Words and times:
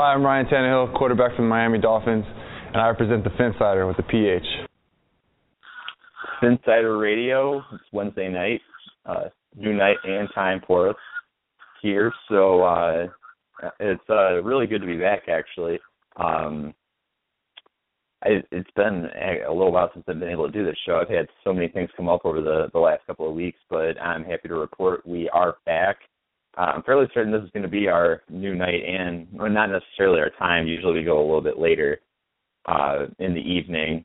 Hi, 0.00 0.14
I'm 0.14 0.24
Ryan 0.24 0.46
Tannehill, 0.46 0.96
quarterback 0.96 1.34
for 1.34 1.42
the 1.42 1.48
Miami 1.48 1.80
Dolphins, 1.80 2.24
and 2.68 2.76
I 2.76 2.86
represent 2.86 3.24
the 3.24 3.30
Phinsider 3.30 3.84
with 3.84 3.96
the 3.96 4.04
PH. 4.04 4.46
Insider 6.40 6.96
Radio. 6.98 7.64
It's 7.72 7.82
Wednesday 7.92 8.28
night, 8.28 8.60
uh, 9.06 9.30
new 9.56 9.72
night 9.72 9.96
and 10.04 10.28
time 10.36 10.62
for 10.68 10.90
us 10.90 10.96
here. 11.82 12.12
So 12.28 12.62
uh, 12.62 13.06
it's 13.80 14.00
uh, 14.08 14.40
really 14.44 14.68
good 14.68 14.82
to 14.82 14.86
be 14.86 14.98
back. 14.98 15.22
Actually, 15.28 15.80
um, 16.14 16.72
I, 18.22 18.40
it's 18.52 18.70
been 18.76 19.08
a 19.48 19.52
little 19.52 19.72
while 19.72 19.90
since 19.92 20.04
I've 20.06 20.20
been 20.20 20.28
able 20.28 20.46
to 20.46 20.52
do 20.52 20.64
this 20.64 20.78
show. 20.86 21.00
I've 21.02 21.12
had 21.12 21.26
so 21.42 21.52
many 21.52 21.66
things 21.66 21.90
come 21.96 22.08
up 22.08 22.24
over 22.24 22.40
the 22.40 22.68
the 22.72 22.78
last 22.78 23.04
couple 23.08 23.28
of 23.28 23.34
weeks, 23.34 23.58
but 23.68 24.00
I'm 24.00 24.22
happy 24.22 24.46
to 24.46 24.54
report 24.54 25.04
we 25.04 25.28
are 25.30 25.56
back. 25.66 25.96
Uh, 26.58 26.72
I'm 26.74 26.82
fairly 26.82 27.06
certain 27.14 27.30
this 27.30 27.42
is 27.42 27.50
going 27.52 27.62
to 27.62 27.68
be 27.68 27.86
our 27.86 28.22
new 28.28 28.54
night, 28.54 28.82
and 28.84 29.28
well, 29.32 29.48
not 29.48 29.70
necessarily 29.70 30.20
our 30.20 30.30
time. 30.30 30.66
Usually 30.66 30.94
we 30.94 31.04
go 31.04 31.18
a 31.18 31.24
little 31.24 31.40
bit 31.40 31.58
later 31.58 32.00
uh, 32.66 33.06
in 33.20 33.32
the 33.32 33.40
evening. 33.40 34.04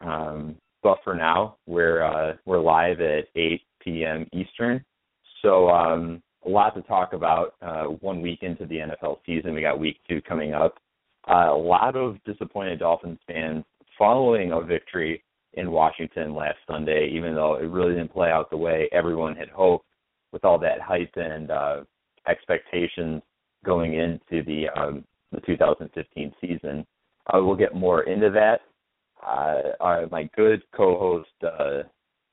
Um, 0.00 0.56
but 0.82 0.98
for 1.04 1.14
now, 1.14 1.56
we're 1.66 2.02
uh, 2.02 2.36
we're 2.46 2.60
live 2.60 3.00
at 3.00 3.26
8 3.36 3.60
p.m. 3.80 4.26
Eastern. 4.32 4.82
So 5.42 5.68
um, 5.68 6.22
a 6.46 6.48
lot 6.48 6.74
to 6.76 6.82
talk 6.82 7.12
about. 7.12 7.54
Uh, 7.60 7.84
one 8.00 8.22
week 8.22 8.42
into 8.42 8.64
the 8.64 8.76
NFL 8.76 9.18
season, 9.26 9.54
we 9.54 9.60
got 9.60 9.78
week 9.78 9.98
two 10.08 10.22
coming 10.22 10.54
up. 10.54 10.78
Uh, 11.28 11.52
a 11.52 11.56
lot 11.56 11.94
of 11.94 12.16
disappointed 12.24 12.78
Dolphins 12.78 13.18
fans 13.26 13.64
following 13.98 14.52
a 14.52 14.60
victory 14.62 15.22
in 15.54 15.70
Washington 15.70 16.34
last 16.34 16.56
Sunday, 16.66 17.10
even 17.12 17.34
though 17.34 17.56
it 17.56 17.66
really 17.66 17.92
didn't 17.92 18.12
play 18.12 18.30
out 18.30 18.48
the 18.50 18.56
way 18.56 18.88
everyone 18.92 19.36
had 19.36 19.50
hoped 19.50 19.84
with 20.32 20.44
all 20.44 20.58
that 20.58 20.80
hype 20.80 21.12
and 21.16 21.50
uh, 21.50 21.80
expectations 22.28 23.22
going 23.64 23.94
into 23.94 24.42
the 24.44 24.68
um, 24.76 25.04
the 25.32 25.40
2015 25.40 26.32
season. 26.40 26.86
Uh, 27.32 27.38
we'll 27.42 27.56
get 27.56 27.74
more 27.74 28.02
into 28.02 28.30
that. 28.30 28.60
Uh, 29.24 29.70
our, 29.80 30.06
my 30.10 30.28
good 30.36 30.62
co-host 30.74 31.30
uh, 31.44 31.82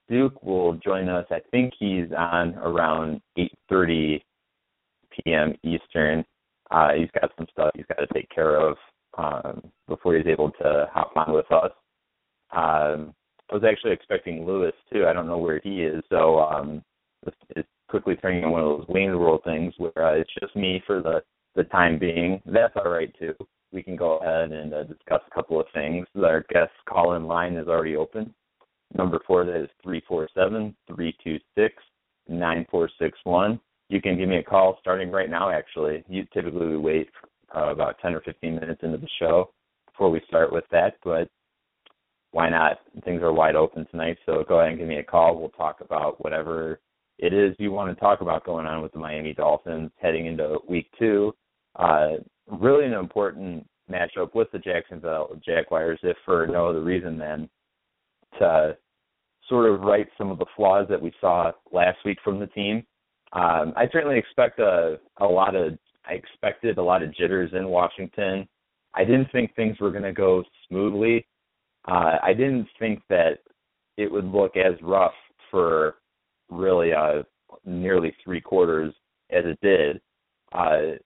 Duke 0.09 0.41
will 0.43 0.73
join 0.73 1.07
us. 1.07 1.25
I 1.29 1.39
think 1.51 1.73
he's 1.79 2.07
on 2.17 2.55
around 2.55 3.21
8:30 3.37 4.21
p.m. 5.11 5.53
Eastern. 5.63 6.25
Uh, 6.71 6.93
he's 6.93 7.09
got 7.19 7.31
some 7.37 7.47
stuff 7.51 7.71
he's 7.75 7.85
got 7.87 7.99
to 7.99 8.07
take 8.13 8.29
care 8.29 8.57
of 8.57 8.77
um, 9.17 9.61
before 9.87 10.15
he's 10.15 10.27
able 10.27 10.51
to 10.51 10.87
hop 10.91 11.11
on 11.15 11.33
with 11.33 11.51
us. 11.51 11.71
Um, 12.51 13.13
I 13.51 13.55
was 13.55 13.63
actually 13.67 13.93
expecting 13.93 14.45
Lewis 14.45 14.73
too. 14.91 15.05
I 15.07 15.13
don't 15.13 15.27
know 15.27 15.37
where 15.37 15.59
he 15.63 15.83
is, 15.83 16.03
so 16.09 16.39
um, 16.39 16.83
it's 17.55 17.67
quickly 17.89 18.15
turning 18.15 18.39
into 18.39 18.49
one 18.49 18.61
of 18.61 18.79
those 18.79 18.87
Wayne's 18.87 19.15
World 19.15 19.41
things 19.43 19.73
where 19.77 19.91
uh, 19.97 20.13
it's 20.13 20.33
just 20.39 20.55
me 20.55 20.81
for 20.85 21.01
the 21.01 21.21
the 21.55 21.63
time 21.65 21.97
being. 21.99 22.41
That's 22.45 22.73
all 22.75 22.91
right 22.91 23.13
too. 23.19 23.33
We 23.71 23.83
can 23.83 23.95
go 23.95 24.17
ahead 24.17 24.51
and 24.51 24.73
uh, 24.73 24.83
discuss 24.83 25.21
a 25.27 25.35
couple 25.35 25.59
of 25.59 25.65
things. 25.73 26.07
Our 26.15 26.45
guest 26.49 26.71
call 26.87 27.15
in 27.15 27.25
line 27.25 27.55
is 27.55 27.67
already 27.67 27.95
open. 27.95 28.33
Number 28.95 29.19
for 29.27 29.45
that 29.45 29.63
is 29.63 29.69
three 29.83 30.01
four 30.07 30.27
seven 30.33 30.75
three 30.87 31.15
two 31.23 31.37
six 31.55 31.75
nine 32.27 32.65
four 32.71 32.89
six 32.99 33.17
one. 33.23 33.59
You 33.89 34.01
can 34.01 34.17
give 34.17 34.29
me 34.29 34.37
a 34.37 34.43
call 34.43 34.77
starting 34.79 35.11
right 35.11 35.29
now. 35.29 35.49
Actually, 35.49 36.03
you 36.07 36.25
typically 36.33 36.67
we 36.67 36.77
wait 36.77 37.09
uh, 37.55 37.71
about 37.71 37.97
ten 37.99 38.13
or 38.13 38.21
fifteen 38.21 38.55
minutes 38.55 38.81
into 38.83 38.97
the 38.97 39.09
show 39.19 39.51
before 39.87 40.09
we 40.09 40.21
start 40.27 40.53
with 40.53 40.65
that, 40.71 40.95
but 41.03 41.29
why 42.31 42.49
not? 42.49 42.79
Things 43.03 43.21
are 43.21 43.33
wide 43.33 43.55
open 43.55 43.87
tonight, 43.89 44.17
so 44.25 44.43
go 44.47 44.59
ahead 44.59 44.69
and 44.69 44.79
give 44.79 44.87
me 44.87 44.97
a 44.97 45.03
call. 45.03 45.39
We'll 45.39 45.49
talk 45.49 45.81
about 45.81 46.23
whatever 46.23 46.79
it 47.19 47.33
is 47.33 47.55
you 47.59 47.71
want 47.71 47.93
to 47.93 47.99
talk 47.99 48.21
about 48.21 48.45
going 48.45 48.65
on 48.65 48.81
with 48.81 48.93
the 48.93 48.99
Miami 48.99 49.33
Dolphins 49.33 49.91
heading 50.01 50.25
into 50.25 50.57
week 50.67 50.87
two. 50.97 51.33
Uh, 51.75 52.13
really 52.47 52.85
an 52.85 52.93
important 52.93 53.67
matchup 53.91 54.33
with 54.33 54.49
the 54.51 54.59
Jacksonville 54.59 55.29
Jaguars, 55.45 55.99
if 56.03 56.15
for 56.25 56.47
no 56.47 56.69
other 56.69 56.81
reason 56.81 57.17
than 57.17 57.49
to 58.39 58.77
sort 59.49 59.69
of 59.69 59.81
right 59.81 60.07
some 60.17 60.31
of 60.31 60.39
the 60.39 60.45
flaws 60.55 60.87
that 60.89 61.01
we 61.01 61.11
saw 61.19 61.51
last 61.73 61.97
week 62.05 62.19
from 62.23 62.39
the 62.39 62.47
team. 62.47 62.83
Um, 63.33 63.73
I 63.75 63.87
certainly 63.91 64.17
expect 64.17 64.59
a, 64.59 64.97
a 65.17 65.25
lot 65.25 65.55
of 65.55 65.77
I 66.07 66.13
expected 66.13 66.77
a 66.77 66.83
lot 66.83 67.03
of 67.03 67.13
jitters 67.15 67.51
in 67.53 67.67
Washington. 67.67 68.47
I 68.95 69.03
didn't 69.03 69.31
think 69.31 69.53
things 69.55 69.79
were 69.79 69.91
going 69.91 70.03
to 70.03 70.13
go 70.13 70.43
smoothly. 70.67 71.27
Uh, 71.87 72.17
I 72.23 72.33
didn't 72.33 72.67
think 72.79 73.01
that 73.09 73.39
it 73.97 74.11
would 74.11 74.25
look 74.25 74.55
as 74.55 74.73
rough 74.81 75.13
for 75.51 75.95
really 76.49 76.93
uh, 76.93 77.23
nearly 77.65 78.15
three 78.23 78.41
quarters 78.41 78.93
as 79.31 79.43
it 79.45 79.59
did. 79.61 80.01
Uh, 80.51 80.97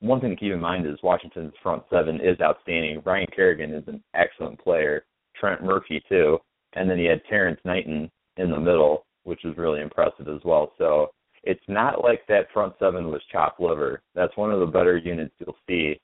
one 0.00 0.20
thing 0.20 0.30
to 0.30 0.36
keep 0.36 0.52
in 0.52 0.60
mind 0.60 0.86
is 0.86 0.98
Washington's 1.02 1.54
front 1.62 1.82
seven 1.90 2.16
is 2.16 2.40
outstanding. 2.40 3.02
Ryan 3.04 3.26
Kerrigan 3.34 3.72
is 3.72 3.84
an 3.86 4.02
excellent 4.14 4.58
player. 4.58 5.04
Trent 5.38 5.62
Murphy 5.62 6.02
too, 6.08 6.38
and 6.74 6.88
then 6.88 6.98
he 6.98 7.04
had 7.04 7.22
Terrence 7.28 7.60
Knighton 7.64 8.10
in 8.36 8.50
the 8.50 8.58
middle, 8.58 9.06
which 9.24 9.40
was 9.44 9.56
really 9.56 9.80
impressive 9.80 10.28
as 10.28 10.40
well. 10.44 10.72
So 10.78 11.10
it's 11.42 11.62
not 11.68 12.02
like 12.02 12.26
that 12.28 12.50
front 12.52 12.74
seven 12.78 13.08
was 13.08 13.22
chopped 13.30 13.60
liver. 13.60 14.02
That's 14.14 14.36
one 14.36 14.52
of 14.52 14.60
the 14.60 14.66
better 14.66 14.96
units 14.96 15.34
you'll 15.38 15.56
see 15.68 16.00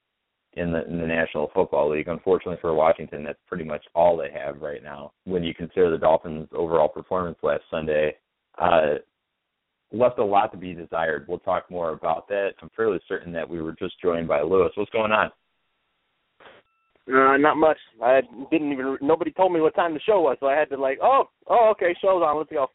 in 0.55 0.73
the 0.73 0.87
in 0.87 0.99
the 0.99 1.07
National 1.07 1.51
Football 1.55 1.91
League. 1.91 2.09
Unfortunately 2.09 2.59
for 2.61 2.75
Washington, 2.75 3.25
that's 3.25 3.39
pretty 3.47 3.65
much 3.65 3.85
all 3.95 4.17
they 4.17 4.31
have 4.33 4.61
right 4.61 4.83
now. 4.83 5.13
When 5.25 5.45
you 5.45 5.55
consider 5.55 5.91
the 5.91 5.99
Dolphins' 5.99 6.49
overall 6.53 6.89
performance 6.89 7.39
last 7.43 7.63
Sunday, 7.71 8.17
uh, 8.61 8.95
left 9.93 10.19
a 10.19 10.25
lot 10.25 10.53
to 10.53 10.59
be 10.59 10.75
desired. 10.75 11.27
We'll 11.29 11.39
talk 11.39 11.71
more 11.71 11.91
about 11.91 12.29
that. 12.29 12.51
I'm 12.61 12.71
fairly 12.77 13.01
certain 13.09 13.33
that 13.33 13.49
we 13.49 13.63
were 13.63 13.75
just 13.79 14.01
joined 14.01 14.29
by 14.29 14.43
Lewis. 14.43 14.73
What's 14.75 14.91
going 14.91 15.13
on? 15.13 15.31
Uh, 17.11 17.39
not 17.39 17.57
much. 17.57 17.79
I 18.03 18.21
didn't 18.51 18.73
even. 18.73 18.99
Nobody 19.01 19.31
told 19.31 19.53
me 19.53 19.61
what 19.61 19.75
time 19.75 19.95
the 19.95 20.01
show 20.01 20.21
was, 20.21 20.37
so 20.41 20.47
I 20.47 20.57
had 20.57 20.69
to 20.71 20.77
like, 20.77 20.99
oh, 21.03 21.31
oh, 21.47 21.71
okay, 21.71 21.95
show's 22.03 22.23
on. 22.23 22.37
Let's 22.37 22.51
go. 22.51 22.67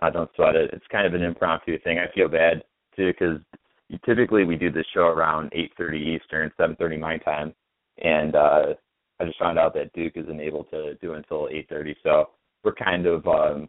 I 0.00 0.10
don't 0.10 0.30
sweat 0.36 0.56
it. 0.56 0.70
It's 0.72 0.84
kind 0.90 1.06
of 1.06 1.14
an 1.14 1.22
impromptu 1.22 1.78
thing. 1.80 1.98
I 1.98 2.12
feel 2.14 2.28
bad 2.28 2.62
too 2.96 3.12
because 3.12 3.38
typically 4.04 4.44
we 4.44 4.56
do 4.56 4.70
this 4.70 4.86
show 4.94 5.02
around 5.02 5.50
8:30 5.52 5.96
Eastern, 5.96 6.52
7:30 6.58 6.98
my 6.98 7.18
time, 7.18 7.54
and 7.98 8.34
uh 8.34 8.74
I 9.18 9.24
just 9.24 9.38
found 9.38 9.58
out 9.58 9.74
that 9.74 9.92
Duke 9.92 10.14
isn't 10.16 10.40
able 10.40 10.64
to 10.64 10.94
do 10.94 11.14
until 11.14 11.48
8:30. 11.48 11.94
So 12.02 12.30
we're 12.64 12.74
kind 12.74 13.06
of 13.06 13.26
um 13.26 13.68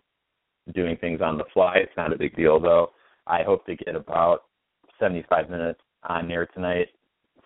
doing 0.73 0.97
things 0.97 1.21
on 1.21 1.37
the 1.37 1.43
fly. 1.53 1.77
It's 1.77 1.97
not 1.97 2.13
a 2.13 2.17
big 2.17 2.35
deal 2.35 2.59
though. 2.59 2.91
I 3.27 3.43
hope 3.43 3.65
to 3.65 3.75
get 3.75 3.95
about 3.95 4.43
75 4.99 5.49
minutes 5.49 5.79
on 6.07 6.27
there 6.27 6.45
tonight. 6.47 6.87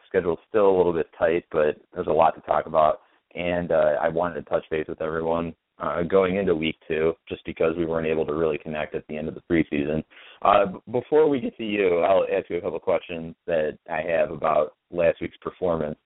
Schedule's 0.07 0.39
still 0.49 0.69
a 0.69 0.77
little 0.77 0.93
bit 0.93 1.07
tight, 1.17 1.45
but 1.51 1.77
there's 1.93 2.07
a 2.07 2.11
lot 2.11 2.35
to 2.35 2.41
talk 2.41 2.67
about, 2.67 3.01
and 3.33 3.71
uh, 3.71 3.95
I 4.01 4.09
wanted 4.09 4.35
to 4.35 4.49
touch 4.49 4.63
base 4.69 4.85
with 4.87 5.01
everyone 5.01 5.53
uh, 5.79 6.03
going 6.03 6.37
into 6.37 6.55
week 6.55 6.77
two, 6.87 7.13
just 7.27 7.43
because 7.45 7.75
we 7.77 7.85
weren't 7.85 8.07
able 8.07 8.25
to 8.25 8.33
really 8.33 8.57
connect 8.57 8.95
at 8.95 9.05
the 9.07 9.17
end 9.17 9.27
of 9.27 9.35
the 9.35 9.41
preseason. 9.51 10.03
Uh, 10.41 10.77
before 10.91 11.27
we 11.27 11.41
get 11.41 11.57
to 11.57 11.65
you, 11.65 11.99
I'll 11.99 12.25
ask 12.31 12.49
you 12.49 12.57
a 12.57 12.61
couple 12.61 12.79
questions 12.79 13.35
that 13.45 13.77
I 13.91 14.01
have 14.09 14.31
about 14.31 14.75
last 14.91 15.19
week's 15.21 15.37
performance. 15.37 15.97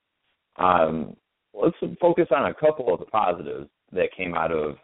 Um, 0.58 1.16
let's 1.54 1.78
focus 2.02 2.28
on 2.36 2.50
a 2.50 2.54
couple 2.54 2.92
of 2.94 3.00
the 3.00 3.06
positives 3.06 3.70
that 3.92 4.16
came 4.16 4.34
out 4.34 4.52
of 4.52 4.78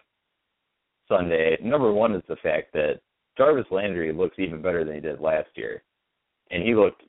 Sunday. 1.07 1.57
Number 1.61 1.91
one 1.91 2.13
is 2.15 2.23
the 2.27 2.35
fact 2.37 2.73
that 2.73 2.99
Jarvis 3.37 3.65
Landry 3.71 4.13
looks 4.13 4.37
even 4.39 4.61
better 4.61 4.83
than 4.83 4.95
he 4.95 5.01
did 5.01 5.19
last 5.19 5.49
year, 5.55 5.83
and 6.51 6.63
he 6.63 6.75
looked 6.75 7.03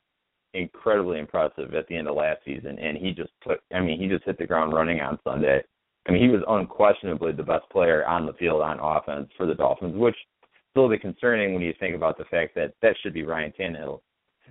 incredibly 0.53 1.19
impressive 1.19 1.73
at 1.73 1.87
the 1.87 1.95
end 1.95 2.07
of 2.07 2.15
last 2.15 2.39
season. 2.45 2.77
And 2.79 2.97
he 2.97 3.11
just 3.11 3.31
put, 3.43 3.59
I 3.73 3.79
mean, 3.79 3.99
he 3.99 4.07
just 4.07 4.25
hit 4.25 4.37
the 4.37 4.47
ground 4.47 4.73
running 4.73 4.99
on 4.99 5.19
Sunday. 5.23 5.61
I 6.07 6.11
mean, 6.11 6.21
he 6.21 6.29
was 6.29 6.43
unquestionably 6.47 7.33
the 7.33 7.43
best 7.43 7.69
player 7.69 8.05
on 8.07 8.25
the 8.25 8.33
field 8.33 8.61
on 8.61 8.79
offense 8.79 9.29
for 9.37 9.45
the 9.45 9.55
Dolphins, 9.55 9.95
which 9.95 10.15
is 10.15 10.49
a 10.75 10.79
little 10.79 10.89
bit 10.89 11.01
concerning 11.01 11.53
when 11.53 11.63
you 11.63 11.73
think 11.79 11.95
about 11.95 12.17
the 12.17 12.25
fact 12.25 12.55
that 12.55 12.73
that 12.81 12.95
should 13.01 13.13
be 13.13 13.23
Ryan 13.23 13.53
Tannehill. 13.59 14.01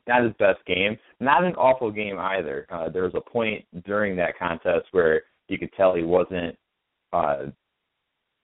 Not 0.06 0.24
his 0.24 0.34
best 0.38 0.64
game, 0.66 0.96
not 1.18 1.42
an 1.42 1.54
awful 1.54 1.90
game 1.90 2.18
either. 2.18 2.66
Uh, 2.70 2.90
there 2.90 3.04
was 3.04 3.14
a 3.16 3.30
point 3.30 3.64
during 3.84 4.14
that 4.16 4.38
contest 4.38 4.86
where 4.92 5.22
you 5.48 5.58
could 5.58 5.72
tell 5.72 5.94
he 5.94 6.02
wasn't 6.02 6.56
uh, 7.12 7.46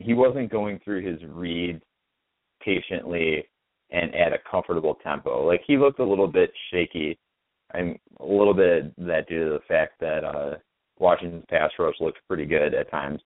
he 0.03 0.15
wasn't 0.15 0.51
going 0.51 0.81
through 0.85 1.07
his 1.07 1.21
reads 1.29 1.83
patiently 2.63 3.45
and 3.91 4.15
at 4.15 4.33
a 4.33 4.39
comfortable 4.51 4.97
tempo. 5.03 5.47
Like 5.47 5.63
he 5.67 5.77
looked 5.77 6.01
a 6.01 6.05
little 6.05 6.29
bit 6.29 6.53
shaky. 6.71 7.19
I'm 7.75 7.99
a 8.21 8.27
little 8.27 8.55
bit 8.55 8.95
that 9.07 9.29
due 9.29 9.45
to 9.45 9.51
the 9.51 9.65
fact 9.69 10.01
that 10.01 10.25
uh 10.25 10.57
Washington's 10.99 11.45
pass 11.49 11.71
rush 11.79 11.95
looked 12.01 12.19
pretty 12.29 12.47
good 12.47 12.75
at 12.75 12.91
times 12.91 13.21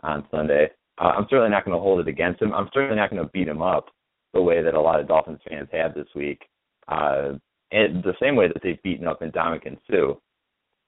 on 0.00 0.26
Sunday. 0.30 0.70
Uh, 0.98 1.12
I'm 1.16 1.26
certainly 1.30 1.50
not 1.50 1.64
going 1.64 1.76
to 1.76 1.82
hold 1.82 2.00
it 2.00 2.08
against 2.08 2.42
him. 2.42 2.52
I'm 2.52 2.68
certainly 2.74 2.96
not 2.96 3.10
going 3.10 3.22
to 3.22 3.30
beat 3.32 3.48
him 3.48 3.62
up 3.62 3.86
the 4.34 4.42
way 4.42 4.62
that 4.62 4.74
a 4.74 4.80
lot 4.80 5.00
of 5.00 5.08
Dolphins 5.08 5.40
fans 5.48 5.68
have 5.72 5.94
this 5.94 6.08
week, 6.14 6.42
uh, 6.88 7.32
and 7.70 8.02
the 8.02 8.14
same 8.20 8.34
way 8.34 8.48
that 8.48 8.62
they've 8.62 8.82
beaten 8.82 9.06
up 9.06 9.20
Ndamukong 9.20 9.78
Suh. 9.90 10.14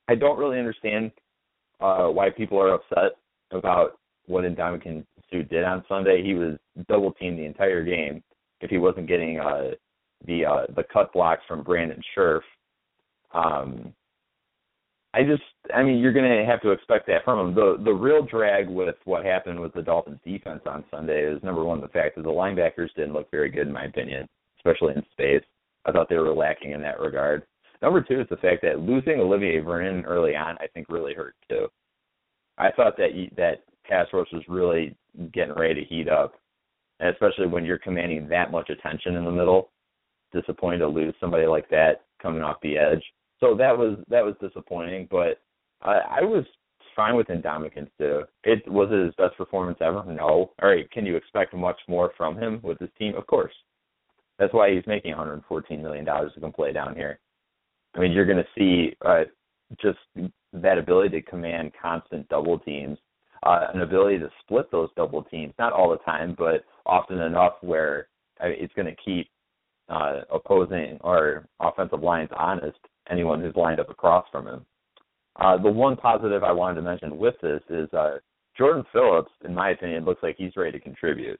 I 0.09 0.15
don't 0.15 0.39
really 0.39 0.59
understand 0.59 1.13
uh, 1.81 2.07
why 2.07 2.31
people 2.31 2.59
are 2.59 2.75
upset 2.75 3.19
about 3.51 3.99
what 4.26 4.44
Ndamukong 4.44 5.05
Suh 5.31 5.43
did 5.50 5.65
on 5.65 5.85
Sunday. 5.88 6.23
He 6.23 6.35
was 6.35 6.56
double 6.88 7.12
teamed 7.12 7.38
the 7.38 7.44
entire 7.44 7.85
game 7.85 8.23
if 8.61 8.71
he 8.71 8.79
wasn't 8.79 9.09
getting 9.09 9.38
uh, 9.38 9.73
the 10.26 10.44
uh, 10.44 10.67
the 10.75 10.85
cut 10.93 11.12
blocks 11.12 11.43
from 11.47 11.62
Brandon 11.62 12.03
Scherff. 12.15 12.43
Um, 13.32 13.93
I 15.12 15.23
just, 15.23 15.43
I 15.73 15.82
mean, 15.85 15.99
you're 15.99 16.12
going 16.12 16.29
to 16.29 16.44
have 16.44 16.61
to 16.62 16.71
expect 16.71 17.06
that 17.06 17.25
from 17.25 17.38
him. 17.49 17.55
The 17.55 17.81
the 17.85 17.93
real 17.93 18.25
drag 18.25 18.69
with 18.69 18.97
what 19.05 19.25
happened 19.25 19.61
with 19.61 19.73
the 19.75 19.82
Dolphins 19.82 20.19
defense 20.25 20.62
on 20.67 20.85
Sunday 20.91 21.23
is 21.23 21.43
number 21.43 21.65
one 21.65 21.81
the 21.81 21.88
fact 21.88 22.17
that 22.17 22.23
the 22.23 22.31
linebackers 22.31 22.93
didn't 22.97 23.12
look 23.12 23.31
very 23.31 23.50
good 23.50 23.67
in 23.67 23.73
my 23.73 23.85
opinion, 23.85 24.29
especially 24.59 24.94
in 24.94 25.03
space. 25.12 25.44
I 25.87 25.93
thought 25.93 26.09
they 26.09 26.17
were 26.17 26.35
lacking 26.35 26.73
in 26.73 26.81
that 26.82 26.99
regard. 26.99 27.44
Number 27.82 28.00
two 28.00 28.20
is 28.20 28.27
the 28.31 28.38
fact 28.38 28.62
that 28.62 28.81
losing 28.81 29.20
Olivier 29.20 29.61
Vernon 29.61 30.05
early 30.05 30.35
on, 30.35 30.56
I 30.59 30.67
think, 30.73 30.88
really 30.88 31.15
hurt 31.15 31.35
too. 31.49 31.69
I 32.56 32.70
thought 32.70 32.97
that 32.97 33.11
that 33.37 33.62
pass 33.89 34.07
rush 34.13 34.29
was 34.33 34.43
really 34.49 34.97
getting 35.33 35.55
ready 35.55 35.75
to 35.75 35.87
heat 35.87 36.09
up, 36.09 36.35
and 37.01 37.11
especially 37.11 37.47
when 37.47 37.65
you're 37.65 37.79
commanding 37.79 38.29
that 38.29 38.51
much 38.51 38.71
attention 38.71 39.17
in 39.17 39.25
the 39.25 39.31
middle. 39.31 39.71
Disappointed 40.33 40.79
to 40.79 40.89
lose 40.89 41.15
somebody 41.21 41.47
like 41.47 41.69
that 41.71 42.03
coming 42.21 42.43
off 42.43 42.57
the 42.61 42.77
edge. 42.77 43.03
So 43.39 43.55
that 43.57 43.77
was 43.77 43.99
that 44.09 44.25
was 44.25 44.35
disappointing, 44.41 45.07
but 45.11 45.41
I, 45.83 46.21
I 46.21 46.23
was 46.23 46.45
fine 46.97 47.17
with 47.17 47.29
Ndamukong 47.29 47.89
Suh. 47.99 48.25
It 48.45 48.67
was 48.71 48.89
it 48.91 49.05
his 49.05 49.15
best 49.17 49.37
performance 49.37 49.79
ever? 49.81 50.05
No. 50.07 50.51
All 50.61 50.69
right, 50.69 50.91
can 50.91 51.07
you 51.07 51.17
expect 51.17 51.55
much 51.55 51.79
more 51.89 52.13
from 52.17 52.37
him 52.37 52.61
with 52.63 52.79
his 52.79 52.91
team? 52.99 53.15
Of 53.17 53.27
course. 53.27 53.53
That's 54.39 54.53
why 54.53 54.73
he's 54.75 54.87
making 54.87 55.13
114 55.13 55.83
million 55.83 56.05
dollars 56.05 56.33
to 56.35 56.41
come 56.41 56.53
play 56.53 56.73
down 56.73 56.97
here. 56.97 57.21
I 57.95 58.01
mean, 58.01 58.13
you're 58.13 58.27
going 58.27 58.43
to 58.43 58.59
see 58.59 58.97
uh, 59.07 59.25
just 59.81 59.99
that 60.53 60.79
ability 60.79 61.21
to 61.21 61.23
command 61.23 61.73
constant 61.81 62.29
double 62.29 62.59
teams, 62.59 62.99
uh, 63.44 63.67
an 63.73 63.82
ability 63.82 64.19
to 64.19 64.31
split 64.43 64.70
those 64.70 64.88
double 64.96 65.23
teams, 65.23 65.52
not 65.58 65.73
all 65.73 65.91
the 65.91 65.99
time, 65.99 66.35
but 66.37 66.64
often 66.87 67.20
enough 67.20 67.55
where 67.61 68.08
I 68.41 68.46
it's 68.49 68.73
going 68.75 68.87
to 68.87 69.02
keep 69.05 69.29
uh, 69.88 70.23
opposing 70.32 70.99
or 71.02 71.46
offensive 71.61 72.02
lines 72.02 72.31
honest 72.37 72.79
anyone 73.11 73.41
who's 73.41 73.55
lined 73.55 73.81
up 73.81 73.91
across 73.91 74.25
from 74.32 74.46
him. 74.46 74.67
Uh, 75.37 75.58
the 75.58 75.70
one 75.70 75.96
positive 75.96 76.43
I 76.43 76.52
wanted 76.52 76.76
to 76.76 76.82
mention 76.82 77.19
with 77.19 77.35
this 77.43 77.61
is 77.69 77.93
uh, 77.93 78.19
Jordan 78.56 78.85
Phillips, 78.93 79.31
in 79.44 79.55
my 79.55 79.70
opinion, 79.70 80.05
looks 80.05 80.23
like 80.23 80.37
he's 80.38 80.56
ready 80.56 80.73
to 80.73 80.81
contribute. 80.81 81.38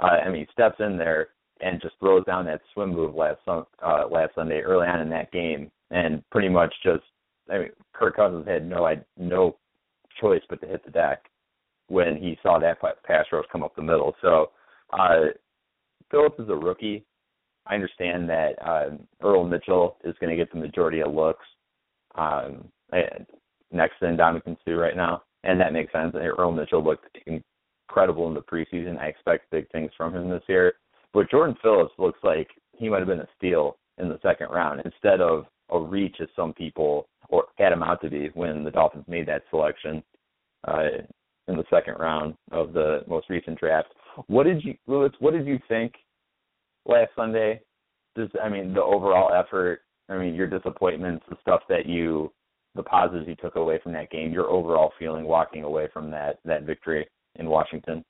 Uh, 0.00 0.06
I 0.06 0.28
mean, 0.28 0.46
he 0.46 0.52
steps 0.52 0.76
in 0.80 0.96
there 0.96 1.28
and 1.60 1.80
just 1.80 1.94
throws 2.00 2.24
down 2.24 2.46
that 2.46 2.62
swim 2.72 2.90
move 2.90 3.14
last 3.14 3.38
uh, 3.46 3.62
last 4.10 4.34
Sunday 4.34 4.60
early 4.60 4.86
on 4.88 5.00
in 5.00 5.10
that 5.10 5.30
game, 5.30 5.70
and 5.90 6.28
pretty 6.30 6.48
much 6.48 6.72
just 6.82 7.04
I 7.50 7.58
mean, 7.58 7.68
Kirk 7.92 8.16
Cousins 8.16 8.46
had 8.48 8.68
no 8.68 8.88
no 9.18 9.56
choice 10.20 10.42
but 10.48 10.60
to 10.60 10.66
hit 10.66 10.84
the 10.84 10.90
deck 10.90 11.24
when 11.88 12.16
he 12.16 12.38
saw 12.42 12.58
that 12.58 12.80
pass 13.04 13.26
rush 13.32 13.44
come 13.50 13.62
up 13.62 13.74
the 13.74 13.82
middle. 13.82 14.14
So 14.22 14.50
uh, 14.92 15.26
Phillips 16.10 16.38
is 16.38 16.48
a 16.48 16.54
rookie. 16.54 17.04
I 17.66 17.74
understand 17.74 18.28
that 18.28 18.52
um, 18.66 19.00
Earl 19.22 19.44
Mitchell 19.44 19.96
is 20.04 20.14
going 20.20 20.30
to 20.30 20.36
get 20.36 20.52
the 20.52 20.58
majority 20.58 21.00
of 21.00 21.12
looks 21.12 21.44
um, 22.16 22.68
next 23.70 23.98
to 24.00 24.06
Ndamukong 24.06 24.56
Suh 24.64 24.72
right 24.72 24.96
now, 24.96 25.22
and 25.44 25.60
that 25.60 25.72
makes 25.72 25.92
sense. 25.92 26.14
Earl 26.14 26.52
Mitchell 26.52 26.82
looked 26.82 27.16
incredible 27.26 28.28
in 28.28 28.34
the 28.34 28.40
preseason. 28.40 28.98
I 28.98 29.06
expect 29.06 29.50
big 29.50 29.70
things 29.70 29.90
from 29.96 30.14
him 30.14 30.28
this 30.30 30.42
year. 30.48 30.74
But 31.12 31.30
Jordan 31.30 31.56
Phillips 31.62 31.92
looks 31.98 32.20
like 32.22 32.48
he 32.72 32.88
might 32.88 33.00
have 33.00 33.08
been 33.08 33.20
a 33.20 33.28
steal 33.36 33.76
in 33.98 34.08
the 34.08 34.18
second 34.22 34.48
round 34.50 34.80
instead 34.84 35.20
of 35.20 35.46
a 35.72 35.78
reach 35.78 36.16
as 36.20 36.28
some 36.34 36.52
people 36.52 37.08
or 37.28 37.44
had 37.56 37.72
him 37.72 37.82
out 37.82 38.00
to 38.02 38.10
be 38.10 38.30
when 38.34 38.64
the 38.64 38.70
Dolphins 38.70 39.04
made 39.08 39.26
that 39.28 39.42
selection 39.50 40.02
uh, 40.66 40.88
in 41.48 41.56
the 41.56 41.64
second 41.70 41.94
round 41.94 42.34
of 42.52 42.72
the 42.72 43.00
most 43.06 43.28
recent 43.30 43.58
draft. 43.58 43.88
What 44.26 44.44
did 44.44 44.64
you, 44.64 44.74
Lewis? 44.86 45.12
What 45.20 45.32
did 45.32 45.46
you 45.46 45.58
think 45.68 45.94
last 46.86 47.10
Sunday? 47.16 47.60
Just, 48.16 48.32
I 48.42 48.48
mean, 48.48 48.74
the 48.74 48.82
overall 48.82 49.32
effort. 49.32 49.80
I 50.08 50.18
mean, 50.18 50.34
your 50.34 50.48
disappointments, 50.48 51.24
the 51.30 51.36
stuff 51.40 51.60
that 51.68 51.86
you, 51.86 52.32
the 52.74 52.82
positives 52.82 53.28
you 53.28 53.36
took 53.36 53.54
away 53.54 53.78
from 53.82 53.92
that 53.92 54.10
game, 54.10 54.32
your 54.32 54.48
overall 54.48 54.92
feeling 54.98 55.24
walking 55.24 55.62
away 55.62 55.88
from 55.92 56.10
that 56.10 56.38
that 56.44 56.64
victory 56.64 57.06
in 57.36 57.48
Washington. 57.48 58.04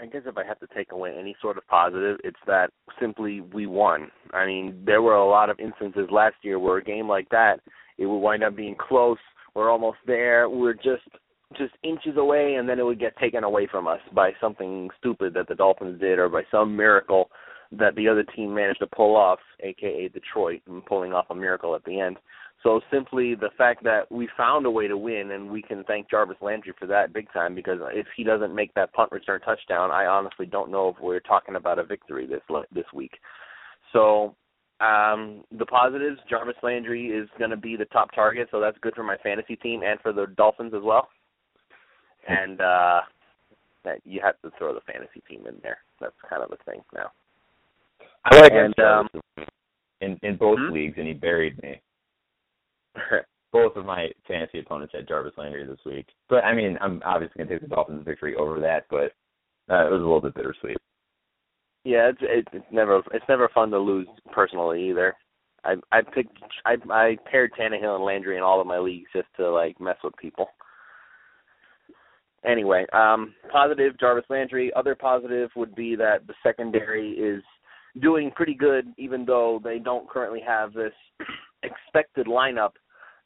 I 0.00 0.06
guess 0.06 0.22
if 0.26 0.36
I 0.36 0.44
have 0.44 0.60
to 0.60 0.68
take 0.74 0.92
away 0.92 1.16
any 1.18 1.34
sort 1.42 1.58
of 1.58 1.66
positive, 1.66 2.18
it's 2.22 2.38
that 2.46 2.70
simply 3.00 3.40
we 3.40 3.66
won. 3.66 4.10
I 4.32 4.46
mean, 4.46 4.82
there 4.86 5.02
were 5.02 5.16
a 5.16 5.28
lot 5.28 5.50
of 5.50 5.58
instances 5.58 6.08
last 6.10 6.36
year 6.42 6.58
where 6.58 6.78
a 6.78 6.84
game 6.84 7.08
like 7.08 7.28
that, 7.30 7.60
it 7.98 8.06
would 8.06 8.18
wind 8.18 8.44
up 8.44 8.54
being 8.54 8.76
close. 8.78 9.18
We're 9.54 9.70
almost 9.70 9.98
there. 10.06 10.48
We're 10.48 10.74
just 10.74 11.08
just 11.56 11.72
inches 11.82 12.18
away 12.18 12.56
and 12.56 12.68
then 12.68 12.78
it 12.78 12.84
would 12.84 13.00
get 13.00 13.16
taken 13.16 13.42
away 13.42 13.66
from 13.70 13.88
us 13.88 14.00
by 14.14 14.32
something 14.38 14.90
stupid 14.98 15.32
that 15.32 15.48
the 15.48 15.54
Dolphins 15.54 15.98
did 15.98 16.18
or 16.18 16.28
by 16.28 16.42
some 16.50 16.76
miracle 16.76 17.30
that 17.72 17.94
the 17.96 18.06
other 18.06 18.22
team 18.22 18.54
managed 18.54 18.80
to 18.80 18.86
pull 18.86 19.16
off, 19.16 19.38
aka 19.60 20.08
Detroit, 20.08 20.60
and 20.66 20.84
pulling 20.84 21.12
off 21.12 21.26
a 21.30 21.34
miracle 21.34 21.74
at 21.74 21.84
the 21.84 22.00
end. 22.00 22.16
So 22.62 22.80
simply 22.90 23.34
the 23.34 23.50
fact 23.56 23.84
that 23.84 24.10
we 24.10 24.28
found 24.36 24.66
a 24.66 24.70
way 24.70 24.88
to 24.88 24.96
win, 24.96 25.30
and 25.30 25.50
we 25.50 25.62
can 25.62 25.84
thank 25.84 26.10
Jarvis 26.10 26.38
Landry 26.40 26.72
for 26.78 26.86
that 26.86 27.12
big 27.12 27.32
time. 27.32 27.54
Because 27.54 27.78
if 27.92 28.06
he 28.16 28.24
doesn't 28.24 28.54
make 28.54 28.74
that 28.74 28.92
punt 28.92 29.12
return 29.12 29.40
touchdown, 29.40 29.90
I 29.90 30.06
honestly 30.06 30.46
don't 30.46 30.70
know 30.70 30.88
if 30.88 30.96
we're 31.00 31.20
talking 31.20 31.56
about 31.56 31.78
a 31.78 31.84
victory 31.84 32.26
this 32.26 32.42
this 32.72 32.86
week. 32.92 33.12
So 33.92 34.34
Um, 34.80 35.42
the 35.50 35.66
positives: 35.66 36.20
Jarvis 36.30 36.54
Landry 36.62 37.06
is 37.06 37.28
going 37.36 37.50
to 37.50 37.56
be 37.56 37.74
the 37.74 37.86
top 37.86 38.12
target, 38.14 38.48
so 38.50 38.60
that's 38.60 38.78
good 38.78 38.94
for 38.94 39.02
my 39.02 39.16
fantasy 39.24 39.56
team 39.56 39.82
and 39.82 39.98
for 40.00 40.12
the 40.12 40.26
Dolphins 40.36 40.72
as 40.72 40.82
well. 40.84 41.08
And 42.28 42.60
uh, 42.60 43.00
that 43.84 43.98
you 44.04 44.20
have 44.22 44.40
to 44.42 44.50
throw 44.56 44.74
the 44.74 44.80
fantasy 44.92 45.20
team 45.28 45.46
in 45.48 45.56
there. 45.62 45.78
That's 46.00 46.14
kind 46.28 46.42
of 46.42 46.52
a 46.52 46.70
thing 46.70 46.82
now. 46.94 47.10
I 48.24 48.36
like 48.38 48.52
and, 48.52 48.78
um, 48.78 49.08
in 50.00 50.18
in 50.22 50.36
both 50.36 50.58
hmm? 50.60 50.72
leagues, 50.72 50.94
and 50.96 51.08
he 51.08 51.14
buried 51.14 51.60
me. 51.62 51.80
both 53.52 53.76
of 53.76 53.86
my 53.86 54.08
fantasy 54.26 54.60
opponents 54.60 54.94
had 54.94 55.08
Jarvis 55.08 55.34
Landry 55.36 55.66
this 55.66 55.78
week, 55.86 56.06
but 56.28 56.44
I 56.44 56.54
mean, 56.54 56.76
I'm 56.80 57.02
obviously 57.04 57.38
going 57.38 57.48
to 57.48 57.54
take 57.54 57.68
the 57.68 57.74
Dolphins' 57.74 58.04
victory 58.04 58.36
over 58.36 58.60
that, 58.60 58.84
but 58.90 59.12
uh, 59.72 59.86
it 59.86 59.90
was 59.90 60.00
a 60.00 60.04
little 60.04 60.20
bit 60.20 60.34
bittersweet. 60.34 60.76
Yeah, 61.84 62.10
it's 62.10 62.18
it, 62.22 62.48
it's 62.52 62.66
never 62.70 63.02
it's 63.12 63.24
never 63.28 63.48
fun 63.54 63.70
to 63.70 63.78
lose 63.78 64.08
personally 64.32 64.90
either. 64.90 65.14
I 65.64 65.74
I 65.92 66.00
picked 66.02 66.36
I 66.66 66.76
I 66.90 67.16
paired 67.30 67.52
Tannehill 67.58 67.96
and 67.96 68.04
Landry 68.04 68.36
in 68.36 68.42
all 68.42 68.60
of 68.60 68.66
my 68.66 68.78
leagues 68.78 69.08
just 69.14 69.28
to 69.36 69.50
like 69.50 69.80
mess 69.80 69.96
with 70.02 70.14
people. 70.20 70.48
Anyway, 72.44 72.86
um, 72.92 73.34
positive 73.50 73.98
Jarvis 73.98 74.24
Landry. 74.28 74.70
Other 74.76 74.94
positive 74.94 75.50
would 75.56 75.74
be 75.74 75.96
that 75.96 76.26
the 76.26 76.34
secondary 76.42 77.12
is 77.12 77.42
doing 78.00 78.30
pretty 78.34 78.54
good, 78.54 78.86
even 78.96 79.24
though 79.24 79.60
they 79.62 79.78
don't 79.78 80.08
currently 80.08 80.40
have 80.46 80.72
this 80.72 80.92
expected 81.62 82.26
lineup 82.26 82.72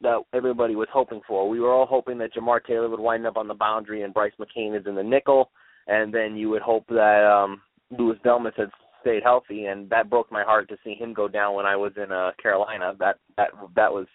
that 0.03 0.23
everybody 0.33 0.77
was 0.77 0.89
hoping 0.93 1.21
for. 1.27 1.49
We 1.49 1.61
were 1.61 1.73
all 1.73 1.87
hoping 1.87 2.19
that 2.19 2.35
Jamar 2.35 2.65
Taylor 2.65 2.89
would 2.89 3.01
wind 3.01 3.27
up 3.27 3.37
on 3.37 3.49
the 3.49 3.55
boundary 3.55 4.03
and 4.03 4.15
Brice 4.15 4.33
McCain 4.39 4.79
is 4.79 4.87
in 4.87 4.95
the 4.95 5.03
nickel, 5.03 5.51
and 5.87 6.13
then 6.13 6.37
you 6.37 6.51
would 6.51 6.63
hope 6.63 6.87
that 6.89 7.25
um 7.25 7.63
Louis 7.97 8.17
Delmas 8.25 8.57
had 8.57 8.71
stayed 9.03 9.23
healthy, 9.23 9.67
and 9.67 9.91
that 9.91 10.09
broke 10.09 10.33
my 10.33 10.43
heart 10.43 10.69
to 10.69 10.77
see 10.83 10.95
him 10.95 11.13
go 11.13 11.29
down 11.29 11.55
when 11.55 11.67
I 11.67 11.77
was 11.77 11.93
in 11.97 12.11
uh, 12.11 12.33
Carolina. 12.41 12.95
That 12.99 13.19
that 13.37 13.51
that 13.77 13.93
was 13.93 14.07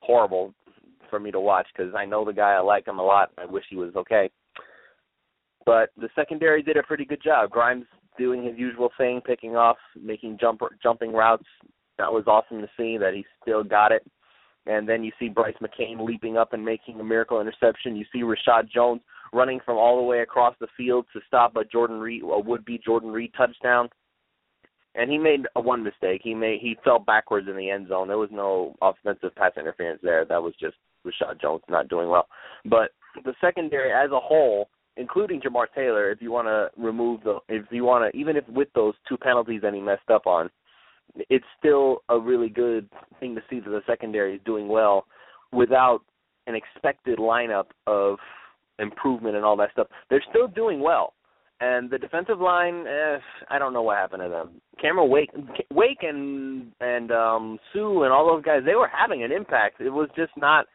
horrible 0.00 0.54
for 1.10 1.18
me 1.18 1.30
to 1.32 1.40
watch 1.40 1.66
because 1.76 1.94
I 1.94 2.04
know 2.04 2.24
the 2.24 2.32
guy, 2.32 2.52
I 2.52 2.60
like 2.60 2.86
him 2.86 2.98
a 2.98 3.04
lot. 3.04 3.30
I 3.38 3.46
wish 3.46 3.64
he 3.68 3.76
was 3.76 3.94
okay. 3.96 4.30
But 5.64 5.90
the 5.96 6.08
secondary 6.14 6.62
did 6.62 6.76
a 6.76 6.82
pretty 6.82 7.04
good 7.04 7.22
job. 7.22 7.50
Grimes 7.50 7.86
doing 8.18 8.44
his 8.44 8.56
usual 8.56 8.90
thing, 8.96 9.20
picking 9.24 9.56
off, 9.56 9.76
making 10.00 10.38
jump 10.40 10.60
jumping 10.82 11.12
routes. 11.12 11.46
That 11.98 12.12
was 12.12 12.24
awesome 12.26 12.60
to 12.60 12.68
see 12.76 12.98
that 12.98 13.14
he 13.14 13.24
still 13.42 13.64
got 13.64 13.90
it. 13.90 14.06
And 14.66 14.88
then 14.88 15.04
you 15.04 15.12
see 15.18 15.28
Brice 15.28 15.54
McCain 15.62 16.04
leaping 16.04 16.36
up 16.36 16.52
and 16.52 16.64
making 16.64 16.98
a 16.98 17.04
miracle 17.04 17.40
interception. 17.40 17.96
You 17.96 18.04
see 18.12 18.22
Reshad 18.22 18.70
Jones 18.70 19.00
running 19.32 19.60
from 19.64 19.76
all 19.76 19.96
the 19.96 20.02
way 20.02 20.20
across 20.20 20.54
the 20.60 20.66
field 20.76 21.06
to 21.12 21.20
stop 21.26 21.56
a 21.56 21.64
Jordan 21.64 22.00
Reed, 22.00 22.22
a 22.22 22.40
would-be 22.40 22.80
Jordan 22.84 23.10
Reed 23.10 23.32
touchdown. 23.36 23.88
And 24.94 25.10
he 25.10 25.18
made 25.18 25.46
a 25.54 25.60
one 25.60 25.84
mistake. 25.84 26.22
He 26.24 26.34
made 26.34 26.60
he 26.60 26.76
fell 26.82 26.98
backwards 26.98 27.48
in 27.48 27.56
the 27.56 27.70
end 27.70 27.88
zone. 27.88 28.08
There 28.08 28.18
was 28.18 28.30
no 28.32 28.74
offensive 28.80 29.34
pass 29.36 29.52
interference 29.56 30.00
there. 30.02 30.24
That 30.24 30.42
was 30.42 30.54
just 30.58 30.76
Reshad 31.06 31.40
Jones 31.40 31.62
not 31.68 31.88
doing 31.88 32.08
well. 32.08 32.26
But 32.64 32.92
the 33.24 33.34
secondary 33.40 33.92
as 33.92 34.10
a 34.10 34.18
whole, 34.18 34.68
including 34.96 35.40
Jamar 35.42 35.66
Taylor, 35.74 36.10
if 36.10 36.22
you 36.22 36.32
want 36.32 36.48
to 36.48 36.70
remove 36.82 37.22
the, 37.24 37.38
if 37.48 37.66
you 37.70 37.84
want 37.84 38.10
to, 38.10 38.18
even 38.18 38.36
if 38.36 38.48
with 38.48 38.68
those 38.74 38.94
two 39.08 39.18
penalties 39.18 39.60
that 39.62 39.74
he 39.74 39.80
messed 39.80 40.10
up 40.10 40.26
on, 40.26 40.48
it's 41.30 41.44
still 41.58 42.02
a 42.08 42.18
really 42.18 42.48
good 42.48 42.88
thing 43.20 43.34
to 43.34 43.42
see 43.48 43.60
that 43.60 43.70
the 43.70 43.82
secondary 43.86 44.36
is 44.36 44.40
doing 44.44 44.68
well 44.68 45.06
without 45.52 46.00
an 46.46 46.54
expected 46.54 47.18
lineup 47.18 47.66
of 47.86 48.18
improvement 48.78 49.36
and 49.36 49.44
all 49.44 49.56
that 49.56 49.72
stuff. 49.72 49.88
They're 50.10 50.24
still 50.30 50.48
doing 50.48 50.80
well. 50.80 51.14
And 51.60 51.88
the 51.88 51.98
defensive 51.98 52.38
line, 52.38 52.86
eh, 52.86 53.18
I 53.48 53.58
don't 53.58 53.72
know 53.72 53.80
what 53.82 53.96
happened 53.96 54.22
to 54.22 54.28
them. 54.28 54.60
Cameron 54.80 55.08
Wake, 55.08 55.30
Wake, 55.72 56.02
and 56.02 56.70
and 56.80 57.10
um, 57.10 57.58
Suh 57.72 58.02
and 58.02 58.12
all 58.12 58.26
those 58.26 58.44
guys, 58.44 58.60
they 58.66 58.74
were 58.74 58.90
having 58.94 59.22
an 59.22 59.32
impact. 59.32 59.80
It 59.80 59.88
was 59.88 60.10
just 60.14 60.32
not 60.36 60.66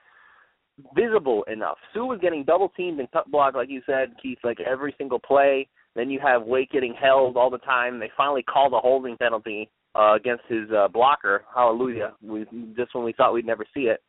visible 0.95 1.43
enough. 1.51 1.77
Suh 1.93 2.05
was 2.05 2.19
getting 2.19 2.43
double 2.43 2.69
teamed 2.75 2.99
and 2.99 3.11
cut 3.11 3.29
blocked, 3.29 3.55
like 3.55 3.69
you 3.69 3.83
said, 3.85 4.15
Keith, 4.21 4.39
like 4.43 4.59
every 4.59 4.95
single 4.97 5.19
play. 5.19 5.67
Then 5.95 6.09
you 6.09 6.19
have 6.19 6.43
Wake 6.43 6.71
getting 6.71 6.95
held 6.99 7.37
all 7.37 7.51
the 7.51 7.59
time. 7.59 7.99
They 7.99 8.09
finally 8.17 8.41
called 8.41 8.73
a 8.73 8.79
holding 8.79 9.17
penalty 9.17 9.69
uh, 9.95 10.15
against 10.15 10.43
his 10.47 10.69
uh, 10.75 10.87
blocker. 10.87 11.43
Hallelujah! 11.53 12.13
We 12.21 12.45
just 12.75 12.93
when 12.95 13.03
we 13.03 13.13
thought 13.13 13.33
we'd 13.33 13.45
never 13.45 13.65
see 13.73 13.81
it. 13.81 14.01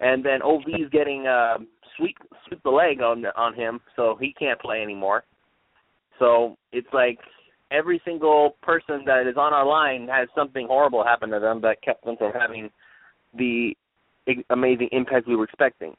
And 0.00 0.24
then 0.24 0.42
OV's 0.42 0.90
getting 0.90 1.26
uh, 1.26 1.58
sweep 1.96 2.16
sweep 2.46 2.62
the 2.62 2.70
leg 2.70 3.00
on 3.00 3.24
on 3.36 3.54
him, 3.54 3.80
so 3.96 4.16
he 4.20 4.34
can't 4.38 4.60
play 4.60 4.82
anymore. 4.82 5.24
So 6.18 6.56
it's 6.72 6.88
like 6.92 7.18
every 7.70 8.00
single 8.04 8.56
person 8.62 9.02
that 9.06 9.26
is 9.28 9.36
on 9.36 9.52
our 9.52 9.66
line 9.66 10.08
has 10.08 10.28
something 10.34 10.66
horrible 10.66 11.04
happen 11.04 11.30
to 11.30 11.40
them 11.40 11.60
that 11.62 11.82
kept 11.82 12.04
them 12.04 12.16
from 12.16 12.32
having 12.32 12.70
the 13.36 13.74
amazing 14.50 14.88
impact 14.92 15.28
we 15.28 15.36
were 15.36 15.44
expecting. 15.44 15.94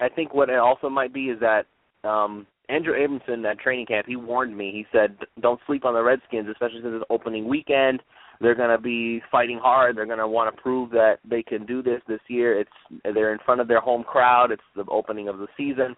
I 0.00 0.08
think 0.08 0.34
what 0.34 0.50
it 0.50 0.58
also 0.58 0.88
might 0.88 1.12
be 1.12 1.26
is 1.26 1.40
that 1.40 1.66
um 2.08 2.46
Andrew 2.70 2.94
Abramson 2.94 3.44
at 3.50 3.58
training 3.58 3.86
camp, 3.86 4.06
he 4.06 4.16
warned 4.16 4.56
me. 4.56 4.70
He 4.72 4.86
said, 4.92 5.16
"Don't 5.40 5.60
sleep 5.66 5.84
on 5.84 5.94
the 5.94 6.02
Redskins, 6.02 6.48
especially 6.48 6.82
since 6.82 6.94
it's 6.94 7.04
opening 7.10 7.48
weekend. 7.48 8.02
They're 8.40 8.54
going 8.54 8.70
to 8.70 8.78
be 8.78 9.20
fighting 9.30 9.58
hard. 9.58 9.96
They're 9.96 10.06
going 10.06 10.18
to 10.18 10.28
want 10.28 10.54
to 10.54 10.62
prove 10.62 10.90
that 10.90 11.18
they 11.28 11.42
can 11.42 11.66
do 11.66 11.82
this 11.82 12.00
this 12.08 12.20
year. 12.28 12.58
It's 12.58 12.70
they're 13.02 13.32
in 13.32 13.38
front 13.44 13.60
of 13.60 13.68
their 13.68 13.80
home 13.80 14.04
crowd. 14.04 14.50
It's 14.50 14.62
the 14.76 14.84
opening 14.88 15.28
of 15.28 15.38
the 15.38 15.48
season." 15.56 15.96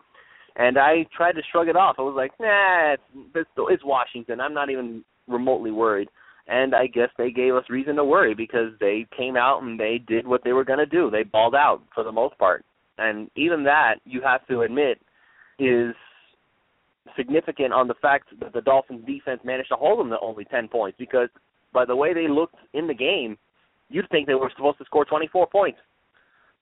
And 0.56 0.76
I 0.76 1.06
tried 1.16 1.32
to 1.32 1.42
shrug 1.50 1.68
it 1.68 1.76
off. 1.76 1.96
I 1.98 2.02
was 2.02 2.14
like, 2.16 2.32
"Nah, 2.40 2.94
it's, 2.94 3.48
it's 3.70 3.84
Washington. 3.84 4.40
I'm 4.40 4.54
not 4.54 4.70
even 4.70 5.04
remotely 5.28 5.70
worried." 5.70 6.08
And 6.48 6.74
I 6.74 6.88
guess 6.88 7.08
they 7.16 7.30
gave 7.30 7.54
us 7.54 7.64
reason 7.70 7.96
to 7.96 8.04
worry 8.04 8.34
because 8.34 8.72
they 8.80 9.06
came 9.16 9.36
out 9.36 9.62
and 9.62 9.78
they 9.78 9.98
did 10.06 10.26
what 10.26 10.42
they 10.42 10.52
were 10.52 10.64
going 10.64 10.80
to 10.80 10.86
do. 10.86 11.10
They 11.10 11.22
balled 11.22 11.54
out 11.54 11.82
for 11.94 12.02
the 12.02 12.12
most 12.12 12.36
part. 12.36 12.64
And 12.98 13.30
even 13.36 13.62
that, 13.64 13.96
you 14.04 14.20
have 14.22 14.46
to 14.48 14.62
admit, 14.62 15.00
is 15.58 15.94
significant 17.16 17.72
on 17.72 17.88
the 17.88 17.94
fact 17.94 18.28
that 18.40 18.52
the 18.52 18.60
Dolphins 18.60 19.04
defense 19.06 19.40
managed 19.44 19.68
to 19.70 19.76
hold 19.76 20.00
them 20.00 20.10
to 20.10 20.18
only 20.20 20.44
10 20.44 20.68
points 20.68 20.96
because 20.98 21.28
by 21.72 21.84
the 21.84 21.96
way 21.96 22.14
they 22.14 22.28
looked 22.28 22.56
in 22.74 22.86
the 22.86 22.94
game, 22.94 23.36
you'd 23.88 24.08
think 24.10 24.26
they 24.26 24.34
were 24.34 24.52
supposed 24.54 24.78
to 24.78 24.84
score 24.84 25.04
24 25.04 25.46
points. 25.48 25.78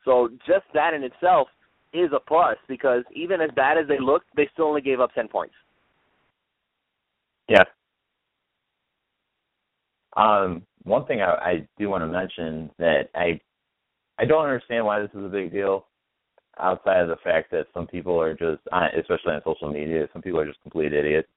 So 0.05 0.31
just 0.47 0.65
that 0.75 0.95
in 0.95 1.03
itself 1.03 1.49
is 1.93 2.11
a 2.15 2.21
plus 2.21 2.57
because 2.69 3.05
even 3.15 3.41
as 3.41 3.51
bad 3.55 3.77
as 3.77 3.87
they 3.89 3.99
looked, 4.01 4.27
they 4.37 4.49
still 4.53 4.67
only 4.67 4.81
gave 4.81 5.01
up 5.01 5.13
10 5.15 5.29
points. 5.29 5.55
Yeah. 7.49 7.65
Um, 10.17 10.63
one 10.85 11.05
thing 11.07 11.21
I, 11.21 11.33
I 11.33 11.69
do 11.79 11.89
want 11.89 12.03
to 12.03 12.07
mention 12.07 12.71
that 12.79 13.11
I 13.15 13.41
I 14.19 14.25
don't 14.27 14.45
understand 14.45 14.85
why 14.85 15.01
this 15.01 15.11
is 15.15 15.25
a 15.25 15.29
big 15.29 15.51
deal 15.51 15.87
outside 16.59 17.01
of 17.01 17.09
the 17.09 17.17
fact 17.23 17.51
that 17.51 17.67
some 17.73 17.87
people 17.87 18.21
are 18.21 18.33
just, 18.35 18.61
especially 18.99 19.33
on 19.33 19.43
social 19.45 19.73
media, 19.73 20.09
some 20.13 20.23
people 20.23 20.41
are 20.41 20.47
just 20.47 20.63
complete 20.63 20.93
idiots. 20.93 21.29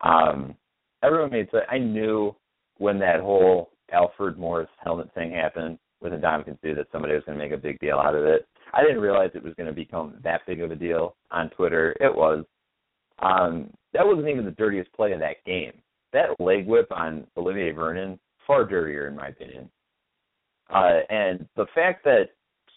Um, 0.00 0.54
everyone 1.02 1.30
made 1.30 1.50
sense. 1.50 1.64
I 1.70 1.78
knew 1.78 2.34
when 2.78 2.98
that 2.98 3.20
whole 3.20 3.70
Alfred 3.92 4.38
Morris 4.38 4.68
helmet 4.82 5.12
thing 5.14 5.32
happened 5.32 5.78
with 6.00 6.12
Ndamukong 6.12 6.58
Suh 6.62 6.74
that 6.74 6.88
somebody 6.90 7.14
was 7.14 7.22
going 7.24 7.38
to 7.38 7.44
make 7.44 7.52
a 7.52 7.60
big 7.60 7.78
deal 7.78 7.98
out 7.98 8.14
of 8.14 8.24
it. 8.24 8.46
I 8.74 8.82
didn't 8.82 9.00
realize 9.00 9.30
it 9.34 9.44
was 9.44 9.54
going 9.54 9.68
to 9.68 9.72
become 9.72 10.14
that 10.24 10.40
big 10.46 10.60
of 10.60 10.70
a 10.70 10.76
deal 10.76 11.14
on 11.30 11.50
Twitter. 11.50 11.94
It 12.00 12.14
was. 12.14 12.44
Um, 13.18 13.70
that 13.92 14.06
wasn't 14.06 14.28
even 14.28 14.44
the 14.44 14.50
dirtiest 14.52 14.92
play 14.94 15.12
of 15.12 15.20
that 15.20 15.44
game. 15.46 15.72
That 16.12 16.40
leg 16.40 16.66
whip 16.66 16.90
on 16.90 17.26
Olivier 17.36 17.72
Vernon, 17.72 18.18
far 18.46 18.64
dirtier 18.64 19.06
in 19.06 19.14
my 19.14 19.28
opinion. 19.28 19.70
Uh, 20.74 21.00
and 21.10 21.46
the 21.56 21.66
fact 21.74 22.02
that 22.04 22.30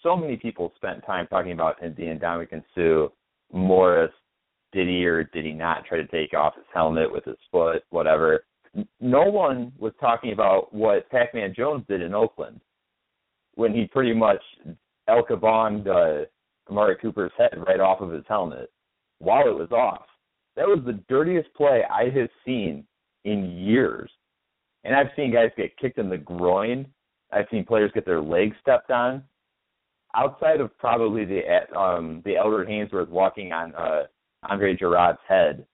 so 0.06 0.16
many 0.16 0.38
people 0.38 0.72
spent 0.76 1.04
time 1.04 1.26
talking 1.28 1.52
about 1.52 1.82
the 1.82 1.88
Ndamukong 1.88 2.64
Suh, 2.76 3.12
Morris, 3.52 4.12
did 4.72 4.88
he 4.88 5.04
or 5.04 5.24
did 5.24 5.46
he 5.46 5.52
not 5.52 5.84
try 5.86 5.98
to 5.98 6.08
take 6.08 6.34
off 6.36 6.56
his 6.56 6.66
helmet 6.72 7.12
with 7.12 7.26
his 7.26 7.38
foot, 7.52 7.84
whatever. 7.90 8.46
No 9.02 9.24
one 9.24 9.72
was 9.80 9.94
talking 10.00 10.32
about 10.32 10.72
what 10.74 11.10
Pac-Man 11.10 11.56
Jones 11.58 11.84
did 11.90 12.02
in 12.02 12.14
Oakland 12.14 12.62
when 13.56 13.74
he 13.74 13.86
pretty 13.88 14.14
much 14.14 14.42
El 15.08 15.24
Kabonged 15.24 15.88
uh, 15.88 16.26
Amari 16.70 16.98
Cooper's 17.02 17.32
head 17.38 17.58
right 17.66 17.80
off 17.80 18.02
of 18.02 18.12
his 18.12 18.26
helmet 18.28 18.70
while 19.20 19.48
it 19.48 19.58
was 19.58 19.72
off. 19.72 20.06
That 20.56 20.68
was 20.68 20.84
the 20.86 21.02
dirtiest 21.10 21.52
play 21.56 21.84
I 21.92 22.10
have 22.10 22.30
seen 22.46 22.86
in 23.24 23.58
years. 23.58 24.12
And 24.84 24.96
I've 24.96 25.08
seen 25.16 25.34
guys 25.34 25.50
get 25.58 25.78
kicked 25.78 25.98
in 25.98 26.10
the 26.10 26.18
groin. 26.18 26.86
I've 27.32 27.48
seen 27.50 27.66
players 27.66 27.92
get 27.94 28.06
their 28.06 28.22
legs 28.22 28.56
stepped 28.62 28.92
on 28.92 29.24
outside 30.16 30.62
of 30.62 30.76
probably 30.78 31.26
the 31.26 31.42
um, 31.78 32.22
the 32.26 32.38
Albert 32.38 32.68
Haynesworth 32.68 33.10
walking 33.10 33.52
on 33.52 33.74
uh, 33.76 34.04
Andre 34.50 34.76
Gurode's 34.76 35.20
head 35.28 35.66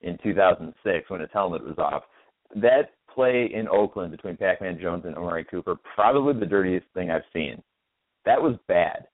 in 0.00 0.18
2006 0.22 1.10
when 1.10 1.20
his 1.20 1.30
helmet 1.32 1.64
was 1.64 1.78
off, 1.78 2.02
that 2.56 2.90
play 3.12 3.50
in 3.52 3.68
Oakland 3.68 4.10
between 4.10 4.36
Pac-Man 4.36 4.78
Jones 4.80 5.04
and 5.06 5.16
Amari 5.16 5.44
Cooper 5.44 5.76
probably 5.94 6.38
the 6.38 6.46
dirtiest 6.46 6.86
thing 6.94 7.10
I've 7.10 7.22
seen. 7.32 7.62
That 8.24 8.40
was 8.40 8.56
bad. 8.68 9.06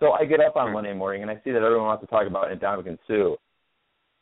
So 0.00 0.12
I 0.12 0.24
get 0.24 0.40
up 0.40 0.56
on 0.56 0.72
Monday 0.72 0.94
morning 0.94 1.22
and 1.22 1.30
I 1.30 1.34
see 1.44 1.50
that 1.50 1.62
everyone 1.62 1.86
wants 1.86 2.02
to 2.02 2.10
talk 2.10 2.26
about 2.26 2.48
Ndamukong 2.48 2.98
Suh. 3.06 3.36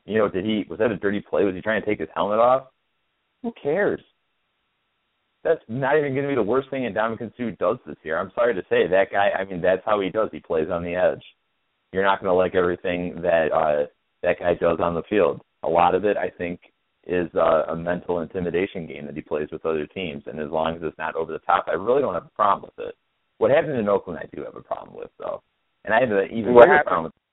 You 0.05 0.19
know, 0.19 0.29
did 0.29 0.45
he 0.45 0.67
was 0.69 0.79
that 0.79 0.91
a 0.91 0.97
dirty 0.97 1.21
play? 1.21 1.45
Was 1.45 1.55
he 1.55 1.61
trying 1.61 1.81
to 1.81 1.87
take 1.87 2.01
his 2.01 2.09
helmet 2.15 2.39
off? 2.39 2.69
Who 3.43 3.53
cares? 3.63 4.01
That's 5.45 5.63
not 5.69 5.97
even 5.97 6.13
going 6.13 6.25
to 6.25 6.29
be 6.29 6.35
the 6.35 6.43
worst 6.43 6.71
thing 6.71 6.83
Ndamukong 6.83 7.33
Suh 7.37 7.51
does 7.59 7.79
this 7.87 7.97
year. 8.03 8.19
I'm 8.19 8.33
sorry 8.35 8.55
to 8.55 8.63
say 8.69 8.87
that 8.89 9.07
guy. 9.13 9.31
I 9.31 9.45
mean, 9.45 9.61
that's 9.61 9.83
how 9.85 10.01
he 10.01 10.11
does. 10.11 10.29
He 10.33 10.41
plays 10.41 10.69
on 10.71 10.83
the 10.83 10.95
edge. 10.95 11.23
You're 11.93 12.05
not 12.05 12.21
going 12.21 12.31
to 12.31 12.35
like 12.35 12.55
everything 12.55 13.23
that 13.23 13.49
uh, 13.53 13.87
that 14.23 14.39
guy 14.41 14.55
does 14.55 14.79
on 14.81 14.95
the 14.95 15.03
field. 15.09 15.41
A 15.63 15.69
lot 15.69 15.95
of 15.95 16.05
it, 16.05 16.17
I 16.17 16.29
think, 16.29 16.61
is 17.07 17.29
uh, 17.35 17.65
a 17.69 17.77
mental 17.77 18.21
intimidation 18.21 18.87
game 18.87 19.07
that 19.07 19.15
he 19.15 19.23
plays 19.23 19.49
with 19.51 19.65
other 19.65 19.87
teams. 19.87 20.25
And 20.27 20.39
as 20.39 20.51
long 20.51 20.77
as 20.77 20.83
it's 20.83 20.99
not 20.99 21.17
over 21.17 21.33
the 21.33 21.39
top, 21.41 21.67
I 21.69 21.73
really 21.73 22.03
don't 22.03 22.15
have 22.15 22.27
a 22.27 22.37
problem 22.37 22.71
with 22.77 22.87
it. 22.87 22.95
What 23.39 23.51
happened 23.51 23.79
in 23.79 23.89
Oakland, 23.89 24.21
I 24.23 24.37
do 24.37 24.45
have 24.45 24.57
a 24.57 24.61
problem 24.61 24.97
with, 24.97 25.11
though. 25.19 25.43
And 25.85 25.95
I 25.95 26.01
have 26.01 26.11
an 26.11 26.29
even 26.37 26.53
what 26.53 26.65
bigger 26.65 26.77
happened? 26.77 26.87
problem 26.89 27.05
with 27.05 27.15
it. 27.15 27.28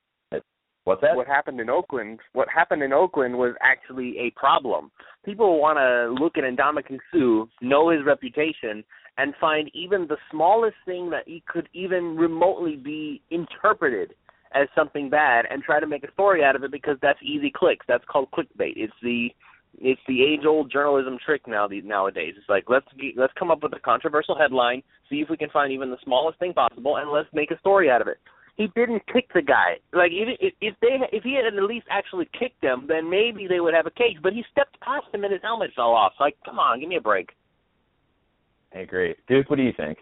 What's 0.86 1.01
that? 1.01 1.15
What 1.15 1.27
happened 1.27 1.60
in 1.60 1.70
Oakland? 1.70 2.20
What 2.34 2.48
happened 2.48 2.84
in 2.84 2.94
Oakland 2.94 3.36
was 3.36 3.56
actually 3.62 4.18
a 4.20 4.32
problem. 4.39 4.92
People 5.25 5.60
want 5.60 5.77
to 5.77 6.24
look 6.24 6.38
at 6.38 6.44
Ndamukong 6.44 7.00
Suh, 7.12 7.50
know 7.62 7.89
his 7.89 8.06
reputation, 8.06 8.84
and 9.18 9.34
find 9.42 9.72
even 9.74 10.08
the 10.08 10.18
smallest 10.30 10.75
thing 10.86 11.10
that 11.10 11.24
he 11.25 11.44
could 11.48 11.68
even 11.74 12.15
remotely 12.15 12.75
be 12.75 13.22
interpreted 13.32 14.13
as 14.54 14.68
something 14.75 15.10
bad, 15.10 15.46
and 15.50 15.63
try 15.63 15.80
to 15.80 15.88
make 15.88 16.04
a 16.04 16.12
story 16.13 16.44
out 16.44 16.56
of 16.56 16.63
it 16.63 16.72
because 16.72 16.98
that's 17.01 17.20
easy 17.22 17.51
clicks. 17.54 17.86
That's 17.88 18.06
called 18.10 18.30
clickbait. 18.32 18.74
It's 18.75 18.94
the 19.01 19.30
it's 19.82 20.00
the 20.08 20.24
age 20.24 20.46
old 20.48 20.72
journalism 20.72 21.18
trick 21.25 21.48
now 21.48 21.68
these 21.68 21.84
nowadays. 21.84 22.36
It's 22.38 22.48
like 22.48 22.65
let's 22.70 22.86
get, 23.00 23.18
let's 23.18 23.34
come 23.38 23.50
up 23.50 23.63
with 23.63 23.74
a 23.74 23.80
controversial 23.80 24.38
headline, 24.38 24.84
see 25.10 25.18
if 25.18 25.30
we 25.30 25.36
can 25.36 25.50
find 25.50 25.74
even 25.74 25.89
the 25.89 25.98
smallest 26.04 26.38
thing 26.38 26.54
possible, 26.54 26.98
and 26.98 27.12
let's 27.12 27.27
make 27.34 27.50
a 27.50 27.60
story 27.60 27.89
out 27.89 28.01
of 28.01 28.08
it. 28.08 28.20
He 28.55 28.67
didn't 28.75 29.03
kick 29.12 29.27
the 29.33 29.41
guy. 29.41 29.77
Like 29.91 30.12
if 30.13 30.53
if 30.62 30.75
they 30.81 30.97
if 31.12 31.24
he 31.24 31.35
had 31.35 31.45
at 31.45 31.62
least 31.63 31.88
actually 31.89 32.29
kicked 32.38 32.63
him, 32.63 32.85
then 32.88 33.09
maybe 33.09 33.47
they 33.47 33.59
would 33.59 33.74
have 33.74 33.85
a 33.85 33.91
case. 33.91 34.17
But 34.24 34.33
he 34.33 34.43
stepped 34.51 34.79
past 34.79 35.07
him 35.13 35.24
and 35.25 35.33
his 35.33 35.41
helmet 35.41 35.71
fell 35.75 35.91
off. 35.91 36.13
So, 36.17 36.24
Like 36.24 36.38
come 36.45 36.57
on, 36.57 36.79
give 36.79 36.88
me 36.88 36.95
a 36.95 37.01
break. 37.01 37.31
Hey, 38.71 38.85
great. 38.85 39.17
Duke, 39.27 39.50
what 39.50 39.57
do 39.57 39.63
you 39.63 39.74
think? 39.75 40.00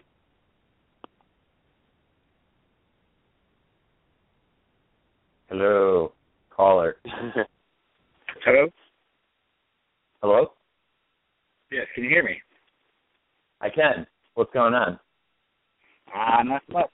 Hello, 5.48 6.12
caller. 6.50 6.96
Hello? 8.44 8.68
Hello? 10.22 10.52
Yes, 11.70 11.86
can 11.94 12.04
you 12.04 12.10
hear 12.10 12.22
me? 12.22 12.40
I 13.60 13.68
can. 13.68 14.06
What's 14.34 14.52
going 14.52 14.74
on? 14.74 14.98
Ah, 16.14 16.40
uh, 16.40 16.42
not 16.42 16.62
much. 16.68 16.90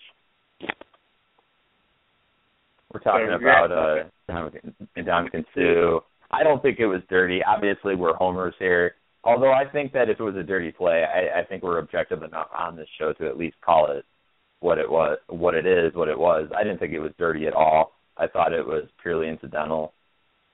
We're 2.92 3.00
talking 3.00 3.28
about 3.28 3.70
yeah. 3.70 4.06
uh 4.34 4.50
Ndamukong 4.98 5.44
Suh. 5.54 6.00
I 6.30 6.42
don't 6.42 6.62
think 6.62 6.78
it 6.78 6.86
was 6.86 7.02
dirty. 7.08 7.40
Obviously, 7.42 7.94
we're 7.94 8.14
homers 8.14 8.54
here. 8.58 8.94
Although 9.24 9.52
I 9.52 9.64
think 9.70 9.92
that 9.92 10.08
if 10.08 10.18
it 10.18 10.22
was 10.22 10.36
a 10.36 10.42
dirty 10.42 10.72
play, 10.72 11.04
I, 11.04 11.40
I 11.40 11.44
think 11.44 11.62
we're 11.62 11.78
objective 11.78 12.22
enough 12.22 12.48
on 12.56 12.76
this 12.76 12.88
show 12.98 13.12
to 13.14 13.28
at 13.28 13.36
least 13.36 13.56
call 13.64 13.90
it 13.90 14.04
what 14.60 14.78
it 14.78 14.90
was, 14.90 15.18
what 15.28 15.54
it 15.54 15.66
is, 15.66 15.94
what 15.94 16.08
it 16.08 16.18
was. 16.18 16.48
I 16.56 16.62
didn't 16.62 16.78
think 16.78 16.92
it 16.92 17.00
was 17.00 17.12
dirty 17.18 17.46
at 17.46 17.54
all. 17.54 17.92
I 18.16 18.26
thought 18.26 18.52
it 18.52 18.66
was 18.66 18.84
purely 19.02 19.28
incidental. 19.28 19.92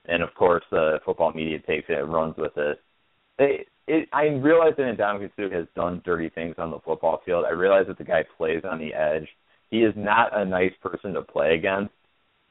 And 0.05 0.23
of 0.23 0.33
course, 0.35 0.63
the 0.71 0.99
football 1.05 1.33
media 1.33 1.59
takes 1.59 1.89
it 1.89 1.99
and 1.99 2.11
runs 2.11 2.35
with 2.37 2.53
it. 2.57 2.81
They, 3.37 3.65
it 3.87 4.09
I 4.11 4.23
realize 4.25 4.73
that 4.77 4.97
Ndamukong 4.97 5.31
Suh 5.35 5.55
has 5.55 5.67
done 5.75 6.01
dirty 6.03 6.29
things 6.29 6.55
on 6.57 6.71
the 6.71 6.79
football 6.79 7.21
field. 7.25 7.45
I 7.45 7.51
realize 7.51 7.85
that 7.87 7.97
the 7.97 8.03
guy 8.03 8.23
plays 8.37 8.63
on 8.69 8.79
the 8.79 8.93
edge. 8.93 9.27
He 9.69 9.79
is 9.79 9.93
not 9.95 10.37
a 10.37 10.45
nice 10.45 10.73
person 10.81 11.13
to 11.13 11.21
play 11.21 11.55
against. 11.55 11.93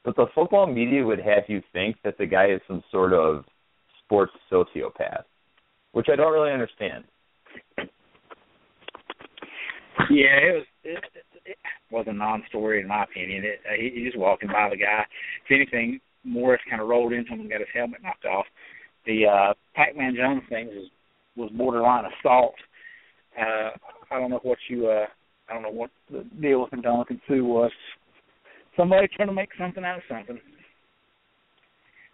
But 0.07 0.15
the 0.15 0.27
football 0.37 0.69
media 0.69 1.05
would 1.05 1.19
have 1.19 1.43
you 1.49 1.61
think 1.73 1.97
that 2.05 2.17
the 2.17 2.27
guy 2.27 2.47
is 2.47 2.61
some 2.69 2.81
sort 2.93 3.13
of 3.13 3.45
sports 4.05 4.31
sociopath, 4.53 5.25
which 5.91 6.07
I 6.11 6.15
don't 6.15 6.33
really 6.33 6.53
understand. 6.53 7.03
Yeah, 10.09 10.37
it 10.39 10.55
was 10.55 10.65
it, 10.85 11.05
it 11.45 11.57
was 11.91 12.05
a 12.09 12.13
non-story 12.13 12.81
in 12.83 12.87
my 12.87 13.03
opinion. 13.03 13.45
It, 13.45 13.59
uh, 13.67 13.75
he, 13.77 13.91
he 13.99 14.05
was 14.05 14.13
walking 14.17 14.49
by 14.49 14.69
the 14.71 14.77
guy. 14.77 15.05
If 15.45 15.51
anything, 15.51 15.99
Morris 16.23 16.61
kind 16.71 16.81
of 16.81 16.87
rolled 16.87 17.13
into 17.13 17.33
him 17.33 17.41
and 17.41 17.51
got 17.51 17.59
his 17.59 17.69
helmet 17.75 18.01
knocked 18.05 18.27
off. 18.27 18.47
The 19.07 19.27
uh, 19.27 19.55
Pac-Man 19.75 20.15
Jones 20.17 20.43
thing 20.49 20.69
was 20.69 20.89
was 21.37 21.51
borderline 21.57 22.05
assault. 22.21 22.55
Uh, 23.37 23.71
I 24.13 24.21
don't 24.21 24.31
know 24.31 24.41
what 24.45 24.59
you 24.69 24.87
uh, 24.87 25.07
I 25.49 25.55
don't 25.55 25.63
know 25.63 25.71
what 25.71 25.91
the 26.13 26.25
deal 26.41 26.63
with 26.63 26.73
him 26.73 26.83
Ndamukong 26.83 27.21
Suh 27.27 27.43
was. 27.43 27.73
Somebody 28.77 29.09
trying 29.09 29.29
to 29.29 29.35
make 29.35 29.49
something 29.59 29.85
out 29.85 29.99
of 29.99 30.03
something. 30.09 30.39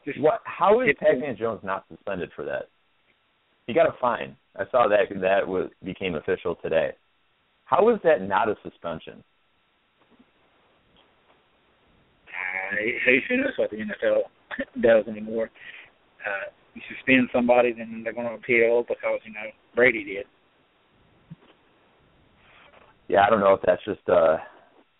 Just 0.05 0.21
What? 0.21 0.41
How 0.45 0.81
is 0.81 0.95
Pac-Man 0.99 1.37
Jones 1.37 1.61
not 1.63 1.85
suspended 1.89 2.31
for 2.35 2.45
that? 2.45 2.69
He 3.67 3.75
got 3.75 3.89
a 3.89 3.95
fine. 4.01 4.37
I 4.57 4.65
saw 4.71 4.89
that 4.89 5.09
that 5.21 5.47
was 5.47 5.71
became 5.85 6.15
official 6.15 6.57
today. 6.57 6.91
How 7.65 7.89
is 7.89 7.99
that 8.05 8.21
not 8.21 8.49
a 8.49 8.57
suspension? 8.63 9.23
Uh, 12.29 12.77
who 13.29 13.37
knows 13.37 13.53
what 13.57 13.71
the 13.71 13.77
NFL 13.77 14.23
does 14.81 15.07
anymore? 15.09 15.51
Uh, 16.27 16.51
you 16.75 16.83
suspend 16.95 17.29
somebody, 17.33 17.73
then 17.73 18.03
they're 18.03 18.13
going 18.13 18.29
to 18.29 18.35
appeal 18.35 18.85
because 18.89 19.21
you 19.25 19.33
know 19.33 19.51
Brady 19.75 20.05
did. 20.05 20.27
Yeah, 23.09 23.25
I 23.27 23.31
don't 23.31 23.41
know 23.41 23.55
if 23.55 23.61
that's 23.67 23.85
just 23.85 24.07
a 24.09 24.39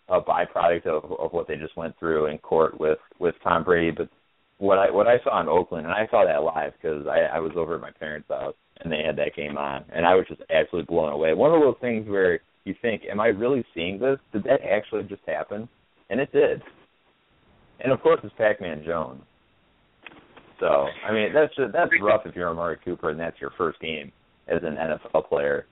a 0.09 0.21
byproduct 0.21 0.85
of 0.85 1.11
of 1.19 1.31
what 1.33 1.47
they 1.47 1.55
just 1.55 1.77
went 1.77 1.97
through 1.99 2.27
in 2.27 2.37
court 2.39 2.79
with 2.79 2.99
with 3.19 3.35
Tom 3.43 3.63
Brady, 3.63 3.91
but 3.91 4.09
what 4.57 4.77
I 4.77 4.91
what 4.91 5.07
I 5.07 5.17
saw 5.23 5.41
in 5.41 5.47
Oakland, 5.47 5.85
and 5.85 5.93
I 5.93 6.07
saw 6.09 6.25
that 6.25 6.43
live 6.43 6.73
because 6.81 7.05
I, 7.07 7.37
I 7.37 7.39
was 7.39 7.51
over 7.55 7.75
at 7.75 7.81
my 7.81 7.91
parents' 7.91 8.27
house 8.29 8.55
and 8.81 8.91
they 8.91 9.03
had 9.05 9.15
that 9.17 9.35
game 9.35 9.57
on, 9.57 9.85
and 9.93 10.05
I 10.05 10.15
was 10.15 10.25
just 10.27 10.41
absolutely 10.49 10.93
blown 10.93 11.11
away. 11.11 11.33
One 11.33 11.53
of 11.53 11.61
those 11.61 11.75
things 11.81 12.07
where 12.07 12.39
you 12.65 12.75
think, 12.81 13.03
"Am 13.09 13.19
I 13.19 13.27
really 13.27 13.65
seeing 13.73 13.99
this? 13.99 14.17
Did 14.31 14.43
that 14.43 14.61
actually 14.61 15.03
just 15.03 15.21
happen?" 15.25 15.67
And 16.09 16.19
it 16.19 16.31
did. 16.31 16.61
And 17.79 17.91
of 17.91 18.01
course, 18.01 18.19
it's 18.23 18.33
Pac-Man 18.37 18.83
Jones. 18.85 19.21
So 20.59 20.87
I 21.07 21.11
mean, 21.11 21.33
that's 21.33 21.53
just, 21.55 21.73
that's 21.73 21.91
rough 22.01 22.21
if 22.25 22.35
you're 22.35 22.49
Amari 22.49 22.77
Cooper 22.83 23.09
and 23.09 23.19
that's 23.19 23.39
your 23.41 23.51
first 23.57 23.79
game 23.79 24.11
as 24.47 24.61
an 24.63 24.75
NFL 24.75 25.27
player, 25.27 25.65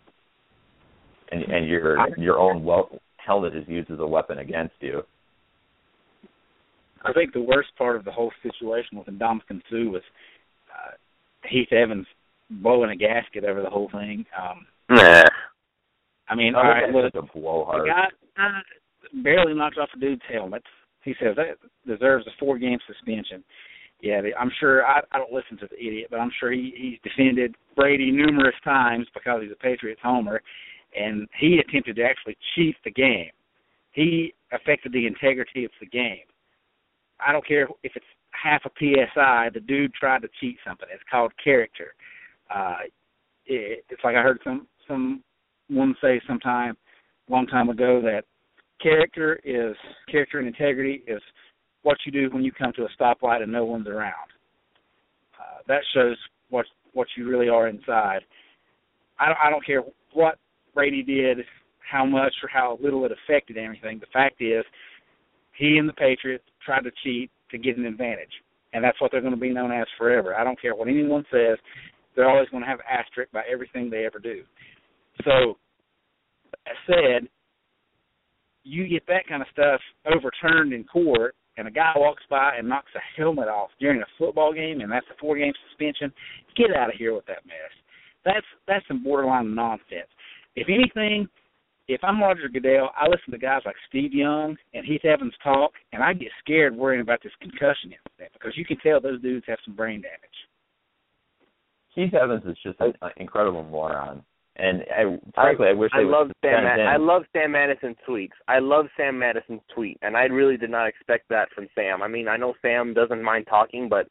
and 1.32 1.44
and 1.44 1.68
your 1.68 2.18
your 2.18 2.40
own 2.40 2.64
well, 3.28 3.42
helmet 3.42 3.56
is 3.56 3.68
used 3.68 3.92
as 3.92 4.00
a 4.00 4.08
weapon 4.08 4.40
against 4.40 4.76
you. 4.80 5.02
I 7.04 7.14
think 7.14 7.34
the 7.34 7.42
worst 7.42 7.70
part 7.78 7.96
of 7.96 8.06
the 8.06 8.12
whole 8.12 8.32
situation 8.44 8.98
with 8.98 9.08
Ndamukong 9.08 9.62
Suh 9.70 9.90
was 9.90 10.04
uh, 10.70 10.92
Heath 11.50 11.72
Evans 11.74 12.06
blowing 12.50 12.92
a 12.92 12.96
gasket 12.96 13.44
over 13.44 13.62
the 13.62 13.70
whole 13.70 13.90
thing. 13.92 14.26
Um, 14.40 14.66
Nah. 14.90 15.24
I 16.28 16.36
mean, 16.36 16.54
all 16.54 16.64
right, 16.64 16.90
look, 16.90 17.16
a 17.16 17.22
blowhard. 17.22 17.84
the 17.84 17.88
guy 17.88 18.08
uh, 18.44 19.22
barely 19.24 19.54
knocked 19.54 19.78
off 19.78 19.88
a 19.96 20.00
dude's 20.00 20.22
helmet. 20.32 20.64
He 21.04 21.14
says 21.22 21.38
that 21.38 21.58
deserves 21.88 22.28
a 22.28 22.32
four-game 22.40 22.78
suspension. 22.88 23.42
Yeah, 24.02 24.22
I'm 24.38 24.52
sure. 24.60 24.86
I, 24.86 25.00
I 25.14 25.18
don't 25.18 25.32
listen 25.32 25.58
to 25.60 25.68
the 25.68 25.78
idiot, 25.78 26.08
but 26.12 26.20
I'm 26.20 26.32
sure 26.40 26.52
he 26.52 26.74
he's 26.76 27.00
defended 27.10 27.56
Brady 27.76 28.12
numerous 28.12 28.56
times 28.66 29.08
because 29.14 29.42
he's 29.44 29.52
a 29.52 29.56
Patriots 29.56 30.02
homer, 30.04 30.42
and 30.96 31.28
he 31.40 31.60
attempted 31.60 31.96
to 31.98 32.04
actually 32.04 32.38
cheat 32.56 32.76
the 32.84 32.92
game. 32.92 33.32
He 33.92 34.34
affected 34.52 34.94
the 34.94 35.08
integrity 35.08 35.66
of 35.66 35.72
the 35.80 35.86
game. 35.86 36.26
I 37.26 37.32
don't 37.32 37.46
care 37.46 37.68
if 37.84 37.92
it's 37.96 38.06
half 38.32 38.62
a 38.66 38.70
psi. 38.80 39.50
The 39.54 39.60
dude 39.60 39.94
tried 39.94 40.22
to 40.24 40.30
cheat 40.40 40.58
something. 40.66 40.88
It's 40.92 41.04
called 41.10 41.32
character. 41.44 41.94
Uh, 42.54 42.78
it, 43.46 43.86
it's 43.90 44.04
like 44.04 44.16
I 44.16 44.22
heard 44.22 44.40
some 44.44 44.68
someone 44.88 45.96
say 46.02 46.22
sometime, 46.28 46.76
long 47.30 47.48
time 47.48 47.70
ago, 47.70 48.02
that 48.02 48.24
character 48.82 49.40
is 49.44 49.76
character 50.10 50.40
and 50.40 50.48
integrity 50.48 51.04
is 51.08 51.22
what 51.84 51.98
you 52.06 52.12
do 52.12 52.30
when 52.34 52.44
you 52.44 52.52
come 52.52 52.72
to 52.74 52.84
a 52.84 52.90
stoplight 53.00 53.42
and 53.42 53.52
no 53.52 53.66
one's 53.66 53.88
around. 53.88 54.14
Uh, 55.40 55.62
that 55.68 55.82
shows 55.94 56.18
what 56.50 56.66
what 56.94 57.08
you 57.16 57.28
really 57.28 57.50
are 57.50 57.68
inside. 57.68 58.22
I 59.20 59.28
don't 59.28 59.38
I 59.44 59.50
don't 59.50 59.66
care 59.66 59.84
what 60.14 60.38
Brady 60.74 61.04
did, 61.04 61.40
how 61.90 62.06
much 62.06 62.34
or 62.42 62.50
how 62.50 62.78
little 62.82 63.06
it 63.06 63.12
affected 63.12 63.58
anything. 63.58 64.00
The 64.00 64.06
fact 64.14 64.42
is, 64.42 64.64
he 65.58 65.78
and 65.78 65.88
the 65.88 65.94
Patriots 65.94 66.46
tried 66.66 66.84
to 66.84 66.92
cheat 67.04 67.30
to 67.52 67.58
get 67.58 67.78
an 67.78 67.86
advantage, 67.86 68.32
and 68.74 68.84
that's 68.84 69.00
what 69.02 69.12
they're 69.12 69.22
going 69.22 69.34
to 69.34 69.40
be 69.40 69.50
known 69.50 69.72
as 69.72 69.88
forever. 69.98 70.36
I 70.36 70.44
don't 70.44 70.60
care 70.62 70.76
what 70.76 70.88
anyone 70.88 71.26
says; 71.32 71.58
they're 72.16 72.30
always 72.30 72.50
going 72.50 72.64
to 72.64 72.70
have 72.70 72.80
asterisk 72.90 73.32
by 73.32 73.44
everything 73.52 73.90
they 73.90 74.06
ever 74.06 74.20
do. 74.20 74.44
So, 75.26 75.58
that 76.66 76.76
said, 76.88 77.28
you 78.64 78.88
get 78.88 79.06
that 79.08 79.28
kind 79.28 79.42
of 79.42 79.48
stuff 79.52 79.82
overturned 80.06 80.74
in 80.74 80.84
court, 80.86 81.36
and 81.58 81.68
a 81.68 81.72
guy 81.72 81.92
walks 81.96 82.24
by 82.30 82.56
and 82.58 82.70
knocks 82.70 82.92
a 82.96 83.22
helmet 83.22 83.48
off 83.48 83.70
during 83.80 84.02
a 84.02 84.06
football 84.18 84.54
game, 84.54 84.82
and 84.82 84.92
that's 84.92 85.06
a 85.12 85.20
four-game 85.20 85.54
suspension. 85.70 86.14
Get 86.56 86.76
out 86.76 86.90
of 86.90 86.96
here 86.96 87.14
with 87.14 87.26
that 87.26 87.46
mess. 87.46 87.74
That's 88.24 88.46
that's 88.68 88.88
some 88.88 89.04
borderline 89.04 89.56
nonsense. 89.56 90.10
If 90.56 90.68
anything, 90.70 91.28
if 91.88 92.02
I'm 92.04 92.22
Roger 92.22 92.50
Goodell, 92.52 92.92
I 92.96 93.08
listen 93.08 93.32
to 93.32 93.38
guys 93.38 93.62
like 93.66 93.76
Steve 93.90 94.14
Young 94.14 94.56
and 94.74 94.86
Heath 94.86 95.06
Evans 95.06 95.34
talk, 95.44 95.72
and 95.94 96.04
I 96.04 96.14
get 96.14 96.30
scared 96.40 96.76
worrying 96.76 97.02
about 97.02 97.22
this 97.24 97.32
concussion 97.42 97.94
incident 97.94 98.32
because 98.34 98.54
you 98.56 98.66
can 98.66 98.78
tell 98.78 99.02
those 99.02 99.22
dudes 99.22 99.46
have 99.48 99.60
some 99.66 99.76
brain 99.76 100.02
damage. 100.02 100.20
Keith 101.94 102.14
Evans 102.14 102.44
is 102.46 102.58
just 102.64 102.80
an 102.80 102.94
incredible 103.18 103.64
moron. 103.64 104.24
And 104.58 104.82
I, 104.96 105.18
frankly, 105.34 105.68
I, 105.68 105.72
I 105.72 105.74
wish 105.74 105.92
I 105.94 106.02
love 106.02 106.30
Sam. 106.44 106.64
Ma- 106.64 106.84
I 106.84 106.98
love 106.98 107.24
Sam 107.34 107.52
Madison's 107.52 107.96
tweets. 108.08 108.30
I 108.48 108.60
love 108.60 108.86
Sam 108.98 109.18
Madison's 109.18 109.62
tweet, 109.74 109.98
and 110.02 110.16
I 110.16 110.24
really 110.24 110.58
did 110.58 110.70
not 110.70 110.88
expect 110.88 111.30
that 111.30 111.50
from 111.56 111.68
Sam. 111.74 112.02
I 112.02 112.08
mean, 112.08 112.28
I 112.28 112.38
know 112.38 112.54
Sam 112.62 112.94
doesn't 112.94 113.24
mind 113.24 113.48
talking, 113.50 113.88
but 113.90 114.08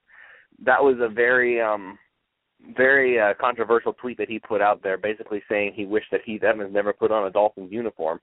that 0.65 0.83
was 0.83 0.97
a 1.01 1.09
very 1.09 1.61
um 1.61 1.99
very 2.77 3.19
uh, 3.19 3.35
controversial 3.41 3.93
tweet 3.95 4.19
that 4.19 4.29
he 4.29 4.39
put 4.39 4.61
out 4.61 4.83
there, 4.83 4.97
basically 4.97 5.43
saying 5.49 5.73
he 5.75 5.87
wished 5.87 6.09
that 6.13 6.21
Heath 6.25 6.43
Evans 6.43 6.73
never 6.73 6.93
put 6.93 7.11
on 7.11 7.27
a 7.27 7.31
Dolphins 7.31 7.73
uniform. 7.73 8.21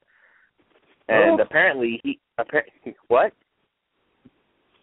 And 1.09 1.39
oh. 1.39 1.43
apparently 1.43 1.99
he 2.03 2.19
apparently 2.37 2.95
what? 3.07 3.33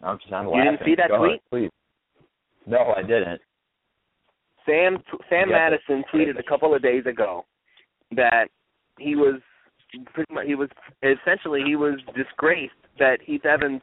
I'm 0.01 0.17
just 0.19 0.33
I'm 0.33 0.47
You 0.47 0.63
didn't 0.63 0.81
see 0.85 0.95
that 0.95 1.09
Go 1.09 1.17
tweet? 1.17 1.41
ahead. 1.51 1.69
No, 2.67 2.93
I 2.95 3.01
didn't. 3.01 3.41
Sam 4.65 4.97
Sam 5.29 5.49
Yeah. 5.49 5.69
Madison 5.69 6.03
tweeted 6.13 6.39
a 6.39 6.43
couple 6.43 6.73
of 6.73 6.81
days 6.81 7.05
ago 7.05 7.45
that 8.15 8.47
he 8.97 9.15
was 9.15 9.35
pretty 10.13 10.33
much 10.33 10.47
he 10.47 10.55
was 10.55 10.69
essentially 11.03 11.63
he 11.65 11.75
was 11.75 11.99
disgraced 12.15 12.73
that 12.99 13.21
Heath 13.21 13.45
Evans 13.45 13.81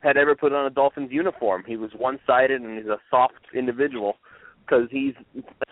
had 0.00 0.16
ever 0.16 0.34
put 0.34 0.52
on 0.52 0.66
a 0.66 0.70
Dolphins 0.70 1.10
uniform. 1.10 1.62
He 1.66 1.76
was 1.76 1.90
one-sided 1.96 2.60
and 2.60 2.78
he's 2.78 2.86
a 2.86 2.98
soft 3.10 3.34
individual 3.54 4.16
because 4.70 4.88
he's 4.90 5.14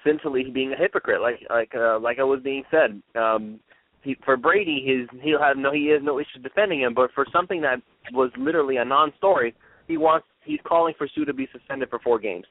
essentially 0.01 0.45
being 0.53 0.73
a 0.73 0.77
hypocrite, 0.77 1.21
like 1.21 1.41
like 1.51 1.73
uh, 1.75 1.99
like 1.99 2.19
I 2.19 2.25
was 2.25 2.41
being 2.43 2.65
said. 2.71 3.01
Um, 3.19 3.61
he, 4.03 4.17
for 4.25 4.37
Brady, 4.37 4.85
his 4.85 5.21
he'll 5.23 5.43
have 5.43 5.57
no 5.57 5.73
he 5.73 5.89
has 5.93 6.03
no 6.03 6.19
issue 6.19 6.41
defending 6.43 6.81
him, 6.81 6.95
but 6.95 7.11
for 7.15 7.27
something 7.33 7.61
that 7.63 7.81
was 8.13 8.31
literally 8.39 8.77
a 8.77 8.85
non-story, 8.85 9.55
he 9.87 9.97
wants 9.97 10.27
he's 10.45 10.61
calling 10.67 10.95
for 10.97 11.09
Suh 11.15 11.25
to 11.25 11.35
be 11.35 11.49
suspended 11.53 11.91
for 11.91 11.99
four 12.01 12.19
games. 12.19 12.47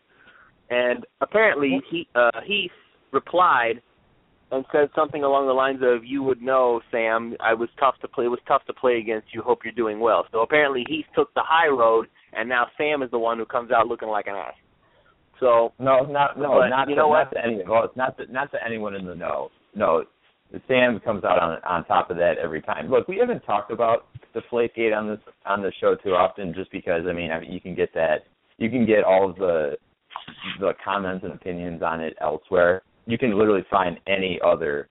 And 0.69 1.05
apparently 1.21 1.81
he 1.89 2.07
uh 2.15 2.41
he 2.45 2.69
replied 3.11 3.81
and 4.51 4.63
said 4.71 4.89
something 4.95 5.23
along 5.23 5.47
the 5.47 5.53
lines 5.53 5.79
of 5.81 6.05
you 6.05 6.23
would 6.23 6.41
know 6.41 6.81
Sam 6.91 7.35
I 7.39 7.53
was 7.53 7.69
tough 7.79 7.95
to 8.01 8.07
play 8.07 8.25
it 8.25 8.29
was 8.29 8.39
tough 8.47 8.65
to 8.67 8.73
play 8.73 8.97
against 8.97 9.33
you 9.33 9.41
hope 9.41 9.59
you're 9.63 9.73
doing 9.73 9.99
well. 9.99 10.25
So 10.31 10.41
apparently 10.41 10.85
he 10.87 11.05
took 11.15 11.33
the 11.33 11.43
high 11.43 11.67
road 11.67 12.07
and 12.33 12.47
now 12.47 12.67
Sam 12.77 13.01
is 13.03 13.11
the 13.11 13.19
one 13.19 13.37
who 13.37 13.45
comes 13.45 13.71
out 13.71 13.87
looking 13.87 14.09
like 14.09 14.27
an 14.27 14.35
ass. 14.35 14.53
So 15.39 15.73
No, 15.79 16.03
not 16.05 16.37
no, 16.37 16.59
But 16.59 16.69
not 16.69 16.89
you 16.89 16.95
to, 16.95 17.01
know 17.01 17.13
not 17.13 17.31
to 17.31 17.43
anyone. 17.43 17.69
Well, 17.69 17.83
it's 17.85 17.97
not 17.97 18.17
to, 18.17 18.31
not 18.31 18.51
to 18.51 18.57
anyone 18.65 18.95
in 18.95 19.05
the 19.05 19.15
know. 19.15 19.49
No, 19.75 20.03
the 20.51 20.61
Sam 20.67 20.99
comes 20.99 21.23
out 21.23 21.39
on 21.39 21.59
on 21.67 21.85
top 21.85 22.09
of 22.09 22.17
that 22.17 22.37
every 22.41 22.61
time. 22.61 22.89
Look, 22.89 23.07
we 23.07 23.17
haven't 23.17 23.41
talked 23.41 23.71
about 23.71 24.07
the 24.33 24.41
Flakegate 24.51 24.95
on 24.95 25.07
this 25.07 25.19
on 25.45 25.61
the 25.61 25.71
show 25.79 25.95
too 25.95 26.11
often, 26.11 26.53
just 26.53 26.71
because 26.71 27.03
I 27.07 27.13
mean, 27.13 27.31
I 27.31 27.39
mean, 27.39 27.51
you 27.51 27.61
can 27.61 27.75
get 27.75 27.93
that, 27.93 28.25
you 28.57 28.69
can 28.69 28.85
get 28.85 29.03
all 29.03 29.29
of 29.29 29.35
the 29.35 29.77
the 30.59 30.73
comments 30.83 31.23
and 31.23 31.33
opinions 31.33 31.81
on 31.81 32.01
it 32.01 32.15
elsewhere. 32.21 32.81
You 33.05 33.17
can 33.17 33.37
literally 33.37 33.65
find 33.69 33.99
any 34.07 34.39
other 34.43 34.89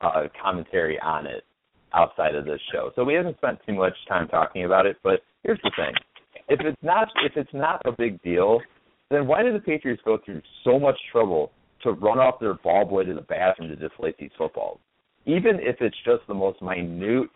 uh, 0.00 0.24
commentary 0.42 0.98
on 1.00 1.26
it 1.26 1.44
outside 1.92 2.34
of 2.34 2.44
this 2.44 2.60
show. 2.72 2.90
So 2.94 3.04
we 3.04 3.14
haven't 3.14 3.36
spent 3.36 3.58
too 3.66 3.74
much 3.74 3.94
time 4.08 4.28
talking 4.28 4.64
about 4.64 4.86
it. 4.86 4.96
But 5.02 5.20
here's 5.42 5.60
the 5.62 5.72
thing: 5.76 5.94
if 6.48 6.60
it's 6.60 6.82
not 6.82 7.08
if 7.24 7.32
it's 7.36 7.52
not 7.54 7.82
a 7.86 7.92
big 7.92 8.22
deal, 8.22 8.60
then 9.10 9.26
why 9.26 9.42
did 9.42 9.54
the 9.54 9.60
Patriots 9.60 10.02
go 10.04 10.18
through 10.24 10.42
so 10.64 10.78
much 10.78 10.96
trouble 11.10 11.52
to 11.82 11.92
run 11.92 12.18
off 12.18 12.40
their 12.40 12.54
ball 12.54 12.84
boy 12.84 13.04
to 13.04 13.14
the 13.14 13.22
bathroom 13.22 13.68
to 13.68 13.76
deflate 13.76 14.16
these 14.18 14.30
footballs? 14.38 14.78
Even 15.26 15.56
if 15.60 15.76
it's 15.80 15.96
just 16.04 16.26
the 16.28 16.34
most 16.34 16.62
minute 16.62 17.28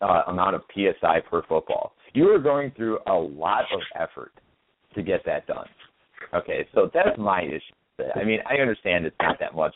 uh, 0.00 0.22
amount 0.28 0.54
of 0.54 0.62
psi 0.74 1.20
per 1.28 1.42
football, 1.42 1.92
you 2.14 2.28
are 2.28 2.38
going 2.38 2.70
through 2.76 2.98
a 3.06 3.12
lot 3.12 3.64
of 3.72 3.80
effort 3.98 4.32
to 4.94 5.02
get 5.02 5.24
that 5.26 5.46
done. 5.46 5.66
Okay, 6.34 6.66
so 6.74 6.90
that's 6.92 7.18
my 7.18 7.42
issue. 7.42 8.08
I 8.14 8.24
mean, 8.24 8.38
I 8.48 8.60
understand 8.60 9.04
it's 9.04 9.16
not 9.20 9.36
that 9.40 9.54
much 9.54 9.74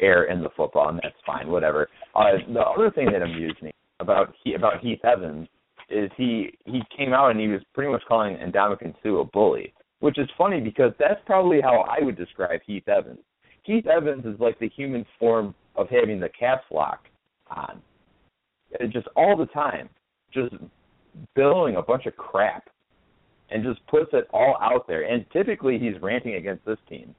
air 0.00 0.24
in 0.24 0.42
the 0.42 0.50
football, 0.56 0.88
and 0.88 1.00
that's 1.02 1.14
fine, 1.26 1.48
whatever. 1.48 1.88
Uh, 2.14 2.32
the 2.52 2.60
other 2.60 2.90
thing 2.90 3.06
that 3.12 3.22
amused 3.22 3.62
me 3.62 3.72
about 4.00 4.32
he, 4.42 4.54
about 4.54 4.80
Heath 4.80 5.04
Evans 5.04 5.48
is 5.90 6.10
he 6.16 6.50
he 6.64 6.82
came 6.96 7.12
out 7.12 7.30
and 7.30 7.40
he 7.40 7.48
was 7.48 7.60
pretty 7.74 7.90
much 7.90 8.02
calling 8.08 8.36
Ndamukong 8.36 8.94
Suh 9.02 9.18
a 9.18 9.24
bully, 9.24 9.72
which 10.02 10.18
is 10.18 10.28
funny 10.36 10.60
because 10.60 10.90
that's 10.98 11.20
probably 11.26 11.60
how 11.60 11.86
I 11.88 12.04
would 12.04 12.16
describe 12.16 12.60
Heath 12.66 12.88
Evans. 12.88 13.20
Keith 13.64 13.86
Evans 13.86 14.26
is 14.26 14.38
like 14.40 14.58
the 14.58 14.68
human 14.68 15.06
form 15.16 15.54
of 15.76 15.88
having 15.88 16.18
the 16.18 16.28
caps 16.28 16.64
lock 16.72 17.04
on, 17.48 17.80
just 18.90 19.06
all 19.14 19.36
the 19.36 19.46
time, 19.46 19.88
just 20.34 20.52
billowing 21.36 21.76
a 21.76 21.82
bunch 21.82 22.06
of 22.06 22.16
crap, 22.16 22.68
and 23.50 23.62
just 23.62 23.78
puts 23.86 24.10
it 24.12 24.26
all 24.32 24.56
out 24.60 24.88
there. 24.88 25.02
And 25.02 25.24
typically 25.32 25.78
he's 25.78 25.94
ranting 26.02 26.34
against 26.34 26.64
this 26.64 26.78
team, 26.88 27.14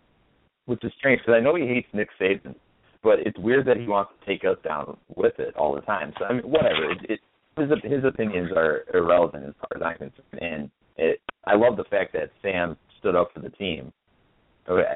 which 0.65 0.83
is 0.83 0.91
strange 0.97 1.21
because 1.21 1.35
I 1.37 1.39
know 1.39 1.55
he 1.55 1.65
hates 1.65 1.87
Nick 1.93 2.09
Saban, 2.19 2.53
but 3.01 3.19
it's 3.19 3.39
weird 3.39 3.65
that 3.67 3.77
he 3.77 3.87
wants 3.87 4.11
to 4.19 4.25
take 4.25 4.43
us 4.43 4.57
down 4.61 4.97
with 5.15 5.39
it 5.39 5.55
all 5.55 5.73
the 5.73 5.81
time. 5.81 6.11
So 6.19 6.25
I 6.25 6.33
mean, 6.33 6.41
whatever. 6.41 6.91
It, 6.91 6.97
it, 7.07 7.19
his 7.55 7.69
his 7.89 8.03
opinions 8.03 8.51
are 8.57 8.83
irrelevant 8.93 9.45
as 9.47 9.53
far 9.61 9.77
as 9.77 9.81
I'm 9.81 9.97
concerned, 10.09 10.41
and 10.41 10.71
it, 10.97 11.21
I 11.45 11.55
love 11.55 11.77
the 11.77 11.83
fact 11.85 12.13
that 12.13 12.31
Sam 12.41 12.77
stood 12.99 13.15
up 13.15 13.31
for 13.33 13.39
the 13.39 13.49
team, 13.49 13.91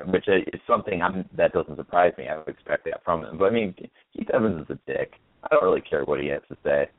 which 0.05 0.27
is 0.27 0.61
something 0.65 1.01
I'm, 1.01 1.25
that 1.35 1.53
doesn't 1.53 1.75
surprise 1.75 2.13
me. 2.17 2.27
I 2.27 2.37
would 2.37 2.47
expect 2.47 2.85
that 2.85 3.03
from 3.03 3.23
him. 3.23 3.37
But 3.37 3.45
I 3.45 3.49
mean, 3.51 3.75
Keith 4.15 4.29
Evans 4.33 4.61
is 4.61 4.77
a 4.77 4.91
dick. 4.91 5.13
I 5.43 5.47
don't 5.51 5.63
really 5.63 5.81
care 5.81 6.03
what 6.05 6.19
he 6.19 6.27
has 6.27 6.41
to 6.49 6.57
say. 6.63 6.89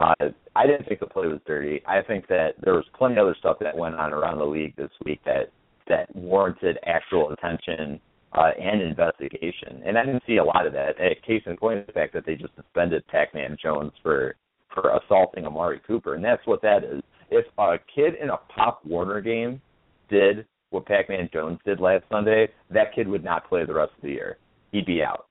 Uh, 0.00 0.14
I 0.56 0.66
didn't 0.66 0.86
think 0.86 1.00
the 1.00 1.06
play 1.06 1.26
was 1.26 1.40
dirty. 1.46 1.82
I 1.86 2.00
think 2.02 2.26
that 2.28 2.54
there 2.62 2.74
was 2.74 2.84
plenty 2.96 3.16
of 3.16 3.26
other 3.26 3.36
stuff 3.38 3.58
that 3.60 3.76
went 3.76 3.96
on 3.96 4.12
around 4.12 4.38
the 4.38 4.44
league 4.44 4.74
this 4.76 4.90
week 5.04 5.20
that 5.24 5.50
that 5.88 6.14
warranted 6.14 6.78
actual 6.86 7.32
attention 7.32 8.00
uh, 8.32 8.50
and 8.60 8.80
investigation. 8.80 9.82
And 9.84 9.98
I 9.98 10.04
didn't 10.04 10.22
see 10.26 10.36
a 10.36 10.44
lot 10.44 10.66
of 10.66 10.72
that. 10.72 10.96
Case 11.26 11.42
in 11.46 11.56
point 11.56 11.86
the 11.86 11.92
fact 11.92 12.12
that 12.14 12.24
they 12.24 12.36
just 12.36 12.54
suspended 12.54 13.06
Pac-Man 13.08 13.56
Jones 13.62 13.92
for 14.02 14.36
for 14.72 14.96
assaulting 15.04 15.46
Amari 15.46 15.80
Cooper, 15.84 16.14
and 16.14 16.24
that's 16.24 16.46
what 16.46 16.62
that 16.62 16.84
is. 16.84 17.02
If 17.30 17.46
a 17.58 17.78
kid 17.94 18.14
in 18.20 18.30
a 18.30 18.36
Pop 18.54 18.80
Warner 18.84 19.20
game 19.20 19.60
did 20.08 20.46
what 20.70 20.86
Pac-Man 20.86 21.28
Jones 21.32 21.58
did 21.64 21.80
last 21.80 22.04
Sunday, 22.10 22.48
that 22.70 22.94
kid 22.94 23.08
would 23.08 23.24
not 23.24 23.48
play 23.48 23.64
the 23.64 23.74
rest 23.74 23.92
of 23.96 24.02
the 24.02 24.10
year. 24.10 24.38
He'd 24.72 24.86
be 24.86 25.02
out. 25.02 25.26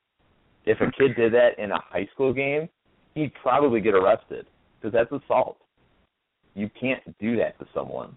If 0.65 0.79
a 0.81 0.91
kid 0.91 1.15
did 1.15 1.33
that 1.33 1.57
in 1.57 1.71
a 1.71 1.79
high 1.81 2.07
school 2.13 2.33
game, 2.33 2.69
he'd 3.15 3.33
probably 3.41 3.81
get 3.81 3.93
arrested 3.93 4.45
because 4.79 4.93
that's 4.93 5.23
assault. 5.23 5.57
You 6.55 6.69
can't 6.79 7.01
do 7.19 7.37
that 7.37 7.57
to 7.59 7.65
someone. 7.73 8.15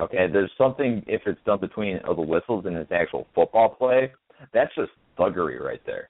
Okay, 0.00 0.26
there's 0.32 0.50
something 0.56 1.02
if 1.06 1.22
it's 1.26 1.40
done 1.44 1.60
between 1.60 2.00
uh, 2.08 2.14
the 2.14 2.22
whistles 2.22 2.64
and 2.66 2.76
his 2.76 2.86
actual 2.90 3.26
football 3.34 3.68
play, 3.68 4.12
that's 4.52 4.74
just 4.74 4.90
thuggery 5.18 5.60
right 5.60 5.82
there. 5.84 6.08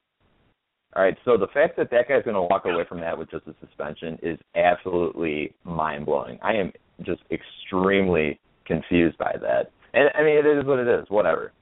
All 0.95 1.03
right, 1.03 1.17
so 1.25 1.39
the 1.39 1.47
fact 1.55 1.77
that 1.79 1.91
that 1.91 2.09
guy's 2.09 2.23
going 2.23 2.35
to 2.35 2.43
walk 2.43 2.67
away 2.67 2.85
from 2.87 3.01
that 3.01 3.17
with 3.17 3.31
just 3.31 3.47
a 3.47 3.55
suspension 3.65 4.19
is 4.23 4.39
absolutely 4.55 5.55
mind 5.65 6.05
blowing. 6.05 6.39
I 6.43 6.55
am 6.55 6.71
just 7.03 7.23
extremely 7.31 8.39
confused 8.67 9.17
by 9.17 9.35
that. 9.41 9.71
And 9.95 10.11
I 10.15 10.23
mean, 10.23 10.37
it 10.37 10.47
is 10.47 10.67
what 10.67 10.79
it 10.79 10.89
is, 10.89 11.07
whatever. 11.09 11.53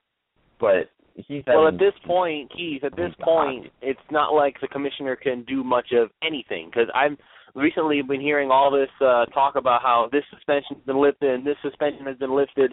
But 0.59 0.91
he 1.15 1.43
said, 1.45 1.55
Well, 1.55 1.69
at 1.69 1.79
this 1.79 1.95
point, 2.05 2.51
Keith, 2.53 2.83
at 2.85 2.97
this 2.97 3.13
point, 3.23 3.67
it's 3.83 4.01
not 4.11 4.35
like 4.35 4.57
the 4.61 4.69
commissioner 4.69 5.17
can 5.17 5.45
do 5.45 5.63
much 5.63 5.93
of 5.93 6.11
anything 6.25 6.69
because 6.71 6.89
I'm 6.95 7.17
recently 7.55 8.03
been 8.03 8.21
hearing 8.21 8.51
all 8.51 8.71
this 8.71 8.91
uh, 9.01 9.27
talk 9.27 9.57
about 9.57 9.83
how 9.83 10.09
this 10.13 10.23
suspension's 10.35 10.85
been 10.87 11.01
lifted 11.01 11.31
and 11.31 11.47
this 11.47 11.57
suspension 11.63 12.07
has 12.07 12.17
been 12.17 12.35
lifted. 12.35 12.73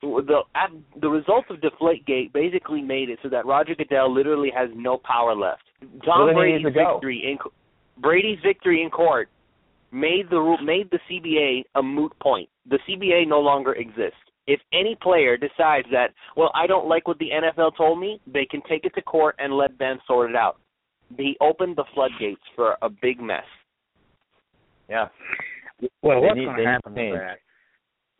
The 0.00 0.42
the 1.00 1.08
results 1.08 1.48
of 1.50 1.56
Deflategate 1.56 2.32
basically 2.32 2.80
made 2.80 3.10
it 3.10 3.18
so 3.22 3.28
that 3.30 3.46
Roger 3.46 3.74
Goodell 3.74 4.14
literally 4.14 4.50
has 4.54 4.70
no 4.74 4.98
power 4.98 5.34
left. 5.34 5.62
Tom 6.04 6.26
Well, 6.26 6.34
Brady's 6.34 6.64
needs 6.64 6.74
to 6.74 6.80
go. 6.82 6.92
victory 6.94 7.22
in 7.30 7.38
Brady's 8.00 8.38
victory 8.44 8.82
in 8.82 8.90
court 8.90 9.28
made 9.92 10.28
the 10.30 10.38
ru- 10.40 10.62
made 10.64 10.90
the 10.90 10.98
CBA 11.10 11.64
a 11.74 11.82
moot 11.82 12.12
point. 12.20 12.48
The 12.68 12.78
CBA 12.88 13.26
no 13.26 13.40
longer 13.40 13.72
exists. 13.74 14.18
If 14.46 14.60
any 14.72 14.96
player 15.02 15.36
decides 15.36 15.86
that, 15.92 16.08
well, 16.36 16.50
I 16.54 16.66
don't 16.66 16.88
like 16.88 17.06
what 17.06 17.18
the 17.18 17.30
NFL 17.30 17.76
told 17.76 18.00
me, 18.00 18.20
they 18.26 18.46
can 18.46 18.62
take 18.68 18.84
it 18.84 18.94
to 18.94 19.02
court 19.02 19.34
and 19.38 19.52
let 19.54 19.76
Ben 19.78 19.98
sort 20.06 20.30
it 20.30 20.36
out. 20.36 20.56
He 21.16 21.36
opened 21.40 21.76
the 21.76 21.84
floodgates 21.94 22.40
for 22.56 22.76
a 22.82 22.88
big 22.88 23.20
mess. 23.20 23.44
Yeah. 24.88 25.08
Well, 26.02 26.20
They 26.20 26.26
what's 26.28 26.40
going 26.40 26.56
to 26.56 26.64
happen 26.64 26.94
change. 26.94 27.12
with 27.12 27.20
that? 27.20 27.38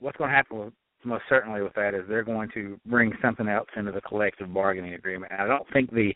What's 0.01 0.17
going 0.19 0.31
to 0.31 0.37
happen 0.37 0.59
with 0.59 0.73
most 1.05 1.23
certainly 1.29 1.63
with 1.63 1.73
that 1.75 1.95
is 1.95 2.03
they're 2.09 2.25
going 2.25 2.51
to 2.55 2.79
bring 2.85 3.13
something 3.23 3.49
else 3.49 3.69
into 3.77 3.93
the 3.93 4.01
collective 4.01 4.53
bargaining 4.53 4.95
agreement. 4.95 5.33
And 5.33 5.41
I 5.41 5.47
don't 5.47 5.67
think 5.73 5.91
the 5.93 6.15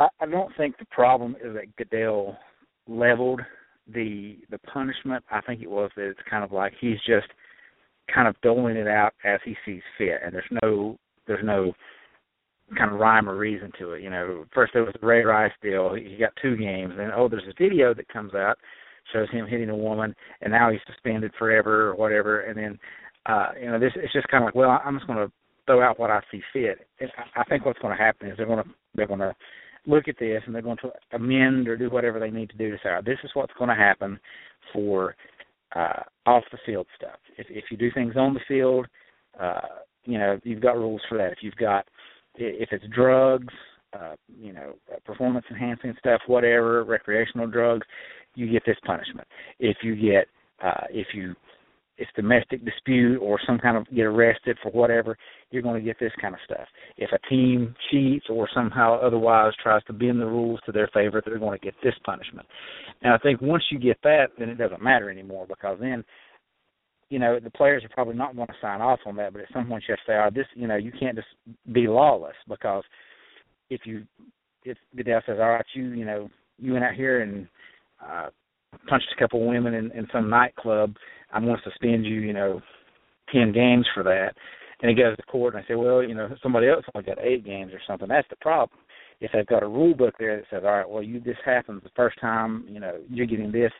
I, 0.00 0.08
I 0.20 0.26
don't 0.26 0.54
think 0.56 0.78
the 0.78 0.86
problem 0.86 1.36
is 1.44 1.54
that 1.54 1.76
Goodell 1.76 2.36
leveled 2.88 3.40
the 3.92 4.38
the 4.50 4.58
punishment. 4.58 5.24
I 5.30 5.40
think 5.42 5.62
it 5.62 5.70
was 5.70 5.90
that 5.96 6.08
it's 6.08 6.20
kind 6.28 6.42
of 6.42 6.50
like 6.50 6.72
he's 6.80 6.98
just 7.06 7.28
kind 8.12 8.26
of 8.26 8.40
doling 8.42 8.76
it 8.76 8.88
out 8.88 9.12
as 9.24 9.38
he 9.44 9.54
sees 9.64 9.82
fit, 9.96 10.20
and 10.24 10.34
there's 10.34 10.60
no 10.62 10.96
there's 11.26 11.44
no 11.44 11.72
kind 12.76 12.92
of 12.92 12.98
rhyme 12.98 13.28
or 13.28 13.36
reason 13.36 13.70
to 13.78 13.92
it. 13.92 14.02
You 14.02 14.10
know, 14.10 14.44
first 14.54 14.72
there 14.72 14.84
was 14.84 14.94
the 15.00 15.06
Ray 15.06 15.22
Rice 15.22 15.52
deal. 15.62 15.94
He 15.94 16.16
got 16.18 16.32
two 16.40 16.56
games, 16.56 16.94
and 16.98 17.12
oh, 17.12 17.28
there's 17.28 17.48
a 17.48 17.62
video 17.62 17.94
that 17.94 18.08
comes 18.08 18.34
out 18.34 18.56
shows 19.12 19.30
him 19.30 19.46
hitting 19.46 19.70
a 19.70 19.76
woman, 19.76 20.14
and 20.40 20.52
now 20.52 20.70
he's 20.70 20.80
suspended 20.86 21.32
forever 21.38 21.88
or 21.88 21.96
whatever. 21.96 22.42
And 22.42 22.56
then, 22.56 22.78
uh, 23.26 23.48
you 23.60 23.70
know, 23.70 23.78
this 23.78 23.92
it's 23.96 24.12
just 24.12 24.28
kind 24.28 24.44
of 24.44 24.48
like, 24.48 24.54
well, 24.54 24.80
I'm 24.84 24.96
just 24.96 25.06
going 25.06 25.18
to 25.18 25.32
throw 25.66 25.82
out 25.82 25.98
what 25.98 26.10
I 26.10 26.20
see 26.30 26.42
fit. 26.52 26.86
And 27.00 27.10
I 27.16 27.40
I 27.40 27.44
think 27.44 27.64
what's 27.64 27.78
going 27.78 27.96
to 27.96 28.02
happen 28.02 28.28
is 28.28 28.36
they're 28.36 28.46
going 28.46 28.62
to 28.62 28.70
they're 28.94 29.06
going 29.06 29.20
to 29.20 29.34
look 29.90 30.08
at 30.08 30.18
this 30.18 30.42
and 30.46 30.54
they're 30.54 30.62
going 30.62 30.78
to 30.78 30.92
amend 31.12 31.68
or 31.68 31.76
do 31.76 31.90
whatever 31.90 32.18
they 32.18 32.30
need 32.30 32.50
to 32.50 32.56
do 32.56 32.70
to 32.70 32.78
say, 32.82 32.90
this 33.04 33.18
is 33.24 33.30
what's 33.34 33.52
going 33.58 33.68
to 33.68 33.74
happen 33.74 34.18
for 34.72 35.16
uh, 35.74 36.02
off 36.26 36.44
the 36.52 36.58
field 36.64 36.86
stuff. 36.96 37.18
If 37.36 37.46
if 37.50 37.64
you 37.70 37.76
do 37.76 37.90
things 37.92 38.14
on 38.16 38.34
the 38.34 38.40
field, 38.48 38.86
uh, 39.38 39.60
you 40.04 40.18
know 40.18 40.38
you've 40.42 40.62
got 40.62 40.76
rules 40.76 41.02
for 41.08 41.18
that. 41.18 41.32
If 41.32 41.38
you've 41.42 41.56
got 41.56 41.86
if 42.36 42.70
it's 42.72 42.84
drugs, 42.94 43.52
uh, 43.92 44.14
you 44.40 44.52
know, 44.52 44.74
performance 45.04 45.44
enhancing 45.50 45.94
stuff, 45.98 46.20
whatever, 46.26 46.84
recreational 46.84 47.46
drugs, 47.46 47.86
you 48.34 48.50
get 48.50 48.62
this 48.66 48.76
punishment. 48.84 49.26
If 49.58 49.78
you 49.82 49.96
get 49.96 50.26
uh, 50.62 50.86
if 50.90 51.08
you 51.14 51.34
it's 52.00 52.10
domestic 52.16 52.64
dispute 52.64 53.18
or 53.18 53.38
some 53.46 53.58
kind 53.58 53.76
of 53.76 53.86
get 53.94 54.06
arrested 54.06 54.56
for 54.62 54.70
whatever, 54.70 55.18
you're 55.50 55.62
going 55.62 55.78
to 55.78 55.84
get 55.84 56.00
this 56.00 56.12
kind 56.18 56.34
of 56.34 56.40
stuff. 56.46 56.66
If 56.96 57.10
a 57.12 57.28
team 57.28 57.74
cheats 57.90 58.24
or 58.30 58.48
somehow 58.54 58.98
otherwise 58.98 59.52
tries 59.62 59.84
to 59.84 59.92
bend 59.92 60.18
the 60.18 60.26
rules 60.26 60.60
to 60.64 60.72
their 60.72 60.88
favor, 60.94 61.22
they're 61.22 61.38
going 61.38 61.58
to 61.58 61.64
get 61.64 61.74
this 61.84 61.94
punishment. 62.04 62.46
And 63.02 63.12
I 63.12 63.18
think 63.18 63.42
once 63.42 63.64
you 63.70 63.78
get 63.78 63.98
that, 64.02 64.28
then 64.38 64.48
it 64.48 64.56
doesn't 64.56 64.82
matter 64.82 65.10
anymore 65.10 65.46
because 65.46 65.76
then, 65.78 66.02
you 67.10 67.18
know, 67.18 67.38
the 67.38 67.50
players 67.50 67.84
are 67.84 67.90
probably 67.90 68.14
not 68.14 68.34
going 68.34 68.48
to 68.48 68.54
sign 68.62 68.80
off 68.80 69.00
on 69.04 69.16
that. 69.16 69.34
But 69.34 69.42
at 69.42 69.52
some 69.52 69.66
point, 69.66 69.84
you 69.86 69.92
have 69.92 69.98
to 69.98 70.10
say, 70.10 70.16
"Oh, 70.16 70.30
this, 70.34 70.46
you 70.54 70.66
know, 70.66 70.76
you 70.76 70.92
can't 70.98 71.16
just 71.16 71.28
be 71.70 71.86
lawless 71.86 72.36
because 72.48 72.84
if 73.68 73.82
you, 73.84 74.04
if 74.64 74.78
Goodell 74.96 75.20
says, 75.26 75.36
all 75.38 75.50
right, 75.50 75.66
you, 75.74 75.90
you 75.90 76.06
know, 76.06 76.30
you 76.58 76.72
went 76.72 76.84
out 76.84 76.94
here 76.94 77.20
and 77.20 77.46
uh, 78.02 78.28
punched 78.88 79.08
a 79.16 79.20
couple 79.20 79.46
women 79.46 79.74
in, 79.74 79.90
in 79.92 80.06
some 80.12 80.28
nightclub." 80.30 80.94
I'm 81.32 81.44
going 81.44 81.56
to 81.56 81.70
suspend 81.70 82.04
you, 82.04 82.20
you 82.20 82.32
know, 82.32 82.60
ten 83.32 83.52
games 83.52 83.86
for 83.94 84.02
that. 84.02 84.34
And 84.82 84.88
he 84.88 84.96
goes 84.96 85.16
to 85.16 85.22
court 85.24 85.54
and 85.54 85.62
I 85.62 85.68
say, 85.68 85.74
well, 85.74 86.02
you 86.02 86.14
know, 86.14 86.28
somebody 86.42 86.68
else 86.68 86.84
only 86.94 87.06
got 87.06 87.22
eight 87.22 87.44
games 87.44 87.72
or 87.72 87.80
something. 87.86 88.08
That's 88.08 88.28
the 88.30 88.36
problem. 88.36 88.78
If 89.20 89.32
they've 89.32 89.46
got 89.46 89.62
a 89.62 89.68
rule 89.68 89.94
book 89.94 90.14
there 90.18 90.36
that 90.36 90.46
says, 90.50 90.62
all 90.64 90.72
right, 90.72 90.88
well, 90.88 91.02
you 91.02 91.20
this 91.20 91.36
happens 91.44 91.82
the 91.82 91.90
first 91.94 92.18
time, 92.20 92.64
you 92.68 92.80
know, 92.80 92.98
you're 93.10 93.26
getting 93.26 93.52
this. 93.52 93.72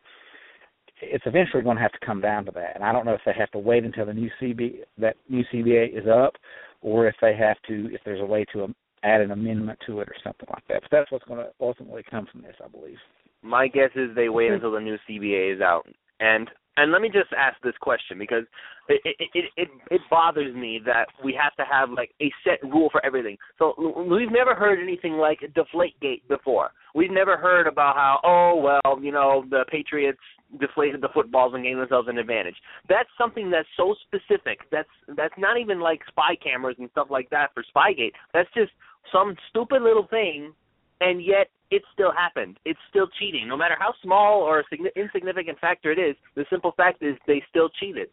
It's 1.00 1.24
eventually 1.24 1.62
going 1.62 1.76
to 1.76 1.82
have 1.82 1.92
to 1.92 2.06
come 2.06 2.20
down 2.20 2.44
to 2.44 2.50
that. 2.52 2.72
And 2.74 2.84
I 2.84 2.92
don't 2.92 3.06
know 3.06 3.14
if 3.14 3.22
they 3.24 3.32
have 3.32 3.50
to 3.52 3.58
wait 3.58 3.84
until 3.84 4.04
the 4.04 4.12
new 4.12 4.30
CB 4.40 4.80
that 4.98 5.16
new 5.30 5.42
CBA 5.52 5.98
is 5.98 6.06
up, 6.06 6.34
or 6.82 7.06
if 7.06 7.14
they 7.22 7.34
have 7.34 7.56
to, 7.68 7.88
if 7.94 8.02
there's 8.04 8.20
a 8.20 8.26
way 8.26 8.44
to 8.52 8.64
um, 8.64 8.74
add 9.02 9.22
an 9.22 9.30
amendment 9.30 9.78
to 9.86 10.00
it 10.00 10.08
or 10.08 10.14
something 10.22 10.48
like 10.50 10.66
that. 10.68 10.82
But 10.82 10.90
that's 10.90 11.10
what's 11.10 11.24
going 11.24 11.40
to 11.40 11.50
ultimately 11.58 12.02
come 12.10 12.26
from 12.30 12.42
this, 12.42 12.56
I 12.62 12.68
believe. 12.68 12.98
My 13.42 13.68
guess 13.68 13.90
is 13.94 14.14
they 14.14 14.28
wait 14.28 14.52
until 14.52 14.72
the 14.72 14.80
new 14.80 14.96
CBA 15.08 15.56
is 15.56 15.60
out. 15.60 15.86
And 16.20 16.48
and 16.76 16.92
let 16.92 17.02
me 17.02 17.08
just 17.08 17.32
ask 17.36 17.60
this 17.62 17.74
question 17.80 18.18
because 18.18 18.44
it 18.88 19.00
it 19.04 19.30
it 19.34 19.44
it, 19.56 19.68
it 19.90 20.00
bothers 20.10 20.54
me 20.54 20.80
that 20.86 21.06
we 21.24 21.38
have 21.40 21.54
to 21.56 21.64
have 21.70 21.90
like 21.90 22.10
a 22.20 22.30
set 22.44 22.62
rule 22.62 22.88
for 22.90 23.04
everything. 23.04 23.36
So 23.58 23.74
we've 24.08 24.30
never 24.30 24.54
heard 24.54 24.82
anything 24.82 25.14
like 25.14 25.40
Deflategate 25.54 26.22
before. 26.28 26.70
We've 26.94 27.10
never 27.10 27.36
heard 27.36 27.66
about 27.66 27.96
how 27.96 28.20
oh 28.24 28.56
well 28.56 29.02
you 29.02 29.12
know 29.12 29.44
the 29.50 29.64
Patriots 29.70 30.20
deflated 30.58 31.00
the 31.00 31.08
footballs 31.14 31.52
and 31.54 31.62
gave 31.62 31.76
themselves 31.76 32.08
an 32.08 32.18
advantage. 32.18 32.56
That's 32.88 33.08
something 33.16 33.50
that's 33.50 33.68
so 33.76 33.94
specific. 34.06 34.60
That's 34.72 34.88
that's 35.16 35.34
not 35.38 35.58
even 35.58 35.80
like 35.80 36.00
spy 36.08 36.34
cameras 36.42 36.76
and 36.78 36.90
stuff 36.90 37.08
like 37.10 37.30
that 37.30 37.50
for 37.54 37.62
Spygate. 37.74 38.12
That's 38.32 38.48
just 38.54 38.72
some 39.12 39.36
stupid 39.48 39.82
little 39.82 40.06
thing, 40.08 40.52
and 41.00 41.24
yet 41.24 41.48
it 41.70 41.82
still 41.92 42.12
happened. 42.12 42.58
It's 42.64 42.78
still 42.88 43.08
cheating. 43.18 43.48
No 43.48 43.56
matter 43.56 43.76
how 43.78 43.94
small 44.02 44.40
or 44.40 44.64
insignificant 44.96 45.58
factor 45.60 45.90
it 45.92 45.98
is, 45.98 46.16
the 46.34 46.44
simple 46.50 46.72
fact 46.76 47.02
is 47.02 47.16
they 47.26 47.42
still 47.48 47.68
cheated. 47.80 48.08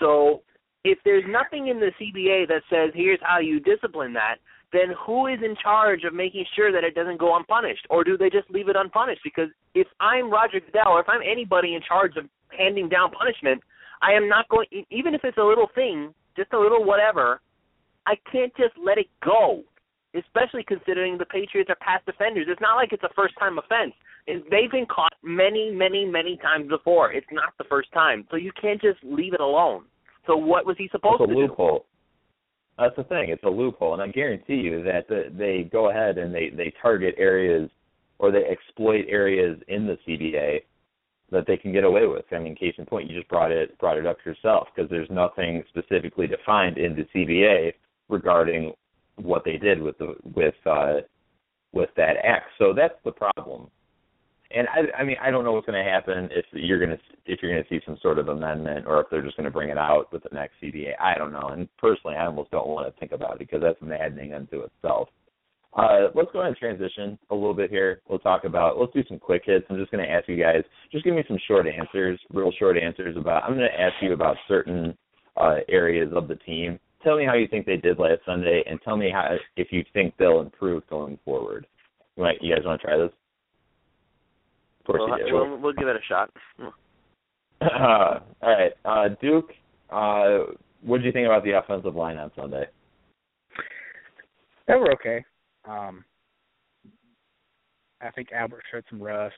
So 0.00 0.42
if 0.84 0.98
there's 1.04 1.24
nothing 1.28 1.68
in 1.68 1.80
the 1.80 1.92
CBA 2.00 2.48
that 2.48 2.62
says 2.70 2.90
here's 2.94 3.20
how 3.22 3.38
you 3.38 3.60
discipline 3.60 4.12
that, 4.14 4.36
then 4.72 4.94
who 5.06 5.28
is 5.28 5.38
in 5.44 5.54
charge 5.62 6.02
of 6.04 6.14
making 6.14 6.44
sure 6.56 6.72
that 6.72 6.82
it 6.82 6.94
doesn't 6.94 7.18
go 7.18 7.36
unpunished? 7.36 7.86
Or 7.90 8.02
do 8.02 8.16
they 8.16 8.28
just 8.28 8.50
leave 8.50 8.68
it 8.68 8.76
unpunished? 8.76 9.20
Because 9.22 9.48
if 9.74 9.86
I'm 10.00 10.30
Roger 10.30 10.60
Goodell 10.60 10.92
or 10.92 11.00
if 11.00 11.08
I'm 11.08 11.20
anybody 11.22 11.74
in 11.74 11.80
charge 11.86 12.16
of 12.16 12.24
handing 12.56 12.88
down 12.88 13.10
punishment, 13.10 13.62
I 14.02 14.12
am 14.12 14.28
not 14.28 14.48
going, 14.48 14.66
even 14.90 15.14
if 15.14 15.20
it's 15.22 15.38
a 15.38 15.44
little 15.44 15.68
thing, 15.74 16.12
just 16.36 16.52
a 16.52 16.58
little 16.58 16.84
whatever, 16.84 17.40
I 18.06 18.14
can't 18.30 18.52
just 18.56 18.74
let 18.84 18.98
it 18.98 19.06
go 19.24 19.62
especially 20.14 20.64
considering 20.66 21.18
the 21.18 21.26
Patriots 21.26 21.70
are 21.70 21.76
past 21.80 22.08
offenders. 22.08 22.46
It's 22.48 22.60
not 22.60 22.76
like 22.76 22.92
it's 22.92 23.02
a 23.02 23.12
first 23.14 23.34
time 23.38 23.58
offense. 23.58 23.92
They've 24.26 24.70
been 24.70 24.86
caught 24.86 25.12
many, 25.22 25.70
many, 25.70 26.04
many 26.04 26.38
times 26.38 26.68
before. 26.68 27.12
It's 27.12 27.26
not 27.30 27.52
the 27.58 27.64
first 27.64 27.92
time. 27.92 28.26
So 28.30 28.36
you 28.36 28.52
can't 28.60 28.80
just 28.80 28.98
leave 29.02 29.34
it 29.34 29.40
alone. 29.40 29.84
So 30.26 30.36
what 30.36 30.64
was 30.64 30.76
he 30.78 30.88
supposed 30.90 31.20
to 31.20 31.26
do? 31.26 31.32
it's 31.32 31.38
a 31.38 31.40
loophole. 31.50 31.78
do? 31.80 31.84
That's 32.78 32.96
the 32.96 33.04
thing. 33.04 33.28
It's 33.28 33.44
a 33.44 33.48
loophole, 33.48 33.92
and 33.92 34.02
I 34.02 34.08
guarantee 34.08 34.54
you 34.54 34.82
that 34.82 35.06
the, 35.08 35.32
they 35.36 35.68
go 35.70 35.90
ahead 35.90 36.18
and 36.18 36.34
they 36.34 36.50
they 36.50 36.72
target 36.82 37.14
areas 37.18 37.70
or 38.18 38.32
they 38.32 38.44
exploit 38.44 39.04
areas 39.08 39.58
in 39.68 39.86
the 39.86 39.96
CBA 40.06 40.60
that 41.30 41.44
they 41.46 41.56
can 41.56 41.72
get 41.72 41.84
away 41.84 42.06
with. 42.06 42.24
I 42.32 42.38
mean, 42.38 42.56
case 42.56 42.74
in 42.78 42.86
point, 42.86 43.08
you 43.08 43.16
just 43.16 43.28
brought 43.28 43.52
it 43.52 43.78
brought 43.78 43.98
it 43.98 44.06
up 44.06 44.18
yourself 44.24 44.68
because 44.74 44.90
there's 44.90 45.10
nothing 45.10 45.62
specifically 45.68 46.26
defined 46.26 46.78
in 46.78 46.96
the 46.96 47.06
CBA 47.14 47.74
regarding 48.08 48.72
what 49.16 49.44
they 49.44 49.56
did 49.56 49.80
with 49.80 49.98
the 49.98 50.14
with 50.34 50.54
uh 50.66 51.00
with 51.72 51.90
that 51.96 52.16
act. 52.24 52.46
So 52.58 52.72
that's 52.74 52.94
the 53.04 53.12
problem. 53.12 53.68
And 54.50 54.68
I 54.68 55.00
I 55.00 55.04
mean 55.04 55.16
I 55.22 55.30
don't 55.30 55.44
know 55.44 55.52
what's 55.52 55.66
going 55.66 55.82
to 55.82 55.90
happen 55.90 56.28
if 56.30 56.44
you're 56.52 56.78
going 56.78 56.96
to 56.96 56.98
if 57.26 57.40
you're 57.42 57.52
going 57.52 57.64
to 57.64 57.68
see 57.68 57.84
some 57.84 57.98
sort 58.02 58.18
of 58.18 58.28
amendment 58.28 58.86
or 58.86 59.00
if 59.00 59.06
they're 59.10 59.22
just 59.22 59.36
going 59.36 59.44
to 59.44 59.50
bring 59.50 59.70
it 59.70 59.78
out 59.78 60.12
with 60.12 60.22
the 60.22 60.28
next 60.32 60.54
CBA. 60.62 60.92
I 61.00 61.16
don't 61.16 61.32
know. 61.32 61.48
And 61.48 61.68
personally, 61.78 62.16
I 62.16 62.26
almost 62.26 62.50
don't 62.50 62.68
want 62.68 62.92
to 62.92 63.00
think 63.00 63.12
about 63.12 63.34
it 63.34 63.38
because 63.38 63.60
that's 63.62 63.80
maddening 63.80 64.34
unto 64.34 64.62
itself. 64.62 65.08
Uh, 65.76 66.08
let's 66.14 66.30
go 66.32 66.40
ahead 66.40 66.48
and 66.50 66.56
transition 66.56 67.18
a 67.30 67.34
little 67.34 67.54
bit 67.54 67.68
here. 67.68 68.00
We'll 68.08 68.20
talk 68.20 68.44
about, 68.44 68.78
let's 68.78 68.92
do 68.92 69.02
some 69.08 69.18
quick 69.18 69.42
hits. 69.44 69.66
I'm 69.68 69.76
just 69.76 69.90
going 69.90 70.04
to 70.04 70.10
ask 70.10 70.28
you 70.28 70.36
guys, 70.36 70.62
just 70.92 71.04
give 71.04 71.14
me 71.14 71.24
some 71.26 71.38
short 71.48 71.66
answers, 71.66 72.20
real 72.32 72.52
short 72.58 72.76
answers 72.76 73.16
about, 73.16 73.42
I'm 73.42 73.56
going 73.56 73.68
to 73.68 73.80
ask 73.80 73.94
you 74.00 74.12
about 74.12 74.36
certain 74.46 74.96
uh, 75.36 75.56
areas 75.68 76.12
of 76.14 76.28
the 76.28 76.36
team 76.36 76.78
tell 77.04 77.16
me 77.16 77.24
how 77.24 77.34
you 77.34 77.46
think 77.46 77.66
they 77.66 77.76
did 77.76 77.98
last 77.98 78.20
Sunday, 78.26 78.62
and 78.66 78.80
tell 78.82 78.96
me 78.96 79.10
how 79.12 79.36
if 79.56 79.68
you 79.70 79.84
think 79.92 80.14
they'll 80.18 80.40
improve 80.40 80.86
going 80.88 81.18
forward. 81.24 81.66
You, 82.16 82.22
might, 82.22 82.42
you 82.42 82.54
guys 82.54 82.64
want 82.64 82.80
to 82.80 82.86
try 82.86 82.96
this? 82.96 83.10
Of 84.80 84.86
course 84.86 85.02
well, 85.08 85.18
you 85.18 85.26
do. 85.26 85.34
We'll, 85.34 85.58
we'll 85.58 85.72
give 85.72 85.88
it 85.88 85.96
a 85.96 86.04
shot. 86.08 86.30
Uh, 87.60 87.60
all 88.42 88.50
right, 88.50 88.72
uh, 88.84 89.08
Duke. 89.20 89.50
Uh, 89.90 90.54
what 90.82 90.98
did 90.98 91.06
you 91.06 91.12
think 91.12 91.26
about 91.26 91.44
the 91.44 91.58
offensive 91.58 91.94
line 91.94 92.18
on 92.18 92.30
Sunday? 92.36 92.64
They 94.66 94.74
were 94.74 94.92
okay. 94.92 95.24
Um, 95.66 96.04
I 98.00 98.10
think 98.10 98.32
Albert 98.32 98.62
showed 98.70 98.84
some 98.90 99.02
rust. 99.02 99.36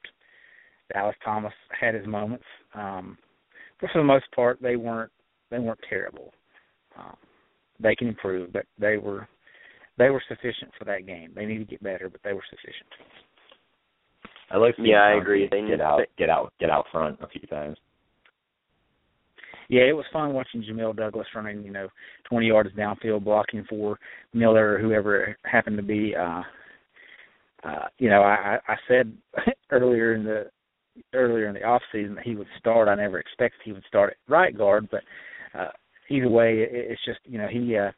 Dallas 0.93 1.17
Thomas 1.25 1.53
had 1.79 1.95
his 1.95 2.07
moments, 2.07 2.45
um, 2.75 3.19
but 3.81 3.91
for 3.91 3.99
the 3.99 4.05
most 4.05 4.25
part, 4.35 4.59
they 4.63 4.77
weren't 4.77 5.11
they 5.51 5.59
weren't 5.59 5.81
terrible. 5.89 6.33
Um, 6.97 7.17
they 7.81 7.95
can 7.95 8.09
improve, 8.09 8.53
but 8.53 8.65
they 8.79 8.97
were 8.97 9.29
they 9.99 10.11
were 10.11 10.23
sufficient 10.29 10.71
for 10.79 10.85
that 10.85 11.07
game. 11.07 11.33
They 11.35 11.47
need 11.47 11.59
to 11.59 11.65
get 11.65 11.83
better, 11.83 12.09
but 12.09 12.21
they 12.23 12.33
were 12.33 12.45
sufficient. 12.51 12.89
I 14.51 14.59
like. 14.59 14.75
Yeah, 14.79 15.03
I 15.03 15.13
agree. 15.19 15.49
They 15.51 15.67
get 15.67 15.81
out, 15.81 16.03
get 16.19 16.31
out, 16.31 16.53
get 16.61 16.71
out 16.71 16.87
front 16.93 17.19
a 17.21 17.29
few 17.29 17.47
times. 17.49 17.77
Yeah, 19.69 19.83
it 19.83 19.97
was 19.97 20.05
fun 20.13 20.33
watching 20.33 20.63
Jamil 20.63 20.95
Douglas 20.95 21.27
running, 21.35 21.65
you 21.65 21.73
know, 21.73 21.89
20 22.29 22.47
yards 22.47 22.71
downfield, 22.77 23.25
blocking 23.25 23.65
for 23.69 23.99
Miller 24.33 24.75
or 24.75 24.79
whoever 24.79 25.37
happened 25.45 25.77
to 25.77 25.83
be. 25.83 26.15
uh 26.15 26.43
uh 27.65 27.87
You 27.99 28.09
know, 28.09 28.23
I, 28.23 28.59
I 28.69 28.77
said 28.87 29.13
earlier 29.71 30.15
in 30.15 30.25
the 30.25 30.45
earlier 31.13 31.49
in 31.49 31.55
the 31.55 31.65
off 31.65 31.83
season 31.93 32.15
that 32.15 32.25
he 32.25 32.37
would 32.37 32.47
start. 32.59 32.89
I 32.89 32.95
never 32.95 33.19
expected 33.19 33.61
he 33.65 33.73
would 33.73 33.85
start 33.89 34.11
at 34.11 34.33
right 34.33 34.57
guard, 34.57 34.89
but 34.91 35.03
uh 35.59 35.71
either 36.11 36.29
way, 36.29 36.67
it's 36.69 37.05
just 37.05 37.21
you 37.25 37.39
know 37.39 37.49
he 37.49 37.77
uh, 37.77 37.91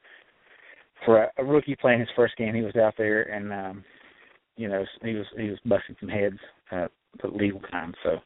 for 1.05 1.25
a, 1.25 1.31
a 1.39 1.45
rookie 1.45 1.77
playing 1.77 2.01
his 2.01 2.09
first 2.17 2.37
game, 2.37 2.55
he 2.55 2.63
was 2.63 2.77
out 2.77 2.95
there 2.99 3.23
and 3.23 3.53
um, 3.53 3.85
you 4.57 4.69
know 4.69 4.85
he 5.03 5.15
was 5.15 5.27
he 5.37 5.49
was 5.49 5.59
busting 5.65 5.97
some 6.01 6.09
heads 6.09 6.39
uh, 6.73 6.87
at 7.23 7.37
legal 7.37 7.61
time. 7.71 7.95
So 8.03 8.19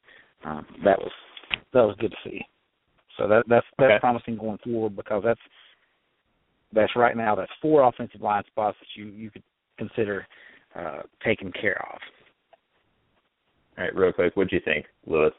um, 0.45 0.67
that 0.85 0.99
was 0.99 1.13
that 1.73 1.83
was 1.83 1.97
good 2.01 2.11
to 2.13 2.31
see. 2.31 2.41
So 3.19 3.29
that 3.29 3.45
that's 3.49 3.67
that's 3.79 3.91
okay. 3.93 4.01
promising 4.01 4.37
going 4.37 4.59
forward 4.65 4.97
because 4.97 5.23
that's 5.25 5.41
that's 6.73 6.97
right 6.97 7.17
now 7.17 7.35
that's 7.35 7.53
four 7.61 7.87
offensive 7.87 8.21
line 8.21 8.45
spots 8.47 8.77
that 8.81 9.01
you 9.01 9.11
you 9.11 9.31
could 9.31 9.43
consider 9.79 10.27
uh, 10.75 11.03
taken 11.25 11.53
care 11.53 11.81
of. 11.93 11.99
All 13.79 13.85
right, 13.85 13.95
real 13.95 14.13
quick, 14.13 14.37
what 14.37 14.49
do 14.49 14.57
you 14.57 14.63
think, 14.65 14.87
Lewis? 15.07 15.33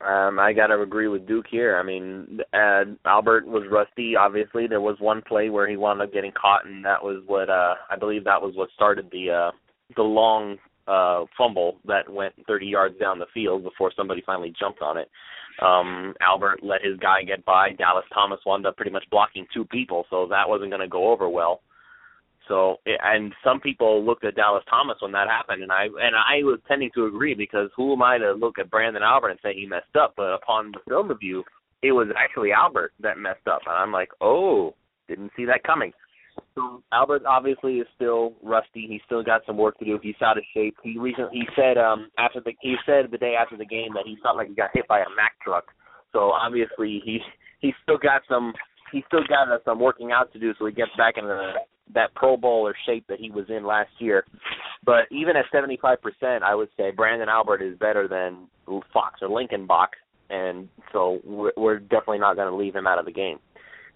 Um, 0.00 0.38
I 0.38 0.52
got 0.52 0.66
to 0.66 0.82
agree 0.82 1.08
with 1.08 1.26
Duke 1.26 1.46
here. 1.50 1.78
I 1.78 1.82
mean, 1.82 2.40
uh, 2.52 2.84
Albert 3.06 3.46
was 3.46 3.62
rusty. 3.70 4.16
Obviously, 4.16 4.66
there 4.66 4.80
was 4.80 4.96
one 4.98 5.22
play 5.22 5.48
where 5.48 5.68
he 5.68 5.76
wound 5.76 6.02
up 6.02 6.12
getting 6.12 6.32
caught, 6.32 6.66
and 6.66 6.84
that 6.84 7.02
was 7.02 7.22
what 7.26 7.48
uh, 7.48 7.74
I 7.90 7.96
believe 7.96 8.24
that 8.24 8.42
was 8.42 8.54
what 8.54 8.68
started 8.74 9.08
the 9.12 9.30
uh, 9.30 9.50
the 9.96 10.02
long 10.02 10.58
uh, 10.86 11.24
fumble 11.38 11.76
that 11.86 12.10
went 12.12 12.34
30 12.46 12.66
yards 12.66 12.98
down 12.98 13.18
the 13.18 13.26
field 13.32 13.62
before 13.62 13.92
somebody 13.96 14.22
finally 14.26 14.52
jumped 14.58 14.82
on 14.82 14.98
it. 14.98 15.08
Um, 15.62 16.14
Albert 16.20 16.60
let 16.62 16.84
his 16.84 16.98
guy 16.98 17.22
get 17.22 17.44
by. 17.44 17.70
Dallas 17.70 18.04
Thomas 18.12 18.40
wound 18.44 18.66
up 18.66 18.76
pretty 18.76 18.90
much 18.90 19.04
blocking 19.10 19.46
two 19.54 19.64
people, 19.64 20.04
so 20.10 20.26
that 20.28 20.48
wasn't 20.48 20.70
going 20.70 20.82
to 20.82 20.88
go 20.88 21.10
over 21.12 21.28
well. 21.28 21.60
So, 22.48 22.76
and 22.84 23.32
some 23.42 23.60
people 23.60 24.04
looked 24.04 24.24
at 24.24 24.36
Dallas 24.36 24.64
Thomas 24.68 24.96
when 25.00 25.12
that 25.12 25.28
happened, 25.28 25.62
and 25.62 25.72
I 25.72 25.84
and 25.84 26.14
I 26.14 26.44
was 26.44 26.60
tending 26.68 26.90
to 26.94 27.06
agree 27.06 27.34
because 27.34 27.70
who 27.76 27.92
am 27.92 28.02
I 28.02 28.18
to 28.18 28.32
look 28.32 28.58
at 28.58 28.70
Branden 28.70 29.00
Albert 29.00 29.30
and 29.30 29.40
say 29.42 29.54
he 29.54 29.66
messed 29.66 29.96
up? 29.98 30.14
But 30.16 30.34
upon 30.34 30.72
the 30.72 30.80
film 30.86 31.08
review, 31.08 31.42
it 31.82 31.92
was 31.92 32.08
actually 32.16 32.52
Albert 32.52 32.92
that 33.00 33.18
messed 33.18 33.46
up, 33.50 33.62
and 33.66 33.74
I'm 33.74 33.92
like, 33.92 34.10
oh, 34.20 34.74
didn't 35.08 35.32
see 35.36 35.46
that 35.46 35.64
coming. 35.64 35.92
So 36.54 36.82
Albert 36.92 37.22
obviously 37.26 37.78
is 37.78 37.86
still 37.94 38.34
rusty. 38.42 38.86
He's 38.88 39.00
still 39.06 39.22
got 39.22 39.42
some 39.46 39.56
work 39.56 39.78
to 39.78 39.84
do. 39.84 39.98
He's 40.02 40.14
out 40.22 40.38
of 40.38 40.44
shape. 40.52 40.76
He 40.82 40.98
recently 40.98 41.40
he 41.40 41.46
said 41.56 41.78
um 41.78 42.10
after 42.18 42.40
the 42.40 42.52
he 42.60 42.74
said 42.86 43.10
the 43.10 43.18
day 43.18 43.34
after 43.40 43.56
the 43.56 43.64
game 43.64 43.94
that 43.94 44.04
he 44.04 44.16
felt 44.22 44.36
like 44.36 44.48
he 44.48 44.54
got 44.54 44.70
hit 44.74 44.86
by 44.88 45.00
a 45.00 45.10
Mack 45.16 45.32
truck. 45.42 45.64
So 46.12 46.30
obviously 46.30 47.00
he 47.04 47.20
he's 47.60 47.74
still 47.82 47.98
got 47.98 48.22
some 48.28 48.52
he's 48.92 49.04
still 49.06 49.24
got 49.28 49.50
uh, 49.50 49.58
some 49.64 49.78
working 49.78 50.12
out 50.12 50.32
to 50.32 50.38
do 50.38 50.54
so 50.58 50.66
he 50.66 50.72
gets 50.72 50.90
back 50.96 51.14
in 51.16 51.24
the 51.24 51.52
that 51.92 52.14
Pro 52.14 52.36
Bowler 52.36 52.74
shape 52.86 53.04
that 53.08 53.20
he 53.20 53.30
was 53.30 53.46
in 53.48 53.66
last 53.66 53.90
year. 53.98 54.24
But 54.84 55.04
even 55.10 55.36
at 55.36 55.44
75%, 55.52 56.42
I 56.42 56.54
would 56.54 56.68
say 56.76 56.90
Branden 56.92 57.28
Albert 57.28 57.62
is 57.62 57.78
better 57.78 58.08
than 58.08 58.48
Fox 58.92 59.20
or 59.22 59.28
Lincolnbach, 59.28 59.88
and 60.30 60.68
so 60.92 61.20
we're, 61.24 61.52
we're 61.56 61.78
definitely 61.78 62.18
not 62.18 62.36
going 62.36 62.50
to 62.50 62.56
leave 62.56 62.74
him 62.74 62.86
out 62.86 62.98
of 62.98 63.04
the 63.04 63.12
game. 63.12 63.38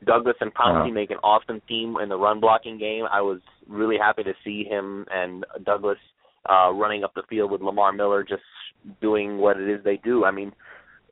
Douglas 0.05 0.37
and 0.41 0.55
Pouncey 0.55 0.93
make 0.93 1.11
an 1.11 1.17
awesome 1.19 1.61
team 1.69 1.97
in 2.03 2.09
the 2.09 2.17
run 2.17 2.41
blocking 2.41 2.79
game. 2.79 3.05
I 3.11 3.21
was 3.21 3.41
really 3.67 3.97
happy 3.99 4.23
to 4.23 4.33
see 4.45 4.65
him 4.65 5.05
and 5.11 5.45
Douglas 5.65 5.99
uh 6.49 6.71
running 6.73 7.03
up 7.03 7.13
the 7.15 7.25
field 7.29 7.51
with 7.51 7.61
Lamar 7.61 7.93
Miller 7.93 8.23
just 8.23 8.43
doing 9.01 9.39
what 9.39 9.59
it 9.59 9.69
is 9.69 9.83
they 9.85 9.97
do. 10.05 10.25
I 10.25 10.31
mean, 10.31 10.53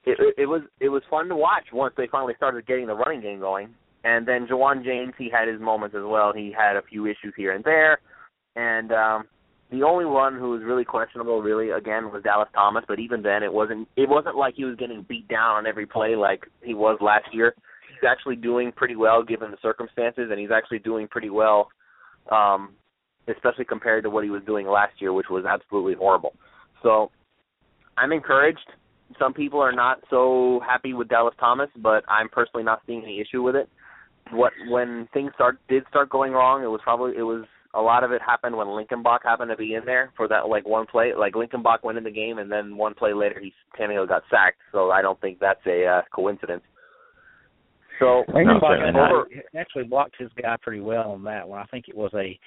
it, 0.04 0.34
it 0.38 0.46
was 0.46 0.62
it 0.80 0.88
was 0.88 1.02
fun 1.10 1.28
to 1.28 1.36
watch 1.36 1.64
once 1.72 1.94
they 1.96 2.06
finally 2.10 2.34
started 2.36 2.66
getting 2.66 2.86
the 2.86 2.94
running 2.94 3.20
game 3.20 3.40
going. 3.40 3.74
And 4.06 4.24
then 4.24 4.46
Ja'Wuan 4.46 4.84
James, 4.84 5.14
he 5.18 5.28
had 5.28 5.48
his 5.48 5.60
moments 5.60 5.96
as 5.96 6.04
well. 6.04 6.32
He 6.32 6.54
had 6.56 6.76
a 6.76 6.82
few 6.82 7.06
issues 7.06 7.34
here 7.36 7.52
and 7.52 7.64
there, 7.64 7.98
and 8.54 8.92
um, 8.92 9.24
the 9.72 9.82
only 9.82 10.04
one 10.04 10.38
who 10.38 10.50
was 10.50 10.62
really 10.62 10.84
questionable, 10.84 11.42
really, 11.42 11.70
again, 11.70 12.12
was 12.12 12.22
Dallas 12.22 12.48
Thomas. 12.54 12.84
But 12.86 13.00
even 13.00 13.20
then, 13.20 13.42
it 13.42 13.52
wasn't 13.52 13.88
it 13.96 14.08
wasn't 14.08 14.36
like 14.36 14.54
he 14.54 14.64
was 14.64 14.76
getting 14.76 15.04
beat 15.08 15.26
down 15.26 15.56
on 15.56 15.66
every 15.66 15.86
play 15.86 16.14
like 16.14 16.44
he 16.62 16.72
was 16.72 16.98
last 17.00 17.24
year. 17.32 17.52
He's 17.88 18.08
actually 18.08 18.36
doing 18.36 18.70
pretty 18.70 18.94
well 18.94 19.24
given 19.24 19.50
the 19.50 19.56
circumstances, 19.60 20.28
and 20.30 20.38
he's 20.38 20.52
actually 20.54 20.78
doing 20.78 21.08
pretty 21.08 21.30
well, 21.30 21.66
um, 22.30 22.74
especially 23.26 23.64
compared 23.64 24.04
to 24.04 24.10
what 24.10 24.22
he 24.22 24.30
was 24.30 24.42
doing 24.46 24.68
last 24.68 24.92
year, 25.00 25.12
which 25.12 25.26
was 25.28 25.44
absolutely 25.44 25.94
horrible. 25.94 26.32
So 26.84 27.10
I'm 27.98 28.12
encouraged 28.12 28.70
some 29.18 29.32
people 29.32 29.60
are 29.60 29.72
not 29.72 29.98
so 30.10 30.60
happy 30.66 30.92
with 30.92 31.08
Dallas 31.08 31.34
Thomas, 31.38 31.70
but 31.76 32.04
I'm 32.08 32.28
personally 32.28 32.64
not 32.64 32.82
seeing 32.86 33.02
any 33.02 33.20
issue 33.20 33.42
with 33.42 33.56
it. 33.56 33.68
What 34.32 34.52
when 34.68 35.08
things 35.12 35.32
start 35.34 35.58
did 35.68 35.84
start 35.88 36.10
going 36.10 36.32
wrong, 36.32 36.62
it 36.62 36.66
was 36.66 36.80
probably 36.82 37.16
it 37.16 37.22
was 37.22 37.44
a 37.74 37.80
lot 37.80 38.04
of 38.04 38.10
it 38.10 38.22
happened 38.22 38.56
when 38.56 38.66
Lincolnbach 38.66 39.18
happened 39.22 39.50
to 39.50 39.56
be 39.56 39.74
in 39.74 39.84
there 39.84 40.12
for 40.16 40.26
that 40.28 40.48
like 40.48 40.66
one 40.66 40.86
play. 40.86 41.12
Like 41.16 41.34
Lincolnbach 41.34 41.84
went 41.84 41.98
in 41.98 42.04
the 42.04 42.10
game, 42.10 42.38
and 42.38 42.50
then 42.50 42.76
one 42.76 42.94
play 42.94 43.12
later, 43.12 43.38
he 43.40 43.52
Tannehill 43.78 44.08
got 44.08 44.22
sacked. 44.30 44.58
So 44.72 44.90
I 44.90 45.02
don't 45.02 45.20
think 45.20 45.38
that's 45.38 45.64
a 45.66 45.84
uh, 45.86 46.02
coincidence. 46.14 46.62
So 48.00 48.24
Lincolnbach 48.28 48.92
no, 48.92 49.24
actually 49.58 49.84
blocked 49.84 50.16
his 50.18 50.30
guy 50.40 50.56
pretty 50.60 50.80
well 50.80 51.12
on 51.12 51.24
that 51.24 51.48
one. 51.48 51.60
I 51.60 51.66
think 51.66 51.86
it 51.88 51.96
was 51.96 52.12
a 52.14 52.38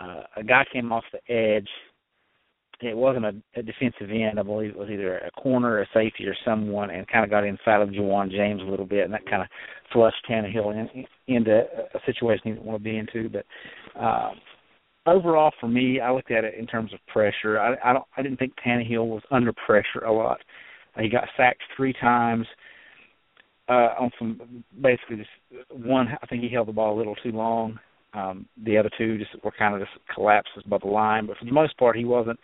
uh, 0.00 0.22
a 0.36 0.42
guy 0.42 0.64
came 0.72 0.92
off 0.92 1.04
the 1.12 1.32
edge 1.32 1.68
it 2.80 2.96
wasn't 2.96 3.24
a, 3.24 3.34
a 3.56 3.62
defensive 3.62 4.10
end. 4.10 4.38
I 4.38 4.42
believe 4.42 4.70
it 4.70 4.78
was 4.78 4.90
either 4.90 5.18
a 5.18 5.30
corner, 5.32 5.80
a 5.80 5.86
safety, 5.94 6.26
or 6.26 6.36
someone, 6.44 6.90
and 6.90 7.08
kind 7.08 7.24
of 7.24 7.30
got 7.30 7.44
inside 7.44 7.80
of 7.80 7.90
Ja'Wuan 7.90 8.30
James 8.30 8.60
a 8.62 8.70
little 8.70 8.86
bit, 8.86 9.04
and 9.04 9.12
that 9.12 9.26
kind 9.26 9.42
of 9.42 9.48
flushed 9.92 10.24
Tannehill 10.28 10.72
in, 10.72 11.04
into 11.28 11.60
a 11.94 11.98
situation 12.06 12.42
he 12.44 12.50
didn't 12.50 12.64
want 12.64 12.80
to 12.80 12.84
be 12.84 12.96
into. 12.98 13.28
But 13.28 13.46
uh, 13.98 14.32
overall, 15.06 15.52
for 15.60 15.68
me, 15.68 16.00
I 16.00 16.12
looked 16.12 16.30
at 16.30 16.44
it 16.44 16.54
in 16.58 16.66
terms 16.66 16.92
of 16.92 17.00
pressure. 17.06 17.58
I, 17.58 17.76
I 17.84 17.92
don't, 17.92 18.04
I 18.16 18.22
didn't 18.22 18.38
think 18.38 18.52
Tannehill 18.64 19.06
was 19.06 19.22
under 19.30 19.52
pressure 19.66 20.04
a 20.04 20.12
lot. 20.12 20.40
He 20.98 21.08
got 21.08 21.24
sacked 21.36 21.62
three 21.76 21.92
times 21.92 22.46
uh, 23.68 23.94
on 23.98 24.10
some 24.18 24.64
basically 24.80 25.16
just 25.16 25.30
one. 25.70 26.08
I 26.22 26.26
think 26.26 26.42
he 26.42 26.50
held 26.50 26.68
the 26.68 26.72
ball 26.72 26.96
a 26.96 26.98
little 26.98 27.16
too 27.16 27.32
long. 27.32 27.78
Um, 28.12 28.46
the 28.64 28.78
other 28.78 28.90
two 28.96 29.18
just 29.18 29.30
were 29.42 29.50
kind 29.50 29.74
of 29.74 29.80
just 29.80 29.92
collapses 30.14 30.62
by 30.68 30.78
the 30.78 30.86
line, 30.86 31.26
but 31.26 31.36
for 31.36 31.44
the 31.44 31.52
most 31.52 31.76
part, 31.76 31.96
he 31.96 32.04
wasn't 32.04 32.38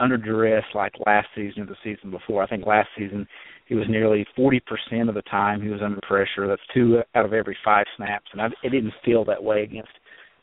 under 0.00 0.16
duress 0.16 0.64
like 0.74 0.92
last 1.06 1.28
season 1.34 1.62
or 1.62 1.66
the 1.66 1.76
season 1.84 2.10
before. 2.10 2.42
I 2.42 2.46
think 2.46 2.66
last 2.66 2.88
season 2.96 3.26
he 3.66 3.74
was 3.74 3.86
nearly 3.88 4.26
40% 4.36 4.60
of 5.08 5.14
the 5.14 5.22
time 5.22 5.62
he 5.62 5.68
was 5.68 5.80
under 5.82 6.00
pressure. 6.02 6.48
That's 6.48 6.60
two 6.74 7.00
out 7.14 7.24
of 7.24 7.32
every 7.32 7.56
five 7.64 7.86
snaps, 7.96 8.26
and 8.32 8.40
I, 8.40 8.46
it 8.64 8.70
didn't 8.70 8.94
feel 9.04 9.24
that 9.26 9.42
way 9.42 9.62
against 9.62 9.92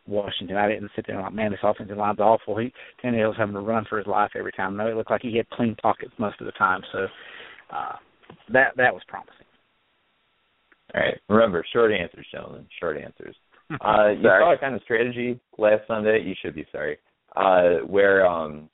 Washington. 0.08 0.56
I 0.56 0.70
didn't 0.70 0.92
sit 0.96 1.06
there 1.06 1.18
and 1.18 1.26
like, 1.26 1.34
man, 1.34 1.52
this 1.52 1.60
offensive 1.64 1.98
line's 1.98 2.20
awful. 2.20 2.58
He 2.58 2.72
Tannehill's 3.04 3.38
having 3.38 3.56
to 3.56 3.62
run 3.62 3.86
for 3.90 3.98
his 3.98 4.08
life 4.08 4.32
every 4.38 4.54
time. 4.54 4.78
No, 4.78 4.88
it 4.88 4.96
looked 4.96 5.12
like 5.12 5.22
he 5.22 5.36
had 5.36 5.50
clean 5.50 5.76
pockets 5.82 6.14
most 6.18 6.40
of 6.40 6.46
the 6.46 6.54
time. 6.54 6.82
So 6.94 7.08
uh, 7.76 7.96
that 8.54 8.72
that 8.78 8.94
was 8.94 9.04
promising. 9.08 9.34
All 10.96 11.02
right. 11.02 11.20
Remember, 11.28 11.66
short 11.74 11.92
answers, 11.92 12.26
gentlemen. 12.32 12.66
Short 12.80 12.98
answers. 12.98 13.36
Uh, 13.70 14.12
you 14.12 14.24
saw 14.24 14.54
a 14.54 14.58
kind 14.58 14.76
of 14.76 14.82
strategy 14.84 15.38
last 15.58 15.82
Sunday. 15.90 16.24
You 16.26 16.34
should 16.42 16.56
be 16.56 16.66
sorry. 16.72 16.98
Uh, 17.36 17.86
where 17.86 18.26
um, 18.26 18.70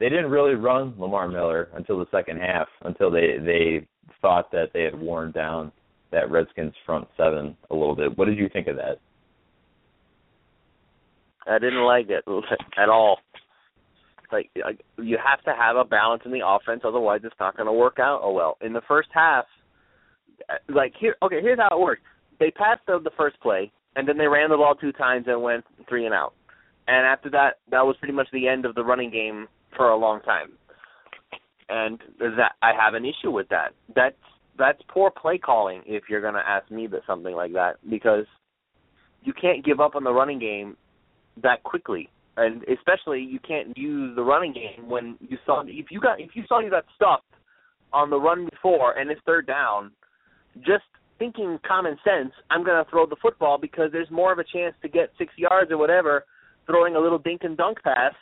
they 0.00 0.08
didn't 0.08 0.30
really 0.30 0.54
run 0.54 0.94
Lamar 0.98 1.28
Miller 1.28 1.68
until 1.74 1.98
the 1.98 2.06
second 2.10 2.38
half, 2.38 2.66
until 2.82 3.10
they 3.10 3.36
they 3.38 3.86
thought 4.20 4.50
that 4.50 4.70
they 4.72 4.82
had 4.82 4.98
worn 4.98 5.30
down 5.30 5.70
that 6.10 6.30
Redskins 6.30 6.74
front 6.84 7.06
seven 7.16 7.56
a 7.70 7.74
little 7.74 7.94
bit. 7.94 8.16
What 8.18 8.24
did 8.24 8.38
you 8.38 8.48
think 8.52 8.66
of 8.66 8.76
that? 8.76 8.98
I 11.46 11.58
didn't 11.58 11.84
like 11.84 12.08
it 12.08 12.24
at 12.78 12.88
all. 12.88 13.18
Like 14.32 14.50
you 14.96 15.18
have 15.24 15.42
to 15.44 15.54
have 15.54 15.76
a 15.76 15.84
balance 15.84 16.22
in 16.24 16.32
the 16.32 16.46
offense, 16.46 16.80
otherwise 16.84 17.20
it's 17.24 17.34
not 17.38 17.56
going 17.56 17.66
to 17.66 17.72
work 17.72 17.98
out. 17.98 18.20
Oh 18.22 18.32
well. 18.32 18.56
In 18.62 18.72
the 18.72 18.82
first 18.88 19.08
half, 19.12 19.44
like 20.68 20.94
here, 20.98 21.16
okay, 21.22 21.40
here's 21.42 21.58
how 21.58 21.76
it 21.76 21.80
worked. 21.80 22.02
They 22.38 22.50
passed 22.50 22.80
the, 22.86 23.00
the 23.02 23.10
first 23.18 23.38
play, 23.40 23.70
and 23.96 24.08
then 24.08 24.16
they 24.16 24.26
ran 24.26 24.48
the 24.48 24.56
ball 24.56 24.74
two 24.74 24.92
times 24.92 25.26
and 25.28 25.42
went 25.42 25.64
three 25.88 26.06
and 26.06 26.14
out. 26.14 26.32
And 26.88 27.06
after 27.06 27.28
that, 27.30 27.58
that 27.70 27.84
was 27.84 27.96
pretty 27.98 28.14
much 28.14 28.28
the 28.32 28.48
end 28.48 28.64
of 28.64 28.74
the 28.74 28.84
running 28.84 29.10
game 29.10 29.46
for 29.76 29.90
a 29.90 29.96
long 29.96 30.20
time. 30.22 30.52
And 31.68 32.00
that 32.18 32.52
I 32.62 32.72
have 32.78 32.94
an 32.94 33.04
issue 33.04 33.30
with 33.30 33.48
that. 33.50 33.70
That's 33.94 34.16
that's 34.58 34.80
poor 34.88 35.10
play 35.10 35.38
calling 35.38 35.82
if 35.86 36.04
you're 36.08 36.20
going 36.20 36.34
to 36.34 36.46
ask 36.46 36.70
me 36.70 36.86
that 36.88 37.00
something 37.06 37.34
like 37.34 37.52
that 37.54 37.76
because 37.88 38.26
you 39.22 39.32
can't 39.32 39.64
give 39.64 39.80
up 39.80 39.94
on 39.94 40.04
the 40.04 40.12
running 40.12 40.38
game 40.38 40.76
that 41.42 41.62
quickly 41.62 42.10
and 42.36 42.62
especially 42.64 43.20
you 43.20 43.38
can't 43.40 43.76
use 43.76 44.14
the 44.16 44.22
running 44.22 44.52
game 44.52 44.88
when 44.88 45.16
you 45.20 45.38
saw 45.46 45.62
if 45.66 45.86
you 45.90 46.00
got 46.00 46.20
if 46.20 46.30
you 46.34 46.42
saw 46.48 46.60
you 46.60 46.70
got 46.70 46.84
stuffed 46.94 47.24
on 47.92 48.10
the 48.10 48.16
run 48.16 48.48
before 48.50 48.98
and 48.98 49.10
it's 49.10 49.20
third 49.26 49.46
down 49.46 49.90
just 50.58 50.84
thinking 51.18 51.58
common 51.66 51.96
sense 52.04 52.32
i'm 52.50 52.64
going 52.64 52.82
to 52.82 52.90
throw 52.90 53.06
the 53.06 53.16
football 53.20 53.58
because 53.58 53.90
there's 53.92 54.10
more 54.10 54.32
of 54.32 54.38
a 54.38 54.44
chance 54.44 54.74
to 54.82 54.88
get 54.88 55.10
6 55.18 55.32
yards 55.36 55.70
or 55.70 55.78
whatever 55.78 56.24
throwing 56.66 56.96
a 56.96 57.00
little 57.00 57.18
dink 57.18 57.42
and 57.44 57.56
dunk 57.56 57.82
pass 57.82 58.14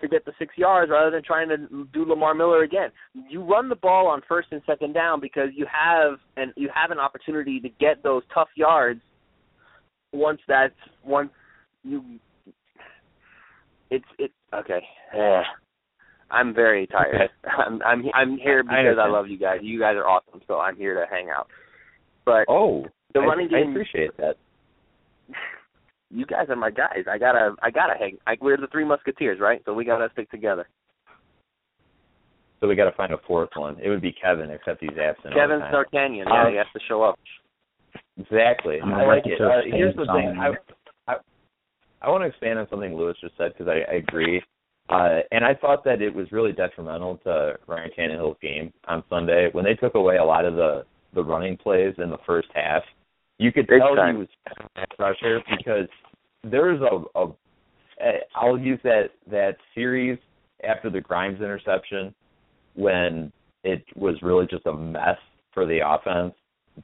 to 0.00 0.08
get 0.08 0.24
the 0.24 0.32
six 0.38 0.54
yards 0.56 0.90
rather 0.90 1.10
than 1.10 1.22
trying 1.22 1.48
to 1.48 1.86
do 1.92 2.04
Lamar 2.04 2.34
Miller 2.34 2.62
again. 2.62 2.90
You 3.28 3.42
run 3.42 3.68
the 3.68 3.76
ball 3.76 4.06
on 4.06 4.22
first 4.28 4.48
and 4.50 4.62
second 4.66 4.94
down 4.94 5.20
because 5.20 5.48
you 5.54 5.66
have 5.66 6.18
and 6.36 6.52
you 6.56 6.68
have 6.74 6.90
an 6.90 6.98
opportunity 6.98 7.60
to 7.60 7.68
get 7.68 8.02
those 8.02 8.22
tough 8.32 8.48
yards 8.56 9.00
once 10.12 10.40
that's 10.48 10.74
once 11.04 11.30
you 11.82 12.02
it's 13.90 14.04
it 14.18 14.32
okay. 14.54 14.82
Yeah. 15.14 15.42
I'm 16.30 16.54
very 16.54 16.86
tired. 16.86 17.30
I'm 17.44 17.82
I'm 17.82 18.04
I'm 18.14 18.38
here 18.38 18.62
because 18.62 18.96
I, 18.98 19.02
I 19.02 19.08
love 19.08 19.28
you 19.28 19.38
guys. 19.38 19.58
You 19.62 19.80
guys 19.80 19.96
are 19.96 20.06
awesome, 20.06 20.40
so 20.46 20.58
I'm 20.58 20.76
here 20.76 20.94
to 20.94 21.04
hang 21.10 21.28
out. 21.28 21.48
But 22.24 22.44
oh, 22.48 22.84
the 23.14 23.20
running 23.20 23.48
I, 23.48 23.60
game 23.60 23.68
I 23.68 23.70
appreciate 23.72 24.16
that 24.18 24.36
you 26.10 26.26
guys 26.26 26.46
are 26.48 26.56
my 26.56 26.70
guys. 26.70 27.04
I 27.10 27.18
gotta, 27.18 27.54
I 27.62 27.70
gotta 27.70 27.94
hang. 27.98 28.18
I, 28.26 28.36
we're 28.40 28.56
the 28.56 28.66
three 28.68 28.84
musketeers, 28.84 29.38
right? 29.40 29.62
So 29.64 29.74
we 29.74 29.84
gotta 29.84 30.08
stick 30.12 30.30
together. 30.30 30.68
So 32.60 32.68
we 32.68 32.74
gotta 32.74 32.92
find 32.96 33.12
a 33.12 33.18
fourth 33.26 33.50
one. 33.54 33.78
It 33.82 33.88
would 33.88 34.02
be 34.02 34.12
Kevin, 34.12 34.50
except 34.50 34.80
he's 34.80 34.90
absent. 35.00 35.34
Kevin 35.34 35.60
D'Artagnan. 35.60 36.26
Yeah, 36.28 36.42
um, 36.42 36.50
he 36.50 36.56
has 36.58 36.66
to 36.74 36.80
show 36.88 37.02
up. 37.02 37.18
Exactly. 38.18 38.80
I 38.80 39.06
like 39.06 39.24
it. 39.24 39.40
Uh, 39.40 39.62
here's 39.64 39.96
the 39.96 40.04
thing. 40.04 40.36
I, 40.38 40.52
I, 41.10 41.16
I 42.02 42.10
want 42.10 42.22
to 42.22 42.28
expand 42.28 42.58
on 42.58 42.66
something 42.68 42.94
Lewis 42.94 43.16
just 43.20 43.36
said 43.38 43.52
because 43.56 43.68
I, 43.68 43.90
I 43.90 43.96
agree. 43.96 44.42
Uh, 44.90 45.20
and 45.30 45.44
I 45.44 45.54
thought 45.54 45.84
that 45.84 46.02
it 46.02 46.14
was 46.14 46.30
really 46.32 46.52
detrimental 46.52 47.18
to 47.18 47.54
Ryan 47.66 47.90
Tannehill's 47.96 48.36
game 48.42 48.72
on 48.88 49.04
Sunday 49.08 49.48
when 49.52 49.64
they 49.64 49.74
took 49.74 49.94
away 49.94 50.16
a 50.16 50.24
lot 50.24 50.44
of 50.44 50.54
the 50.54 50.84
the 51.12 51.24
running 51.24 51.56
plays 51.56 51.94
in 51.98 52.08
the 52.10 52.18
first 52.24 52.48
half 52.54 52.82
you 53.40 53.52
could 53.52 53.66
tell 53.68 53.94
he 54.12 54.18
was 54.18 54.28
pressure 54.96 55.40
because 55.56 55.88
there's 56.44 56.80
a, 56.80 57.18
a 57.18 57.32
I'll 58.34 58.58
use 58.58 58.78
that 58.84 59.10
that 59.30 59.56
series 59.74 60.18
after 60.68 60.90
the 60.90 61.00
Grimes 61.00 61.40
interception 61.40 62.14
when 62.74 63.32
it 63.64 63.84
was 63.96 64.16
really 64.22 64.46
just 64.46 64.66
a 64.66 64.72
mess 64.72 65.18
for 65.52 65.66
the 65.66 65.80
offense 65.86 66.34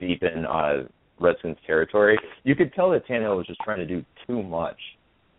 deep 0.00 0.22
in 0.22 0.44
uh 0.46 0.84
Redskins 1.18 1.56
territory. 1.66 2.18
You 2.44 2.54
could 2.54 2.74
tell 2.74 2.90
that 2.90 3.06
Tannehill 3.06 3.36
was 3.36 3.46
just 3.46 3.60
trying 3.64 3.78
to 3.78 3.86
do 3.86 4.04
too 4.26 4.42
much 4.42 4.78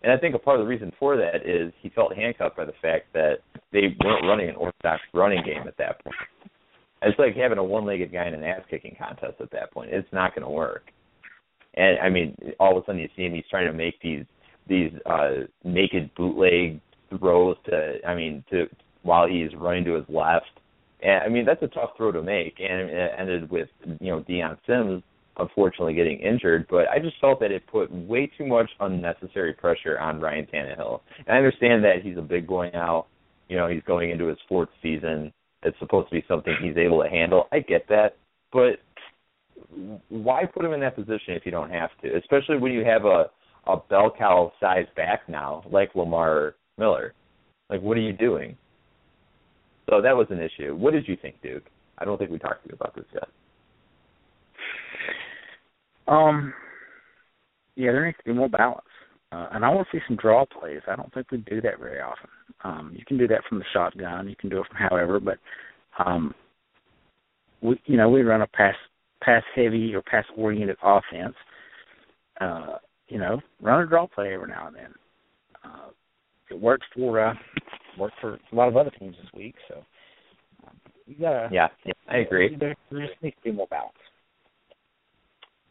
And 0.03 0.11
I 0.11 0.18
think 0.18 0.36
a 0.36 0.39
part 0.39 0.59
of 0.59 0.65
the 0.65 0.70
reason 0.70 0.91
for 0.99 1.18
that 1.18 1.45
is 1.45 1.74
he 1.82 1.89
felt 1.89 2.15
handcuffed 2.15 2.57
by 2.57 2.65
the 2.65 2.74
fact 2.82 3.11
that 3.13 3.39
they 3.72 3.95
weren't 4.03 4.26
running 4.26 4.49
an 4.49 4.55
orthodox 4.55 5.01
running 5.13 5.43
game 5.43 5.68
at 5.68 5.78
that 5.78 6.03
point. 6.03 6.15
It's 7.01 7.18
like 7.20 7.36
having 7.36 7.57
a 7.57 7.63
one-legged 7.63 8.11
guy 8.11 8.28
in 8.28 8.34
an 8.34 8.43
ass-kicking 8.43 8.95
contest 8.97 9.36
at 9.39 9.51
that 9.51 9.72
point. 9.72 9.91
It's 9.91 10.11
not 10.11 10.34
going 10.34 10.43
to 10.43 10.49
work. 10.49 10.91
And 11.78 11.99
I 11.99 12.09
mean, 12.09 12.36
all 12.59 12.78
of 12.78 12.84
a 12.84 12.86
sudden 12.86 13.01
you 13.01 13.09
see 13.15 13.23
him. 13.23 13.34
He's 13.34 13.45
trying 13.49 13.67
to 13.67 13.73
make 13.73 14.01
these 14.01 14.25
these 14.67 14.91
uh 15.05 15.45
naked 15.63 16.11
bootleg 16.15 16.82
throws 17.09 17.57
to. 17.65 17.99
I 18.07 18.15
mean, 18.15 18.43
to 18.51 18.65
while 19.03 19.28
he's 19.28 19.55
running 19.55 19.86
to 19.86 19.95
his 19.95 20.05
left. 20.09 20.45
And 21.01 21.23
I 21.23 21.30
mean, 21.30 21.45
that's 21.45 21.61
a 21.61 21.67
tough 21.67 21.91
throw 21.95 22.11
to 22.11 22.23
make. 22.23 22.55
And 22.59 22.89
it 22.89 23.11
ended 23.17 23.49
with 23.49 23.69
you 23.99 24.11
know 24.11 24.21
Dion 24.21 24.57
Sims 24.65 25.03
unfortunately 25.39 25.93
getting 25.93 26.19
injured, 26.19 26.65
but 26.69 26.89
I 26.89 26.99
just 26.99 27.19
felt 27.21 27.39
that 27.39 27.51
it 27.51 27.65
put 27.67 27.91
way 27.91 28.30
too 28.38 28.45
much 28.45 28.69
unnecessary 28.80 29.53
pressure 29.53 29.99
on 29.99 30.19
Ryan 30.19 30.47
Tannehill. 30.51 31.01
And 31.25 31.36
I 31.36 31.38
understand 31.38 31.84
that 31.84 32.01
he's 32.03 32.17
a 32.17 32.21
big 32.21 32.47
boy 32.47 32.69
now. 32.73 33.05
You 33.47 33.57
know, 33.57 33.67
he's 33.67 33.84
going 33.84 34.09
into 34.09 34.28
his 34.28 34.38
fourth 34.49 34.69
season. 34.82 35.32
It's 35.63 35.78
supposed 35.80 36.09
to 36.09 36.15
be 36.15 36.25
something 36.28 36.53
he's 36.61 36.78
able 36.78 37.01
to 37.03 37.09
handle. 37.09 37.47
I 37.51 37.59
get 37.59 37.88
that, 37.89 38.17
but 38.51 38.80
why 40.10 40.45
put 40.45 40.66
him 40.66 40.74
in 40.74 40.80
that 40.82 40.95
position 40.95 41.34
if 41.34 41.45
you 41.45 41.51
don't 41.51 41.70
have 41.70 41.89
to? 42.01 42.16
Especially 42.18 42.58
when 42.58 42.72
you 42.72 42.84
have 42.86 43.05
a 43.05 43.26
a 43.68 43.78
bell 43.89 44.14
cow 44.18 44.51
size 44.60 44.86
back 44.95 45.28
now, 45.28 45.64
like 45.70 45.93
Lamar 45.93 46.55
Miller. 46.78 47.14
Like, 47.70 47.82
what 47.82 47.97
are 47.97 48.01
you 48.01 48.14
doing? 48.14 48.58
So 49.89 50.01
that 50.01 50.16
was 50.16 50.28
an 50.30 50.39
issue. 50.39 50.76
What 50.76 50.93
did 50.93 51.08
you 51.08 51.18
think, 51.22 51.41
Duke? 51.41 51.64
I 51.97 52.05
don't 52.05 52.18
think 52.18 52.32
we 52.32 52.39
talked 52.39 52.64
to 52.64 52.70
you 52.70 52.76
about 52.76 52.95
this 52.95 53.05
yet. 53.14 53.28
Um, 56.08 56.53
yeah, 57.76 57.91
there 57.91 58.05
needs 58.05 58.18
to 58.20 58.24
be 58.24 58.34
more 58.34 58.47
balance, 58.47 58.86
uh, 59.34 59.47
and 59.51 59.66
I 59.66 59.70
want 59.70 59.88
to 59.91 59.97
see 59.97 60.03
some 60.08 60.16
draw 60.16 60.45
plays. 60.45 60.80
I 60.88 60.95
don't 60.95 61.14
think 61.14 61.32
we 61.32 61.39
do 61.39 61.60
that 61.62 61.80
very 61.80 61.99
often. 61.99 62.30
Um, 62.64 62.93
you 62.97 63.03
can 63.05 63.18
do 63.18 63.28
that 63.28 63.41
from 63.49 63.60
the 63.60 63.66
shotgun. 63.74 64.30
You 64.30 64.36
can 64.38 64.49
do 64.49 64.62
it 64.62 64.68
from 64.68 64.78
however, 64.78 65.20
but 65.20 65.38
um, 66.03 66.34
we, 67.62 67.82
you 67.86 67.97
know, 67.97 68.10
we 68.10 68.22
run 68.22 68.41
a 68.41 68.47
pass 68.47 68.76
pass 69.28 69.43
heavy 69.55 69.93
or 69.93 70.01
pass 70.01 70.23
oriented 70.38 70.78
offense. 70.82 71.36
Uh, 72.39 72.78
you 73.09 73.19
know, 73.19 73.41
run 73.61 73.84
a 73.84 73.86
draw 73.88 74.07
play 74.07 74.34
every 74.34 74.47
now 74.47 74.67
and 74.67 74.75
then. 74.75 74.93
Uh, 75.63 75.89
it 76.49 76.59
worked 76.59 76.86
for 76.95 77.19
uh, 77.19 77.34
worked 77.99 78.15
for 78.21 78.36
a 78.36 78.55
lot 78.55 78.69
of 78.69 78.78
other 78.78 78.91
teams 78.91 79.15
this 79.21 79.32
week. 79.34 79.55
So 79.67 79.84
um, 80.65 80.78
you 81.05 81.15
gotta. 81.19 81.49
Yeah, 81.51 81.67
yeah 81.86 81.93
I 82.09 82.17
agree. 82.17 82.55
There, 82.57 82.75
there 82.89 83.07
just 83.07 83.21
needs 83.21 83.36
to 83.43 83.51
be 83.51 83.51
more 83.51 83.67
balance. 83.67 83.93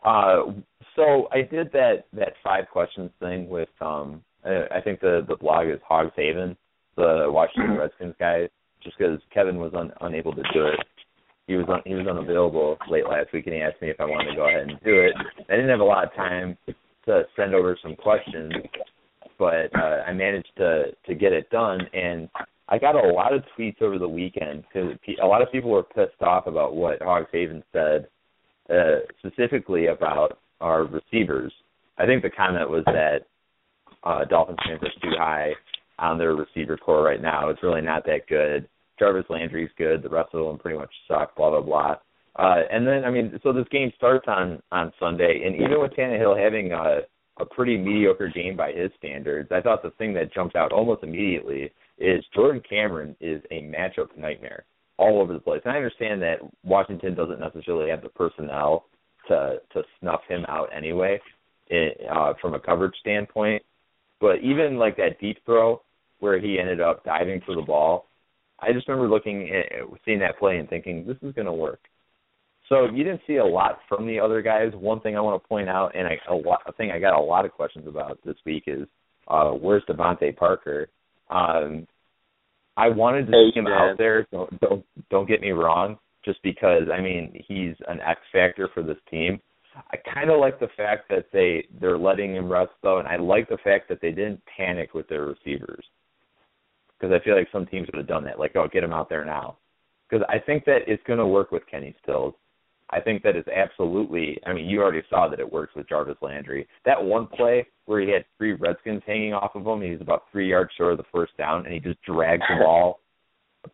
Uh, 0.04 0.60
so 0.94 1.28
I 1.32 1.42
did 1.42 1.72
that 1.72 2.04
that 2.12 2.34
five 2.44 2.64
questions 2.70 3.10
thing 3.20 3.48
with 3.48 3.70
um 3.80 4.22
I 4.44 4.80
think 4.84 5.00
the 5.00 5.24
the 5.28 5.36
blog 5.36 5.68
is 5.68 5.80
Hogs 5.86 6.12
Haven, 6.14 6.56
the 6.96 7.26
Washington 7.28 7.76
Redskins 7.78 8.14
guy, 8.18 8.48
just 8.82 8.98
because 8.98 9.18
Kevin 9.32 9.56
was 9.56 9.72
un, 9.74 9.92
unable 10.02 10.32
to 10.34 10.42
do 10.52 10.66
it. 10.66 10.78
He 11.46 11.54
was 11.54 11.66
un, 11.68 11.80
he 11.84 11.94
was 11.94 12.06
unavailable 12.06 12.76
late 12.90 13.08
last 13.08 13.32
week, 13.32 13.46
and 13.46 13.54
he 13.54 13.60
asked 13.60 13.80
me 13.80 13.90
if 13.90 14.00
I 14.00 14.04
wanted 14.04 14.30
to 14.30 14.36
go 14.36 14.48
ahead 14.48 14.68
and 14.68 14.80
do 14.84 15.00
it. 15.00 15.14
I 15.48 15.54
didn't 15.54 15.70
have 15.70 15.80
a 15.80 15.84
lot 15.84 16.04
of 16.04 16.12
time 16.14 16.56
to 17.04 17.22
send 17.36 17.54
over 17.54 17.78
some 17.82 17.94
questions, 17.94 18.52
but 19.38 19.74
uh, 19.76 20.02
I 20.06 20.12
managed 20.12 20.50
to 20.56 20.86
to 21.06 21.14
get 21.14 21.32
it 21.32 21.48
done, 21.50 21.80
and 21.92 22.28
I 22.68 22.78
got 22.78 22.96
a 22.96 23.12
lot 23.12 23.32
of 23.32 23.44
tweets 23.56 23.80
over 23.80 23.98
the 23.98 24.08
weekend 24.08 24.64
because 24.72 24.98
a 25.22 25.26
lot 25.26 25.40
of 25.40 25.52
people 25.52 25.70
were 25.70 25.84
pissed 25.84 26.20
off 26.20 26.48
about 26.48 26.74
what 26.74 27.00
Hogs 27.00 27.28
Haven 27.32 27.62
said 27.72 28.08
uh, 28.68 29.00
specifically 29.20 29.86
about 29.86 30.38
our 30.60 30.84
receivers. 30.84 31.52
I 31.98 32.06
think 32.06 32.22
the 32.22 32.30
comment 32.30 32.68
was 32.68 32.82
that 32.86 33.18
uh, 34.02 34.24
Dolphins 34.24 34.58
fans 34.66 34.80
are 34.82 35.00
too 35.00 35.16
high 35.16 35.52
on 35.98 36.18
their 36.18 36.34
receiver 36.34 36.76
core 36.76 37.02
right 37.02 37.22
now. 37.22 37.48
It's 37.48 37.62
really 37.62 37.80
not 37.80 38.04
that 38.06 38.26
good. 38.28 38.68
Jarvis 38.98 39.26
Landry's 39.28 39.70
good. 39.76 40.02
The 40.02 40.08
rest 40.08 40.30
of 40.34 40.46
them 40.46 40.58
pretty 40.58 40.78
much 40.78 40.92
suck. 41.08 41.36
Blah 41.36 41.50
blah 41.50 41.60
blah. 41.60 41.96
Uh, 42.38 42.62
and 42.70 42.86
then 42.86 43.04
I 43.04 43.10
mean, 43.10 43.38
so 43.42 43.52
this 43.52 43.68
game 43.70 43.92
starts 43.96 44.26
on 44.28 44.62
on 44.72 44.92
Sunday, 45.00 45.42
and 45.46 45.54
even 45.56 45.80
with 45.80 45.92
Tannehill 45.92 46.42
having 46.42 46.72
a 46.72 47.00
a 47.38 47.44
pretty 47.44 47.76
mediocre 47.76 48.28
game 48.28 48.56
by 48.56 48.72
his 48.72 48.90
standards, 48.98 49.50
I 49.52 49.60
thought 49.60 49.82
the 49.82 49.90
thing 49.98 50.14
that 50.14 50.32
jumped 50.32 50.56
out 50.56 50.72
almost 50.72 51.02
immediately 51.02 51.70
is 51.98 52.24
Jordan 52.34 52.62
Cameron 52.68 53.14
is 53.20 53.42
a 53.50 53.62
matchup 53.62 54.16
nightmare 54.16 54.64
all 54.98 55.20
over 55.20 55.32
the 55.32 55.40
place. 55.40 55.60
And 55.64 55.72
I 55.74 55.76
understand 55.76 56.22
that 56.22 56.36
Washington 56.64 57.14
doesn't 57.14 57.40
necessarily 57.40 57.90
have 57.90 58.02
the 58.02 58.08
personnel 58.08 58.86
to 59.28 59.56
to 59.72 59.82
snuff 60.00 60.20
him 60.28 60.44
out 60.48 60.68
anyway, 60.74 61.20
it, 61.68 62.00
uh, 62.10 62.34
from 62.40 62.54
a 62.54 62.60
coverage 62.60 62.94
standpoint. 63.00 63.62
But 64.20 64.36
even 64.42 64.78
like 64.78 64.96
that 64.96 65.20
deep 65.20 65.38
throw 65.44 65.82
where 66.20 66.40
he 66.40 66.58
ended 66.58 66.80
up 66.80 67.04
diving 67.04 67.42
for 67.44 67.54
the 67.54 67.62
ball, 67.62 68.06
I 68.60 68.72
just 68.72 68.88
remember 68.88 69.08
looking 69.08 69.50
at 69.50 69.86
seeing 70.04 70.18
that 70.20 70.38
play 70.38 70.56
and 70.56 70.68
thinking 70.68 71.06
this 71.06 71.16
is 71.22 71.34
going 71.34 71.46
to 71.46 71.52
work. 71.52 71.80
So 72.68 72.86
you 72.86 73.04
didn't 73.04 73.20
see 73.26 73.36
a 73.36 73.44
lot 73.44 73.78
from 73.88 74.06
the 74.06 74.18
other 74.18 74.42
guys. 74.42 74.72
One 74.74 75.00
thing 75.00 75.16
I 75.16 75.20
want 75.20 75.40
to 75.40 75.48
point 75.48 75.68
out, 75.68 75.94
and 75.94 76.06
I, 76.06 76.18
a, 76.28 76.34
lot, 76.34 76.62
a 76.66 76.72
thing 76.72 76.90
I 76.90 76.98
got 76.98 77.16
a 77.16 77.22
lot 77.22 77.44
of 77.44 77.52
questions 77.52 77.86
about 77.86 78.18
this 78.24 78.36
week 78.44 78.64
is 78.66 78.88
uh, 79.28 79.50
where's 79.50 79.84
DeVante 79.88 80.36
Parker? 80.36 80.88
Um, 81.30 81.86
I 82.76 82.88
wanted 82.88 83.26
to 83.26 83.32
hey, 83.32 83.50
see 83.52 83.58
him 83.58 83.64
man. 83.64 83.72
out 83.72 83.98
there. 83.98 84.26
Don't 84.32 84.60
don't 84.60 84.84
don't 85.10 85.28
get 85.28 85.40
me 85.40 85.50
wrong. 85.50 85.98
Just 86.24 86.42
because 86.42 86.82
I 86.92 87.00
mean 87.00 87.32
he's 87.46 87.74
an 87.88 88.00
X 88.00 88.20
factor 88.32 88.68
for 88.74 88.82
this 88.82 88.98
team. 89.10 89.40
I 89.92 89.96
kind 90.12 90.30
of 90.30 90.40
like 90.40 90.58
the 90.58 90.68
fact 90.76 91.08
that 91.10 91.26
they 91.32 91.66
they're 91.80 91.98
letting 91.98 92.34
him 92.34 92.50
rest 92.50 92.72
though, 92.82 92.98
and 92.98 93.08
I 93.08 93.16
like 93.16 93.48
the 93.48 93.58
fact 93.62 93.88
that 93.88 94.00
they 94.00 94.10
didn't 94.10 94.40
panic 94.56 94.92
with 94.92 95.08
their 95.08 95.24
receivers 95.24 95.84
because 96.98 97.14
I 97.14 97.24
feel 97.24 97.36
like 97.36 97.48
some 97.52 97.66
teams 97.66 97.86
would 97.88 97.98
have 97.98 98.08
done 98.08 98.24
that. 98.24 98.38
Like, 98.38 98.56
oh, 98.56 98.68
get 98.72 98.84
him 98.84 98.92
out 98.92 99.08
there 99.08 99.24
now. 99.24 99.58
Because 100.08 100.24
I 100.28 100.38
think 100.38 100.64
that 100.64 100.80
it's 100.86 101.02
going 101.04 101.18
to 101.18 101.26
work 101.26 101.50
with 101.50 101.66
Kenny 101.70 101.94
Stills. 102.02 102.34
I 102.90 103.00
think 103.00 103.22
that 103.24 103.36
is 103.36 103.44
absolutely. 103.48 104.38
I 104.46 104.52
mean, 104.52 104.66
you 104.66 104.80
already 104.80 105.02
saw 105.10 105.28
that 105.28 105.40
it 105.40 105.52
works 105.52 105.74
with 105.74 105.88
Jarvis 105.88 106.16
Landry. 106.22 106.68
That 106.84 107.02
one 107.02 107.26
play 107.26 107.66
where 107.86 108.00
he 108.00 108.10
had 108.10 108.24
three 108.38 108.52
Redskins 108.52 109.02
hanging 109.06 109.32
off 109.32 109.56
of 109.56 109.66
him, 109.66 109.82
he's 109.82 110.00
about 110.00 110.24
three 110.30 110.48
yards 110.48 110.70
short 110.76 110.92
of 110.92 110.98
the 110.98 111.04
first 111.12 111.36
down, 111.36 111.64
and 111.64 111.74
he 111.74 111.80
just 111.80 112.00
drags 112.02 112.42
the 112.48 112.56
ball 112.64 113.00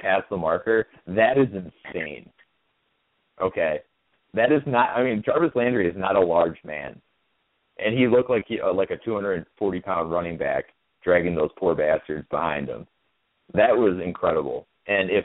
past 0.01 0.25
the 0.31 0.37
marker. 0.37 0.87
That 1.07 1.37
is 1.37 1.49
insane. 1.49 2.31
Okay, 3.41 3.81
that 4.35 4.51
is 4.51 4.63
not. 4.67 4.91
I 4.91 5.03
mean, 5.03 5.23
Jarvis 5.25 5.53
Landry 5.55 5.89
is 5.89 5.97
not 5.97 6.17
a 6.17 6.21
large 6.21 6.59
man, 6.65 7.01
and 7.79 7.97
he 7.97 8.07
looked 8.07 8.31
like 8.31 8.45
he 8.49 8.61
uh, 8.61 8.73
like 8.73 8.91
a 8.91 8.97
240 8.97 9.81
pound 9.81 10.11
running 10.11 10.39
back 10.39 10.67
dragging 11.05 11.35
those 11.35 11.51
poor 11.59 11.75
bastards 11.75 12.27
behind 12.31 12.69
him. 12.69 12.87
That 13.55 13.77
was 13.77 14.01
incredible. 14.05 14.67
And 14.87 15.11
if 15.11 15.25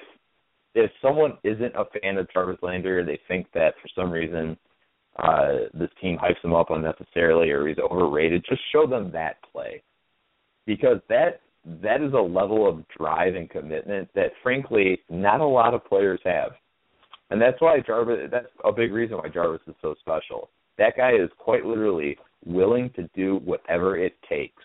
if 0.75 0.91
someone 1.01 1.37
isn't 1.43 1.73
a 1.75 1.85
fan 1.99 2.17
of 2.17 2.31
Jarvis 2.31 2.59
Landry 2.61 2.99
or 2.99 3.05
they 3.05 3.19
think 3.27 3.47
that 3.53 3.73
for 3.81 3.87
some 3.95 4.11
reason 4.11 4.57
uh 5.17 5.69
this 5.73 5.89
team 5.99 6.17
hypes 6.17 6.43
him 6.43 6.53
up 6.53 6.69
unnecessarily 6.69 7.49
or 7.49 7.67
he's 7.67 7.77
overrated, 7.79 8.45
just 8.47 8.61
show 8.71 8.85
them 8.85 9.11
that 9.11 9.37
play. 9.51 9.81
Because 10.65 10.97
that 11.09 11.41
that 11.81 12.01
is 12.01 12.13
a 12.13 12.17
level 12.17 12.67
of 12.67 12.85
drive 12.97 13.35
and 13.35 13.49
commitment 13.49 14.09
that 14.15 14.31
frankly 14.43 14.99
not 15.09 15.41
a 15.41 15.45
lot 15.45 15.73
of 15.73 15.85
players 15.85 16.19
have. 16.23 16.51
And 17.29 17.41
that's 17.41 17.59
why 17.59 17.79
Jarvis 17.79 18.29
that's 18.31 18.47
a 18.63 18.71
big 18.71 18.91
reason 18.91 19.17
why 19.17 19.29
Jarvis 19.29 19.61
is 19.67 19.75
so 19.81 19.95
special. 19.99 20.49
That 20.77 20.95
guy 20.95 21.13
is 21.13 21.29
quite 21.39 21.65
literally 21.65 22.17
willing 22.45 22.91
to 22.95 23.09
do 23.15 23.37
whatever 23.43 23.97
it 23.97 24.13
takes. 24.29 24.61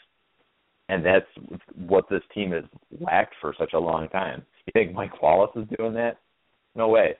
And 0.88 1.04
that's 1.04 1.26
what 1.74 2.04
this 2.10 2.22
team 2.34 2.52
has 2.52 2.64
lacked 3.00 3.34
for 3.40 3.54
such 3.58 3.72
a 3.72 3.78
long 3.78 4.08
time. 4.08 4.42
You 4.66 4.72
think 4.72 4.94
Mike 4.94 5.22
Wallace 5.22 5.50
is 5.56 5.64
doing 5.78 5.94
that? 5.94 6.18
No 6.74 6.88
way. 6.88 7.16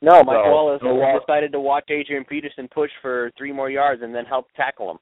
No, 0.00 0.22
Mike 0.24 0.36
So, 0.44 0.50
Wallace 0.50 0.80
so 0.82 0.94
Wall- 0.94 1.20
decided 1.20 1.52
to 1.52 1.60
watch 1.60 1.84
Adrian 1.90 2.24
Peterson 2.24 2.68
push 2.68 2.90
for 3.00 3.30
three 3.38 3.52
more 3.52 3.70
yards 3.70 4.02
and 4.02 4.14
then 4.14 4.24
help 4.24 4.46
tackle 4.56 4.90
him. 4.90 4.98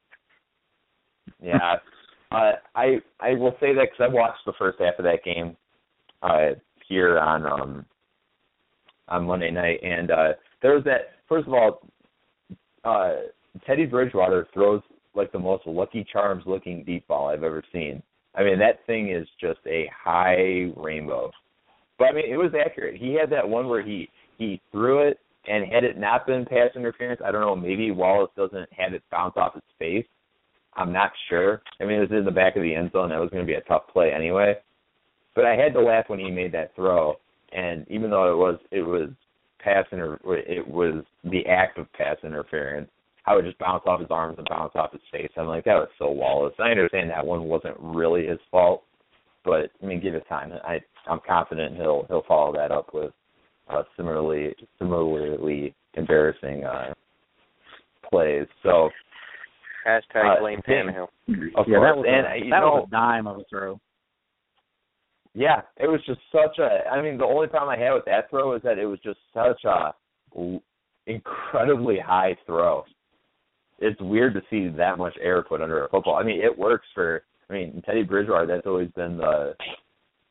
Yeah, 1.42 1.76
uh, 2.32 2.52
I 2.74 2.98
I 3.18 3.32
will 3.32 3.56
say 3.60 3.72
that 3.74 3.88
because 3.90 4.00
I 4.10 4.12
watched 4.12 4.44
the 4.44 4.52
first 4.58 4.78
half 4.78 4.98
of 4.98 5.04
that 5.04 5.24
game 5.24 5.56
uh, 6.22 6.50
here 6.86 7.18
on 7.18 7.46
um 7.46 7.86
on 9.08 9.24
Monday 9.26 9.50
night, 9.50 9.80
and 9.82 10.10
uh, 10.10 10.32
there 10.62 10.74
was 10.74 10.84
that. 10.84 11.12
First 11.28 11.46
of 11.48 11.54
all, 11.54 11.80
uh, 12.84 13.14
Teddy 13.66 13.86
Bridgewater 13.86 14.46
throws 14.52 14.82
like 15.14 15.32
the 15.32 15.38
most 15.38 15.66
Lucky 15.66 16.06
Charms 16.12 16.44
looking 16.46 16.84
deep 16.84 17.06
ball 17.08 17.28
I've 17.28 17.42
ever 17.42 17.62
seen. 17.72 18.02
I 18.34 18.44
mean, 18.44 18.58
that 18.60 18.86
thing 18.86 19.10
is 19.10 19.26
just 19.40 19.60
a 19.66 19.90
high 19.92 20.70
rainbow. 20.76 21.30
But 21.98 22.08
I 22.08 22.12
mean, 22.12 22.32
it 22.32 22.36
was 22.36 22.52
accurate. 22.54 22.96
He 23.00 23.14
had 23.14 23.30
that 23.30 23.48
one 23.48 23.68
where 23.68 23.82
he 23.82 24.08
he 24.38 24.60
threw 24.72 25.06
it, 25.06 25.18
and 25.46 25.70
had 25.70 25.84
it 25.84 25.98
not 25.98 26.26
been 26.26 26.46
pass 26.46 26.70
interference, 26.74 27.20
I 27.24 27.30
don't 27.30 27.42
know. 27.42 27.56
Maybe 27.56 27.90
Wallace 27.90 28.30
doesn't 28.36 28.72
have 28.72 28.94
it 28.94 29.02
bounce 29.10 29.34
off 29.36 29.54
his 29.54 29.62
face. 29.78 30.06
I'm 30.74 30.92
not 30.92 31.10
sure. 31.28 31.62
I 31.80 31.84
mean, 31.84 31.96
it 31.98 32.10
was 32.10 32.18
in 32.18 32.24
the 32.24 32.30
back 32.30 32.56
of 32.56 32.62
the 32.62 32.74
end 32.74 32.92
zone. 32.92 33.10
That 33.10 33.20
was 33.20 33.30
going 33.30 33.44
to 33.44 33.46
be 33.46 33.58
a 33.58 33.60
tough 33.62 33.82
play 33.92 34.12
anyway. 34.12 34.54
But 35.34 35.44
I 35.44 35.56
had 35.56 35.74
to 35.74 35.80
laugh 35.80 36.08
when 36.08 36.20
he 36.20 36.30
made 36.30 36.52
that 36.52 36.74
throw, 36.74 37.16
and 37.52 37.86
even 37.88 38.10
though 38.10 38.32
it 38.32 38.36
was 38.36 38.58
it 38.70 38.82
was 38.82 39.10
pass 39.58 39.84
inter 39.92 40.18
it 40.24 40.66
was 40.66 41.04
the 41.24 41.44
act 41.46 41.78
of 41.78 41.92
pass 41.92 42.16
interference. 42.22 42.90
How 43.24 43.38
it 43.38 43.44
just 43.44 43.58
bounced 43.58 43.86
off 43.86 44.00
his 44.00 44.10
arms 44.10 44.38
and 44.38 44.46
bounced 44.48 44.76
off 44.76 44.92
his 44.92 45.00
face. 45.12 45.30
I'm 45.36 45.46
like, 45.46 45.64
that 45.64 45.74
was 45.74 45.88
so 45.98 46.10
Wallace. 46.10 46.54
I 46.58 46.70
understand 46.70 47.10
that 47.10 47.26
one 47.26 47.44
wasn't 47.44 47.76
really 47.78 48.26
his 48.26 48.38
fault, 48.50 48.82
but 49.44 49.70
I 49.82 49.86
mean, 49.86 50.00
give 50.00 50.14
it 50.14 50.26
time. 50.28 50.52
I 50.64 50.80
I'm 51.06 51.20
confident 51.26 51.76
he'll 51.76 52.04
he'll 52.08 52.24
follow 52.26 52.52
that 52.54 52.70
up 52.70 52.92
with 52.92 53.12
uh, 53.68 53.82
similarly 53.96 54.54
similarly 54.78 55.74
embarrassing 55.94 56.64
uh, 56.64 56.92
plays. 58.08 58.46
So 58.62 58.90
hashtag 59.86 60.36
uh, 60.36 60.40
blame 60.40 60.60
Tannehill. 60.68 61.04
Of 61.04 61.08
yeah, 61.28 61.34
course. 61.34 61.66
that 61.66 61.96
was 61.96 62.06
and 62.08 62.42
a, 62.42 62.44
you 62.44 62.50
that 62.50 62.60
know, 62.60 62.70
was 62.72 62.88
a 62.88 62.90
dime 62.90 63.26
of 63.26 63.38
a 63.38 63.44
throw. 63.48 63.78
Yeah, 65.34 65.60
it 65.76 65.86
was 65.86 66.00
just 66.06 66.20
such 66.32 66.58
a. 66.58 66.88
I 66.90 67.00
mean, 67.00 67.16
the 67.16 67.24
only 67.24 67.46
problem 67.46 67.78
I 67.78 67.82
had 67.82 67.92
with 67.92 68.04
that 68.06 68.28
throw 68.30 68.54
is 68.56 68.62
that 68.62 68.78
it 68.78 68.86
was 68.86 68.98
just 69.04 69.18
such 69.32 69.64
a 69.64 69.94
incredibly 71.06 71.98
high 71.98 72.36
throw. 72.46 72.84
It's 73.80 74.00
weird 74.00 74.34
to 74.34 74.42
see 74.50 74.68
that 74.76 74.98
much 74.98 75.14
air 75.20 75.42
put 75.42 75.62
under 75.62 75.84
a 75.84 75.88
football. 75.88 76.16
I 76.16 76.22
mean, 76.22 76.40
it 76.40 76.56
works 76.56 76.86
for. 76.94 77.22
I 77.48 77.52
mean, 77.52 77.82
Teddy 77.84 78.02
Bridgewater. 78.02 78.46
That's 78.46 78.66
always 78.66 78.90
been 78.92 79.16
the. 79.16 79.54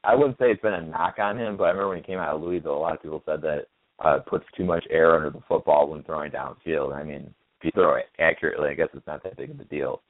I 0.04 0.16
wouldn't 0.16 0.38
say 0.38 0.46
it's 0.46 0.62
been 0.62 0.74
a 0.74 0.82
knock 0.82 1.16
on 1.20 1.38
him, 1.38 1.58
but 1.58 1.66
I 1.66 1.70
remember 1.70 1.90
when 1.90 1.98
he 1.98 2.04
came 2.04 2.20
out 2.20 2.36
of 2.36 2.42
Louisville, 2.42 2.78
a 2.78 2.80
lot 2.80 2.94
of 2.94 3.02
people 3.02 3.22
said 3.26 3.42
that 3.42 3.66
uh 4.00 4.20
puts 4.20 4.46
too 4.56 4.64
much 4.64 4.86
air 4.90 5.16
under 5.16 5.30
the 5.30 5.44
football 5.48 5.90
when 5.90 6.04
throwing 6.04 6.32
downfield. 6.32 6.96
I 6.96 7.04
mean, 7.04 7.34
if 7.60 7.66
you 7.66 7.72
throw 7.74 7.96
it 7.96 8.06
accurately, 8.18 8.70
I 8.70 8.74
guess 8.76 8.88
it's 8.94 9.08
not 9.08 9.24
that 9.24 9.36
big 9.36 9.52
of 9.52 9.60
a 9.60 9.66
deal. 9.66 10.02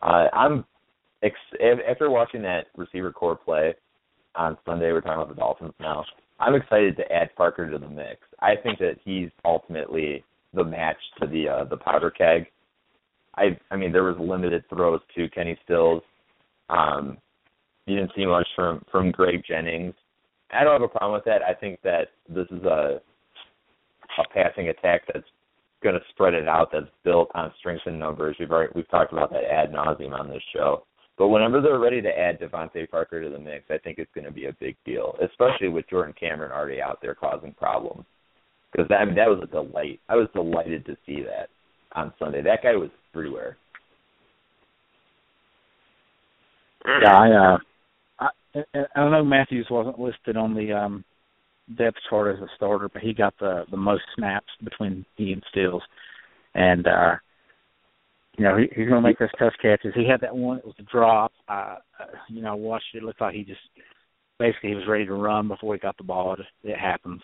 Uh, 0.00 0.28
I'm 0.32 0.64
ex- 1.22 1.34
after 1.88 2.08
watching 2.10 2.42
that 2.42 2.66
receiver 2.76 3.12
core 3.12 3.36
play 3.36 3.74
on 4.36 4.56
Sunday. 4.64 4.92
We're 4.92 5.00
talking 5.00 5.22
about 5.22 5.28
the 5.28 5.40
Dolphins 5.40 5.74
now. 5.80 6.04
I'm 6.40 6.54
excited 6.54 6.96
to 6.96 7.12
add 7.12 7.34
Parker 7.36 7.70
to 7.70 7.78
the 7.78 7.88
mix. 7.88 8.20
I 8.40 8.54
think 8.60 8.78
that 8.80 8.96
he's 9.04 9.28
ultimately 9.44 10.24
the 10.52 10.64
match 10.64 10.96
to 11.20 11.26
the 11.26 11.48
uh, 11.48 11.64
the 11.64 11.76
powder 11.76 12.10
keg. 12.10 12.46
I 13.36 13.58
I 13.70 13.76
mean 13.76 13.92
there 13.92 14.04
was 14.04 14.16
limited 14.18 14.64
throws 14.68 15.00
to 15.16 15.28
Kenny 15.30 15.58
Stills. 15.64 16.02
Um, 16.68 17.18
you 17.86 17.96
didn't 17.96 18.12
see 18.16 18.26
much 18.26 18.46
from 18.56 18.84
from 18.90 19.10
Greg 19.10 19.42
Jennings. 19.46 19.94
I 20.50 20.64
don't 20.64 20.80
have 20.80 20.82
a 20.82 20.88
problem 20.88 21.14
with 21.14 21.24
that. 21.24 21.42
I 21.42 21.54
think 21.54 21.80
that 21.82 22.08
this 22.28 22.46
is 22.50 22.62
a 22.64 23.00
a 24.18 24.28
passing 24.32 24.68
attack 24.68 25.02
that's 25.12 25.26
going 25.82 25.94
to 25.94 26.00
spread 26.10 26.34
it 26.34 26.48
out. 26.48 26.70
That's 26.72 26.86
built 27.04 27.30
on 27.34 27.52
strength 27.58 27.82
and 27.86 27.98
numbers. 27.98 28.36
We've 28.38 28.50
already 28.50 28.72
we've 28.74 28.88
talked 28.90 29.12
about 29.12 29.30
that 29.30 29.44
ad 29.44 29.72
nauseum 29.72 30.18
on 30.18 30.28
this 30.28 30.42
show. 30.54 30.84
But 31.16 31.28
whenever 31.28 31.60
they're 31.60 31.78
ready 31.78 32.02
to 32.02 32.08
add 32.08 32.40
DeVante 32.40 32.90
Parker 32.90 33.22
to 33.22 33.30
the 33.30 33.38
mix, 33.38 33.64
I 33.70 33.78
think 33.78 33.98
it's 33.98 34.10
going 34.14 34.24
to 34.24 34.32
be 34.32 34.46
a 34.46 34.56
big 34.58 34.76
deal, 34.84 35.16
especially 35.22 35.68
with 35.68 35.88
Jordan 35.88 36.14
Cameron 36.18 36.50
already 36.50 36.82
out 36.82 36.98
there 37.00 37.14
causing 37.14 37.52
problems. 37.52 38.04
Because 38.72 38.88
that, 38.88 38.96
I 39.00 39.04
mean, 39.04 39.14
that 39.14 39.28
was 39.28 39.38
a 39.40 39.46
delight. 39.46 40.00
I 40.08 40.16
was 40.16 40.26
delighted 40.34 40.84
to 40.86 40.96
see 41.06 41.22
that 41.22 41.50
on 41.92 42.12
Sunday. 42.18 42.42
That 42.42 42.64
guy 42.64 42.74
was 42.74 42.90
everywhere. 43.14 43.56
Yeah, 46.86 47.16
I 47.16 47.30
uh, 47.30 47.58
I, 48.18 48.84
I 48.94 49.10
know 49.10 49.24
Matthews 49.24 49.66
wasn't 49.70 49.98
listed 49.98 50.36
on 50.36 50.54
the 50.54 50.72
um 50.72 51.04
depth 51.78 51.96
chart 52.10 52.36
as 52.36 52.42
a 52.42 52.48
starter, 52.56 52.88
but 52.92 53.02
he 53.02 53.14
got 53.14 53.34
the 53.38 53.64
the 53.70 53.76
most 53.76 54.02
snaps 54.16 54.50
between 54.62 55.04
he 55.16 55.32
and 55.32 55.42
Stills, 55.50 55.82
and 56.54 56.86
uh 56.86 57.14
you 58.36 58.44
know 58.44 58.56
he, 58.56 58.64
he's 58.74 58.88
going 58.88 59.00
to 59.02 59.08
make 59.08 59.18
those 59.18 59.28
tough 59.38 59.54
catches. 59.62 59.94
He 59.94 60.06
had 60.06 60.20
that 60.20 60.34
one; 60.34 60.58
it 60.58 60.66
was 60.66 60.74
a 60.78 60.82
drop. 60.82 61.32
Uh, 61.48 61.76
uh, 62.00 62.06
you 62.28 62.42
know, 62.42 62.50
I 62.50 62.54
watched 62.54 62.86
it. 62.92 62.98
It 62.98 63.04
looked 63.04 63.20
like 63.20 63.34
he 63.34 63.44
just 63.44 63.60
basically 64.38 64.70
he 64.70 64.74
was 64.74 64.88
ready 64.88 65.06
to 65.06 65.14
run 65.14 65.48
before 65.48 65.74
he 65.74 65.80
got 65.80 65.96
the 65.96 66.04
ball. 66.04 66.34
It, 66.34 66.40
it 66.68 66.78
happens. 66.78 67.22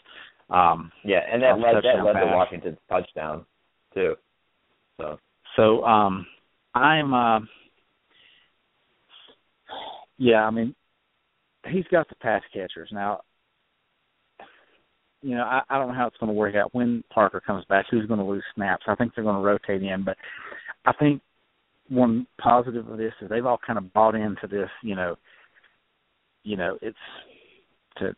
Um, 0.49 0.91
Yeah, 1.05 1.21
and 1.31 1.43
that 1.43 1.59
led 1.59 1.77
that 1.77 1.83
touchdown 1.83 2.05
led 2.07 2.13
to 2.13 2.19
pass. 2.21 2.35
Washington's 2.35 2.79
touchdown 2.89 3.45
too. 3.93 4.15
So 4.97 5.19
So 5.57 5.85
um 5.85 6.27
I'm 6.75 7.15
uh 7.15 7.41
yeah, 10.19 10.45
I 10.45 10.51
mean 10.51 10.75
he's 11.69 11.87
got 11.91 12.09
the 12.09 12.15
pass 12.17 12.43
catchers. 12.53 12.91
Now 12.93 13.21
you 15.23 15.35
know, 15.37 15.43
I, 15.43 15.61
I 15.69 15.79
don't 15.79 15.89
know 15.89 15.95
how 15.95 16.07
it's 16.07 16.17
gonna 16.19 16.33
work 16.33 16.55
out 16.55 16.75
when 16.75 17.05
Parker 17.13 17.41
comes 17.41 17.65
back, 17.67 17.87
who's 17.91 18.07
gonna 18.07 18.27
lose 18.27 18.45
snaps. 18.55 18.85
I 18.87 18.95
think 18.95 19.13
they're 19.15 19.25
gonna 19.25 19.41
rotate 19.41 19.83
in, 19.83 20.05
but 20.05 20.17
I 20.87 20.93
think 20.95 21.21
one 21.89 22.27
positive 22.41 22.89
of 22.89 22.99
this 22.99 23.13
is 23.21 23.29
they've 23.29 23.45
all 23.45 23.59
kind 23.67 23.79
of 23.79 23.93
bought 23.93 24.15
into 24.15 24.47
this, 24.47 24.71
you 24.83 24.95
know, 24.95 25.17
you 26.45 26.57
know, 26.57 26.79
it's 26.81 26.97
to 27.99 28.15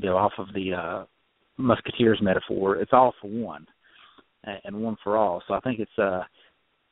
go 0.00 0.16
off 0.16 0.32
of 0.38 0.48
the 0.54 0.74
uh 0.74 1.04
Musketeers 1.58 2.18
metaphor, 2.20 2.76
it's 2.76 2.92
all 2.92 3.14
for 3.20 3.28
one 3.28 3.66
and 4.64 4.76
one 4.76 4.96
for 5.02 5.16
all. 5.16 5.42
So 5.46 5.54
I 5.54 5.60
think 5.60 5.80
it's 5.80 5.98
uh 5.98 6.22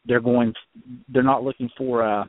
they're 0.06 0.20
going 0.20 0.52
they're 1.08 1.22
not 1.22 1.44
looking 1.44 1.70
for 1.76 2.02
uh 2.06 2.24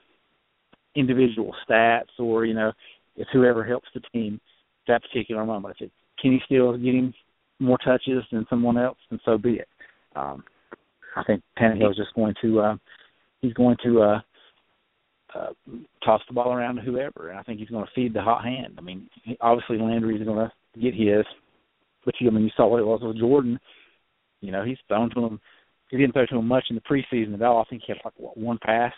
individual 0.95 1.55
stats 1.67 2.19
or 2.19 2.45
you 2.45 2.53
know 2.53 2.71
it's 3.15 3.29
whoever 3.33 3.63
helps 3.63 3.87
the 3.93 4.01
team 4.13 4.39
that 4.87 5.01
particular 5.03 5.45
moment. 5.45 5.75
If 5.79 5.85
it's 5.85 5.93
Kenny 6.21 6.41
Stills 6.45 6.77
getting 6.77 7.13
more 7.59 7.77
touches 7.77 8.23
than 8.31 8.45
someone 8.49 8.77
else, 8.77 8.97
then 9.09 9.19
so 9.25 9.37
be 9.37 9.53
it. 9.53 9.67
Um 10.15 10.43
I 11.15 11.23
think 11.23 11.41
Tannehill's 11.57 11.97
just 11.97 12.13
going 12.13 12.35
to 12.41 12.59
uh 12.59 12.75
he's 13.41 13.53
going 13.53 13.77
to 13.83 14.01
uh 14.01 14.19
uh, 15.33 15.47
toss 16.03 16.21
the 16.27 16.33
ball 16.33 16.51
around 16.51 16.75
to 16.75 16.81
whoever, 16.81 17.29
and 17.29 17.39
I 17.39 17.43
think 17.43 17.59
he's 17.59 17.69
going 17.69 17.85
to 17.85 17.91
feed 17.95 18.13
the 18.13 18.21
hot 18.21 18.43
hand. 18.43 18.75
I 18.77 18.81
mean, 18.81 19.09
he- 19.23 19.37
obviously 19.39 19.77
Landry's 19.77 20.23
going 20.25 20.49
to 20.49 20.79
get 20.79 20.93
his, 20.93 21.25
but 22.05 22.15
you, 22.19 22.27
I 22.27 22.33
mean, 22.33 22.43
you 22.43 22.51
saw 22.57 22.67
what 22.67 22.79
it 22.79 22.85
was 22.85 23.01
with 23.01 23.17
Jordan. 23.17 23.59
You 24.41 24.51
know, 24.51 24.63
he's 24.63 24.77
thrown 24.87 25.09
to 25.11 25.25
him. 25.25 25.39
He 25.91 25.97
didn't 25.97 26.13
throw 26.13 26.25
to 26.25 26.37
him 26.37 26.47
much 26.47 26.65
in 26.69 26.75
the 26.75 26.81
preseason 26.81 27.33
at 27.35 27.41
all. 27.41 27.61
I 27.61 27.69
think 27.69 27.83
he 27.85 27.91
had 27.93 27.99
like 28.03 28.13
what, 28.17 28.37
one 28.37 28.57
pass 28.63 28.93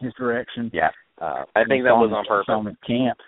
his 0.00 0.12
direction. 0.14 0.70
yeah, 0.72 0.90
Uh, 1.20 1.44
I 1.54 1.64
think 1.64 1.84
that 1.84 1.94
was 1.94 2.10
on 2.12 2.24
purpose. 2.26 2.72
at 2.72 2.86
camp. 2.86 3.18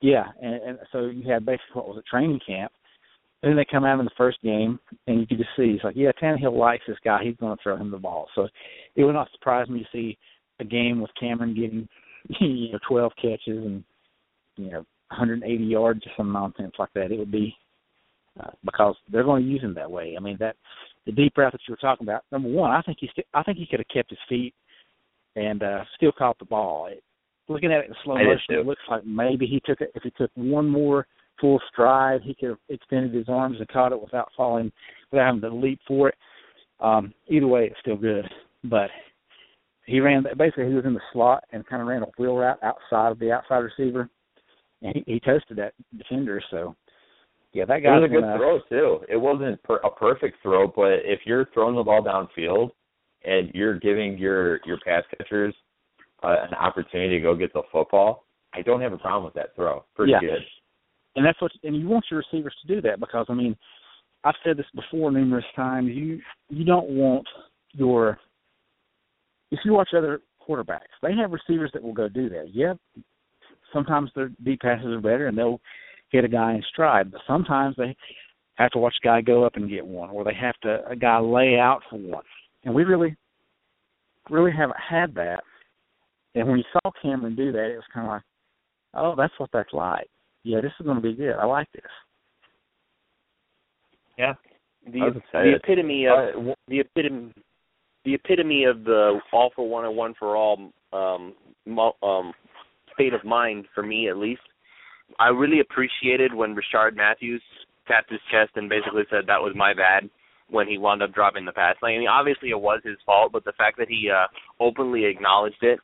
Yeah, 0.00 0.24
and, 0.40 0.54
and 0.62 0.78
so 0.92 1.06
you 1.06 1.30
had 1.30 1.44
basically 1.46 1.74
what 1.74 1.88
was 1.88 1.98
it, 1.98 2.06
training 2.06 2.40
camp. 2.46 2.72
And 3.42 3.50
then 3.50 3.56
they 3.56 3.66
come 3.70 3.84
out 3.84 3.98
in 3.98 4.04
the 4.04 4.10
first 4.16 4.40
game, 4.42 4.80
and 5.06 5.20
you 5.20 5.26
could 5.26 5.38
just 5.38 5.50
see 5.56 5.72
he's 5.72 5.84
like, 5.84 5.94
yeah, 5.96 6.10
Tannehill 6.20 6.56
likes 6.56 6.84
this 6.88 6.96
guy. 7.04 7.22
He's 7.22 7.36
going 7.36 7.56
to 7.56 7.62
throw 7.62 7.76
him 7.76 7.90
the 7.90 7.98
ball. 7.98 8.28
So 8.34 8.48
it 8.96 9.04
would 9.04 9.12
not 9.12 9.28
surprise 9.32 9.68
me 9.68 9.80
to 9.80 9.86
see 9.92 10.18
a 10.58 10.64
game 10.64 11.00
with 11.00 11.10
Cameron 11.20 11.54
getting 11.54 11.88
you 12.40 12.72
know 12.72 12.78
12 12.88 13.12
catches 13.20 13.40
and 13.64 13.84
you 14.56 14.70
know 14.70 14.78
180 15.10 15.64
yards 15.64 16.00
or 16.06 16.10
some 16.16 16.32
nonsense 16.32 16.72
like 16.78 16.92
that. 16.94 17.12
It 17.12 17.18
would 17.18 17.30
be 17.30 17.54
uh, 18.40 18.50
because 18.64 18.96
they're 19.10 19.24
going 19.24 19.44
to 19.44 19.48
use 19.48 19.62
him 19.62 19.74
that 19.74 19.90
way. 19.90 20.14
I 20.16 20.20
mean 20.20 20.36
that 20.40 20.56
the 21.06 21.12
deep 21.12 21.36
route 21.36 21.52
that 21.52 21.60
you 21.66 21.72
were 21.72 21.76
talking 21.76 22.06
about. 22.06 22.22
Number 22.32 22.48
one, 22.48 22.70
I 22.70 22.82
think 22.82 22.98
he 23.00 23.08
st- 23.08 23.26
I 23.32 23.42
think 23.42 23.58
he 23.58 23.66
could 23.66 23.80
have 23.80 23.88
kept 23.88 24.10
his 24.10 24.18
feet 24.28 24.54
and 25.36 25.62
uh 25.62 25.84
still 25.94 26.12
caught 26.12 26.38
the 26.38 26.44
ball. 26.44 26.86
It, 26.86 27.02
looking 27.48 27.72
at 27.72 27.80
it 27.80 27.88
in 27.88 27.94
slow 28.04 28.16
I 28.16 28.24
motion, 28.24 28.54
it 28.54 28.66
looks 28.66 28.82
like 28.90 29.04
maybe 29.06 29.46
he 29.46 29.60
took 29.64 29.80
it. 29.80 29.92
If 29.94 30.02
he 30.02 30.10
took 30.10 30.30
one 30.34 30.68
more 30.68 31.06
full 31.40 31.60
stride, 31.72 32.22
he 32.22 32.34
could 32.34 32.50
have 32.50 32.58
extended 32.68 33.14
his 33.14 33.28
arms 33.28 33.58
and 33.58 33.68
caught 33.68 33.92
it 33.92 34.00
without 34.00 34.30
falling, 34.36 34.72
without 35.10 35.26
having 35.26 35.40
to 35.42 35.54
leap 35.54 35.80
for 35.86 36.08
it. 36.08 36.14
Um, 36.80 37.14
either 37.28 37.46
way, 37.46 37.66
it's 37.66 37.80
still 37.80 37.96
good. 37.96 38.24
But 38.64 38.90
he 39.86 40.00
ran 40.00 40.24
basically 40.36 40.66
he 40.66 40.74
was 40.74 40.84
in 40.84 40.94
the 40.94 41.00
slot 41.12 41.44
and 41.52 41.66
kind 41.66 41.80
of 41.80 41.88
ran 41.88 42.02
a 42.02 42.06
wheel 42.18 42.36
route 42.36 42.58
outside 42.62 43.12
of 43.12 43.18
the 43.18 43.30
outside 43.30 43.58
receiver, 43.58 44.08
and 44.82 44.94
he, 44.94 45.14
he 45.14 45.20
toasted 45.20 45.56
that 45.58 45.74
defender. 45.96 46.42
So 46.50 46.74
yeah, 47.56 47.64
that 47.64 47.78
it 47.78 47.82
guy 47.84 47.98
was 47.98 48.04
a 48.04 48.12
good 48.12 48.20
throw 48.36 48.60
too. 48.68 49.04
It 49.08 49.16
wasn't 49.16 49.62
per- 49.62 49.76
a 49.76 49.90
perfect 49.90 50.36
throw, 50.42 50.66
but 50.68 51.00
if 51.04 51.20
you're 51.24 51.46
throwing 51.54 51.74
the 51.74 51.82
ball 51.82 52.02
downfield 52.04 52.70
and 53.24 53.50
you're 53.54 53.78
giving 53.78 54.18
your 54.18 54.60
your 54.66 54.78
pass 54.84 55.04
catchers 55.16 55.54
uh, 56.22 56.36
an 56.46 56.54
opportunity 56.54 57.16
to 57.16 57.20
go 57.22 57.34
get 57.34 57.52
the 57.54 57.62
football, 57.72 58.24
I 58.52 58.60
don't 58.60 58.82
have 58.82 58.92
a 58.92 58.98
problem 58.98 59.24
with 59.24 59.34
that 59.34 59.56
throw. 59.56 59.84
Pretty 59.94 60.12
Yeah. 60.12 60.20
good. 60.20 60.44
and 61.16 61.24
that's 61.24 61.40
what 61.40 61.50
and 61.64 61.74
you 61.74 61.88
want 61.88 62.04
your 62.10 62.20
receivers 62.20 62.54
to 62.60 62.74
do 62.74 62.82
that 62.82 63.00
because 63.00 63.24
I 63.30 63.32
mean 63.32 63.56
I've 64.22 64.34
said 64.44 64.58
this 64.58 64.66
before 64.74 65.10
numerous 65.10 65.46
times. 65.54 65.88
You 65.90 66.20
you 66.50 66.64
don't 66.64 66.90
want 66.90 67.26
your 67.72 68.18
if 69.50 69.60
you 69.64 69.72
watch 69.72 69.94
other 69.96 70.20
quarterbacks, 70.46 70.94
they 71.02 71.14
have 71.14 71.32
receivers 71.32 71.70
that 71.72 71.82
will 71.82 71.94
go 71.94 72.08
do 72.08 72.28
that. 72.28 72.50
Yeah, 72.52 72.74
sometimes 73.72 74.10
their 74.14 74.28
deep 74.44 74.60
passes 74.60 74.86
are 74.88 75.00
better 75.00 75.28
and 75.28 75.38
they'll 75.38 75.60
hit 76.10 76.24
a 76.24 76.28
guy 76.28 76.54
in 76.54 76.62
stride, 76.68 77.10
but 77.10 77.20
sometimes 77.26 77.76
they 77.76 77.96
have 78.54 78.70
to 78.70 78.78
watch 78.78 78.94
a 79.02 79.06
guy 79.06 79.20
go 79.20 79.44
up 79.44 79.56
and 79.56 79.68
get 79.68 79.86
one, 79.86 80.10
or 80.10 80.24
they 80.24 80.34
have 80.34 80.54
to 80.62 80.86
a 80.88 80.96
guy 80.96 81.18
lay 81.18 81.58
out 81.58 81.82
for 81.90 81.98
one. 81.98 82.24
And 82.64 82.74
we 82.74 82.84
really 82.84 83.16
really 84.30 84.52
haven't 84.52 84.78
had 84.78 85.14
that. 85.14 85.42
And 86.34 86.48
when 86.48 86.58
you 86.58 86.64
saw 86.72 86.90
Cameron 87.00 87.36
do 87.36 87.52
that, 87.52 87.70
it 87.72 87.76
was 87.76 87.84
kind 87.92 88.06
of 88.06 88.12
like, 88.12 88.22
oh, 88.94 89.14
that's 89.16 89.32
what 89.38 89.50
that's 89.52 89.72
like. 89.72 90.08
Yeah, 90.42 90.60
this 90.60 90.72
is 90.78 90.84
going 90.84 90.96
to 90.96 91.02
be 91.02 91.14
good. 91.14 91.32
I 91.32 91.46
like 91.46 91.70
this. 91.72 91.82
Yeah. 94.18 94.34
The, 94.86 95.20
the 95.32 95.54
epitome 95.56 96.06
of 96.06 96.18
Uh, 96.18 96.54
the 96.68 96.80
epitome 96.80 97.32
the 98.04 98.14
epitome 98.14 98.64
of 98.64 98.84
the 98.84 99.18
all 99.32 99.50
for 99.56 99.68
one 99.68 99.84
and 99.84 99.96
one 99.96 100.14
for 100.16 100.36
all 100.36 100.70
um 100.92 101.34
mo- 101.66 101.96
um 102.04 102.32
state 102.94 103.12
of 103.12 103.24
mind 103.24 103.66
for 103.74 103.82
me 103.82 104.08
at 104.08 104.16
least. 104.16 104.42
I 105.18 105.28
really 105.28 105.60
appreciated 105.60 106.34
when 106.34 106.54
Rishard 106.54 106.96
Matthews 106.96 107.42
tapped 107.86 108.10
his 108.10 108.20
chest 108.30 108.52
and 108.56 108.68
basically 108.68 109.04
said 109.10 109.26
that 109.26 109.42
was 109.42 109.54
my 109.54 109.72
bad 109.72 110.08
when 110.48 110.68
he 110.68 110.78
wound 110.78 111.02
up 111.02 111.12
dropping 111.14 111.44
the 111.44 111.52
pass. 111.52 111.76
I 111.82 111.98
mean, 111.98 112.08
obviously 112.08 112.50
it 112.50 112.60
was 112.60 112.80
his 112.84 112.98
fault, 113.04 113.32
but 113.32 113.44
the 113.44 113.52
fact 113.52 113.78
that 113.78 113.88
he 113.88 114.10
uh, 114.10 114.26
openly 114.60 115.04
acknowledged 115.04 115.62
it 115.62 115.78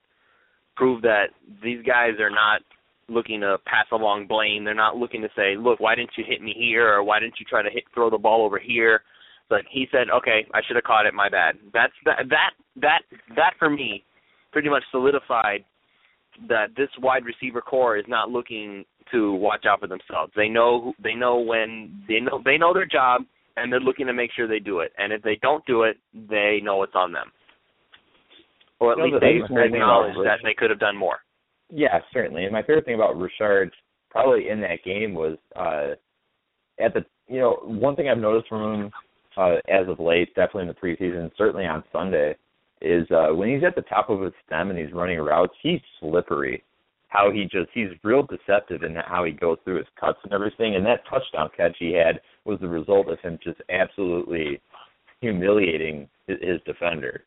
proved 0.77 1.05
that 1.05 1.27
these 1.63 1.85
guys 1.85 2.19
are 2.21 2.31
not 2.31 2.63
looking 3.09 3.41
to 3.41 3.59
pass 3.67 3.87
along 3.93 4.27
blame. 4.27 4.65
They're 4.65 4.75
not 4.75 4.97
looking 4.97 5.23
to 5.23 5.29
say, 5.37 5.57
"Look, 5.57 5.81
why 5.81 5.95
didn't 5.95 6.17
you 6.17 6.25
hit 6.27 6.41
me 6.41 6.55
here?" 6.57 6.95
or 6.95 7.03
"Why 7.03 7.21
didn't 7.21 7.39
you 7.39 7.47
try 7.49 7.63
to 7.63 7.71
hit 7.71 7.85
throw 7.95 8.11
the 8.11 8.19
ball 8.19 8.45
over 8.45 8.59
here?" 8.59 9.03
But 9.49 9.63
he 9.71 9.87
said, 9.91 10.09
"Okay, 10.11 10.47
I 10.55 10.61
should 10.67 10.77
have 10.77 10.85
caught 10.85 11.07
it. 11.07 11.15
My 11.15 11.29
bad." 11.29 11.59
That's 11.73 11.93
that 12.05 12.29
that 12.31 12.51
that 12.77 13.01
that 13.37 13.55
for 13.59 13.69
me 13.69 14.05
pretty 14.53 14.69
much 14.69 14.85
solidified 14.91 15.65
that 16.49 16.69
this 16.77 16.89
wide 17.01 17.25
receiver 17.25 17.61
core 17.61 17.97
is 17.97 18.05
not 18.09 18.31
looking 18.31 18.85
to 19.13 19.35
watch 19.35 19.65
out 19.69 19.81
for 19.81 19.87
themselves. 19.87 20.33
They 20.35 20.49
know 20.49 20.93
they 21.03 21.15
know 21.15 21.39
when 21.39 22.03
they 22.09 22.21
know 22.21 22.43
they 22.45 22.59
know 22.59 22.75
their 22.75 22.87
job 22.87 23.23
and 23.57 23.73
they're 23.73 23.81
looking 23.81 24.07
to 24.07 24.13
make 24.13 24.31
sure 24.35 24.49
they 24.49 24.59
do 24.59 24.81
it. 24.81 24.93
And 24.99 25.13
if 25.13 25.23
they 25.23 25.39
don't 25.43 25.65
do 25.67 25.83
it, 25.83 25.99
they 26.15 26.61
know 26.63 26.83
it's 26.83 26.95
on 26.95 27.13
them. 27.13 27.31
Or 28.81 28.93
at 28.93 28.99
least 28.99 29.17
they 29.21 29.39
acknowledge 29.63 30.15
that 30.25 30.39
they 30.43 30.55
could 30.57 30.71
have 30.71 30.81
done 30.81 30.97
more. 30.97 31.19
Yeah, 31.71 32.01
certainly. 32.13 32.45
And 32.45 32.53
my 32.53 32.63
favorite 32.63 32.85
thing 32.85 32.97
about 32.97 33.15
Rishard 33.17 33.71
probably 34.11 34.49
in 34.49 34.61
that 34.61 34.85
game 34.85 35.15
was 35.15 35.39
uh 35.57 35.95
at 36.83 36.95
the 36.95 37.05
you 37.29 37.39
know, 37.39 37.61
one 37.63 37.97
thing 37.97 38.09
I've 38.09 38.19
noticed 38.19 38.49
from 38.49 38.83
him 38.83 38.91
uh 39.37 39.57
as 39.69 39.89
of 39.89 40.01
late, 40.01 40.35
definitely 40.35 40.63
in 40.63 40.69
the 40.69 40.75
preseason, 40.75 41.31
certainly 41.39 41.65
on 41.65 41.85
Sunday, 41.93 42.37
is 42.81 43.07
uh 43.11 43.35
when 43.35 43.49
he's 43.53 43.65
at 43.65 43.75
the 43.75 43.83
top 43.83 44.11
of 44.11 44.21
his 44.21 44.33
stem 44.47 44.71
and 44.71 44.79
he's 44.79 44.93
running 44.93 45.19
routes, 45.19 45.55
he's 45.63 45.81
slippery. 46.01 46.65
How 47.13 47.31
he 47.31 47.43
just 47.43 47.69
he's 47.75 47.91
real 48.03 48.23
deceptive 48.23 48.85
in 48.85 48.97
how 48.97 49.25
he 49.25 49.33
goes 49.33 49.59
through 49.65 49.77
his 49.77 49.87
cuts 50.01 50.19
and 50.25 50.33
everything. 50.33 50.77
And 50.77 50.87
that 50.87 51.01
touchdown 51.11 51.51
catch 51.55 51.77
he 51.79 51.93
had 51.93 52.23
was 52.47 52.59
the 52.61 52.69
result 52.69 53.09
of 53.11 53.21
him 53.21 53.39
just 53.45 53.61
absolutely 53.69 54.63
humiliating 55.21 56.09
his, 56.27 56.59
defender. 56.65 57.25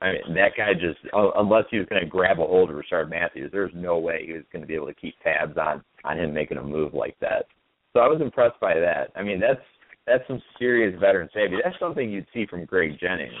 I 0.00 0.12
mean, 0.12 0.34
that 0.34 0.52
guy 0.56 0.74
just 0.74 0.98
unless 1.12 1.64
he 1.70 1.78
was 1.78 1.86
going 1.88 2.02
to 2.02 2.08
grab 2.08 2.40
a 2.40 2.44
hold 2.44 2.70
of 2.70 2.76
Rishard 2.76 3.08
Matthews, 3.08 3.50
there's 3.52 3.70
no 3.72 3.98
way 3.98 4.24
he 4.26 4.32
was 4.32 4.42
going 4.52 4.62
to 4.62 4.66
be 4.66 4.74
able 4.74 4.88
to 4.88 4.94
keep 4.94 5.14
tabs 5.22 5.56
on 5.56 5.84
on 6.02 6.18
him 6.18 6.34
making 6.34 6.58
a 6.58 6.62
move 6.62 6.92
like 6.92 7.16
that. 7.20 7.46
So 7.92 8.00
I 8.00 8.08
was 8.08 8.20
impressed 8.20 8.58
by 8.58 8.74
that. 8.80 9.12
I 9.14 9.22
mean, 9.22 9.38
that's 9.38 9.62
that's 10.08 10.26
some 10.26 10.42
serious 10.58 10.98
veteran 11.00 11.28
safety. 11.32 11.58
That's 11.62 11.78
something 11.78 12.10
you'd 12.10 12.26
see 12.34 12.46
from 12.46 12.64
Greg 12.64 12.98
Jennings. 13.00 13.32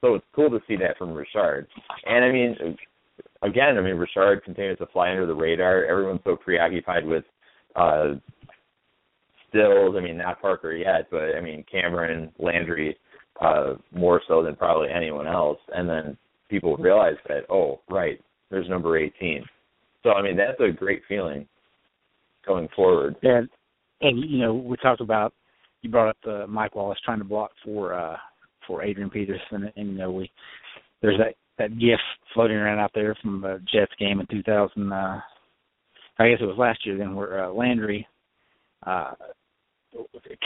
So 0.00 0.16
it's 0.16 0.26
cool 0.34 0.50
to 0.50 0.58
see 0.66 0.76
that 0.76 0.98
from 0.98 1.10
Rishard. 1.10 1.66
And 2.06 2.24
I 2.24 2.32
mean, 2.32 2.76
again, 3.42 3.78
I 3.78 3.80
mean, 3.80 3.96
Rishard 3.96 4.42
continues 4.42 4.78
to 4.78 4.86
fly 4.86 5.10
under 5.10 5.26
the 5.26 5.34
radar. 5.34 5.84
Everyone's 5.84 6.20
so 6.24 6.36
preoccupied 6.36 7.06
with 7.06 7.24
uh 7.74 8.14
Stills. 9.48 9.94
I 9.96 10.00
mean, 10.00 10.18
not 10.18 10.40
Parker 10.40 10.72
yet, 10.72 11.08
but 11.10 11.36
I 11.36 11.40
mean 11.40 11.64
Cameron 11.70 12.32
Landry 12.38 12.96
uh 13.40 13.74
more 13.92 14.20
so 14.26 14.42
than 14.42 14.56
probably 14.56 14.88
anyone 14.90 15.26
else. 15.26 15.58
And 15.74 15.88
then 15.88 16.16
people 16.48 16.76
realize 16.76 17.16
that, 17.28 17.44
oh, 17.50 17.80
right, 17.90 18.20
there's 18.50 18.68
number 18.68 18.96
18. 18.96 19.44
So 20.02 20.10
I 20.10 20.22
mean, 20.22 20.36
that's 20.36 20.60
a 20.60 20.72
great 20.72 21.02
feeling 21.08 21.46
going 22.46 22.68
forward. 22.74 23.16
And 23.22 23.48
and 24.00 24.18
you 24.30 24.38
know 24.38 24.54
we 24.54 24.76
talked 24.76 25.00
about 25.00 25.32
you 25.82 25.90
brought 25.90 26.10
up 26.10 26.16
uh, 26.26 26.46
Mike 26.46 26.74
Wallace 26.74 26.98
trying 27.04 27.18
to 27.18 27.24
block 27.24 27.50
for 27.64 27.94
uh 27.94 28.16
for 28.66 28.82
Adrian 28.82 29.10
Peterson, 29.10 29.70
and 29.76 29.88
you 29.88 29.98
know 29.98 30.10
we 30.10 30.30
there's 31.02 31.18
that 31.18 31.34
that 31.58 31.78
gif 31.78 32.00
floating 32.34 32.56
around 32.56 32.78
out 32.78 32.92
there 32.94 33.16
from 33.22 33.40
the 33.40 33.60
Jets 33.72 33.92
game 33.98 34.20
in 34.20 34.26
2000. 34.26 34.92
Uh, 34.92 35.20
I 36.18 36.30
guess 36.30 36.38
it 36.40 36.46
was 36.46 36.58
last 36.58 36.84
year 36.86 36.96
then, 36.96 37.14
where 37.14 37.44
uh, 37.44 37.52
Landry 37.52 38.06
uh, 38.86 39.12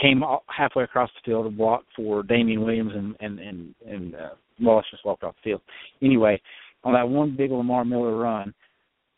came 0.01 0.23
halfway 0.47 0.83
across 0.83 1.09
the 1.15 1.29
field 1.29 1.45
to 1.45 1.49
block 1.49 1.83
for 1.95 2.23
Damien 2.23 2.63
Williams, 2.63 2.91
and 2.95 3.15
and 3.19 3.39
and, 3.39 3.75
and 3.87 4.15
uh, 4.15 4.29
Wallace 4.59 4.85
just 4.91 5.05
walked 5.05 5.23
off 5.23 5.35
the 5.43 5.51
field. 5.51 5.61
Anyway, 6.01 6.41
on 6.83 6.93
that 6.93 7.07
one 7.07 7.35
big 7.35 7.51
Lamar 7.51 7.85
Miller 7.85 8.15
run, 8.17 8.53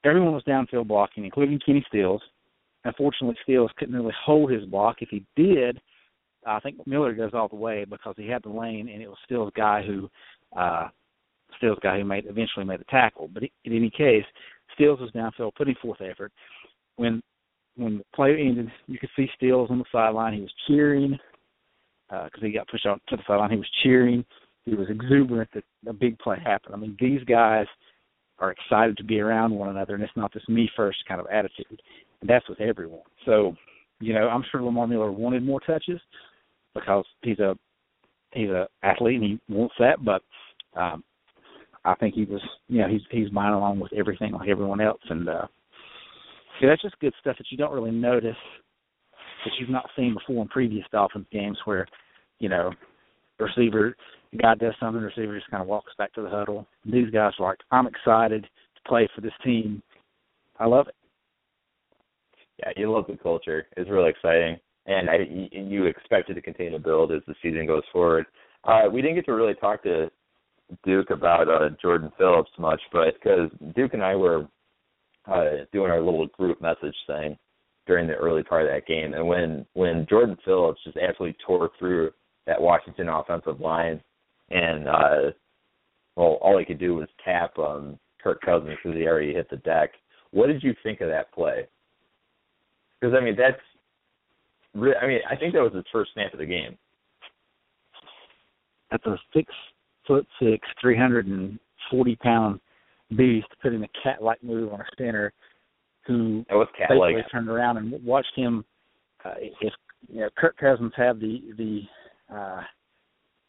everyone 0.04 0.34
was 0.34 0.44
downfield 0.44 0.88
blocking, 0.88 1.26
including 1.26 1.60
Kenny 1.66 1.84
Stills. 1.88 2.22
Unfortunately, 2.86 3.38
Stills 3.44 3.72
couldn't 3.78 3.96
really 3.96 4.14
hold 4.26 4.52
his 4.52 4.66
block. 4.66 4.98
If 5.02 5.10
he 5.10 5.26
did, 5.36 5.80
I 6.46 6.60
think 6.60 6.86
Miller 6.86 7.14
goes 7.14 7.32
all 7.34 7.48
the 7.48 7.56
way 7.56 7.86
because 7.86 8.16
he 8.18 8.28
had 8.28 8.44
the 8.44 8.50
lane, 8.50 8.89
and 8.89 9.02
it 9.02 9.08
was 9.08 9.18
Stills' 9.26 9.54
guy 9.56 9.84
who, 9.86 10.10
uh, 10.58 10.89
Stills' 11.58 11.80
guy 11.82 11.97
who 11.99 12.06
made 12.06 12.26
eventually 12.26 12.66
made 12.66 12.80
the 12.80 12.86
tackle. 12.86 13.30
But 13.34 13.43
in 13.43 13.49
any 13.66 13.89
case, 13.89 14.26
Stills 14.74 14.99
was 14.99 15.12
downfield 15.12 15.56
putting 15.56 15.76
forth 15.82 16.01
effort. 16.01 16.32
When 16.95 17.22
when 17.76 17.99
the 17.99 18.04
play 18.16 18.38
ended, 18.39 18.72
you 18.88 18.99
could 18.99 19.10
see 19.16 19.28
Stills 19.36 19.72
on 19.72 19.80
the 19.80 19.86
sideline. 19.91 20.34
He 20.34 20.41
was 20.41 20.54
cheering 20.68 21.18
because 22.08 22.41
uh, 22.41 22.45
he 22.45 22.51
got 22.51 22.68
pushed 22.68 22.86
out 22.86 23.01
to 23.10 23.16
the 23.16 23.24
sideline. 23.28 23.51
He 23.51 23.58
was 23.58 23.70
cheering. 23.84 24.24
He 24.66 24.76
was 24.76 24.89
exuberant 24.89 25.49
that 25.54 25.64
a 25.88 25.93
big 25.93 26.18
play 26.20 26.38
happened. 26.43 26.76
I 26.76 26.78
mean, 26.78 26.95
these 26.99 27.24
guys 27.24 27.66
are 28.39 28.51
excited 28.51 28.97
to 28.97 29.04
be 29.04 29.20
around 29.20 29.51
one 29.51 29.70
another, 29.70 29.95
and 29.95 30.04
it's 30.04 30.16
not 30.16 30.34
this 30.34 30.47
me 30.47 30.70
first 30.76 30.99
kind 31.08 31.20
of 31.20 31.28
attitude. 31.28 31.82
And 32.22 32.30
that's 32.30 32.47
with 32.47 32.62
everyone. 32.62 33.01
So, 33.26 33.56
you 33.99 34.14
know, 34.14 34.30
I'm 34.30 34.43
sure 34.51 34.62
Lamar 34.62 34.88
Miller 34.88 35.12
wanted 35.12 35.43
more 35.43 35.60
touches 35.62 35.99
because 36.74 37.06
he's 37.22 37.39
a 37.39 37.56
he's 38.34 38.49
a 38.49 38.68
athlete 38.84 39.22
and 39.22 39.24
he 39.24 39.54
wants 39.54 39.76
that. 39.80 40.04
But 40.04 40.22
um, 40.80 41.04
I 41.86 41.95
think 41.95 42.15
he 42.15 42.25
was, 42.25 42.41
you 42.67 42.81
know, 42.81 42.88
he's 42.88 43.01
he's 43.11 43.31
mine 43.31 43.53
along 43.53 43.79
with 43.79 43.91
everything 43.93 44.31
like 44.31 44.49
everyone 44.49 44.81
else, 44.81 45.01
and 45.09 45.27
uh, 45.27 45.47
yeah, 46.61 46.69
that's 46.69 46.81
just 46.81 46.99
good 46.99 47.13
stuff 47.19 47.38
that 47.38 47.47
you 47.49 47.57
don't 47.57 47.73
really 47.73 47.91
notice 47.91 48.36
that 49.45 49.51
you've 49.59 49.69
not 49.69 49.89
seen 49.95 50.13
before 50.13 50.41
in 50.41 50.47
previous 50.47 50.86
Dolphins 50.91 51.27
games 51.31 51.57
where, 51.65 51.86
you 52.39 52.47
know, 52.47 52.71
receiver 53.39 53.95
the 54.31 54.38
guy 54.38 54.55
does 54.55 54.73
something, 54.79 55.01
the 55.01 55.07
receiver 55.07 55.38
just 55.38 55.49
kind 55.51 55.61
of 55.61 55.67
walks 55.67 55.93
back 55.97 56.13
to 56.13 56.21
the 56.21 56.29
huddle. 56.29 56.65
These 56.86 57.11
guys 57.11 57.34
are 57.39 57.49
like, 57.49 57.59
I'm 57.71 57.88
excited 57.88 58.43
to 58.43 58.89
play 58.89 59.07
for 59.13 59.21
this 59.21 59.34
team. 59.43 59.81
I 60.59 60.65
love 60.65 60.88
it. 60.88 60.95
Yeah, 62.59 62.71
you 62.77 62.91
love 62.91 63.05
the 63.07 63.17
culture. 63.17 63.67
It's 63.77 63.89
really 63.89 64.09
exciting, 64.09 64.57
and 64.86 65.09
I, 65.09 65.17
you 65.51 65.86
expect 65.86 66.29
it 66.29 66.36
to 66.36 66.41
continue 66.41 66.71
to 66.71 66.79
build 66.79 67.11
as 67.11 67.21
the 67.27 67.36
season 67.41 67.65
goes 67.67 67.84
forward. 67.91 68.25
Uh, 68.63 68.84
we 68.91 69.01
didn't 69.01 69.15
get 69.15 69.25
to 69.25 69.34
really 69.34 69.55
talk 69.55 69.84
to 69.84 70.09
Duke 70.84 71.09
about 71.09 71.49
uh, 71.49 71.70
Jordan 71.82 72.11
Phillips 72.18 72.51
much, 72.57 72.82
but 72.91 73.14
because 73.16 73.49
Duke 73.76 73.93
and 73.93 74.03
I 74.03 74.16
were 74.16 74.47
uh, 75.28 75.66
doing 75.72 75.91
our 75.91 76.01
little 76.01 76.28
group 76.28 76.61
message 76.61 76.95
thing 77.07 77.38
during 77.86 78.07
the 78.07 78.16
early 78.16 78.43
part 78.43 78.64
of 78.64 78.70
that 78.70 78.88
game, 78.88 79.14
and 79.14 79.28
when 79.28 79.66
when 79.74 80.05
Jordan 80.09 80.38
Phillips 80.45 80.80
just 80.84 80.97
absolutely 80.97 81.38
tore 81.45 81.70
through 81.78 82.11
that 82.47 82.61
Washington 82.61 83.09
offensive 83.09 83.59
line, 83.59 84.01
and 84.49 84.88
uh, 84.88 85.32
well, 86.16 86.38
all 86.41 86.57
he 86.57 86.66
could 86.66 86.80
do 86.80 86.95
was 86.95 87.07
tap 87.24 87.57
um, 87.59 87.99
Kirk 88.22 88.41
Cousins 88.41 88.78
because 88.82 88.97
he 88.97 89.05
already 89.05 89.34
hit 89.34 89.49
the 89.49 89.57
deck. 89.57 89.91
What 90.32 90.47
did 90.47 90.64
you 90.64 90.74
think 90.82 91.01
of 91.01 91.09
that 91.09 91.32
play? 91.34 91.68
Because 92.99 93.16
I 93.20 93.24
mean, 93.24 93.36
that's 93.38 93.61
I 94.76 95.07
mean, 95.07 95.20
I 95.30 95.36
think 95.36 95.53
that 95.53 95.61
was 95.61 95.74
his 95.74 95.86
first 95.91 96.11
snap 96.14 96.34
of 96.34 96.39
the 96.39 96.45
game. 96.45 96.78
That's 98.89 99.05
a 99.05 99.18
six 99.34 99.51
foot 100.08 100.28
six, 100.41 100.68
three 100.82 100.97
hundred 100.97 101.28
and 101.28 101.60
forty 101.89 102.16
pound 102.16 102.60
beast 103.16 103.47
putting 103.62 103.80
in 103.80 103.84
a 103.84 104.01
cat 104.04 104.22
like 104.22 104.43
move 104.43 104.74
on 104.74 104.82
a 104.82 104.86
center 104.97 105.32
who 106.06 106.45
that 106.49 106.56
was 106.56 106.68
cat 106.78 106.95
like 106.95 107.16
turned 107.32 107.49
around 107.49 107.78
and 107.78 108.04
watched 108.04 108.36
him 108.36 108.66
uh, 109.24 109.34
if 109.39 109.74
you 110.10 110.22
know 110.22 110.30
Kirk 110.38 110.58
Cousins 110.58 110.93
had 110.95 111.20
the 111.20 111.41
the 111.58 111.82
uh 112.34 112.62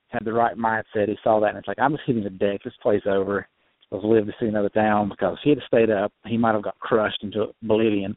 had 0.09 0.25
the 0.25 0.33
right 0.33 0.57
mindset, 0.57 1.09
he 1.09 1.17
saw 1.25 1.41
that 1.41 1.51
and 1.51 1.59
it's 1.59 1.69
like 1.69 1.79
I'm 1.81 1.93
just 1.93 2.05
hitting 2.07 2.25
the 2.25 2.31
deck, 2.31 2.61
this 2.65 2.75
play's 2.83 3.03
over. 3.07 3.47
Supposed 3.85 4.05
to 4.05 4.09
live 4.09 4.27
to 4.27 4.33
see 4.41 4.47
another 4.47 4.71
down 4.71 5.11
because 5.11 5.35
if 5.35 5.41
he 5.45 5.51
had 5.51 5.59
stayed 5.67 5.91
up, 5.91 6.11
he 6.25 6.39
might 6.39 6.55
have 6.55 6.63
got 6.63 6.79
crushed 6.79 7.23
into 7.23 7.53
oblivion. 7.63 8.17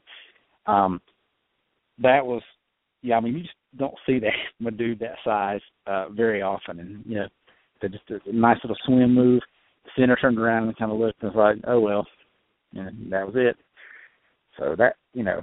Um 0.66 1.00
that 1.98 2.24
was 2.24 2.42
yeah, 3.02 3.16
I 3.16 3.20
mean 3.20 3.34
you 3.34 3.42
just 3.42 3.54
don't 3.76 3.94
see 4.06 4.18
that 4.20 4.32
from 4.58 4.68
a 4.68 4.70
dude 4.70 5.00
that 5.00 5.16
size 5.24 5.60
uh 5.86 6.08
very 6.10 6.42
often. 6.42 6.80
And 6.80 7.04
you 7.06 7.16
know 7.16 7.28
just 7.82 8.04
a 8.26 8.32
nice 8.32 8.58
little 8.62 8.76
swim 8.84 9.14
move. 9.14 9.42
The 9.84 9.90
center 9.96 10.16
turned 10.16 10.38
around 10.38 10.64
and 10.64 10.76
kind 10.76 10.92
of 10.92 10.98
looked 10.98 11.22
and 11.22 11.32
was 11.32 11.56
like, 11.56 11.64
oh 11.66 11.80
well, 11.80 12.06
and 12.74 13.12
that 13.12 13.26
was 13.26 13.34
it. 13.36 13.56
So 14.58 14.74
that 14.78 14.96
you 15.14 15.22
know, 15.22 15.40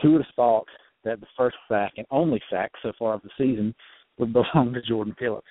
who 0.00 0.12
would 0.12 0.22
have 0.22 0.34
thought 0.34 0.66
that 1.04 1.20
the 1.20 1.26
first 1.36 1.56
sack 1.68 1.92
and 1.96 2.06
only 2.10 2.40
sack 2.50 2.70
so 2.82 2.92
far 2.98 3.14
of 3.14 3.22
the 3.22 3.30
season 3.36 3.74
would 4.18 4.32
belong 4.32 4.72
to 4.72 4.82
Jordan 4.82 5.14
Phillips? 5.18 5.46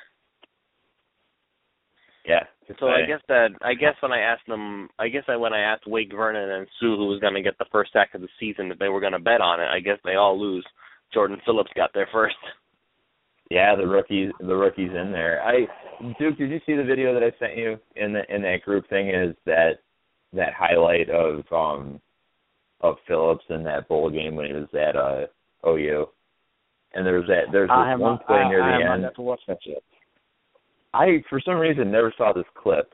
Yeah. 2.26 2.43
So 2.80 2.88
I 2.88 3.06
guess 3.06 3.20
that 3.28 3.49
I 3.62 3.74
guess 3.74 3.95
when 3.99 4.12
I 4.12 4.20
asked 4.20 4.47
them, 4.47 4.89
I 4.99 5.10
guess 5.10 5.24
I 5.28 5.36
when 5.36 5.54
I 5.54 5.60
asked 5.60 5.88
Wake 5.88 6.12
Vernon 6.16 6.49
and 6.52 6.68
Suh 6.80 6.95
who 6.95 7.08
was 7.08 7.20
going 7.20 7.34
to 7.34 7.41
get 7.41 7.58
the 7.58 7.66
first 7.72 7.91
sack 7.91 8.12
of 8.14 8.22
the 8.22 8.30
season, 8.39 8.72
if 8.72 8.80
they 8.80 8.89
were 8.89 9.02
going 9.02 9.12
to 9.14 9.20
bet 9.20 9.41
on 9.41 9.60
it, 9.60 9.68
I 9.68 9.80
guess 9.80 9.97
they 10.06 10.16
all 10.16 10.39
lose. 10.39 10.66
Jordan 11.14 11.41
Phillips 11.45 11.72
got 11.76 11.91
there 11.93 12.08
first. 12.12 12.36
Yeah, 13.52 13.76
the 13.76 13.88
rookies, 13.88 14.32
the 14.39 14.56
rookies 14.56 14.91
in 14.91 15.12
there. 15.12 15.41
I 15.43 15.68
Duke, 16.20 16.38
did 16.38 16.49
you 16.49 16.60
see 16.66 16.76
the 16.76 16.84
video 16.84 17.14
that 17.14 17.24
I 17.24 17.32
sent 17.38 17.58
you 17.58 17.78
in 17.95 18.14
the 18.14 18.24
in 18.34 18.41
that 18.43 18.62
group 18.64 18.89
thing? 18.89 19.10
Is 19.10 19.36
that 19.45 19.80
that 20.34 20.54
highlight 20.58 21.10
of 21.10 21.43
um 21.52 21.99
of 22.82 22.95
Phillips 23.08 23.43
in 23.49 23.64
that 23.64 23.88
bowl 23.88 24.10
game 24.10 24.36
when 24.36 24.47
he 24.47 24.54
was 24.54 24.68
at 24.74 24.95
uh 24.95 25.28
OU? 25.68 26.08
and 26.93 27.06
there's 27.06 27.28
that 27.28 27.52
there's 27.52 27.70
this 27.70 28.02
one 28.02 28.20
play 28.26 28.38
I, 28.38 28.49
near 28.49 28.64
I 28.64 28.78
the 28.78 28.84
have 28.84 28.93
end. 28.93 29.04
not 29.04 29.16
to 29.16 29.22
watch 29.22 29.39
that 29.47 29.60
yet. 29.66 29.84
I 30.93 31.24
for 31.30 31.39
some 31.39 31.56
reason 31.56 31.91
never 31.91 32.14
saw 32.18 32.34
this 32.34 32.45
clip, 32.56 32.93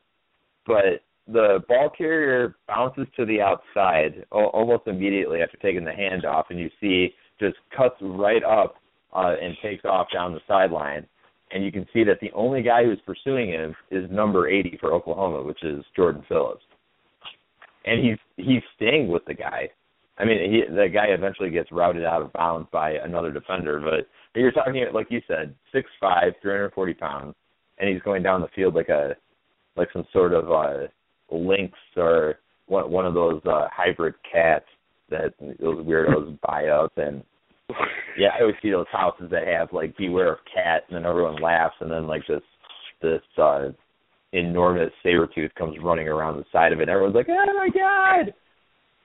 but 0.65 1.01
the 1.27 1.59
ball 1.67 1.89
carrier 1.95 2.55
bounces 2.67 3.07
to 3.15 3.25
the 3.25 3.41
outside 3.41 4.25
almost 4.31 4.87
immediately 4.87 5.41
after 5.41 5.57
taking 5.57 5.83
the 5.83 5.91
handoff, 5.91 6.45
and 6.49 6.59
you 6.59 6.69
see 6.79 7.13
just 7.39 7.57
cuts 7.75 7.95
right 8.01 8.43
up 8.43 8.75
uh, 9.13 9.35
and 9.41 9.55
takes 9.61 9.85
off 9.85 10.07
down 10.13 10.33
the 10.33 10.41
sideline. 10.47 11.05
And 11.51 11.63
you 11.63 11.71
can 11.71 11.87
see 11.93 12.03
that 12.03 12.19
the 12.19 12.31
only 12.33 12.61
guy 12.61 12.83
who's 12.83 12.99
pursuing 13.05 13.49
him 13.49 13.75
is 13.89 14.09
number 14.11 14.49
80 14.49 14.77
for 14.81 14.93
Oklahoma, 14.93 15.43
which 15.43 15.63
is 15.63 15.83
Jordan 15.95 16.23
Phillips. 16.27 16.63
And 17.85 18.05
he's 18.05 18.17
he's 18.35 18.61
staying 18.75 19.07
with 19.07 19.23
the 19.25 19.33
guy. 19.33 19.69
I 20.17 20.25
mean, 20.25 20.51
he, 20.51 20.73
the 20.73 20.89
guy 20.89 21.05
eventually 21.07 21.51
gets 21.51 21.71
routed 21.71 22.03
out 22.03 22.21
of 22.21 22.33
bounds 22.33 22.67
by 22.71 22.93
another 23.03 23.31
defender, 23.31 23.79
but 23.79 24.07
you're 24.37 24.51
talking 24.51 24.83
like 24.93 25.07
you 25.09 25.21
said, 25.27 25.55
six 25.71 25.89
five, 26.01 26.33
three 26.41 26.51
hundred 26.51 26.73
forty 26.73 26.93
pounds, 26.93 27.33
and 27.77 27.89
he's 27.89 28.01
going 28.01 28.23
down 28.23 28.41
the 28.41 28.49
field 28.55 28.75
like 28.75 28.89
a 28.89 29.15
like 29.77 29.87
some 29.93 30.05
sort 30.11 30.33
of 30.33 30.51
uh 30.51 30.87
lynx 31.31 31.73
or 31.95 32.39
one 32.65 32.91
one 32.91 33.05
of 33.05 33.13
those 33.13 33.41
uh 33.45 33.67
hybrid 33.71 34.15
cats 34.29 34.65
that 35.09 35.33
those 35.39 35.85
weirdos 35.85 36.37
buy 36.41 36.67
up 36.67 36.91
and 36.97 37.23
yeah, 38.17 38.29
I 38.37 38.41
always 38.41 38.55
see 38.61 38.71
those 38.71 38.85
houses 38.91 39.29
that 39.31 39.47
have 39.47 39.73
like 39.73 39.97
beware 39.97 40.33
of 40.33 40.39
cat 40.53 40.83
and 40.87 40.95
then 40.95 41.05
everyone 41.05 41.41
laughs 41.41 41.75
and 41.79 41.91
then 41.91 42.07
like 42.07 42.23
this 42.27 42.41
this 43.01 43.21
uh 43.37 43.69
enormous 44.33 44.91
saber 45.03 45.27
tooth 45.33 45.51
comes 45.57 45.77
running 45.81 46.07
around 46.07 46.37
the 46.37 46.45
side 46.51 46.73
of 46.73 46.79
it 46.79 46.83
and 46.83 46.91
everyone's 46.91 47.15
like, 47.15 47.27
Oh 47.29 47.53
my 47.53 47.69
god 47.69 48.33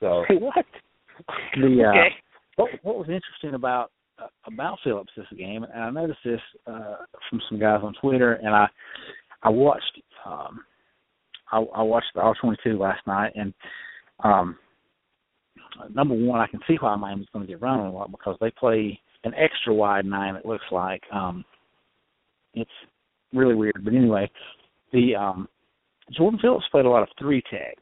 So 0.00 0.24
what? 0.38 0.64
The 1.56 1.84
uh, 1.84 2.00
Okay. 2.00 2.14
what 2.56 2.70
what 2.82 2.96
was 2.98 3.08
interesting 3.08 3.54
about 3.54 3.90
uh, 4.18 4.26
about 4.46 4.78
Phillips 4.84 5.12
this 5.16 5.26
game, 5.36 5.64
and 5.64 5.82
I 5.82 5.90
noticed 5.90 6.20
this 6.24 6.40
uh, 6.66 6.96
from 7.28 7.40
some 7.48 7.58
guys 7.58 7.80
on 7.82 7.94
Twitter, 8.00 8.34
and 8.34 8.54
I 8.54 8.66
I 9.42 9.48
watched 9.48 10.00
um, 10.24 10.64
I, 11.50 11.58
I 11.58 11.82
watched 11.82 12.08
the 12.14 12.20
R 12.20 12.34
twenty 12.40 12.58
two 12.64 12.78
last 12.78 13.06
night, 13.06 13.32
and 13.34 13.52
um, 14.24 14.58
number 15.94 16.14
one, 16.14 16.40
I 16.40 16.46
can 16.46 16.60
see 16.66 16.76
why 16.80 16.94
Miami's 16.96 17.28
going 17.32 17.46
to 17.46 17.50
get 17.52 17.60
run 17.62 17.80
a 17.80 17.92
lot 17.92 18.10
because 18.10 18.36
they 18.40 18.50
play 18.50 18.98
an 19.24 19.32
extra 19.34 19.72
wide 19.74 20.04
nine. 20.04 20.36
It 20.36 20.46
looks 20.46 20.64
like 20.70 21.02
um, 21.12 21.44
it's 22.54 22.70
really 23.32 23.54
weird, 23.54 23.80
but 23.84 23.94
anyway, 23.94 24.30
the 24.92 25.14
um, 25.14 25.48
Jordan 26.16 26.38
Phillips 26.42 26.66
played 26.70 26.84
a 26.84 26.90
lot 26.90 27.02
of 27.02 27.08
three 27.18 27.42
tech 27.50 27.76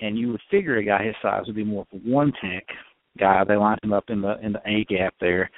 and 0.00 0.18
you 0.18 0.30
would 0.30 0.40
figure 0.50 0.78
a 0.78 0.84
guy 0.84 1.04
his 1.04 1.14
size 1.22 1.42
would 1.46 1.56
be 1.56 1.64
more 1.64 1.86
of 1.92 1.98
a 2.00 2.08
one 2.10 2.32
tech 2.42 2.64
guy. 3.18 3.44
They 3.44 3.56
lined 3.56 3.80
him 3.82 3.92
up 3.92 4.04
in 4.08 4.20
the 4.22 4.38
in 4.44 4.52
the 4.52 4.60
A 4.66 4.84
gap 4.84 5.14
there. 5.20 5.50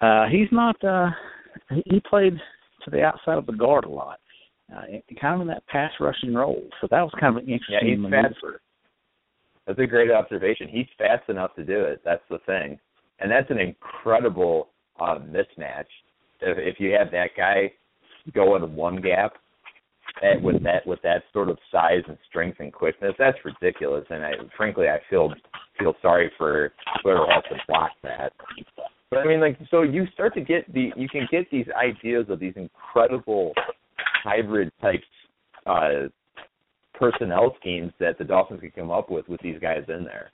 Uh 0.00 0.26
he's 0.30 0.48
not 0.52 0.82
uh 0.84 1.08
he, 1.70 1.82
he 1.86 2.00
played 2.00 2.34
to 2.84 2.90
the 2.90 3.02
outside 3.02 3.38
of 3.38 3.46
the 3.46 3.52
guard 3.52 3.84
a 3.84 3.88
lot. 3.88 4.20
Uh 4.72 4.82
kind 5.20 5.36
of 5.36 5.40
in 5.40 5.46
that 5.48 5.66
pass 5.68 5.90
rushing 6.00 6.34
role. 6.34 6.62
So 6.80 6.88
that 6.90 7.00
was 7.00 7.12
kind 7.18 7.36
of 7.36 7.42
an 7.42 7.48
interesting 7.50 7.78
Yeah, 7.88 7.90
he's 7.94 7.98
maneuver. 7.98 8.28
fast. 8.28 8.44
That's 9.66 9.78
a 9.78 9.86
great 9.86 10.10
observation. 10.10 10.68
He's 10.68 10.86
fast 10.98 11.28
enough 11.28 11.54
to 11.56 11.64
do 11.64 11.80
it. 11.80 12.00
That's 12.04 12.22
the 12.28 12.38
thing, 12.46 12.78
and 13.20 13.30
that's 13.30 13.50
an 13.50 13.58
incredible 13.58 14.68
uh, 14.98 15.18
mismatch. 15.18 15.86
If, 16.40 16.56
if 16.58 16.80
you 16.80 16.92
have 16.92 17.10
that 17.12 17.30
guy 17.36 17.72
go 18.34 18.56
in 18.56 18.74
one 18.74 19.00
gap 19.00 19.34
at, 20.22 20.40
with 20.42 20.62
that 20.64 20.86
with 20.86 21.00
that 21.02 21.22
sort 21.32 21.48
of 21.48 21.58
size 21.70 22.02
and 22.08 22.18
strength 22.28 22.58
and 22.60 22.72
quickness, 22.72 23.12
that's 23.18 23.38
ridiculous. 23.44 24.04
And 24.10 24.24
I, 24.24 24.32
frankly, 24.56 24.88
I 24.88 24.98
feel 25.08 25.32
feel 25.78 25.94
sorry 26.02 26.30
for 26.36 26.72
whoever 27.02 27.26
has 27.30 27.44
to 27.44 27.56
block 27.68 27.90
that. 28.02 28.32
But 29.10 29.20
I 29.20 29.26
mean, 29.26 29.40
like, 29.40 29.58
so 29.70 29.82
you 29.82 30.06
start 30.12 30.34
to 30.34 30.40
get 30.40 30.72
the 30.72 30.90
you 30.96 31.08
can 31.08 31.28
get 31.30 31.50
these 31.50 31.66
ideas 31.76 32.26
of 32.28 32.40
these 32.40 32.54
incredible 32.56 33.52
hybrid 34.24 34.70
types 34.80 35.04
uh, 35.66 36.08
personnel 37.00 37.56
schemes 37.58 37.92
that 37.98 38.18
the 38.18 38.24
Dolphins 38.24 38.60
can 38.60 38.70
come 38.70 38.90
up 38.90 39.10
with 39.10 39.28
with 39.28 39.40
these 39.40 39.58
guys 39.58 39.82
in 39.88 40.04
there. 40.04 40.30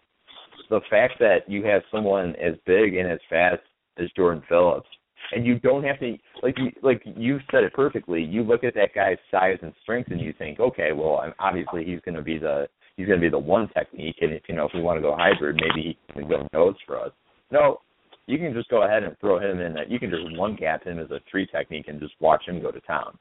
The 0.68 0.80
fact 0.90 1.14
that 1.20 1.48
you 1.48 1.64
have 1.64 1.82
someone 1.92 2.34
as 2.36 2.54
big 2.66 2.96
and 2.96 3.10
as 3.10 3.20
fast 3.30 3.62
as 3.98 4.10
Jordan 4.16 4.42
Phillips, 4.48 4.88
and 5.32 5.46
you 5.46 5.58
don't 5.60 5.84
have 5.84 5.98
to 6.00 6.16
like 6.42 6.56
you 6.58 6.70
like 6.82 7.02
you 7.04 7.38
said 7.50 7.64
it 7.64 7.72
perfectly. 7.72 8.22
You 8.22 8.42
look 8.42 8.64
at 8.64 8.74
that 8.74 8.94
guy's 8.94 9.18
size 9.30 9.58
and 9.62 9.72
strength, 9.82 10.10
and 10.10 10.20
you 10.20 10.34
think, 10.36 10.60
okay, 10.60 10.92
well, 10.92 11.32
obviously 11.38 11.84
he's 11.84 12.00
going 12.04 12.16
to 12.16 12.22
be 12.22 12.38
the 12.38 12.68
he's 12.96 13.06
going 13.06 13.20
to 13.20 13.24
be 13.24 13.30
the 13.30 13.38
one 13.38 13.68
technique, 13.68 14.16
and 14.20 14.32
if 14.32 14.42
you 14.48 14.54
know 14.54 14.66
if 14.66 14.72
we 14.74 14.82
want 14.82 14.98
to 14.98 15.02
go 15.02 15.16
hybrid, 15.16 15.56
maybe 15.56 15.96
he 16.06 16.12
can 16.12 16.28
go 16.28 16.46
nose 16.52 16.76
for 16.86 17.00
us. 17.00 17.12
No, 17.50 17.80
you 18.26 18.38
can 18.38 18.52
just 18.52 18.68
go 18.70 18.82
ahead 18.82 19.04
and 19.04 19.16
throw 19.20 19.38
him 19.38 19.60
in 19.60 19.74
that. 19.74 19.90
You 19.90 19.98
can 19.98 20.10
just 20.10 20.36
one 20.36 20.56
gap 20.56 20.84
him 20.84 20.98
as 20.98 21.10
a 21.10 21.20
three 21.30 21.46
technique 21.46 21.86
and 21.88 22.00
just 22.00 22.14
watch 22.20 22.42
him 22.46 22.60
go 22.60 22.70
to 22.70 22.80
town. 22.80 23.18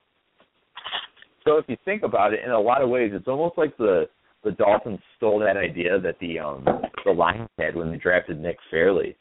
So 1.47 1.57
if 1.57 1.65
you 1.67 1.77
think 1.85 2.03
about 2.03 2.33
it, 2.33 2.39
in 2.43 2.51
a 2.51 2.59
lot 2.59 2.81
of 2.81 2.89
ways, 2.89 3.11
it's 3.13 3.27
almost 3.27 3.57
like 3.57 3.77
the 3.77 4.09
the 4.43 4.51
Dolphins 4.51 4.99
stole 5.17 5.39
that 5.39 5.57
idea 5.57 5.99
that 5.99 6.19
the 6.19 6.39
um 6.39 6.65
the 7.03 7.11
Lions 7.11 7.49
had 7.57 7.75
when 7.75 7.91
they 7.91 7.97
drafted 7.97 8.39
Nick 8.39 8.57
Fairley, 8.69 9.15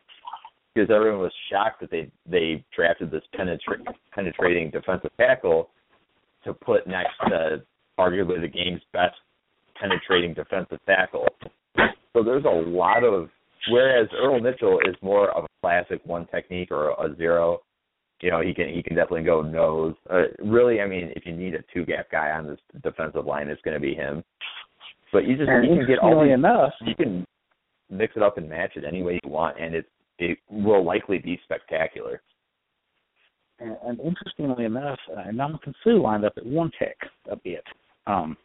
because 0.75 0.91
everyone 0.91 1.21
was 1.21 1.33
shocked 1.51 1.81
that 1.81 1.91
they 1.91 2.11
they 2.27 2.65
drafted 2.75 3.11
this 3.11 3.23
penetra- 3.39 3.85
penetrating 4.13 4.71
defensive 4.71 5.11
tackle 5.19 5.71
to 6.45 6.53
put 6.53 6.87
next 6.87 7.15
to 7.29 7.63
arguably 7.99 8.41
the 8.41 8.49
game's 8.49 8.83
best 8.93 9.17
penetrating 9.81 10.35
defensive 10.35 10.79
tackle. 10.87 11.27
So 12.13 12.23
there's 12.23 12.45
a 12.45 12.49
lot 12.49 13.05
of 13.05 13.29
whereas 13.71 14.09
Earl 14.17 14.41
Mitchell 14.41 14.79
is 14.87 14.95
more 15.03 15.31
of 15.31 15.45
a 15.45 15.49
classic 15.63 16.01
one 16.05 16.27
technique 16.27 16.71
or 16.71 16.91
a 16.91 17.15
zero. 17.17 17.61
You 18.25 18.31
know, 18.31 18.41
he 18.41 18.55
can 18.55 18.71
he 18.71 18.83
can 18.83 18.97
definitely 18.97 19.25
go 19.25 19.43
nose. 19.43 19.95
Uh, 20.09 20.23
really, 20.43 20.81
I 20.81 20.87
mean, 20.87 21.13
if 21.15 21.27
you 21.27 21.37
need 21.37 21.55
a 21.55 21.59
two 21.75 21.85
gap 21.85 22.11
guy 22.11 22.31
on 22.31 22.47
this 22.47 22.59
defensive 22.83 23.27
line, 23.27 23.49
it's 23.49 23.61
going 23.61 23.75
to 23.75 23.81
be 23.81 23.95
him. 23.95 24.25
But 25.13 25.27
you 25.27 25.37
just 25.37 25.51
And 25.51 25.69
you 25.69 25.77
can 25.77 25.87
get 25.87 25.99
all 25.99 26.25
these, 26.25 26.33
enough, 26.33 26.73
you 26.81 26.95
can 26.95 27.27
mix 27.91 28.17
it 28.17 28.23
up 28.23 28.39
and 28.39 28.49
match 28.49 28.77
it 28.77 28.85
any 28.89 29.03
way 29.03 29.21
you 29.23 29.31
want, 29.31 29.61
and 29.61 29.75
it 29.75 29.85
it 30.19 30.39
will 30.51 30.83
likely 30.83 31.19
be 31.19 31.39
spectacular. 31.45 32.23
and, 33.61 33.77
and 33.87 34.01
interestingly 34.01 34.65
enough, 34.65 34.99
uh, 35.15 35.31
Ndamukong 35.31 35.75
Suh 35.85 35.91
lined 35.91 36.25
up 36.25 36.33
at 36.39 36.47
one 36.47 36.71
tech 36.79 36.97
a 37.31 37.37
bit, 37.37 37.65
um, 38.07 38.39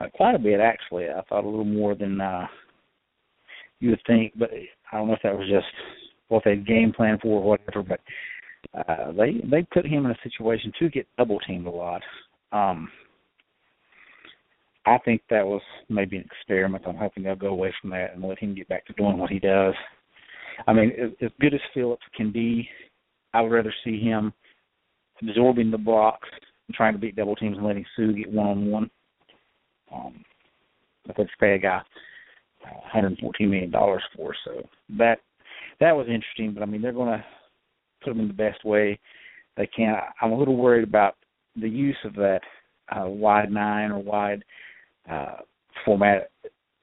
uh, 0.00 0.08
quite 0.12 0.34
a 0.34 0.40
bit 0.40 0.58
actually. 0.58 1.08
I 1.08 1.22
thought 1.28 1.44
a 1.44 1.48
little 1.48 1.64
more 1.64 1.94
than 1.94 2.20
uh, 2.20 2.48
you 3.78 3.90
would 3.90 4.02
think, 4.08 4.32
but 4.36 4.50
I 4.90 4.96
don't 4.96 5.06
know 5.06 5.14
if 5.14 5.22
that 5.22 5.38
was 5.38 5.48
just 5.48 5.66
what 6.26 6.42
they 6.44 6.56
game 6.56 6.92
plan 6.92 7.18
for 7.22 7.40
or 7.40 7.50
whatever. 7.50 7.84
But 7.84 8.00
uh, 8.74 9.12
they 9.12 9.40
they 9.50 9.62
put 9.72 9.86
him 9.86 10.06
in 10.06 10.12
a 10.12 10.18
situation 10.22 10.72
to 10.78 10.88
get 10.88 11.06
double 11.18 11.40
teamed 11.40 11.66
a 11.66 11.70
lot. 11.70 12.02
Um, 12.52 12.90
I 14.86 14.98
think 15.04 15.22
that 15.28 15.46
was 15.46 15.62
maybe 15.88 16.16
an 16.16 16.24
experiment. 16.24 16.84
I'm 16.86 16.96
hoping 16.96 17.22
they'll 17.22 17.36
go 17.36 17.48
away 17.48 17.74
from 17.80 17.90
that 17.90 18.14
and 18.14 18.24
let 18.24 18.38
him 18.38 18.54
get 18.54 18.68
back 18.68 18.86
to 18.86 18.92
doing 18.94 19.18
what 19.18 19.30
he 19.30 19.38
does. 19.38 19.74
I 20.66 20.72
mean, 20.72 20.92
as, 21.00 21.10
as 21.20 21.30
good 21.40 21.54
as 21.54 21.60
Phillips 21.74 22.02
can 22.16 22.32
be, 22.32 22.68
I 23.34 23.42
would 23.42 23.52
rather 23.52 23.74
see 23.84 24.00
him 24.00 24.32
absorbing 25.22 25.70
the 25.70 25.78
blocks 25.78 26.28
and 26.66 26.74
trying 26.74 26.94
to 26.94 26.98
beat 26.98 27.16
double 27.16 27.36
teams 27.36 27.56
and 27.56 27.66
letting 27.66 27.84
Suh 27.96 28.12
get 28.12 28.32
one 28.32 28.46
on 28.46 28.70
one. 28.70 28.90
Um, 29.92 30.24
but 31.06 31.16
they 31.16 31.26
pay 31.38 31.54
a 31.54 31.58
guy 31.58 31.82
uh, 32.64 32.74
114 32.74 33.50
million 33.50 33.70
dollars 33.70 34.02
for, 34.16 34.34
so 34.44 34.62
that 34.98 35.18
that 35.80 35.96
was 35.96 36.06
interesting. 36.06 36.52
But 36.54 36.62
I 36.62 36.66
mean, 36.66 36.82
they're 36.82 36.92
going 36.92 37.18
to 37.18 37.24
put 38.02 38.10
them 38.10 38.20
in 38.20 38.28
the 38.28 38.34
best 38.34 38.64
way 38.64 38.98
they 39.56 39.66
can. 39.66 39.96
I'm 40.20 40.32
a 40.32 40.38
little 40.38 40.56
worried 40.56 40.84
about 40.86 41.16
the 41.56 41.68
use 41.68 41.96
of 42.04 42.14
that 42.14 42.40
uh, 42.90 43.08
wide 43.08 43.50
nine 43.50 43.90
or 43.90 44.02
wide 44.02 44.44
uh, 45.10 45.36
format. 45.84 46.30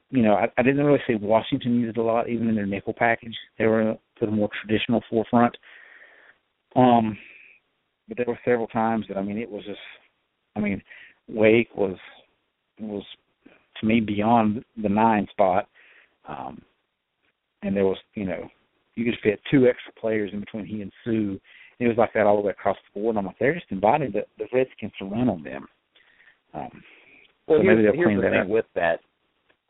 You 0.09 0.23
know, 0.23 0.35
I, 0.35 0.47
I 0.57 0.63
didn't 0.63 0.85
really 0.85 1.01
see 1.07 1.15
Washington 1.15 1.79
use 1.79 1.89
it 1.89 1.99
a 1.99 2.03
lot, 2.03 2.29
even 2.29 2.47
in 2.47 2.55
their 2.55 2.65
nickel 2.65 2.93
package. 2.93 3.35
They 3.57 3.65
were 3.65 3.97
to 4.19 4.25
the 4.25 4.31
more 4.31 4.49
traditional 4.61 5.03
forefront. 5.09 5.55
Um, 6.75 7.17
but 8.07 8.17
there 8.17 8.25
were 8.27 8.39
several 8.45 8.67
times 8.67 9.05
that 9.07 9.17
I 9.17 9.23
mean, 9.23 9.37
it 9.37 9.49
was 9.49 9.65
just. 9.65 9.79
I 10.55 10.59
mean, 10.59 10.81
Wake 11.27 11.69
was 11.75 11.97
was 12.79 13.03
to 13.79 13.85
me 13.85 13.99
beyond 13.99 14.63
the 14.81 14.89
nine 14.89 15.27
spot, 15.31 15.67
um, 16.27 16.61
and 17.61 17.75
there 17.75 17.85
was 17.85 17.97
you 18.15 18.25
know 18.25 18.49
you 18.97 19.05
could 19.05 19.19
fit 19.23 19.39
two 19.49 19.67
extra 19.67 19.93
players 19.93 20.31
in 20.33 20.39
between 20.39 20.65
he 20.65 20.81
and 20.81 20.91
Suh. 21.05 21.37
It 21.79 21.87
was 21.87 21.97
like 21.97 22.11
that 22.13 22.25
all 22.25 22.35
the 22.37 22.41
way 22.41 22.51
across 22.51 22.77
the 22.93 22.99
board. 22.99 23.13
And 23.15 23.19
I'm 23.19 23.25
like, 23.27 23.37
they're 23.39 23.53
just 23.53 23.67
inviting 23.69 24.11
the, 24.11 24.25
the 24.37 24.47
Redskins 24.51 24.91
to 24.99 25.05
run 25.05 25.29
on 25.29 25.43
them. 25.43 25.67
Um, 26.53 26.83
Well, 27.47 27.59
so 27.59 27.63
maybe 27.63 27.81
here's, 27.81 27.85
they'll 27.85 27.93
here's 27.93 28.05
clean 28.07 28.17
the 28.17 28.21
that 28.23 28.31
thing 28.31 28.41
up. 28.41 28.47
with 28.47 28.65
that. 28.75 28.99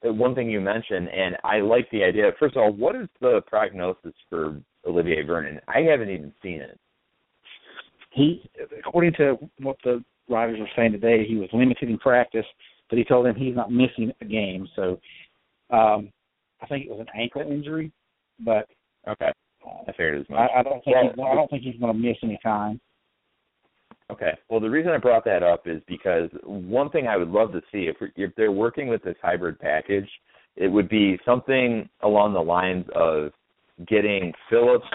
Uh, 0.07 0.13
One 0.13 0.33
thing 0.33 0.49
you 0.49 0.61
mentioned, 0.61 1.09
and 1.09 1.35
I 1.43 1.59
like 1.59 1.89
the 1.91 2.03
idea. 2.03 2.31
First 2.39 2.55
of 2.55 2.61
all, 2.63 2.71
what 2.71 2.95
is 2.95 3.09
the 3.19 3.41
prognosis 3.47 4.13
for 4.29 4.61
Olivier 4.85 5.23
Vernon? 5.23 5.59
I 5.67 5.81
haven't 5.81 6.09
even 6.09 6.31
seen 6.41 6.61
it. 6.61 6.79
he 8.11 8.49
according 8.79 9.13
to 9.13 9.37
what 9.59 9.75
the 9.83 10.03
writers 10.29 10.59
were 10.59 10.69
saying 10.75 10.93
today, 10.93 11.25
he 11.27 11.35
was 11.35 11.49
limited 11.51 11.89
in 11.89 11.97
practice, 11.97 12.45
but 12.89 12.97
he 12.97 13.03
told 13.03 13.25
them 13.25 13.35
he's 13.35 13.55
not 13.55 13.71
missing 13.71 14.11
a 14.21 14.25
game. 14.25 14.67
So 14.75 14.99
um 15.71 16.09
I 16.61 16.65
think 16.67 16.85
it 16.85 16.91
was 16.91 17.01
an 17.01 17.19
ankle 17.21 17.41
injury, 17.41 17.91
but 18.39 18.67
Okay. 19.07 19.31
I 19.87 19.91
figured 19.91 20.21
as 20.21 20.29
much. 20.29 20.49
I, 20.55 20.59
I 20.59 20.63
don't 20.63 20.83
think 20.83 20.95
Well, 20.95 21.03
he's, 21.03 21.25
I 21.31 21.35
don't 21.35 21.49
think 21.49 21.63
he's 21.63 21.79
going 21.79 21.93
to 21.93 21.99
miss 21.99 22.17
any 22.23 22.39
time. 22.43 22.79
Okay. 24.09 24.31
Well, 24.49 24.59
the 24.59 24.69
reason 24.69 24.91
I 24.91 24.97
brought 24.97 25.25
that 25.25 25.43
up 25.43 25.67
is 25.67 25.81
because 25.87 26.29
one 26.43 26.89
thing 26.89 27.07
I 27.07 27.17
would 27.17 27.29
love 27.29 27.51
to 27.51 27.61
see 27.71 27.89
if 27.89 27.97
if 28.15 28.33
they're 28.35 28.51
working 28.51 28.87
with 28.87 29.03
this 29.03 29.17
hybrid 29.21 29.59
package, 29.59 30.07
it 30.55 30.67
would 30.67 30.87
be 30.87 31.19
something 31.25 31.89
along 32.03 32.33
the 32.33 32.39
lines 32.39 32.85
of 32.95 33.31
getting 33.87 34.31
Phillips, 34.49 34.87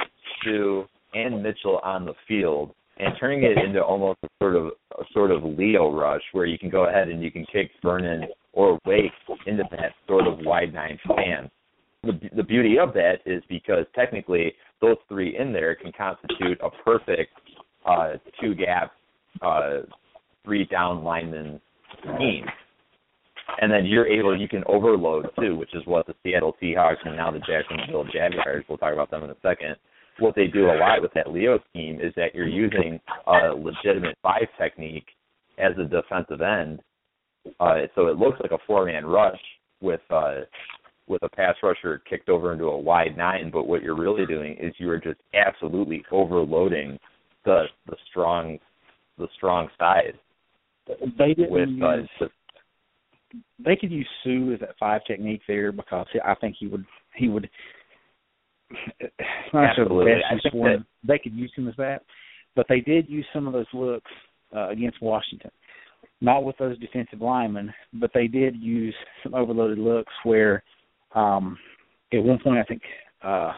Suh, 0.45 0.85
and 1.15 1.43
Mitchell 1.43 1.79
on 1.85 2.07
the 2.07 2.15
field 2.27 2.75
and 2.99 3.15
turning 3.19 3.43
it 3.43 3.59
into 3.59 3.83
almost 3.83 4.19
a 4.23 4.29
sort 4.41 4.57
of 4.57 4.67
a 4.99 5.05
sort 5.13 5.31
of 5.31 5.43
Leo 5.45 5.93
rush 5.93 6.23
where 6.33 6.47
you 6.47 6.59
can 6.59 6.71
go 6.71 6.89
ahead 6.89 7.09
and 7.09 7.23
you 7.23 7.31
can 7.31 7.45
kick 7.53 7.71
Vernon 7.83 8.25
or 8.53 8.79
Wake 8.87 9.13
into 9.47 9.65
that 9.71 9.93
sort 10.07 10.27
of 10.27 10.39
wide 10.41 10.73
nine 10.73 10.99
stance. 11.05 11.51
The 12.05 12.19
the 12.35 12.43
beauty 12.43 12.79
of 12.79 12.93
that 12.95 13.19
is 13.27 13.43
because 13.49 13.87
technically 13.95 14.55
those 14.81 14.97
three 15.09 15.37
in 15.39 15.53
there 15.53 15.75
can 15.75 15.93
constitute 15.97 16.61
a 16.61 16.71
perfect 16.85 17.33
uh, 17.87 18.15
two 18.41 18.55
gap, 18.55 18.93
uh, 19.41 19.81
three 20.45 20.65
down 20.65 21.05
lineman 21.05 21.61
scheme. 22.01 22.47
And 23.61 23.71
then 23.71 23.85
you're 23.85 24.07
able, 24.07 24.39
you 24.39 24.49
can 24.49 24.63
overload 24.67 25.27
too, 25.39 25.57
which 25.57 25.75
is 25.75 25.83
what 25.85 26.07
the 26.07 26.15
Seattle 26.23 26.57
Seahawks 26.63 27.05
and 27.05 27.17
now 27.17 27.31
the 27.31 27.41
Jacksonville 27.41 28.05
Jaguars, 28.13 28.65
we'll 28.69 28.79
talk 28.79 28.93
about 28.93 29.11
them 29.11 29.25
in 29.25 29.31
a 29.31 29.37
second. 29.43 29.77
What 30.19 30.35
they 30.35 30.47
do 30.47 30.67
a 30.67 30.79
lot 30.79 31.03
with 31.03 31.13
that 31.15 31.31
Leo 31.31 31.59
scheme 31.71 32.01
is 32.01 32.13
that 32.17 32.35
you're 32.35 32.49
using 32.49 33.01
a 33.27 33.49
legitimate 33.55 34.17
five 34.23 34.47
technique 34.59 35.07
as 35.59 35.73
a 35.79 35.85
defensive 35.85 36.41
end. 36.41 36.81
Uh, 37.59 37.87
so 37.95 38.07
it 38.07 38.17
looks 38.17 38.39
like 38.41 38.53
a 38.53 38.59
four 38.67 38.87
man 38.87 39.05
rush 39.05 39.41
with 39.81 40.01
uh, 40.11 40.41
with 41.07 41.23
a 41.23 41.29
pass 41.29 41.55
rusher 41.63 42.03
kicked 42.09 42.29
over 42.29 42.53
into 42.53 42.65
a 42.65 42.79
wide 42.79 43.17
nine, 43.17 43.51
but 43.53 43.67
what 43.67 43.83
you're 43.83 43.99
really 43.99 44.27
doing 44.27 44.57
is 44.61 44.75
you 44.79 44.89
are 44.91 44.99
just 44.99 45.21
absolutely 45.35 46.05
overloading 46.11 46.99
the 47.45 47.65
the 47.87 47.97
strong 48.11 48.59
the 49.19 49.29
strong 49.37 49.69
side 49.79 50.15
They 51.19 51.35
didn't 51.35 51.51
with 51.51 51.69
uh, 51.83 51.97
use, 51.97 52.09
the, 52.21 52.29
they 53.65 53.77
could 53.77 53.91
use 53.91 54.09
Suh 54.25 54.53
as 54.55 54.61
that 54.61 54.77
five 54.79 55.03
technique 55.07 55.43
there 55.47 55.73
because 55.73 56.07
I 56.25 56.35
think 56.37 56.57
he 56.59 56.67
would 56.67 56.85
he 57.15 57.29
would. 57.29 57.49
Not 59.53 59.71
Absolutely. 59.71 60.13
I 60.13 60.51
think. 60.51 60.87
They 61.07 61.19
could 61.19 61.35
use 61.35 61.53
him 61.57 61.69
as 61.69 61.75
that, 61.77 62.03
but 62.57 62.67
they 62.69 62.81
did 62.81 63.09
use 63.09 63.27
some 63.33 63.47
of 63.47 63.53
those 63.53 63.67
looks 63.75 64.11
uh, 64.55 64.71
against 64.71 65.03
Washington. 65.03 65.51
Not 66.21 66.45
with 66.45 66.57
those 66.57 66.79
defensive 66.79 67.21
linemen, 67.21 67.73
but 67.95 68.13
they 68.15 68.29
did 68.29 68.57
use 68.57 68.95
some 69.23 69.35
overloaded 69.35 69.79
looks 69.79 70.13
where, 70.23 70.63
um, 71.15 71.59
at 72.13 72.23
one 72.23 72.39
point 72.43 72.59
I 72.59 72.65
think 72.65 72.83
uh, 73.23 73.53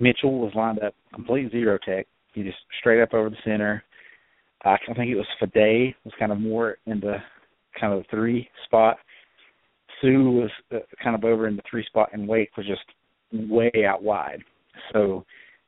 Mitchell 0.00 0.38
was 0.38 0.52
lined 0.54 0.82
up 0.82 0.94
complete 1.14 1.50
zero 1.50 1.78
tech. 1.84 2.06
He 2.34 2.42
just 2.42 2.58
straight 2.80 3.02
up 3.02 3.14
over 3.14 3.30
the 3.30 3.36
center. 3.44 3.82
I 4.64 4.76
think 4.96 5.10
it 5.10 5.14
was 5.14 5.26
Fede 5.38 5.94
was 6.04 6.14
kind 6.18 6.32
of 6.32 6.40
more 6.40 6.78
in 6.86 7.00
the 7.00 7.16
kind 7.80 7.92
of 7.92 8.02
the 8.02 8.08
three 8.10 8.48
spot. 8.64 8.96
Suh 10.00 10.08
was 10.08 10.50
uh, 10.74 10.78
kind 11.02 11.14
of 11.14 11.24
over 11.24 11.46
in 11.46 11.56
the 11.56 11.62
three 11.70 11.84
spot, 11.86 12.10
and 12.12 12.28
Wake 12.28 12.56
was 12.56 12.66
just 12.66 12.82
way 13.32 13.70
out 13.88 14.02
wide. 14.02 14.42
So 14.92 15.24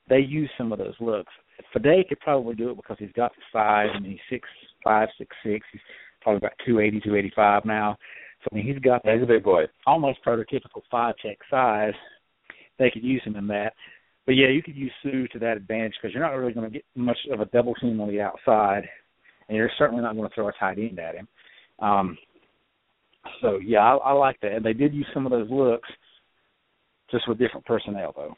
they 0.09 0.19
used 0.19 0.53
some 0.59 0.73
of 0.73 0.79
those 0.79 0.95
looks. 1.01 1.33
Fede 1.73 2.09
could 2.09 2.21
probably 2.21 2.55
do 2.55 2.71
it 2.71 2.77
because 2.77 2.97
he's 2.99 3.13
got 3.15 3.33
the 3.35 3.43
size 3.53 3.89
and 3.95 4.05
he's 4.05 4.19
six 4.31 4.49
five, 4.85 5.09
six 5.19 5.35
six. 5.45 5.67
He's 5.73 5.81
probably 6.21 6.39
about 6.39 6.53
two 6.67 6.81
eighty, 6.81 7.01
two 7.01 7.17
eighty 7.17 7.33
five 7.35 7.65
now. 7.65 7.97
So 8.43 8.49
I 8.53 8.55
mean 8.55 8.67
he's 8.67 8.79
got 8.79 9.03
he's 9.05 9.23
a 9.23 9.27
big 9.27 9.45
boy. 9.45 9.65
almost 9.87 10.25
prototypical 10.25 10.83
five 10.91 11.15
tech 11.23 11.39
size. 11.51 11.95
They 12.79 12.91
could 12.91 13.03
use 13.03 13.23
him 13.25 13.37
in 13.37 13.47
that. 13.49 13.73
But 14.27 14.33
yeah, 14.37 14.49
you 14.49 14.63
could 14.63 14.77
use 14.77 14.93
Suh 15.03 15.27
to 15.33 15.39
that 15.41 15.57
advantage 15.57 15.95
because 16.01 16.15
you're 16.15 16.23
not 16.23 16.35
really 16.37 16.53
going 16.53 16.71
to 16.71 16.73
get 16.73 16.85
much 16.95 17.17
of 17.33 17.41
a 17.41 17.47
double 17.47 17.75
team 17.75 18.01
on 18.01 18.09
the 18.09 18.21
outside, 18.21 18.87
and 19.49 19.57
you're 19.57 19.71
certainly 19.79 20.03
not 20.03 20.15
going 20.15 20.29
to 20.29 20.35
throw 20.35 20.49
a 20.49 20.53
tight 20.61 20.79
end 20.79 20.99
at 20.99 21.15
him. 21.15 21.27
Um, 21.79 22.19
so 23.41 23.59
yeah, 23.65 23.79
I, 23.81 23.97
I 23.97 24.13
like 24.13 24.39
that. 24.43 24.53
And 24.53 24.65
they 24.65 24.75
did 24.75 24.95
use 24.95 25.07
some 25.15 25.27
of 25.27 25.33
those 25.33 25.51
looks, 25.51 25.89
just 27.11 27.27
with 27.29 27.39
different 27.39 27.67
personnel 27.67 28.13
though. 28.15 28.35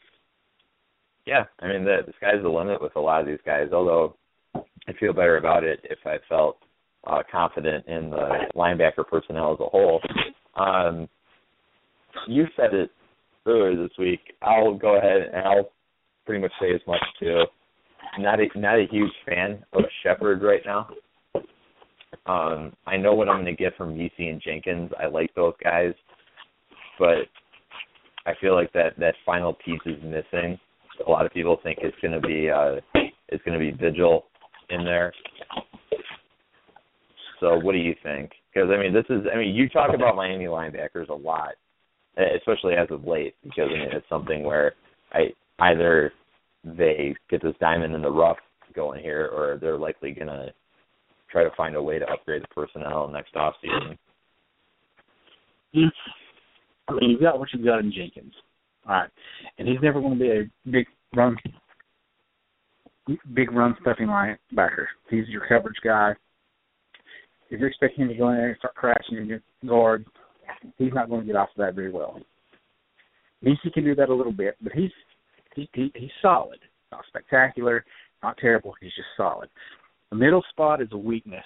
Yeah, 1.25 1.43
I 1.59 1.67
mean 1.67 1.83
the, 1.83 1.99
the 2.07 2.13
sky's 2.17 2.41
the 2.41 2.49
limit 2.49 2.81
with 2.81 2.95
a 2.95 2.99
lot 2.99 3.21
of 3.21 3.27
these 3.27 3.39
guys. 3.45 3.67
Although 3.73 4.15
I 4.55 4.93
feel 4.99 5.13
better 5.13 5.37
about 5.37 5.63
it 5.63 5.79
if 5.83 5.99
I 6.05 6.17
felt 6.27 6.57
uh, 7.07 7.23
confident 7.31 7.85
in 7.87 8.09
the 8.09 8.29
linebacker 8.55 9.07
personnel 9.07 9.53
as 9.53 9.59
a 9.59 9.69
whole. 9.69 10.01
Um, 10.55 11.07
you 12.27 12.45
said 12.55 12.73
it 12.73 12.91
earlier 13.45 13.81
this 13.81 13.97
week. 13.97 14.19
I'll 14.41 14.75
go 14.75 14.97
ahead 14.97 15.21
and 15.33 15.43
I'll 15.45 15.71
pretty 16.25 16.41
much 16.41 16.51
say 16.61 16.73
as 16.73 16.81
much 16.87 17.01
too. 17.19 17.43
Not 18.19 18.39
a 18.39 18.47
not 18.59 18.75
a 18.77 18.87
huge 18.89 19.11
fan 19.25 19.63
of 19.73 19.83
Sheppard 20.03 20.41
right 20.43 20.61
now. 20.65 20.89
Um, 22.25 22.73
I 22.85 22.97
know 22.97 23.15
what 23.15 23.29
I'm 23.29 23.43
going 23.43 23.55
to 23.55 23.63
get 23.63 23.75
from 23.77 23.95
VC 23.95 24.29
and 24.29 24.41
Jenkins. 24.41 24.91
I 25.01 25.07
like 25.07 25.33
those 25.33 25.53
guys, 25.63 25.93
but 26.99 27.25
I 28.25 28.33
feel 28.39 28.53
like 28.53 28.71
that 28.73 28.99
that 28.99 29.15
final 29.25 29.53
piece 29.53 29.79
is 29.85 30.01
missing. 30.03 30.59
A 31.05 31.09
lot 31.09 31.25
of 31.25 31.33
people 31.33 31.57
think 31.63 31.79
it's 31.81 31.97
going 32.01 32.13
to 32.13 32.19
be 32.19 32.49
uh, 32.49 32.75
it's 33.29 33.43
going 33.43 33.57
to 33.57 33.59
be 33.59 33.71
Vigil 33.71 34.25
in 34.69 34.83
there. 34.83 35.13
So 37.41 37.57
what 37.57 37.73
do 37.73 37.79
you 37.79 37.95
think? 38.01 38.31
Because 38.53 38.69
I 38.71 38.79
mean, 38.79 38.93
this 38.93 39.05
is 39.09 39.23
I 39.33 39.37
mean, 39.37 39.53
you 39.53 39.67
talk 39.67 39.89
about 39.93 40.15
Miami 40.15 40.45
linebackers 40.45 41.09
a 41.09 41.13
lot, 41.13 41.55
especially 42.37 42.75
as 42.75 42.87
of 42.89 43.05
late, 43.05 43.35
because 43.43 43.67
I 43.69 43.73
mean, 43.73 43.89
it's 43.91 44.07
something 44.07 44.43
where 44.43 44.73
I 45.11 45.33
either 45.59 46.13
they 46.63 47.15
get 47.29 47.41
this 47.41 47.55
diamond 47.59 47.93
in 47.95 48.01
the 48.01 48.11
rough 48.11 48.37
going 48.73 49.01
here, 49.01 49.29
or 49.33 49.57
they're 49.59 49.77
likely 49.77 50.11
going 50.11 50.27
to 50.27 50.53
try 51.29 51.43
to 51.43 51.49
find 51.57 51.75
a 51.75 51.81
way 51.81 51.99
to 51.99 52.09
upgrade 52.09 52.43
the 52.43 52.47
personnel 52.47 53.07
next 53.09 53.35
off 53.35 53.55
season. 53.61 53.97
I 56.87 56.93
mean, 56.93 57.09
you've 57.09 57.21
got 57.21 57.39
what 57.39 57.49
you've 57.53 57.65
got 57.65 57.79
in 57.79 57.91
Jenkins. 57.91 58.33
All 58.87 58.93
right. 58.93 59.09
And 59.57 59.67
he's 59.67 59.81
never 59.81 59.99
going 59.99 60.17
to 60.17 60.19
be 60.19 60.31
a 60.31 60.69
big 60.69 60.85
run 61.15 61.37
big 63.33 63.51
run 63.51 63.75
stuffing 63.81 64.07
linebacker. 64.07 64.85
He's 65.09 65.27
your 65.27 65.47
coverage 65.47 65.77
guy. 65.83 66.13
If 67.51 67.59
you're 67.59 67.69
expecting 67.69 68.05
him 68.05 68.07
to 68.07 68.15
go 68.15 68.29
in 68.29 68.37
there 68.37 68.49
and 68.49 68.57
start 68.57 68.75
crashing 68.75 69.17
in 69.17 69.25
your 69.25 69.41
guard, 69.67 70.05
he's 70.77 70.93
not 70.93 71.09
going 71.09 71.21
to 71.21 71.27
get 71.27 71.35
off 71.35 71.49
of 71.49 71.57
that 71.57 71.75
very 71.75 71.91
well. 71.91 72.19
BC 73.43 73.73
can 73.73 73.83
do 73.83 73.93
that 73.95 74.09
a 74.09 74.13
little 74.13 74.31
bit, 74.31 74.55
but 74.61 74.71
he's 74.71 74.91
he, 75.55 75.69
he 75.73 75.91
he's 75.93 76.09
solid. 76.21 76.59
Not 76.91 77.03
spectacular, 77.07 77.83
not 78.23 78.37
terrible. 78.37 78.73
He's 78.79 78.93
just 78.95 79.07
solid. 79.17 79.49
The 80.11 80.15
middle 80.15 80.43
spot 80.49 80.81
is 80.81 80.87
a 80.93 80.97
weakness, 80.97 81.43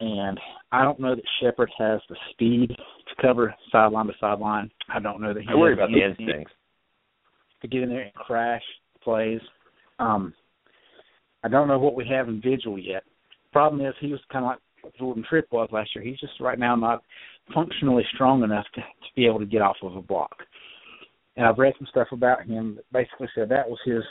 and 0.00 0.38
I 0.70 0.82
don't 0.82 1.00
know 1.00 1.16
that 1.16 1.24
Sheppard 1.40 1.70
has 1.78 2.00
the 2.08 2.16
speed 2.30 2.68
to 2.68 3.22
cover 3.22 3.54
sideline 3.72 4.06
to 4.06 4.12
sideline. 4.20 4.70
I 4.92 5.00
don't 5.00 5.20
know 5.20 5.34
that 5.34 5.42
he 5.42 5.48
I 5.50 5.54
worry 5.56 5.74
has 5.74 5.78
about 5.78 5.90
the 5.90 6.04
instincts 6.04 6.52
to 7.62 7.68
get 7.68 7.82
in 7.82 7.88
there 7.88 8.02
and 8.02 8.14
crash 8.14 8.62
plays. 9.02 9.40
Um, 9.98 10.32
I 11.42 11.48
don't 11.48 11.68
know 11.68 11.78
what 11.78 11.96
we 11.96 12.06
have 12.08 12.28
in 12.28 12.40
Vigil 12.40 12.78
yet. 12.78 13.02
Problem 13.52 13.84
is, 13.84 13.94
he 14.00 14.12
was 14.12 14.20
kind 14.30 14.44
of 14.44 14.50
like 14.50 14.58
Jordan 14.98 15.24
Tripp 15.28 15.50
was 15.52 15.68
last 15.72 15.90
year. 15.94 16.04
He's 16.04 16.20
just 16.20 16.40
right 16.40 16.58
now 16.58 16.76
not 16.76 17.02
functionally 17.54 18.04
strong 18.14 18.42
enough 18.42 18.66
to, 18.74 18.80
to 18.80 19.14
be 19.14 19.26
able 19.26 19.38
to 19.38 19.46
get 19.46 19.62
off 19.62 19.76
of 19.82 19.96
a 19.96 20.02
block. 20.02 20.36
And 21.36 21.46
I've 21.46 21.58
read 21.58 21.74
some 21.78 21.86
stuff 21.90 22.08
about 22.12 22.46
him 22.46 22.76
that 22.76 22.84
basically 22.92 23.28
said 23.34 23.48
that 23.48 23.68
was 23.68 23.78
his 23.84 24.02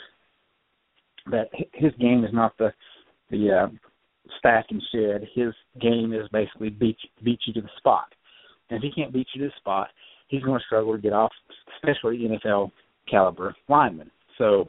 that 1.30 1.48
his 1.74 1.92
game 2.00 2.24
is 2.24 2.32
not 2.32 2.56
the 2.58 2.72
the 3.30 3.50
uh, 3.50 3.68
stack 4.38 4.66
and 4.70 4.82
shed. 4.92 5.26
His 5.34 5.52
game 5.80 6.12
is 6.12 6.28
basically 6.32 6.70
beat 6.70 6.98
beat 7.24 7.40
you 7.46 7.52
to 7.54 7.60
the 7.60 7.70
spot. 7.78 8.06
And 8.70 8.78
if 8.78 8.82
he 8.82 9.00
can't 9.00 9.12
beat 9.12 9.26
you 9.34 9.42
to 9.42 9.48
the 9.48 9.54
spot, 9.58 9.88
he's 10.28 10.42
going 10.42 10.58
to 10.58 10.64
struggle 10.64 10.92
to 10.92 11.02
get 11.02 11.12
off, 11.12 11.32
especially 11.76 12.18
NFL 12.18 12.70
caliber 13.08 13.54
linemen. 13.68 14.10
So 14.38 14.68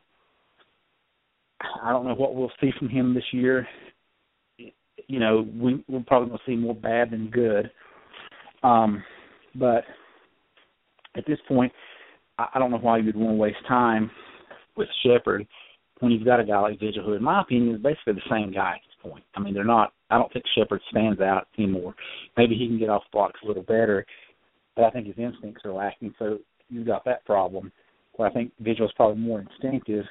I 1.84 1.92
don't 1.92 2.06
know 2.06 2.16
what 2.16 2.36
we'll 2.36 2.52
see 2.62 2.72
from 2.78 2.90
him 2.90 3.14
this 3.14 3.24
year. 3.32 3.68
You 5.08 5.20
know, 5.20 5.48
we, 5.56 5.84
we're 5.88 6.04
probably 6.06 6.30
going 6.30 6.40
to 6.40 6.52
see 6.52 6.56
more 6.56 6.76
bad 6.76 7.12
than 7.12 7.30
good. 7.30 7.72
Um, 8.64 9.04
but 9.56 9.84
at 11.16 11.26
this 11.26 11.40
point, 11.48 11.72
I, 12.38 12.48
I 12.56 12.60
don't 12.60 12.72
know 12.72 12.78
why 12.78 12.98
you 12.98 13.06
would 13.06 13.16
want 13.16 13.32
to 13.32 13.36
waste 13.36 13.66
time 13.68 14.12
with 14.76 14.90
Sheppard 15.04 15.48
when 16.00 16.12
you've 16.12 16.26
got 16.26 16.40
a 16.40 16.44
guy 16.44 16.60
like 16.60 16.80
Vigil, 16.80 17.04
who, 17.04 17.14
in 17.14 17.24
my 17.24 17.42
opinion, 17.42 17.76
is 17.76 17.82
basically 17.82 18.14
the 18.14 18.30
same 18.30 18.52
guy 18.52 18.74
at 18.76 18.82
this 18.82 19.12
point. 19.12 19.24
I 19.36 19.40
mean, 19.40 19.54
they're 19.54 19.64
not. 19.64 19.94
I 20.10 20.18
don't 20.18 20.32
think 20.32 20.46
Sheppard 20.56 20.82
stands 20.92 21.20
out 21.22 21.48
anymore. 21.58 21.96
Maybe 22.38 22.56
he 22.56 22.68
can 22.68 22.80
get 22.80 22.90
off 22.90 23.04
blocks 23.12 23.40
a 23.44 23.48
little 23.48 23.64
better, 23.64 24.06
but 24.76 24.86
I 24.86 24.92
think 24.92 25.08
his 25.08 25.18
instincts 25.18 25.64
are 25.66 25.74
lacking. 25.74 26.14
So 26.20 26.38
you've 26.70 26.88
got 26.88 27.04
that 27.06 27.26
problem. 27.26 27.72
Where 28.14 28.30
I 28.30 28.34
think 28.34 28.52
Vigil's 28.60 28.94
probably 28.96 29.22
more 29.22 29.42
instinctive. 29.42 30.06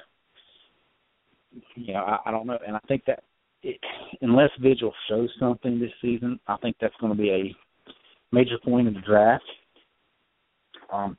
You 1.75 1.93
know, 1.93 1.99
I, 1.99 2.19
I 2.25 2.31
don't 2.31 2.47
know, 2.47 2.57
and 2.65 2.75
I 2.75 2.79
think 2.87 3.03
that 3.07 3.23
it, 3.63 3.79
unless 4.21 4.49
Vigil 4.61 4.93
shows 5.09 5.29
something 5.39 5.79
this 5.79 5.91
season, 6.01 6.39
I 6.47 6.57
think 6.57 6.75
that's 6.79 6.95
going 6.99 7.11
to 7.11 7.21
be 7.21 7.29
a 7.29 7.55
major 8.31 8.57
point 8.63 8.87
in 8.87 8.93
the 8.93 9.01
draft. 9.01 9.43
Um, 10.91 11.17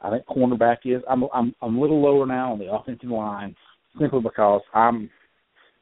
I 0.00 0.10
think 0.10 0.24
cornerback 0.26 0.78
is. 0.84 1.02
I'm 1.08 1.24
I'm 1.34 1.54
I'm 1.60 1.76
a 1.76 1.80
little 1.80 2.00
lower 2.00 2.26
now 2.26 2.52
on 2.52 2.58
the 2.58 2.72
offensive 2.72 3.10
line 3.10 3.54
simply 3.98 4.20
because 4.20 4.62
I'm. 4.74 5.10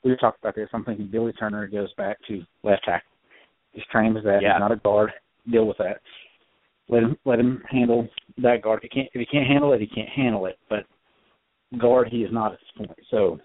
We 0.04 0.16
talked 0.16 0.40
about 0.40 0.54
this. 0.54 0.68
I'm 0.72 0.84
thinking 0.84 1.08
Billy 1.10 1.32
Turner 1.32 1.66
goes 1.66 1.92
back 1.94 2.18
to 2.28 2.42
left 2.62 2.84
tackle. 2.84 3.10
He's 3.72 3.84
trained 3.90 4.16
as 4.16 4.24
that. 4.24 4.40
Yeah. 4.42 4.54
He's 4.54 4.60
not 4.60 4.72
a 4.72 4.76
guard. 4.76 5.10
Deal 5.50 5.66
with 5.66 5.78
that. 5.78 6.00
Let 6.88 7.02
him 7.02 7.16
let 7.24 7.38
him 7.38 7.62
handle 7.70 8.08
that 8.38 8.62
guard. 8.62 8.80
If 8.82 8.90
he 8.90 9.00
can't 9.00 9.08
if 9.12 9.20
he 9.20 9.26
can't 9.26 9.46
handle 9.46 9.72
it, 9.72 9.80
he 9.80 9.86
can't 9.86 10.08
handle 10.08 10.46
it. 10.46 10.58
But 10.68 10.84
guard, 11.78 12.08
he 12.10 12.18
is 12.18 12.32
not 12.32 12.52
at 12.52 12.58
this 12.58 12.86
point. 12.86 12.98
So 13.10 13.38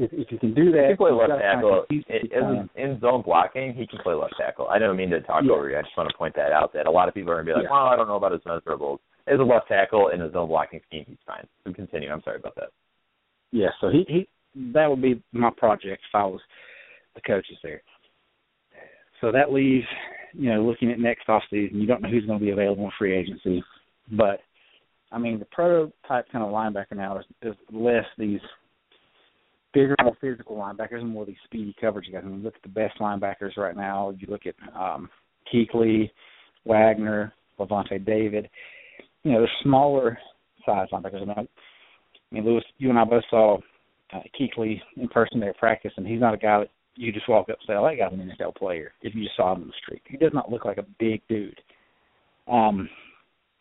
if, 0.00 0.12
if 0.12 0.32
you 0.32 0.38
can 0.38 0.54
do 0.54 0.72
that, 0.72 0.82
He 0.82 0.88
can 0.88 0.96
play 0.96 1.10
left 1.12 1.28
got 1.28 1.36
to 1.36 1.42
kinda 1.42 1.54
tackle. 1.54 1.84
compete 1.88 2.32
In, 2.76 3.00
zone 3.00 3.22
blocking, 3.22 3.74
he 3.74 3.86
can 3.86 3.98
play 4.00 4.14
left 4.14 4.34
tackle. 4.38 4.66
I 4.68 4.78
don't 4.78 4.96
mean 4.96 5.10
to 5.10 5.20
talk 5.20 5.44
Yeah. 5.44 5.52
over 5.52 5.68
you. 5.68 5.76
I 5.78 5.82
just 5.82 5.96
want 5.96 6.08
to 6.10 6.16
point 6.16 6.34
that 6.36 6.52
out 6.52 6.72
that 6.72 6.86
a 6.86 6.90
lot 6.90 7.08
of 7.08 7.14
people 7.14 7.30
are 7.32 7.36
going 7.36 7.46
to 7.46 7.52
be 7.52 7.54
like, 7.56 7.64
Yeah. 7.64 7.70
well, 7.70 7.86
I 7.86 7.96
don't 7.96 8.08
know 8.08 8.16
about 8.16 8.32
his 8.32 8.40
measurables. 8.42 8.98
As 9.26 9.38
a 9.38 9.42
left 9.42 9.68
tackle 9.68 10.08
in 10.08 10.22
a 10.22 10.30
zone 10.32 10.48
blocking 10.48 10.80
scheme, 10.88 11.04
he's 11.06 11.18
fine. 11.26 11.46
So 11.64 11.72
continue. 11.72 12.10
I'm 12.10 12.22
sorry 12.22 12.38
about 12.38 12.54
that. 12.56 12.70
Yeah, 13.52 13.68
so 13.80 13.90
he 13.90 14.04
he 14.08 14.28
that 14.72 14.86
would 14.88 15.02
be 15.02 15.22
my 15.32 15.50
project 15.56 16.02
if 16.08 16.14
I 16.14 16.24
was 16.24 16.40
the 17.14 17.20
coaches 17.20 17.58
there. 17.62 17.82
So 19.20 19.30
that 19.32 19.52
leaves, 19.52 19.86
you 20.32 20.50
know, 20.52 20.62
looking 20.62 20.90
at 20.90 20.98
next 20.98 21.28
off 21.28 21.42
season, 21.50 21.80
you 21.80 21.86
don't 21.86 22.00
know 22.02 22.08
who's 22.08 22.24
going 22.26 22.38
to 22.38 22.44
be 22.44 22.52
available 22.52 22.84
in 22.84 22.90
free 22.98 23.14
agency, 23.16 23.62
but 24.12 24.40
I 25.12 25.18
mean 25.18 25.38
the 25.38 25.44
prototype 25.46 26.30
kind 26.32 26.44
of 26.44 26.50
linebacker 26.50 26.96
now 26.96 27.18
is, 27.18 27.24
is 27.42 27.54
less 27.72 28.04
these 28.16 28.40
bigger, 29.72 29.94
more 30.02 30.16
physical 30.20 30.56
linebackers 30.56 31.00
and 31.00 31.08
more 31.08 31.26
these 31.26 31.36
speedy 31.44 31.74
coverage 31.80 32.08
guys. 32.12 32.22
I 32.24 32.28
mean, 32.28 32.42
look 32.42 32.56
at 32.56 32.62
the 32.62 32.68
best 32.68 32.98
linebackers 32.98 33.56
right 33.56 33.76
now. 33.76 34.14
You 34.18 34.26
look 34.28 34.42
at 34.46 34.54
um 34.76 35.08
Kuechly, 35.52 36.10
Wagner, 36.64 37.32
Lavonte 37.58 38.04
David. 38.04 38.48
You 39.22 39.32
know, 39.32 39.38
they're 39.40 39.50
smaller 39.62 40.18
size 40.64 40.88
linebackers. 40.92 41.22
I 41.22 41.24
mean, 41.24 41.30
I 41.38 42.34
mean, 42.34 42.44
Lewis, 42.44 42.64
you 42.78 42.90
and 42.90 42.98
I 42.98 43.04
both 43.04 43.24
saw 43.30 43.58
uh, 44.12 44.20
Kuechly 44.38 44.80
in 44.96 45.08
person 45.08 45.40
there 45.40 45.50
at 45.50 45.58
practice, 45.58 45.92
and 45.96 46.06
he's 46.06 46.20
not 46.20 46.34
a 46.34 46.38
guy 46.38 46.60
that 46.60 46.70
you 46.96 47.12
just 47.12 47.28
walk 47.28 47.48
up 47.48 47.58
and 47.60 47.66
say, 47.66 47.74
"Oh, 47.74 47.84
that 47.84 47.96
guy's 47.96 48.12
an 48.12 48.32
NFL 48.38 48.56
player." 48.56 48.92
If 49.02 49.14
you 49.14 49.24
just 49.24 49.36
saw 49.36 49.54
him 49.54 49.62
in 49.62 49.68
the 49.68 49.74
street, 49.82 50.02
he 50.06 50.16
does 50.16 50.32
not 50.34 50.50
look 50.50 50.64
like 50.64 50.78
a 50.78 50.86
big 50.98 51.22
dude. 51.28 51.60
Um, 52.48 52.88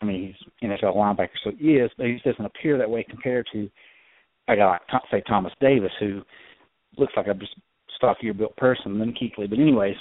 I 0.01 0.05
mean, 0.05 0.35
he's 0.61 0.69
NFL 0.69 0.95
linebacker, 0.95 1.29
so 1.43 1.51
he 1.57 1.73
is, 1.73 1.91
but 1.97 2.07
he 2.07 2.13
just 2.13 2.25
doesn't 2.25 2.45
appear 2.45 2.77
that 2.77 2.89
way 2.89 3.05
compared 3.07 3.47
to 3.53 3.69
a 4.49 4.55
guy 4.55 4.77
like 4.91 5.01
say 5.11 5.21
Thomas 5.27 5.53
Davis, 5.61 5.91
who 5.99 6.21
looks 6.97 7.13
like 7.15 7.27
a 7.27 7.33
just 7.33 7.55
stockier 7.95 8.33
built 8.33 8.55
person 8.57 8.99
than 8.99 9.13
Kuechly. 9.13 9.49
But 9.49 9.59
anyways, 9.59 9.95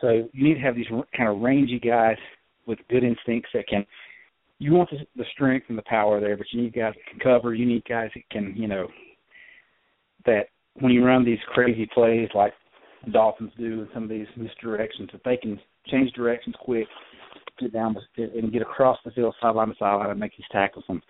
so 0.00 0.28
you 0.32 0.44
need 0.44 0.54
to 0.54 0.60
have 0.60 0.76
these 0.76 0.86
kind 1.16 1.28
of 1.28 1.40
rangy 1.40 1.78
guys 1.78 2.16
with 2.66 2.78
good 2.88 3.04
instincts 3.04 3.50
that 3.54 3.66
can 3.66 3.84
you 4.60 4.74
want 4.74 4.90
the, 4.90 5.24
strength 5.32 5.66
and 5.70 5.78
the 5.78 5.82
power 5.82 6.20
there, 6.20 6.36
but 6.36 6.46
you 6.52 6.60
need 6.60 6.74
guys 6.74 6.92
that 6.94 7.10
can 7.10 7.18
cover. 7.18 7.54
You 7.54 7.64
need 7.64 7.82
guys 7.88 8.10
that 8.14 8.28
can, 8.30 8.54
you 8.54 8.68
know, 8.68 8.88
that 10.26 10.48
when 10.74 10.92
you 10.92 11.02
run 11.02 11.24
these 11.24 11.38
crazy 11.48 11.88
plays 11.94 12.28
like 12.34 12.52
the 13.06 13.10
Dolphins 13.10 13.52
do 13.58 13.80
and 13.80 13.88
some 13.94 14.02
of 14.02 14.10
these 14.10 14.26
misdirections, 14.38 15.10
that 15.12 15.22
they 15.24 15.38
can 15.38 15.58
change 15.86 16.12
directions 16.12 16.54
quick, 16.60 16.86
get 17.58 17.72
down 17.72 17.96
and 18.18 18.52
get 18.52 18.60
across 18.60 18.98
the 19.02 19.10
field 19.12 19.34
sideline 19.40 19.68
to 19.68 19.74
sideline 19.78 20.10
and 20.10 20.20
make 20.20 20.36
these 20.36 20.46
tackles 20.52 20.84
on 20.90 21.02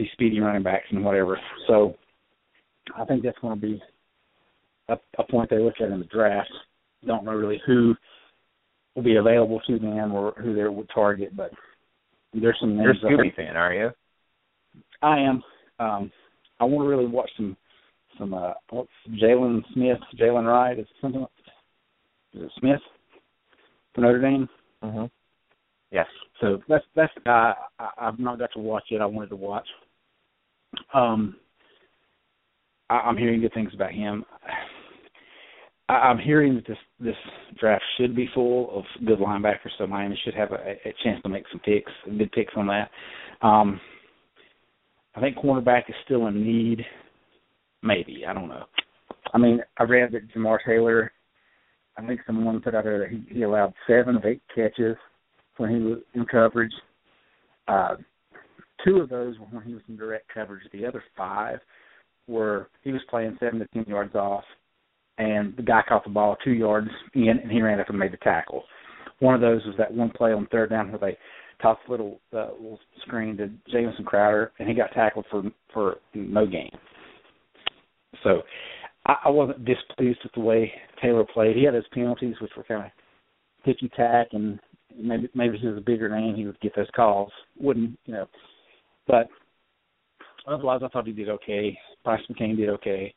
these 0.00 0.10
speedy 0.12 0.40
running 0.40 0.62
backs 0.62 0.86
and 0.90 1.04
whatever. 1.04 1.38
So 1.66 1.94
I 2.96 3.04
think 3.04 3.22
that's 3.22 3.38
going 3.38 3.60
to 3.60 3.66
be 3.66 3.82
a, 4.88 4.96
a 5.18 5.24
point 5.24 5.50
they 5.50 5.58
look 5.58 5.74
at 5.80 5.90
in 5.90 5.98
the 5.98 6.06
draft. 6.06 6.50
Don't 7.06 7.24
know 7.24 7.32
really 7.32 7.60
who 7.66 7.94
will 8.94 9.02
be 9.02 9.16
available 9.16 9.60
to 9.66 9.78
them 9.78 10.12
or 10.12 10.32
who 10.38 10.54
they 10.54 10.64
would 10.64 10.88
target, 10.92 11.36
but 11.36 11.50
there's 12.32 12.56
some 12.60 12.76
You're 12.76 12.90
a 12.90 12.94
names. 12.94 13.04
Scooby 13.04 13.34
fan, 13.36 13.56
are 13.56 13.74
you? 13.74 13.90
I 15.02 15.18
am. 15.18 15.42
Um, 15.78 16.10
I 16.60 16.64
want 16.64 16.86
to 16.86 16.88
really 16.88 17.06
watch 17.06 17.30
some 17.36 17.56
some 18.18 18.34
uh 18.34 18.52
what's 18.70 18.90
Jaylon 19.22 19.62
Smith, 19.72 19.98
Jalen 20.18 20.46
Wright, 20.46 20.78
is 20.78 20.84
it 20.84 20.96
something 21.00 21.22
like 21.22 21.30
is 22.34 22.42
it 22.42 22.50
Smith 22.58 22.80
for 23.94 24.02
Notre 24.02 24.20
Dame? 24.20 24.48
Mm-hmm. 24.84 25.06
Yes. 25.90 26.06
So 26.40 26.60
that's 26.68 26.84
that's 26.94 27.12
the 27.14 27.22
guy 27.22 27.54
I, 27.78 27.90
I've 27.98 28.18
not 28.18 28.38
got 28.38 28.50
to 28.54 28.60
watch 28.60 28.84
yet. 28.90 29.00
I 29.00 29.06
wanted 29.06 29.30
to 29.30 29.36
watch. 29.36 29.66
Um, 30.94 31.36
I, 32.88 32.94
I'm 32.96 33.16
hearing 33.16 33.40
good 33.40 33.54
things 33.54 33.72
about 33.74 33.92
him. 33.92 34.24
I, 35.88 35.92
I'm 35.92 36.18
hearing 36.18 36.54
that 36.54 36.66
this 36.66 36.78
this 36.98 37.16
draft 37.58 37.84
should 37.96 38.14
be 38.14 38.28
full 38.34 38.78
of 38.78 38.84
good 39.06 39.18
linebackers, 39.18 39.70
so 39.78 39.86
Miami 39.86 40.18
should 40.24 40.34
have 40.34 40.52
a, 40.52 40.76
a 40.88 40.94
chance 41.02 41.20
to 41.22 41.28
make 41.28 41.44
some 41.50 41.60
picks, 41.60 41.92
good 42.18 42.32
picks 42.32 42.54
on 42.56 42.66
that. 42.68 42.90
Um, 43.42 43.80
I 45.14 45.20
think 45.20 45.36
cornerback 45.36 45.88
is 45.88 45.94
still 46.04 46.26
in 46.28 46.44
need. 46.44 46.84
Maybe 47.82 48.24
I 48.26 48.32
don't 48.32 48.48
know. 48.48 48.64
I 49.32 49.38
mean, 49.38 49.60
I 49.78 49.84
read 49.84 50.12
that 50.12 50.32
Jamar 50.32 50.58
Taylor. 50.64 51.12
I 51.96 52.06
think 52.06 52.20
someone 52.26 52.60
put 52.60 52.74
out 52.74 52.84
there 52.84 53.00
that 53.00 53.08
he, 53.08 53.24
he 53.34 53.42
allowed 53.42 53.74
seven 53.86 54.16
of 54.16 54.24
eight 54.24 54.42
catches 54.54 54.96
when 55.56 55.70
he 55.70 55.76
was 55.76 55.98
in 56.14 56.24
coverage. 56.24 56.72
Uh, 57.68 57.96
two 58.84 58.98
of 58.98 59.08
those 59.08 59.38
were 59.38 59.46
when 59.46 59.64
he 59.64 59.74
was 59.74 59.82
in 59.88 59.96
direct 59.96 60.32
coverage. 60.32 60.62
The 60.72 60.86
other 60.86 61.02
five 61.16 61.58
were 62.26 62.68
he 62.82 62.92
was 62.92 63.02
playing 63.10 63.36
seven 63.40 63.58
to 63.60 63.66
ten 63.74 63.84
yards 63.86 64.14
off, 64.14 64.44
and 65.18 65.54
the 65.56 65.62
guy 65.62 65.82
caught 65.88 66.04
the 66.04 66.10
ball 66.10 66.36
two 66.44 66.52
yards 66.52 66.88
in, 67.14 67.38
and 67.42 67.50
he 67.50 67.62
ran 67.62 67.80
up 67.80 67.88
and 67.88 67.98
made 67.98 68.12
the 68.12 68.18
tackle. 68.18 68.64
One 69.18 69.34
of 69.34 69.40
those 69.40 69.64
was 69.66 69.74
that 69.78 69.92
one 69.92 70.10
play 70.10 70.32
on 70.32 70.46
third 70.50 70.70
down 70.70 70.90
where 70.90 70.98
they 70.98 71.18
tossed 71.60 71.80
a 71.88 71.90
little 71.90 72.20
uh, 72.34 72.52
little 72.52 72.80
screen 73.06 73.36
to 73.36 73.50
Jamison 73.70 74.04
Crowder, 74.04 74.52
and 74.58 74.68
he 74.68 74.74
got 74.74 74.92
tackled 74.92 75.26
for 75.30 75.42
for 75.72 75.96
no 76.14 76.46
gain. 76.46 76.70
So 78.22 78.42
I, 79.06 79.16
I 79.26 79.28
wasn't 79.30 79.64
displeased 79.64 80.20
with 80.22 80.32
the 80.34 80.40
way 80.40 80.72
Taylor 81.02 81.24
played. 81.24 81.56
He 81.56 81.64
had 81.64 81.74
his 81.74 81.84
penalties, 81.92 82.36
which 82.40 82.52
were 82.56 82.64
kind 82.64 82.86
of 82.86 82.90
ticky 83.64 83.90
tack, 83.96 84.28
and 84.32 84.58
maybe 84.96 85.28
maybe 85.34 85.58
he 85.58 85.66
was 85.66 85.78
a 85.78 85.82
bigger 85.82 86.08
name, 86.08 86.34
he 86.34 86.46
would 86.46 86.60
get 86.60 86.74
those 86.76 86.90
calls. 86.94 87.30
Wouldn't 87.58 87.98
you 88.06 88.14
know? 88.14 88.26
But 89.06 89.28
otherwise, 90.46 90.80
I 90.84 90.88
thought 90.88 91.06
he 91.06 91.12
did 91.12 91.28
okay. 91.28 91.76
Brice 92.04 92.20
McCain 92.30 92.56
did 92.56 92.68
okay. 92.70 93.14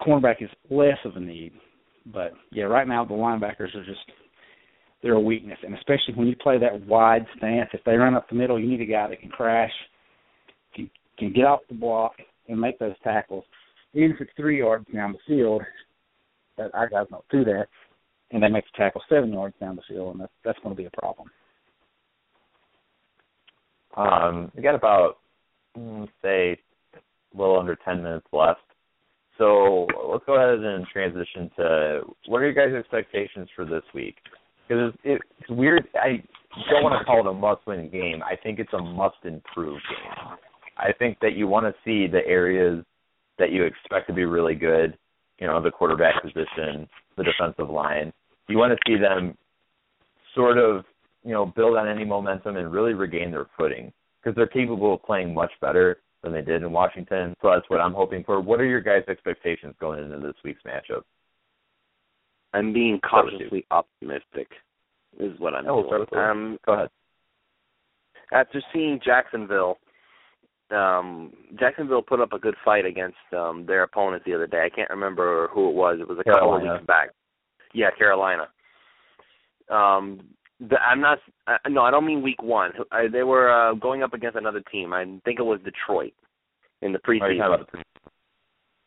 Cornerback 0.00 0.42
is 0.42 0.50
less 0.70 0.98
of 1.04 1.16
a 1.16 1.20
need, 1.20 1.52
but 2.12 2.32
yeah, 2.50 2.64
right 2.64 2.86
now 2.86 3.04
the 3.04 3.14
linebackers 3.14 3.74
are 3.74 3.84
just 3.84 4.00
they're 5.02 5.12
a 5.12 5.20
weakness, 5.20 5.58
and 5.62 5.74
especially 5.74 6.14
when 6.14 6.26
you 6.26 6.34
play 6.34 6.58
that 6.58 6.86
wide 6.86 7.26
stance. 7.36 7.68
If 7.72 7.84
they 7.84 7.94
run 7.94 8.14
up 8.14 8.28
the 8.28 8.34
middle, 8.34 8.58
you 8.58 8.68
need 8.68 8.80
a 8.80 8.86
guy 8.86 9.08
that 9.08 9.20
can 9.20 9.28
crash, 9.28 9.70
can 10.74 10.90
can 11.18 11.32
get 11.32 11.44
off 11.44 11.60
the 11.68 11.74
block 11.74 12.14
and 12.48 12.60
make 12.60 12.78
those 12.78 12.94
tackles, 13.04 13.44
even 13.92 14.12
if 14.12 14.20
it's 14.20 14.30
three 14.36 14.58
yards 14.58 14.86
down 14.92 15.12
the 15.12 15.18
field. 15.26 15.62
That 16.56 16.74
our 16.74 16.88
guys 16.88 17.06
don't 17.10 17.24
do 17.30 17.44
that, 17.44 17.66
and 18.30 18.42
they 18.42 18.48
make 18.48 18.64
the 18.64 18.78
tackle 18.78 19.02
seven 19.08 19.32
yards 19.32 19.54
down 19.60 19.76
the 19.76 19.82
field, 19.88 20.12
and 20.12 20.22
that's 20.22 20.32
that's 20.44 20.58
going 20.60 20.74
to 20.74 20.80
be 20.80 20.86
a 20.86 21.00
problem. 21.00 21.28
Um, 23.96 24.50
we 24.54 24.62
got 24.62 24.74
about 24.74 25.18
mm, 25.76 26.08
say 26.22 26.58
a 26.94 27.38
little 27.38 27.58
under 27.58 27.76
ten 27.76 28.02
minutes 28.02 28.26
left. 28.32 28.60
So 29.38 29.86
let's 30.08 30.24
go 30.26 30.34
ahead 30.34 30.64
and 30.64 30.86
transition 30.92 31.50
to 31.56 32.00
what 32.26 32.38
are 32.38 32.50
your 32.50 32.52
guys' 32.52 32.78
expectations 32.78 33.48
for 33.56 33.64
this 33.64 33.82
week? 33.92 34.16
Because 34.68 34.92
it's, 35.02 35.22
it's 35.40 35.50
weird. 35.50 35.88
I 35.94 36.22
don't 36.70 36.84
want 36.84 36.98
to 36.98 37.04
call 37.04 37.20
it 37.20 37.26
a 37.26 37.32
must-win 37.32 37.90
game. 37.90 38.22
I 38.22 38.36
think 38.36 38.60
it's 38.60 38.72
a 38.72 38.78
must-improve 38.78 39.80
game. 39.90 40.36
I 40.78 40.92
think 40.92 41.18
that 41.20 41.34
you 41.34 41.48
want 41.48 41.66
to 41.66 41.74
see 41.84 42.06
the 42.10 42.24
areas 42.26 42.84
that 43.38 43.50
you 43.50 43.64
expect 43.64 44.06
to 44.06 44.12
be 44.12 44.24
really 44.24 44.54
good. 44.54 44.96
You 45.38 45.48
know, 45.48 45.60
the 45.60 45.70
quarterback 45.70 46.22
position, 46.22 46.88
the 47.16 47.24
defensive 47.24 47.68
line. 47.68 48.12
You 48.48 48.56
want 48.56 48.72
to 48.72 48.78
see 48.86 49.00
them 49.00 49.36
sort 50.34 50.58
of 50.58 50.84
you 51.24 51.32
know, 51.32 51.46
build 51.46 51.76
on 51.76 51.88
any 51.88 52.04
momentum 52.04 52.56
and 52.56 52.72
really 52.72 52.92
regain 52.94 53.30
their 53.30 53.46
footing 53.56 53.92
because 54.22 54.36
they're 54.36 54.46
capable 54.46 54.94
of 54.94 55.02
playing 55.02 55.32
much 55.34 55.50
better 55.60 55.98
than 56.22 56.32
they 56.32 56.42
did 56.42 56.62
in 56.62 56.72
Washington. 56.72 57.34
So 57.42 57.50
that's 57.50 57.68
what 57.68 57.80
I'm 57.80 57.92
hoping 57.94 58.24
for. 58.24 58.40
What 58.40 58.60
are 58.60 58.64
your 58.66 58.80
guys' 58.80 59.04
expectations 59.08 59.74
going 59.80 60.02
into 60.02 60.18
this 60.18 60.34
week's 60.44 60.62
matchup? 60.62 61.02
I'm 62.52 62.72
being 62.72 63.00
cautiously 63.00 63.66
optimistic, 63.70 64.48
is 65.18 65.38
what 65.40 65.54
I'm 65.54 65.66
Oh, 65.68 65.76
doing. 65.82 65.86
start 65.88 66.00
with 66.02 66.12
Luke. 66.12 66.20
Um, 66.20 66.58
Go 66.64 66.72
ahead. 66.74 66.88
after 68.32 68.62
seeing 68.72 69.00
Jacksonville, 69.04 69.78
um, 70.70 71.32
Jacksonville 71.58 72.02
put 72.02 72.20
up 72.20 72.32
a 72.32 72.38
good 72.38 72.54
fight 72.64 72.86
against 72.86 73.16
um, 73.36 73.66
their 73.66 73.82
opponent 73.82 74.22
the 74.24 74.34
other 74.34 74.46
day. 74.46 74.64
I 74.64 74.70
can't 74.74 74.90
remember 74.90 75.48
who 75.52 75.68
it 75.68 75.74
was. 75.74 75.98
It 76.00 76.08
was 76.08 76.18
a 76.18 76.24
couple 76.24 76.54
of 76.56 76.62
weeks 76.62 76.86
back. 76.86 77.10
Yeah, 77.72 77.90
Carolina. 77.90 78.48
Um, 79.68 80.20
the, 80.60 80.76
I'm 80.80 81.00
not. 81.00 81.18
Uh, 81.46 81.56
no, 81.68 81.82
I 81.82 81.90
don't 81.90 82.06
mean 82.06 82.22
week 82.22 82.42
one. 82.42 82.72
I, 82.92 83.08
they 83.08 83.22
were 83.22 83.50
uh, 83.50 83.74
going 83.74 84.02
up 84.02 84.14
against 84.14 84.36
another 84.36 84.62
team. 84.70 84.92
I 84.92 85.04
think 85.24 85.38
it 85.38 85.42
was 85.42 85.60
Detroit 85.64 86.12
in 86.82 86.92
the 86.92 87.00
you 87.06 87.20
preseason. 87.20 87.46
about 87.46 87.68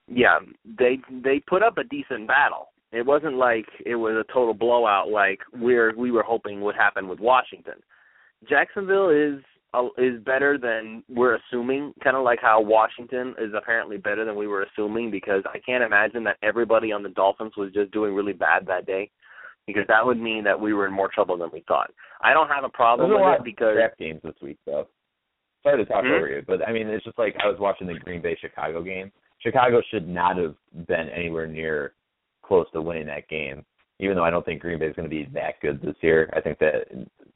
yeah, 0.08 0.40
they 0.78 1.00
they 1.24 1.40
put 1.48 1.64
up 1.64 1.78
a 1.78 1.84
decent 1.84 2.28
battle. 2.28 2.70
It 2.92 3.06
wasn't 3.06 3.36
like 3.36 3.66
it 3.86 3.96
was 3.96 4.14
a 4.14 4.32
total 4.32 4.54
blowout 4.54 5.10
like 5.10 5.40
we're 5.54 5.96
we 5.96 6.12
were 6.12 6.24
hoping 6.24 6.62
would 6.62 6.76
happen 6.76 7.08
with 7.08 7.20
Washington. 7.20 7.76
Jacksonville 8.48 9.10
is 9.10 9.44
uh, 9.74 9.88
is 9.98 10.24
better 10.24 10.58
than 10.58 11.04
we're 11.10 11.36
assuming. 11.36 11.94
Kind 12.02 12.16
of 12.16 12.24
like 12.24 12.40
how 12.42 12.62
Washington 12.62 13.36
is 13.38 13.52
apparently 13.56 13.98
better 13.98 14.24
than 14.24 14.38
we 14.38 14.48
were 14.48 14.64
assuming, 14.64 15.12
because 15.12 15.44
I 15.54 15.60
can't 15.60 15.84
imagine 15.84 16.24
that 16.24 16.38
everybody 16.42 16.94
on 16.94 17.04
the 17.04 17.10
Dolphins 17.10 17.58
was 17.58 17.74
just 17.74 17.92
doing 17.92 18.14
really 18.14 18.34
bad 18.34 18.66
that 18.68 18.86
day, 18.86 19.10
because 19.68 19.84
that 19.90 20.04
would 20.04 20.20
mean 20.20 20.44
that 20.46 20.60
we 20.60 20.74
were 20.74 20.88
in 20.88 20.94
more 20.94 21.10
trouble 21.14 21.38
than 21.38 21.50
we 21.54 21.64
thought. 21.68 21.92
I 22.22 22.34
don't 22.34 22.48
have 22.48 22.64
a 22.64 22.70
problem 22.70 23.10
There's 23.10 23.20
a 23.20 23.22
with 23.22 23.28
lot 23.28 23.40
it 23.40 23.44
because 23.44 23.76
draft 23.76 24.00
games 24.00 24.22
this 24.24 24.34
week, 24.42 24.58
though. 24.66 24.88
Sorry 25.64 25.84
to 25.84 25.92
talk 25.92 26.04
Hmm? 26.04 26.14
over 26.14 26.30
you, 26.30 26.44
but 26.48 26.68
I 26.68 26.72
mean, 26.72 26.88
it's 26.88 27.04
just 27.04 27.20
like 27.20 27.36
I 27.44 27.48
was 27.48 27.60
watching 27.60 27.86
the 27.88 28.00
Green 28.00 28.22
Bay 28.22 28.38
Chicago 28.40 28.82
game. 28.82 29.12
Chicago 29.40 29.82
should 29.92 30.08
not 30.08 30.38
have 30.38 30.56
been 30.88 31.10
anywhere 31.10 31.46
near 31.46 31.94
close 32.44 32.66
to 32.72 32.82
winning 32.82 33.06
that 33.08 33.28
game, 33.28 33.66
even 34.00 34.16
though 34.16 34.24
I 34.24 34.30
don't 34.30 34.46
think 34.46 34.62
Green 34.62 34.80
Bay 34.80 34.88
is 34.88 34.96
going 34.96 35.10
to 35.10 35.16
be 35.16 35.30
that 35.34 35.60
good 35.62 35.82
this 35.82 35.96
year. 36.02 36.30
I 36.34 36.42
think 36.42 36.58
that 36.60 36.88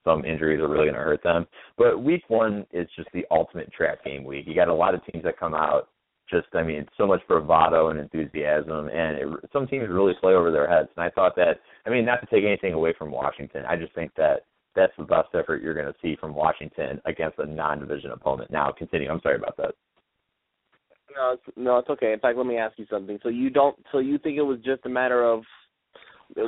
some 0.04 0.26
injuries 0.26 0.62
are 0.62 0.70
really 0.70 0.86
going 0.86 0.96
to 0.96 1.00
hurt 1.02 1.22
them. 1.22 1.46
But 1.78 2.02
week 2.02 2.24
one 2.30 2.66
is 2.72 2.88
just 2.96 3.10
the 3.14 3.26
ultimate 3.30 3.72
trap 3.72 4.04
game 4.04 4.24
week. 4.24 4.46
You 4.48 4.56
got 4.56 4.70
a 4.70 4.74
lot 4.74 4.96
of 4.96 5.06
teams 5.06 5.24
that 5.26 5.38
come 5.38 5.54
out 5.54 5.90
just, 6.32 6.48
I 6.54 6.64
mean, 6.64 6.88
so 6.98 7.06
much 7.06 7.22
bravado 7.28 7.90
and 7.90 8.00
enthusiasm, 8.00 8.88
and 8.88 9.18
it, 9.18 9.28
some 9.54 9.68
teams 9.68 9.88
really 9.90 10.14
play 10.20 10.34
over 10.34 10.52
their 10.52 10.70
heads. 10.70 10.90
And 10.96 11.04
I 11.04 11.10
thought 11.10 11.36
that, 11.36 11.60
I 11.86 11.90
mean, 11.90 12.06
not 12.06 12.22
to 12.22 12.28
take 12.28 12.46
anything 12.46 12.74
away 12.74 12.94
from 12.98 13.12
Washington, 13.12 13.64
I 13.68 13.76
just 13.76 13.94
think 13.94 14.12
that 14.16 14.46
that's 14.76 14.94
the 14.98 15.04
best 15.04 15.30
effort 15.36 15.62
you're 15.62 15.74
going 15.74 15.86
to 15.86 16.00
see 16.02 16.16
from 16.20 16.34
Washington 16.34 17.02
against 17.06 17.38
a 17.40 17.46
non-division 17.46 18.12
opponent. 18.12 18.50
Now, 18.50 18.72
continue. 18.72 19.10
I'm 19.10 19.22
sorry 19.22 19.36
about 19.36 19.58
that. 19.58 19.76
No, 21.14 21.34
it's, 21.34 21.58
no, 21.58 21.78
it's 21.78 21.90
okay. 21.90 22.14
In 22.14 22.20
fact, 22.20 22.38
let 22.38 22.48
me 22.48 22.58
ask 22.58 22.80
you 22.80 22.86
something. 22.90 23.20
So 23.22 23.30
you 23.30 23.50
don't, 23.50 23.78
so 23.92 24.00
you 24.00 24.18
think 24.18 24.38
it 24.38 24.44
was 24.44 24.60
just 24.64 24.86
a 24.86 24.90
matter 24.90 25.24
of? 25.24 25.44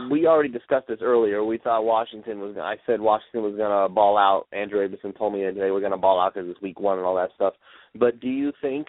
We 0.10 0.28
already 0.28 0.48
discussed 0.48 0.88
this 0.88 1.00
earlier. 1.02 1.44
We 1.44 1.58
thought 1.58 1.84
Washington 1.84 2.40
was. 2.40 2.56
I 2.58 2.76
said 2.86 3.02
Washington 3.02 3.44
was 3.44 3.58
going 3.58 3.70
to 3.70 3.94
ball 3.94 4.18
out. 4.18 4.46
Andrew 4.54 4.80
Abison 4.80 5.18
told 5.18 5.34
me 5.34 5.44
that 5.44 5.56
they 5.56 5.72
were 5.72 5.82
going 5.82 5.92
to 5.92 5.98
ball 5.98 6.22
out 6.22 6.34
because 6.34 6.50
it's 6.50 6.62
week 6.62 6.80
one 6.80 7.00
and 7.00 7.06
all 7.06 7.18
that 7.18 7.32
stuff. 7.36 7.54
But 7.94 8.22
do 8.22 8.30
you 8.30 8.54
think? 8.62 8.88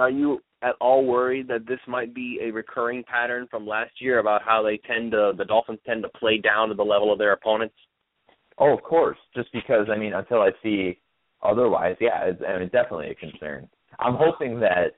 Are 0.00 0.10
you 0.10 0.40
at 0.62 0.74
all 0.80 1.04
worried 1.04 1.48
that 1.48 1.66
this 1.66 1.78
might 1.86 2.14
be 2.14 2.40
a 2.42 2.50
recurring 2.50 3.04
pattern 3.04 3.46
from 3.50 3.66
last 3.66 3.92
year 4.00 4.18
about 4.18 4.42
how 4.42 4.62
they 4.62 4.78
tend 4.78 5.12
to, 5.12 5.32
the 5.36 5.44
Dolphins 5.44 5.78
tend 5.86 6.02
to 6.02 6.08
play 6.08 6.38
down 6.38 6.68
to 6.68 6.74
the 6.74 6.82
level 6.82 7.12
of 7.12 7.18
their 7.18 7.32
opponents? 7.32 7.74
Oh, 8.58 8.74
of 8.74 8.82
course. 8.82 9.18
Just 9.34 9.52
because 9.52 9.86
I 9.90 9.96
mean, 9.96 10.12
until 10.14 10.40
I 10.40 10.50
see 10.62 10.98
otherwise, 11.42 11.96
yeah, 12.00 12.24
it's, 12.24 12.42
I 12.46 12.58
mean, 12.58 12.68
definitely 12.72 13.10
a 13.10 13.14
concern. 13.14 13.68
I'm 13.98 14.14
hoping 14.16 14.60
that 14.60 14.96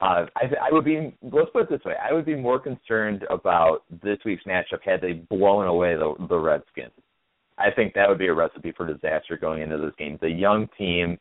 uh, 0.00 0.26
I, 0.36 0.68
I 0.68 0.72
would 0.72 0.84
be. 0.84 1.14
Let's 1.22 1.50
put 1.52 1.62
it 1.62 1.70
this 1.70 1.84
way: 1.84 1.94
I 2.02 2.12
would 2.12 2.24
be 2.24 2.34
more 2.34 2.58
concerned 2.58 3.24
about 3.30 3.84
this 4.02 4.18
week's 4.24 4.44
matchup 4.44 4.82
had 4.84 5.00
they 5.00 5.12
blown 5.12 5.66
away 5.66 5.94
the 5.94 6.14
the 6.28 6.38
Redskins. 6.38 6.92
I 7.56 7.70
think 7.70 7.94
that 7.94 8.08
would 8.08 8.18
be 8.18 8.26
a 8.26 8.34
recipe 8.34 8.72
for 8.76 8.86
disaster 8.86 9.36
going 9.36 9.62
into 9.62 9.78
this 9.78 9.94
game. 9.98 10.18
The 10.20 10.28
young 10.28 10.68
team, 10.76 11.18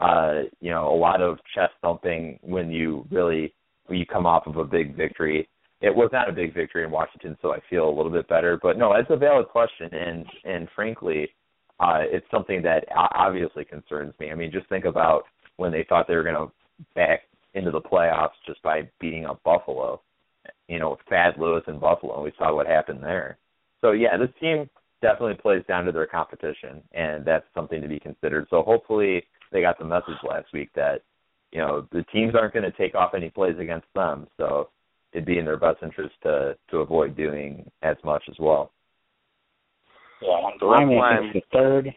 uh, 0.00 0.42
you 0.60 0.70
know, 0.70 0.88
a 0.92 0.96
lot 0.96 1.20
of 1.20 1.38
chest 1.54 1.72
thumping 1.82 2.38
when 2.42 2.70
you 2.70 3.06
really 3.10 3.54
when 3.86 3.98
you 3.98 4.06
come 4.06 4.26
off 4.26 4.46
of 4.46 4.56
a 4.56 4.64
big 4.64 4.96
victory. 4.96 5.48
It 5.80 5.94
was 5.94 6.10
not 6.12 6.28
a 6.28 6.32
big 6.32 6.54
victory 6.54 6.84
in 6.84 6.90
Washington, 6.90 7.36
so 7.40 7.52
I 7.52 7.58
feel 7.70 7.88
a 7.88 7.94
little 7.96 8.10
bit 8.10 8.28
better. 8.28 8.58
But 8.60 8.78
no, 8.78 8.94
it's 8.94 9.10
a 9.10 9.16
valid 9.16 9.48
question, 9.48 9.92
and 9.92 10.26
and 10.44 10.68
frankly, 10.74 11.28
uh, 11.80 12.00
it's 12.02 12.26
something 12.30 12.62
that 12.62 12.84
obviously 12.94 13.64
concerns 13.64 14.12
me. 14.18 14.30
I 14.30 14.34
mean, 14.34 14.50
just 14.52 14.68
think 14.68 14.84
about 14.84 15.22
when 15.56 15.72
they 15.72 15.84
thought 15.88 16.06
they 16.08 16.16
were 16.16 16.24
going 16.24 16.34
to 16.34 16.52
back 16.94 17.22
into 17.54 17.70
the 17.70 17.80
playoffs 17.80 18.30
just 18.46 18.62
by 18.62 18.88
beating 19.00 19.26
up 19.26 19.42
Buffalo. 19.42 20.00
You 20.68 20.78
know, 20.78 20.96
Thad 21.08 21.34
Lewis 21.38 21.64
in 21.66 21.78
Buffalo. 21.78 22.14
and 22.14 22.24
We 22.24 22.32
saw 22.38 22.54
what 22.54 22.66
happened 22.66 23.02
there. 23.02 23.38
So 23.80 23.92
yeah, 23.92 24.16
this 24.16 24.30
team 24.40 24.68
definitely 25.00 25.34
plays 25.40 25.62
down 25.68 25.84
to 25.84 25.92
their 25.92 26.06
competition, 26.06 26.82
and 26.92 27.24
that's 27.24 27.46
something 27.54 27.80
to 27.80 27.88
be 27.88 28.00
considered. 28.00 28.46
So 28.50 28.62
hopefully 28.62 29.24
they 29.52 29.60
got 29.60 29.78
the 29.78 29.84
message 29.84 30.18
last 30.28 30.46
week 30.52 30.70
that 30.74 31.02
you 31.52 31.60
know 31.60 31.86
the 31.92 32.04
teams 32.12 32.34
aren't 32.34 32.54
going 32.54 32.70
to 32.70 32.76
take 32.76 32.94
off 32.94 33.14
any 33.14 33.30
plays 33.30 33.56
against 33.58 33.86
them. 33.94 34.26
So 34.36 34.68
it'd 35.12 35.26
be 35.26 35.38
in 35.38 35.44
their 35.44 35.56
best 35.56 35.78
interest 35.82 36.14
to 36.22 36.56
to 36.70 36.78
avoid 36.78 37.16
doing 37.16 37.70
as 37.82 37.96
much 38.04 38.24
as 38.28 38.36
well. 38.38 38.72
Yeah, 40.20 40.50
So 40.60 40.70
that's 40.70 40.80
Miami 40.80 40.98
I 40.98 41.18
think, 41.20 41.36
is 41.36 41.42
the 41.42 41.58
third, 41.58 41.94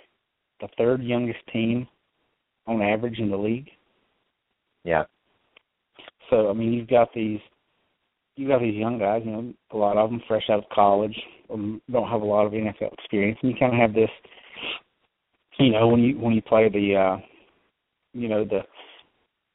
the 0.60 0.68
third 0.78 1.04
youngest 1.04 1.40
team 1.52 1.88
on 2.68 2.82
average 2.82 3.20
in 3.20 3.30
the 3.32 3.38
league. 3.38 3.70
Yeah. 4.84 5.04
So 6.30 6.50
I 6.50 6.54
mean, 6.54 6.74
you've 6.74 6.88
got 6.88 7.14
these, 7.14 7.40
you've 8.36 8.50
got 8.50 8.62
these 8.62 8.76
young 8.76 9.00
guys. 9.00 9.24
You 9.26 9.32
know, 9.32 9.54
a 9.72 9.78
lot 9.78 9.98
of 9.98 10.10
them 10.10 10.22
fresh 10.28 10.50
out 10.50 10.60
of 10.60 10.70
college, 10.74 11.18
um, 11.52 11.82
don't 11.92 12.10
have 12.10 12.22
a 12.22 12.26
lot 12.26 12.46
of 12.46 12.54
NFL 12.54 12.94
experience, 12.94 13.40
and 13.42 13.52
you 13.52 13.58
kind 13.60 13.74
of 13.74 13.80
have 13.80 13.94
this. 13.94 14.10
You 15.60 15.72
know, 15.72 15.88
when 15.88 16.02
you 16.02 16.18
when 16.18 16.34
you 16.34 16.42
play 16.42 16.70
the, 16.70 16.96
uh 16.96 17.18
you 18.14 18.28
know 18.28 18.46
the 18.46 18.62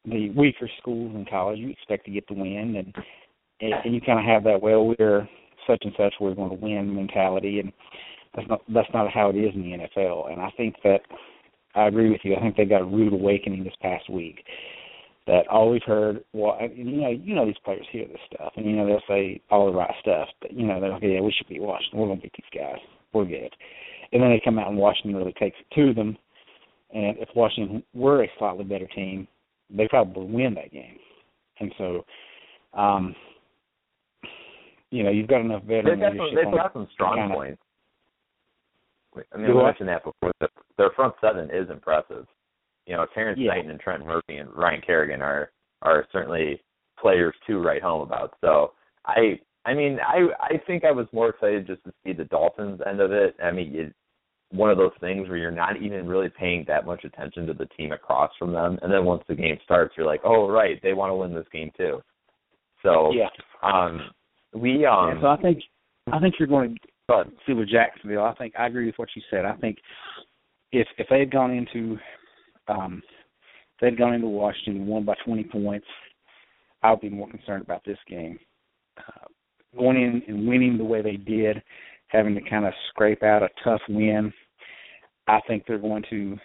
the 0.04 0.30
weaker 0.30 0.70
schools 0.78 1.14
in 1.14 1.26
college, 1.28 1.58
you 1.58 1.68
expect 1.70 2.04
to 2.06 2.12
get 2.12 2.26
the 2.28 2.34
win, 2.34 2.76
and 2.76 2.94
and, 3.60 3.74
and 3.84 3.94
you 3.94 4.00
kind 4.00 4.18
of 4.18 4.24
have 4.24 4.44
that. 4.44 4.60
Well, 4.60 4.94
we're 4.98 5.28
such 5.66 5.82
and 5.82 5.92
such, 5.96 6.14
we're 6.20 6.34
going 6.34 6.50
to 6.50 6.56
win 6.56 6.94
mentality, 6.94 7.60
and 7.60 7.72
that's 8.34 8.48
not 8.48 8.60
that's 8.72 8.88
not 8.94 9.12
how 9.12 9.30
it 9.30 9.36
is 9.36 9.54
in 9.54 9.62
the 9.62 9.78
NFL. 9.78 10.32
And 10.32 10.40
I 10.40 10.50
think 10.56 10.76
that 10.84 11.00
I 11.74 11.88
agree 11.88 12.10
with 12.10 12.20
you. 12.22 12.34
I 12.34 12.40
think 12.40 12.56
they 12.56 12.64
got 12.64 12.82
a 12.82 12.86
rude 12.86 13.12
awakening 13.12 13.64
this 13.64 13.74
past 13.80 14.08
week. 14.10 14.44
That 15.26 15.48
all 15.48 15.70
we've 15.70 15.82
heard, 15.82 16.22
well, 16.32 16.56
and, 16.60 16.76
you 16.76 17.00
know, 17.00 17.10
you 17.10 17.34
know 17.34 17.46
these 17.46 17.56
players 17.64 17.84
hear 17.90 18.06
this 18.06 18.20
stuff, 18.32 18.52
and 18.56 18.64
you 18.64 18.76
know 18.76 18.86
they'll 18.86 19.02
say 19.08 19.40
all 19.50 19.66
the 19.66 19.76
right 19.76 19.92
stuff, 20.00 20.28
but 20.40 20.52
you 20.52 20.66
know 20.66 20.80
they're 20.80 20.92
like, 20.92 21.02
yeah, 21.02 21.20
we 21.20 21.34
should 21.36 21.48
be 21.48 21.58
Washington. 21.58 21.98
We're 21.98 22.06
going 22.06 22.18
to 22.18 22.22
beat 22.22 22.34
these 22.36 22.60
guys. 22.60 22.78
We're 23.12 23.24
good. 23.24 23.52
And 24.12 24.22
then 24.22 24.30
they 24.30 24.40
come 24.44 24.58
out 24.58 24.68
and 24.68 24.78
Washington 24.78 25.16
really 25.16 25.32
takes 25.32 25.56
it 25.58 25.74
to 25.74 25.92
them. 25.92 26.16
And 26.94 27.18
if 27.18 27.28
Washington 27.34 27.82
were 27.94 28.22
a 28.24 28.28
slightly 28.38 28.64
better 28.64 28.86
team, 28.86 29.26
they 29.70 29.88
probably 29.88 30.24
win 30.26 30.54
that 30.54 30.72
game. 30.72 30.98
And 31.58 31.72
so, 31.78 32.04
um, 32.78 33.14
you 34.90 35.02
know, 35.02 35.10
you've 35.10 35.28
got 35.28 35.40
enough 35.40 35.62
They've 35.66 35.82
veteran 35.82 36.00
got 36.00 36.16
some, 36.16 36.34
they've 36.34 36.54
got 36.54 36.72
some 36.72 36.88
strong 36.92 37.16
kinda- 37.16 37.34
points. 37.34 37.62
I 39.32 39.38
mean, 39.38 39.54
what? 39.54 39.64
mentioned 39.64 39.88
that 39.88 40.04
before. 40.04 40.30
The, 40.40 40.48
their 40.76 40.90
front 40.90 41.14
seven 41.22 41.50
is 41.50 41.70
impressive. 41.70 42.26
You 42.86 42.96
know, 42.96 43.06
Terrence 43.14 43.38
Yeah. 43.40 43.54
Knighton 43.54 43.70
and 43.70 43.80
Trent 43.80 44.04
Murphy 44.04 44.36
and 44.36 44.52
Ryan 44.54 44.80
Kerrigan 44.82 45.22
are 45.22 45.50
are 45.82 46.06
certainly 46.12 46.62
players 46.98 47.34
to 47.46 47.58
write 47.58 47.82
home 47.82 48.02
about. 48.02 48.34
So 48.42 48.72
I 49.06 49.40
I 49.64 49.74
mean 49.74 49.98
I 50.00 50.28
I 50.40 50.58
think 50.66 50.84
I 50.84 50.90
was 50.92 51.06
more 51.12 51.30
excited 51.30 51.66
just 51.66 51.82
to 51.84 51.92
see 52.04 52.12
the 52.12 52.24
Dolphins 52.26 52.80
end 52.86 53.00
of 53.00 53.10
it. 53.12 53.34
I 53.42 53.50
mean 53.50 53.74
it's 53.74 53.94
one 54.50 54.70
of 54.70 54.78
those 54.78 54.92
things 55.00 55.28
where 55.28 55.38
you're 55.38 55.50
not 55.50 55.80
even 55.82 56.06
really 56.06 56.28
paying 56.28 56.64
that 56.68 56.86
much 56.86 57.04
attention 57.04 57.46
to 57.46 57.54
the 57.54 57.66
team 57.66 57.92
across 57.92 58.30
from 58.38 58.52
them, 58.52 58.78
and 58.82 58.92
then 58.92 59.04
once 59.04 59.22
the 59.28 59.34
game 59.34 59.58
starts, 59.64 59.94
you're 59.96 60.06
like, 60.06 60.20
oh 60.24 60.48
right, 60.48 60.80
they 60.82 60.92
want 60.92 61.10
to 61.10 61.16
win 61.16 61.34
this 61.34 61.46
game 61.52 61.70
too. 61.76 62.00
So 62.82 63.12
Yeah. 63.12 63.28
um 63.62 64.10
we 64.54 64.86
um 64.86 65.14
yeah, 65.14 65.20
so 65.20 65.26
I 65.26 65.36
think 65.42 65.58
I 66.12 66.20
think 66.20 66.34
you're 66.38 66.48
going 66.48 66.74
to 66.74 66.80
but 67.08 67.28
see 67.46 67.52
with 67.52 67.68
Jacksonville. 67.68 68.24
I 68.24 68.34
think 68.34 68.54
I 68.58 68.66
agree 68.66 68.86
with 68.86 68.98
what 68.98 69.08
you 69.14 69.22
said. 69.30 69.44
I 69.44 69.54
think 69.56 69.78
if 70.72 70.86
if 70.98 71.06
they 71.08 71.20
had 71.20 71.30
gone 71.30 71.50
into 71.52 71.98
um 72.68 73.02
if 73.08 73.80
they'd 73.80 73.98
gone 73.98 74.14
into 74.14 74.28
Washington 74.28 74.82
and 74.82 74.86
won 74.86 75.04
by 75.04 75.14
20 75.24 75.44
points, 75.44 75.86
I 76.82 76.90
would 76.90 77.00
be 77.00 77.10
more 77.10 77.28
concerned 77.28 77.62
about 77.62 77.84
this 77.84 77.98
game. 78.08 78.38
Uh, 78.98 79.26
going 79.76 79.96
in 79.96 80.22
and 80.28 80.48
winning 80.48 80.78
the 80.78 80.84
way 80.84 81.02
they 81.02 81.16
did, 81.16 81.62
having 82.08 82.34
to 82.34 82.40
kind 82.48 82.66
of 82.66 82.72
scrape 82.88 83.22
out 83.22 83.42
a 83.42 83.48
tough 83.64 83.80
win, 83.88 84.32
I 85.26 85.40
think 85.46 85.64
they're 85.66 85.78
going 85.78 86.04
to. 86.10 86.36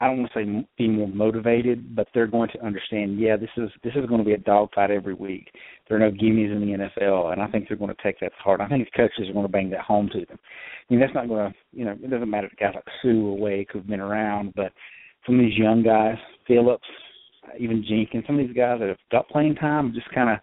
I 0.00 0.08
don't 0.08 0.18
want 0.18 0.32
to 0.32 0.38
say 0.38 0.68
be 0.76 0.88
more 0.88 1.08
motivated, 1.08 1.94
but 1.94 2.08
they're 2.12 2.26
going 2.26 2.50
to 2.50 2.64
understand. 2.64 3.18
Yeah, 3.18 3.36
this 3.36 3.48
is 3.56 3.70
this 3.82 3.94
is 3.94 4.06
going 4.06 4.18
to 4.18 4.24
be 4.24 4.34
a 4.34 4.38
dogfight 4.38 4.90
every 4.90 5.14
week. 5.14 5.50
There 5.88 5.96
are 5.96 6.00
no 6.00 6.10
gimmies 6.10 6.52
in 6.52 6.60
the 6.60 6.90
NFL, 7.00 7.32
and 7.32 7.40
I 7.40 7.46
think 7.46 7.68
they're 7.68 7.76
going 7.78 7.94
to 7.94 8.02
take 8.02 8.20
that 8.20 8.32
to 8.36 8.42
heart. 8.42 8.60
I 8.60 8.68
think 8.68 8.86
the 8.86 8.96
coaches 8.96 9.30
are 9.30 9.32
going 9.32 9.46
to 9.46 9.52
bring 9.52 9.70
that 9.70 9.80
home 9.80 10.10
to 10.12 10.26
them. 10.26 10.38
I 10.38 10.92
mean, 10.92 11.00
that's 11.00 11.14
not 11.14 11.28
going 11.28 11.50
to, 11.50 11.58
you 11.72 11.84
know, 11.84 11.92
it 11.92 12.10
doesn't 12.10 12.28
matter 12.28 12.48
if 12.48 12.58
guys 12.58 12.74
like 12.74 12.84
Suh 13.02 13.08
or 13.08 13.38
Wake 13.38 13.70
who've 13.72 13.86
been 13.86 14.00
around, 14.00 14.52
but 14.54 14.72
some 15.24 15.36
of 15.36 15.40
these 15.40 15.56
young 15.56 15.82
guys, 15.82 16.18
Phillips, 16.46 16.86
even 17.58 17.84
Jenkins, 17.88 18.24
some 18.26 18.38
of 18.38 18.46
these 18.46 18.56
guys 18.56 18.80
that 18.80 18.88
have 18.88 18.98
got 19.10 19.28
playing 19.28 19.54
time, 19.54 19.92
just 19.94 20.10
kind 20.14 20.28
of, 20.28 20.38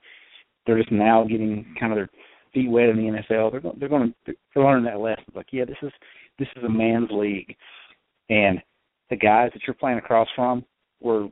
they're 0.66 0.78
just 0.78 0.92
now 0.92 1.24
getting 1.24 1.66
kind 1.80 1.92
of 1.92 1.98
their 1.98 2.10
feet 2.54 2.70
wet 2.70 2.90
in 2.90 2.98
the 2.98 3.22
NFL. 3.22 3.52
They're 3.52 3.62
going, 3.62 3.78
they're 3.80 3.90
going 3.90 4.14
to, 4.26 4.34
they're 4.54 4.64
learning 4.64 4.86
that 4.86 5.00
lesson. 5.00 5.26
Like, 5.36 5.48
yeah, 5.52 5.66
this 5.66 5.78
is 5.82 5.92
this 6.40 6.48
is 6.56 6.64
a 6.64 6.70
man's 6.70 7.10
league, 7.12 7.56
and 8.30 8.62
the 9.10 9.16
guys 9.16 9.52
that 9.54 9.62
you're 9.68 9.74
playing 9.74 9.98
across 9.98 10.28
from 10.36 10.66
were 11.02 11.28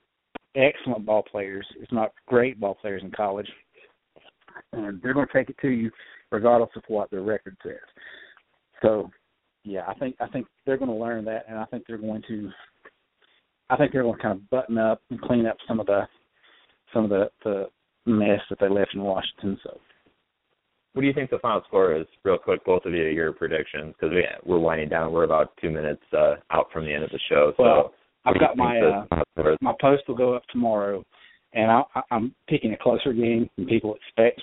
excellent 0.56 1.06
ball 1.06 1.24
players, 1.24 1.66
if 1.80 1.92
not 1.92 2.12
great 2.28 2.60
ball 2.60 2.76
players 2.76 3.02
in 3.04 3.12
college. 3.12 3.50
And 4.74 5.02
they're 5.02 5.14
going 5.14 5.28
to 5.28 5.34
take 5.34 5.50
it 5.50 5.56
to 5.62 5.70
you 5.70 5.90
regardless 6.32 6.70
of 6.76 6.84
what 6.88 7.10
their 7.10 7.22
record 7.22 7.58
says. 7.64 7.78
So, 8.82 9.10
yeah, 9.64 9.84
I 9.88 9.94
think 9.96 10.16
I 10.20 10.28
think 10.28 10.48
they're 10.66 10.78
going 10.78 10.92
to 10.92 10.96
learn 10.96 11.26
that, 11.26 11.46
and 11.48 11.58
I 11.58 11.66
think 11.66 11.86
they're 11.88 11.98
going 11.98 12.24
to, 12.28 12.50
I 13.70 13.78
think 13.78 13.92
they're 13.92 14.04
going 14.04 14.16
to 14.16 14.22
kind 14.22 14.38
of 14.38 14.50
button 14.50 14.78
up 14.78 15.02
and 15.10 15.22
clean 15.22 15.46
up 15.46 15.58
some 15.68 15.80
of 15.80 15.86
the, 15.86 16.08
some 16.94 17.04
of 17.06 17.10
the 17.10 17.30
the 17.44 17.68
mess 18.06 18.42
that 18.50 18.60
they 18.60 18.70
left 18.70 18.94
in 18.94 19.02
Washington. 19.02 19.60
So, 19.64 19.80
what 20.94 21.02
do 21.02 21.08
you 21.08 21.14
think 21.14 21.30
the 21.30 21.40
final 21.40 21.62
score 21.68 21.96
is? 21.96 22.08
Real 22.24 22.38
quick, 22.38 22.66
both 22.66 22.86
of 22.86 22.94
you, 22.94 23.04
your 23.04 23.32
predictions, 23.32 23.94
because 24.00 24.14
we, 24.14 24.26
we're 24.46 24.60
winding 24.60 24.90
down. 24.90 25.12
We're 25.12 25.24
about 25.24 25.56
two 25.62 25.70
minutes 25.70 26.02
uh, 26.18 26.36
out 26.52 26.68
from 26.74 26.86
the 26.86 26.94
end 26.94 27.04
of 27.04 27.12
the 27.12 27.20
show. 27.30 27.54
So 27.58 27.64
well, 27.64 27.94
I've 28.26 28.40
got 28.40 28.58
my 28.58 28.80
uh, 28.80 29.54
my 29.62 29.74
post 29.80 30.04
will 30.08 30.16
go 30.16 30.34
up 30.34 30.44
tomorrow, 30.52 31.04
and 31.54 31.72
I, 31.72 31.84
I'm 32.12 32.34
picking 32.48 32.74
a 32.74 32.78
closer 32.78 33.14
game 33.14 33.50
than 33.56 33.68
people 33.68 33.96
expect. 33.96 34.42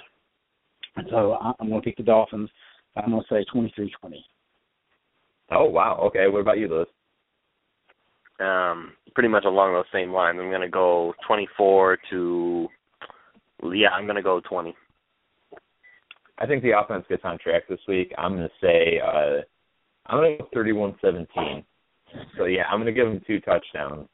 And 0.97 1.07
so 1.11 1.35
I'm 1.35 1.69
going 1.69 1.81
to 1.81 1.85
pick 1.85 1.97
the 1.97 2.03
Dolphins. 2.03 2.49
I'm 2.97 3.11
going 3.11 3.23
to 3.23 3.35
say 3.35 3.45
23-20. 3.55 3.91
Oh 5.51 5.65
wow! 5.67 6.01
Okay, 6.07 6.27
what 6.29 6.41
about 6.41 6.59
you, 6.59 6.69
Lewis? 6.69 6.89
Um, 8.41 8.93
pretty 9.15 9.29
much 9.29 9.45
along 9.45 9.75
those 9.75 9.85
same 9.93 10.13
lines. 10.13 10.39
I'm 10.41 10.51
going 10.51 10.61
to 10.61 10.69
go 10.69 11.15
24 11.27 11.99
to. 12.11 12.69
Yeah, 13.73 13.91
I'm 13.91 14.05
going 14.05 14.17
to 14.17 14.23
go 14.23 14.41
20. 14.49 14.75
I 16.39 16.47
think 16.47 16.63
the 16.63 16.79
offense 16.79 17.05
gets 17.09 17.23
on 17.25 17.39
track 17.39 17.63
this 17.69 17.81
week. 17.89 18.13
I'm 18.19 18.37
going 18.37 18.49
to 18.49 18.67
say 18.67 19.01
uh, 19.01 19.43
I'm 20.07 20.19
going 20.19 20.39
to 20.39 20.45
go 20.45 20.49
31-17. 20.55 21.65
So 22.39 22.45
yeah, 22.45 22.65
I'm 22.71 22.81
going 22.81 22.87
to 22.87 22.99
give 22.99 23.09
them 23.09 23.21
two 23.27 23.41
touchdowns 23.41 24.09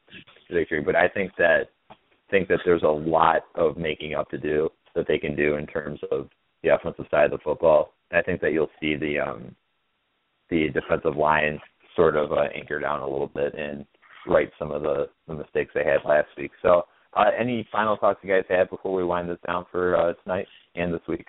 victory, 0.51 0.81
but 0.81 0.95
I 0.95 1.07
think 1.07 1.31
that 1.37 1.69
think 2.29 2.47
that 2.47 2.59
there's 2.65 2.83
a 2.83 2.87
lot 2.87 3.43
of 3.55 3.77
making 3.77 4.15
up 4.15 4.29
to 4.31 4.37
do 4.37 4.69
that 4.95 5.05
they 5.07 5.17
can 5.17 5.35
do 5.35 5.55
in 5.55 5.67
terms 5.67 5.99
of 6.11 6.29
the 6.63 6.73
offensive 6.73 7.05
side 7.11 7.25
of 7.25 7.31
the 7.31 7.37
football. 7.43 7.93
I 8.11 8.21
think 8.21 8.41
that 8.41 8.53
you'll 8.53 8.71
see 8.79 8.95
the 8.95 9.19
um 9.19 9.55
the 10.49 10.69
defensive 10.69 11.15
line 11.15 11.59
sort 11.95 12.15
of 12.15 12.31
uh, 12.31 12.47
anchor 12.55 12.79
down 12.79 13.01
a 13.01 13.07
little 13.07 13.27
bit 13.27 13.53
and 13.55 13.85
right 14.27 14.49
some 14.57 14.71
of 14.71 14.81
the 14.83 15.09
the 15.27 15.35
mistakes 15.35 15.71
they 15.73 15.83
had 15.83 16.07
last 16.07 16.27
week. 16.37 16.51
So, 16.61 16.83
uh, 17.15 17.25
any 17.37 17.67
final 17.71 17.97
thoughts 17.97 18.19
you 18.23 18.29
guys 18.29 18.45
have 18.49 18.69
before 18.69 18.93
we 18.93 19.03
wind 19.03 19.29
this 19.29 19.37
down 19.45 19.65
for 19.71 19.95
uh, 19.95 20.13
tonight 20.23 20.47
and 20.75 20.93
this 20.93 21.01
week? 21.07 21.27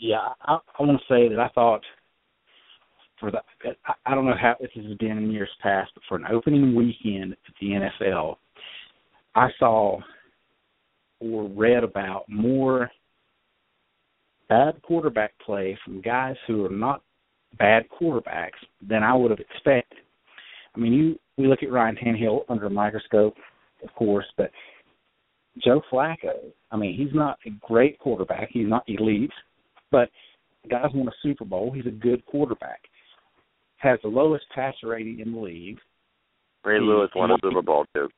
Yeah, 0.00 0.28
I, 0.42 0.58
I 0.78 0.82
want 0.82 0.98
to 0.98 1.14
say 1.14 1.28
that 1.28 1.38
I 1.38 1.48
thought 1.54 1.82
for 3.20 3.30
the 3.30 3.40
I, 3.86 3.92
I 4.06 4.14
don't 4.14 4.24
know 4.24 4.34
how 4.40 4.56
this 4.58 4.70
has 4.74 4.96
been 4.96 5.18
in 5.18 5.30
years 5.30 5.50
past, 5.62 5.90
but 5.94 6.02
for 6.08 6.16
an 6.16 6.24
opening 6.32 6.74
weekend 6.74 7.32
at 7.32 7.54
the 7.60 7.88
NFL, 8.02 8.36
I 9.34 9.48
saw 9.58 10.00
or 11.20 11.48
read 11.50 11.84
about 11.84 12.24
more 12.28 12.90
bad 14.48 14.80
quarterback 14.80 15.32
play 15.44 15.78
from 15.84 16.00
guys 16.00 16.36
who 16.46 16.64
are 16.64 16.70
not 16.70 17.02
bad 17.58 17.84
quarterbacks 17.90 18.58
than 18.86 19.02
I 19.02 19.14
would 19.14 19.30
have 19.30 19.40
expected. 19.40 19.98
I 20.74 20.78
mean, 20.78 20.94
you 20.94 21.18
we 21.36 21.46
look 21.46 21.62
at 21.62 21.70
Ryan 21.70 21.96
Tannehill 21.96 22.40
under 22.48 22.66
a 22.66 22.70
microscope, 22.70 23.34
of 23.82 23.94
course, 23.94 24.26
but 24.38 24.50
Joe 25.62 25.82
Flacco, 25.92 26.52
I 26.70 26.76
mean, 26.76 26.96
he's 26.96 27.14
not 27.14 27.38
a 27.46 27.50
great 27.66 27.98
quarterback. 27.98 28.48
He's 28.50 28.68
not 28.68 28.84
elite, 28.86 29.32
but 29.90 30.10
the 30.62 30.68
guy's 30.68 30.92
won 30.94 31.08
a 31.08 31.12
Super 31.22 31.44
Bowl. 31.44 31.72
He's 31.72 31.86
a 31.86 31.90
good 31.90 32.24
quarterback. 32.26 32.80
Has 33.78 33.98
the 34.02 34.08
lowest 34.08 34.44
passer 34.54 34.88
rating 34.88 35.20
in 35.20 35.32
the 35.32 35.38
league. 35.38 35.78
Ray 36.64 36.78
he, 36.78 36.84
Lewis 36.84 37.10
won 37.14 37.30
a 37.30 37.36
Super 37.42 37.62
Bowl 37.62 37.86
too. 37.94 38.08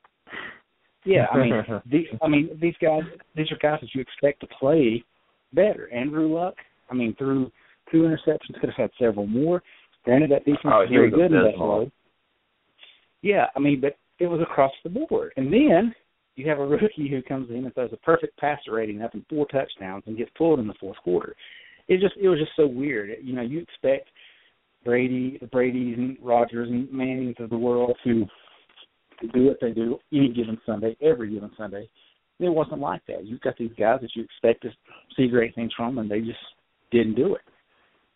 Yeah, 1.05 1.25
I 1.31 1.37
mean, 1.37 1.53
these, 1.85 2.07
I 2.21 2.27
mean, 2.27 2.57
these 2.61 2.75
guys, 2.81 3.01
these 3.35 3.51
are 3.51 3.57
guys 3.61 3.79
that 3.81 3.89
you 3.93 4.01
expect 4.01 4.41
to 4.41 4.47
play 4.59 5.03
better. 5.53 5.91
Andrew 5.93 6.33
Luck, 6.33 6.55
I 6.89 6.93
mean, 6.93 7.15
through 7.17 7.51
two 7.91 8.01
interceptions, 8.01 8.59
could 8.59 8.69
have 8.69 8.77
had 8.77 8.91
several 8.99 9.27
more. 9.27 9.61
Granted, 10.03 10.31
that 10.31 10.45
defense 10.45 10.59
oh, 10.65 10.83
is 10.83 10.89
very 10.89 11.09
good 11.09 11.31
in 11.31 11.51
Buffalo. 11.51 11.91
Yeah, 13.21 13.45
I 13.55 13.59
mean, 13.59 13.79
but 13.79 13.95
it 14.19 14.27
was 14.27 14.41
across 14.41 14.71
the 14.83 14.89
board. 14.89 15.31
And 15.37 15.51
then 15.51 15.95
you 16.35 16.47
have 16.49 16.59
a 16.59 16.65
rookie 16.67 17.09
who 17.09 17.21
comes 17.21 17.49
in 17.49 17.65
and 17.65 17.73
throws 17.73 17.91
a 17.93 17.97
perfect 17.97 18.37
passer 18.37 18.71
rating 18.71 19.01
up 19.01 19.13
in 19.13 19.25
four 19.29 19.45
touchdowns 19.47 20.03
and 20.05 20.17
gets 20.17 20.31
pulled 20.37 20.59
in 20.59 20.67
the 20.67 20.73
fourth 20.79 20.97
quarter. 21.03 21.35
It 21.87 21.99
just 21.99 22.15
it 22.21 22.29
was 22.29 22.39
just 22.39 22.51
so 22.55 22.65
weird. 22.65 23.11
You 23.21 23.33
know, 23.33 23.41
you 23.41 23.59
expect 23.59 24.09
Brady, 24.85 25.37
the 25.41 25.47
Brady's 25.47 25.97
and 25.97 26.17
Rodgers 26.21 26.69
and 26.69 26.91
Mannings 26.91 27.35
of 27.39 27.49
the 27.49 27.57
world 27.57 27.97
to 28.03 28.25
do 29.33 29.45
what 29.45 29.57
they 29.61 29.71
do 29.71 29.99
any 30.11 30.29
given 30.29 30.59
Sunday, 30.65 30.95
every 31.01 31.33
given 31.33 31.51
Sunday. 31.57 31.89
It 32.39 32.49
wasn't 32.49 32.79
like 32.79 33.05
that. 33.07 33.25
You've 33.25 33.41
got 33.41 33.57
these 33.57 33.71
guys 33.77 33.99
that 34.01 34.09
you 34.15 34.23
expect 34.23 34.63
to 34.63 34.69
see 35.15 35.27
great 35.27 35.55
things 35.55 35.71
from, 35.77 35.97
and 35.97 36.09
they 36.09 36.19
just 36.19 36.39
didn't 36.91 37.15
do 37.15 37.35
it. 37.35 37.41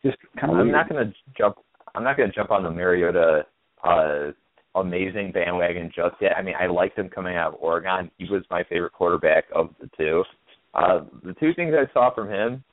Just 0.03 0.17
kind 0.39 0.51
of. 0.51 0.59
I'm 0.59 0.67
weird. 0.67 0.75
not 0.75 0.89
going 0.89 1.07
to 1.07 1.13
jump. 1.37 1.57
I'm 1.95 2.03
not 2.03 2.17
going 2.17 2.29
to 2.29 2.35
jump 2.35 2.51
on 2.51 2.63
the 2.63 2.71
Mariota 2.71 3.45
uh, 3.83 4.31
amazing 4.79 5.31
bandwagon 5.31 5.91
just 5.95 6.15
yet. 6.21 6.33
I 6.37 6.41
mean, 6.41 6.55
I 6.59 6.67
liked 6.67 6.97
him 6.97 7.09
coming 7.09 7.35
out 7.35 7.53
of 7.53 7.59
Oregon. 7.59 8.11
He 8.17 8.25
was 8.29 8.43
my 8.49 8.63
favorite 8.63 8.93
quarterback 8.93 9.45
of 9.53 9.69
the 9.81 9.89
two. 9.97 10.23
Uh, 10.73 11.01
the 11.23 11.33
two 11.33 11.53
things 11.55 11.73
I 11.73 11.91
saw 11.93 12.13
from 12.13 12.29
him 12.29 12.63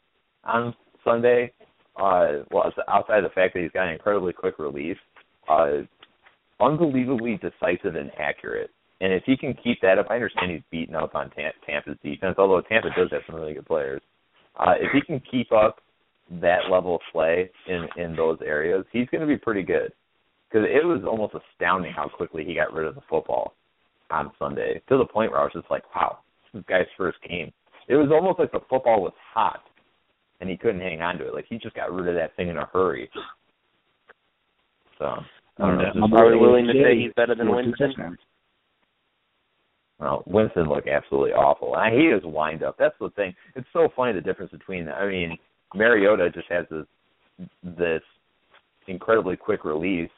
on 0.45 0.75
Sunday 1.05 1.53
uh, 1.97 2.43
well, 2.51 2.73
outside 2.89 3.23
the 3.23 3.31
fact 3.35 3.55
that 3.55 3.63
he's 3.63 3.71
got 3.73 3.87
an 3.87 3.95
incredibly 3.95 4.33
quick 4.33 4.59
release, 4.59 4.99
uh, 5.49 5.79
unbelievably 6.61 7.39
decisive 7.39 7.95
and 7.95 8.11
accurate. 8.19 8.71
And 9.01 9.13
if 9.13 9.23
he 9.25 9.37
can 9.37 9.55
keep 9.55 9.81
that 9.83 9.99
up, 9.99 10.07
I 10.11 10.15
understand 10.15 10.51
he's 10.51 10.63
beaten 10.71 10.95
up 10.95 11.15
on 11.15 11.31
Tampa's 11.31 11.99
defense, 12.03 12.37
although 12.39 12.61
Tampa 12.63 12.89
does 12.97 13.11
have 13.11 13.23
some 13.27 13.37
really 13.37 13.55
good 13.55 13.67
players. 13.67 14.03
Uh, 14.59 14.75
if 14.81 14.91
he 14.93 15.01
can 15.01 15.21
keep 15.31 15.53
up 15.53 15.81
that 16.41 16.71
level 16.71 16.97
of 16.97 17.01
play 17.13 17.51
in 17.69 17.87
in 17.97 18.17
those 18.17 18.39
areas, 18.45 18.85
he's 18.93 19.09
going 19.11 19.21
to 19.21 19.27
be 19.27 19.37
pretty 19.37 19.63
good. 19.63 19.93
Because 20.55 20.69
it 20.71 20.87
was 20.87 21.03
almost 21.05 21.35
astounding 21.35 21.93
how 21.93 22.09
quickly 22.09 22.45
he 22.45 22.55
got 22.55 22.73
rid 22.73 22.87
of 22.87 22.95
the 22.95 23.01
football 23.11 23.55
on 24.13 24.31
Sunday, 24.39 24.81
to 24.89 24.97
the 24.97 25.05
point 25.05 25.33
where 25.33 25.41
I 25.41 25.45
was 25.45 25.53
just 25.53 25.69
like, 25.69 25.83
"Wow, 25.97 26.19
this 26.53 26.63
guy's 26.69 26.87
first 26.97 27.19
game." 27.29 27.53
It 27.89 27.97
was 27.97 28.13
almost 28.13 28.39
like 28.39 28.53
the 28.53 28.61
football 28.71 29.03
was 29.03 29.13
hot 29.33 29.65
and 30.41 30.49
he 30.49 30.57
couldn't 30.57 30.81
hang 30.81 31.03
on 31.03 31.19
to 31.19 31.27
it. 31.27 31.35
Like 31.35 31.47
he 31.49 31.59
just 31.59 31.75
got 31.75 31.93
rid 31.93 32.07
of 32.07 32.15
that 32.15 32.37
thing 32.37 32.51
in 32.51 32.57
a 32.57 32.67
hurry. 32.67 33.11
So 34.99 35.07
I 35.59 35.67
don't 35.67 35.79
know. 35.79 36.17
Are 36.17 36.31
we 36.31 36.39
willing 36.39 36.69
to 36.69 36.73
say 36.73 37.01
he's 37.01 37.13
better 37.17 37.35
than 37.35 37.51
Winston? 37.51 38.17
Well, 39.99 40.23
Winston 40.27 40.69
looked 40.69 40.89
absolutely 40.89 41.33
awful. 41.33 41.75
And 41.75 41.83
I 41.83 41.91
hate 41.91 42.13
his 42.13 42.25
wind 42.25 42.63
up. 42.63 42.77
That's 42.79 42.95
the 43.01 43.11
thing. 43.11 43.35
It's 43.57 43.67
so 43.73 43.89
funny 43.97 44.13
the 44.13 44.21
difference 44.21 44.53
between 44.53 44.89
I 44.89 45.07
mean, 45.07 45.37
Mariota 45.75 46.31
just 46.31 46.49
has 46.49 46.67
this 46.71 46.87
this 47.65 48.03
incredibly 48.87 49.37
quick 49.37 49.65
release 49.65 50.11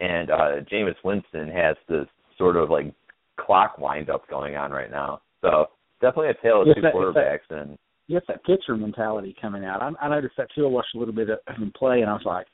and 0.00 0.30
uh 0.30 0.60
Jameis 0.70 0.96
Winston 1.04 1.48
has 1.48 1.76
this 1.88 2.06
sort 2.38 2.56
of 2.56 2.70
like 2.70 2.92
clock 3.38 3.78
wind 3.78 4.10
up 4.10 4.28
going 4.28 4.56
on 4.56 4.70
right 4.70 4.90
now. 4.90 5.20
So 5.42 5.66
definitely 6.00 6.30
a 6.30 6.42
tale 6.42 6.62
of 6.62 6.68
yes, 6.68 6.76
two 6.76 6.82
that, 6.82 6.94
quarterbacks 6.94 7.48
that, 7.50 7.58
and 7.58 7.78
you 8.06 8.16
have 8.16 8.24
that 8.28 8.44
pitcher 8.44 8.76
mentality 8.76 9.36
coming 9.40 9.64
out. 9.64 9.82
I, 9.82 9.90
I 10.04 10.08
noticed 10.08 10.34
that 10.36 10.48
too. 10.54 10.66
I 10.66 10.68
watched 10.68 10.94
a 10.94 10.98
little 10.98 11.14
bit 11.14 11.30
of 11.30 11.38
him 11.56 11.72
play, 11.78 12.00
and 12.00 12.10
I 12.10 12.14
was 12.14 12.22
like, 12.24 12.46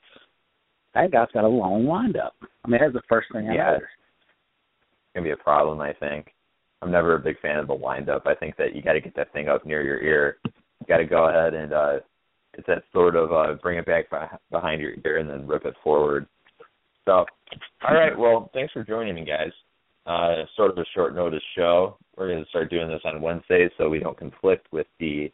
that 0.93 1.11
guy's 1.11 1.31
got 1.33 1.43
a 1.43 1.47
long 1.47 1.85
windup. 1.85 2.35
I 2.63 2.67
mean, 2.67 2.79
that's 2.79 2.93
the 2.93 3.01
first 3.09 3.27
thing 3.33 3.49
I 3.49 3.55
yeah. 3.55 3.71
noticed. 3.71 3.83
It's 3.83 5.15
gonna 5.15 5.23
be 5.23 5.31
a 5.31 5.37
problem, 5.37 5.81
I 5.81 5.93
think. 5.93 6.33
I'm 6.81 6.91
never 6.91 7.15
a 7.15 7.19
big 7.19 7.39
fan 7.39 7.57
of 7.57 7.67
the 7.67 7.73
windup. 7.73 8.27
I 8.27 8.35
think 8.35 8.55
that 8.57 8.75
you 8.75 8.81
got 8.81 8.93
to 8.93 9.01
get 9.01 9.15
that 9.15 9.33
thing 9.33 9.47
up 9.47 9.65
near 9.65 9.81
your 9.81 9.99
ear. 9.99 10.37
You 10.45 10.85
got 10.87 10.97
to 10.97 11.05
go 11.05 11.27
ahead 11.27 11.53
and 11.53 11.73
uh 11.73 11.93
it's 12.53 12.67
that 12.67 12.83
sort 12.93 13.15
of 13.15 13.31
uh 13.31 13.55
bring 13.61 13.77
it 13.77 13.85
back 13.85 14.05
behind 14.51 14.81
your 14.81 14.93
ear 15.05 15.17
and 15.17 15.29
then 15.29 15.47
rip 15.47 15.65
it 15.65 15.73
forward. 15.83 16.27
So, 17.07 17.25
all 17.87 17.95
right. 17.95 18.17
Well, 18.17 18.51
thanks 18.53 18.73
for 18.73 18.83
joining 18.83 19.15
me, 19.15 19.25
guys. 19.25 19.51
Uh, 20.05 20.43
sort 20.57 20.71
of 20.71 20.77
a 20.77 20.85
short 20.93 21.15
notice 21.15 21.41
show. 21.55 21.97
We're 22.17 22.27
going 22.27 22.43
to 22.43 22.49
start 22.49 22.69
doing 22.69 22.89
this 22.89 23.01
on 23.05 23.21
Wednesdays 23.21 23.71
so 23.77 23.89
we 23.89 23.99
don't 23.99 24.17
conflict 24.17 24.67
with 24.73 24.87
the 24.99 25.31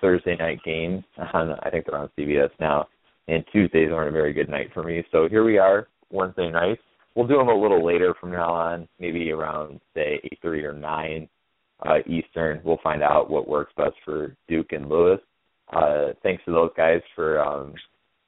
Thursday 0.00 0.36
night 0.36 0.60
games. 0.64 1.02
On, 1.34 1.50
I 1.62 1.70
think 1.70 1.86
they're 1.86 1.98
on 1.98 2.10
CBS 2.16 2.50
now, 2.60 2.86
and 3.26 3.44
Tuesdays 3.50 3.90
aren't 3.92 4.08
a 4.08 4.12
very 4.12 4.32
good 4.32 4.48
night 4.48 4.70
for 4.72 4.84
me. 4.84 5.04
So 5.10 5.28
here 5.28 5.44
we 5.44 5.58
are, 5.58 5.88
Wednesday 6.10 6.48
nights. 6.48 6.80
We'll 7.16 7.26
do 7.26 7.38
them 7.38 7.48
a 7.48 7.60
little 7.60 7.84
later 7.84 8.14
from 8.20 8.30
now 8.30 8.52
on, 8.52 8.88
maybe 9.00 9.30
around 9.32 9.80
say 9.94 10.20
eight 10.22 10.38
thirty 10.42 10.62
or 10.62 10.74
nine 10.74 11.28
uh, 11.84 11.98
Eastern. 12.06 12.60
We'll 12.62 12.78
find 12.84 13.02
out 13.02 13.30
what 13.30 13.48
works 13.48 13.72
best 13.76 13.94
for 14.04 14.36
Duke 14.48 14.70
and 14.70 14.88
Lewis. 14.88 15.20
Uh, 15.72 16.08
thanks 16.22 16.44
to 16.44 16.52
those 16.52 16.70
guys 16.76 17.00
for 17.16 17.40
um, 17.40 17.74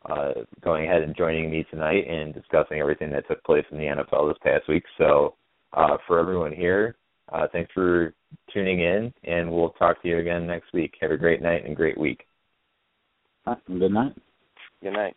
uh, 0.08 0.32
going 0.62 0.84
ahead 0.84 1.02
and 1.02 1.16
joining 1.16 1.50
me 1.50 1.64
tonight 1.70 2.08
and 2.08 2.34
discussing 2.34 2.78
everything 2.78 3.10
that 3.10 3.26
took 3.28 3.42
place 3.44 3.64
in 3.70 3.78
the 3.78 3.84
NFL 3.84 4.28
this 4.28 4.38
past 4.42 4.68
week. 4.68 4.84
So 4.96 5.34
uh, 5.72 5.96
for 6.06 6.18
everyone 6.18 6.52
here, 6.52 6.96
uh, 7.32 7.46
thanks 7.52 7.70
for 7.74 8.14
tuning 8.52 8.80
in, 8.80 9.12
and 9.24 9.50
we'll 9.50 9.70
talk 9.70 10.00
to 10.02 10.08
you 10.08 10.18
again 10.18 10.46
next 10.46 10.72
week. 10.72 10.94
Have 11.00 11.10
a 11.10 11.16
great 11.16 11.42
night 11.42 11.64
and 11.64 11.72
a 11.72 11.76
great 11.76 11.98
week. 11.98 12.24
Good 13.66 13.92
night. 13.92 14.14
Good 14.82 14.92
night. 14.92 15.16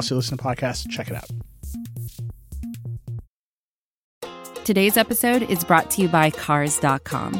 else 0.01 0.09
you 0.09 0.15
listen 0.15 0.37
to 0.37 0.43
podcasts. 0.43 0.89
Check 0.89 1.09
it 1.09 1.15
out. 1.15 1.29
Today's 4.65 4.97
episode 4.97 5.43
is 5.43 5.63
brought 5.63 5.91
to 5.91 6.01
you 6.01 6.07
by 6.07 6.29
Cars.com. 6.31 7.39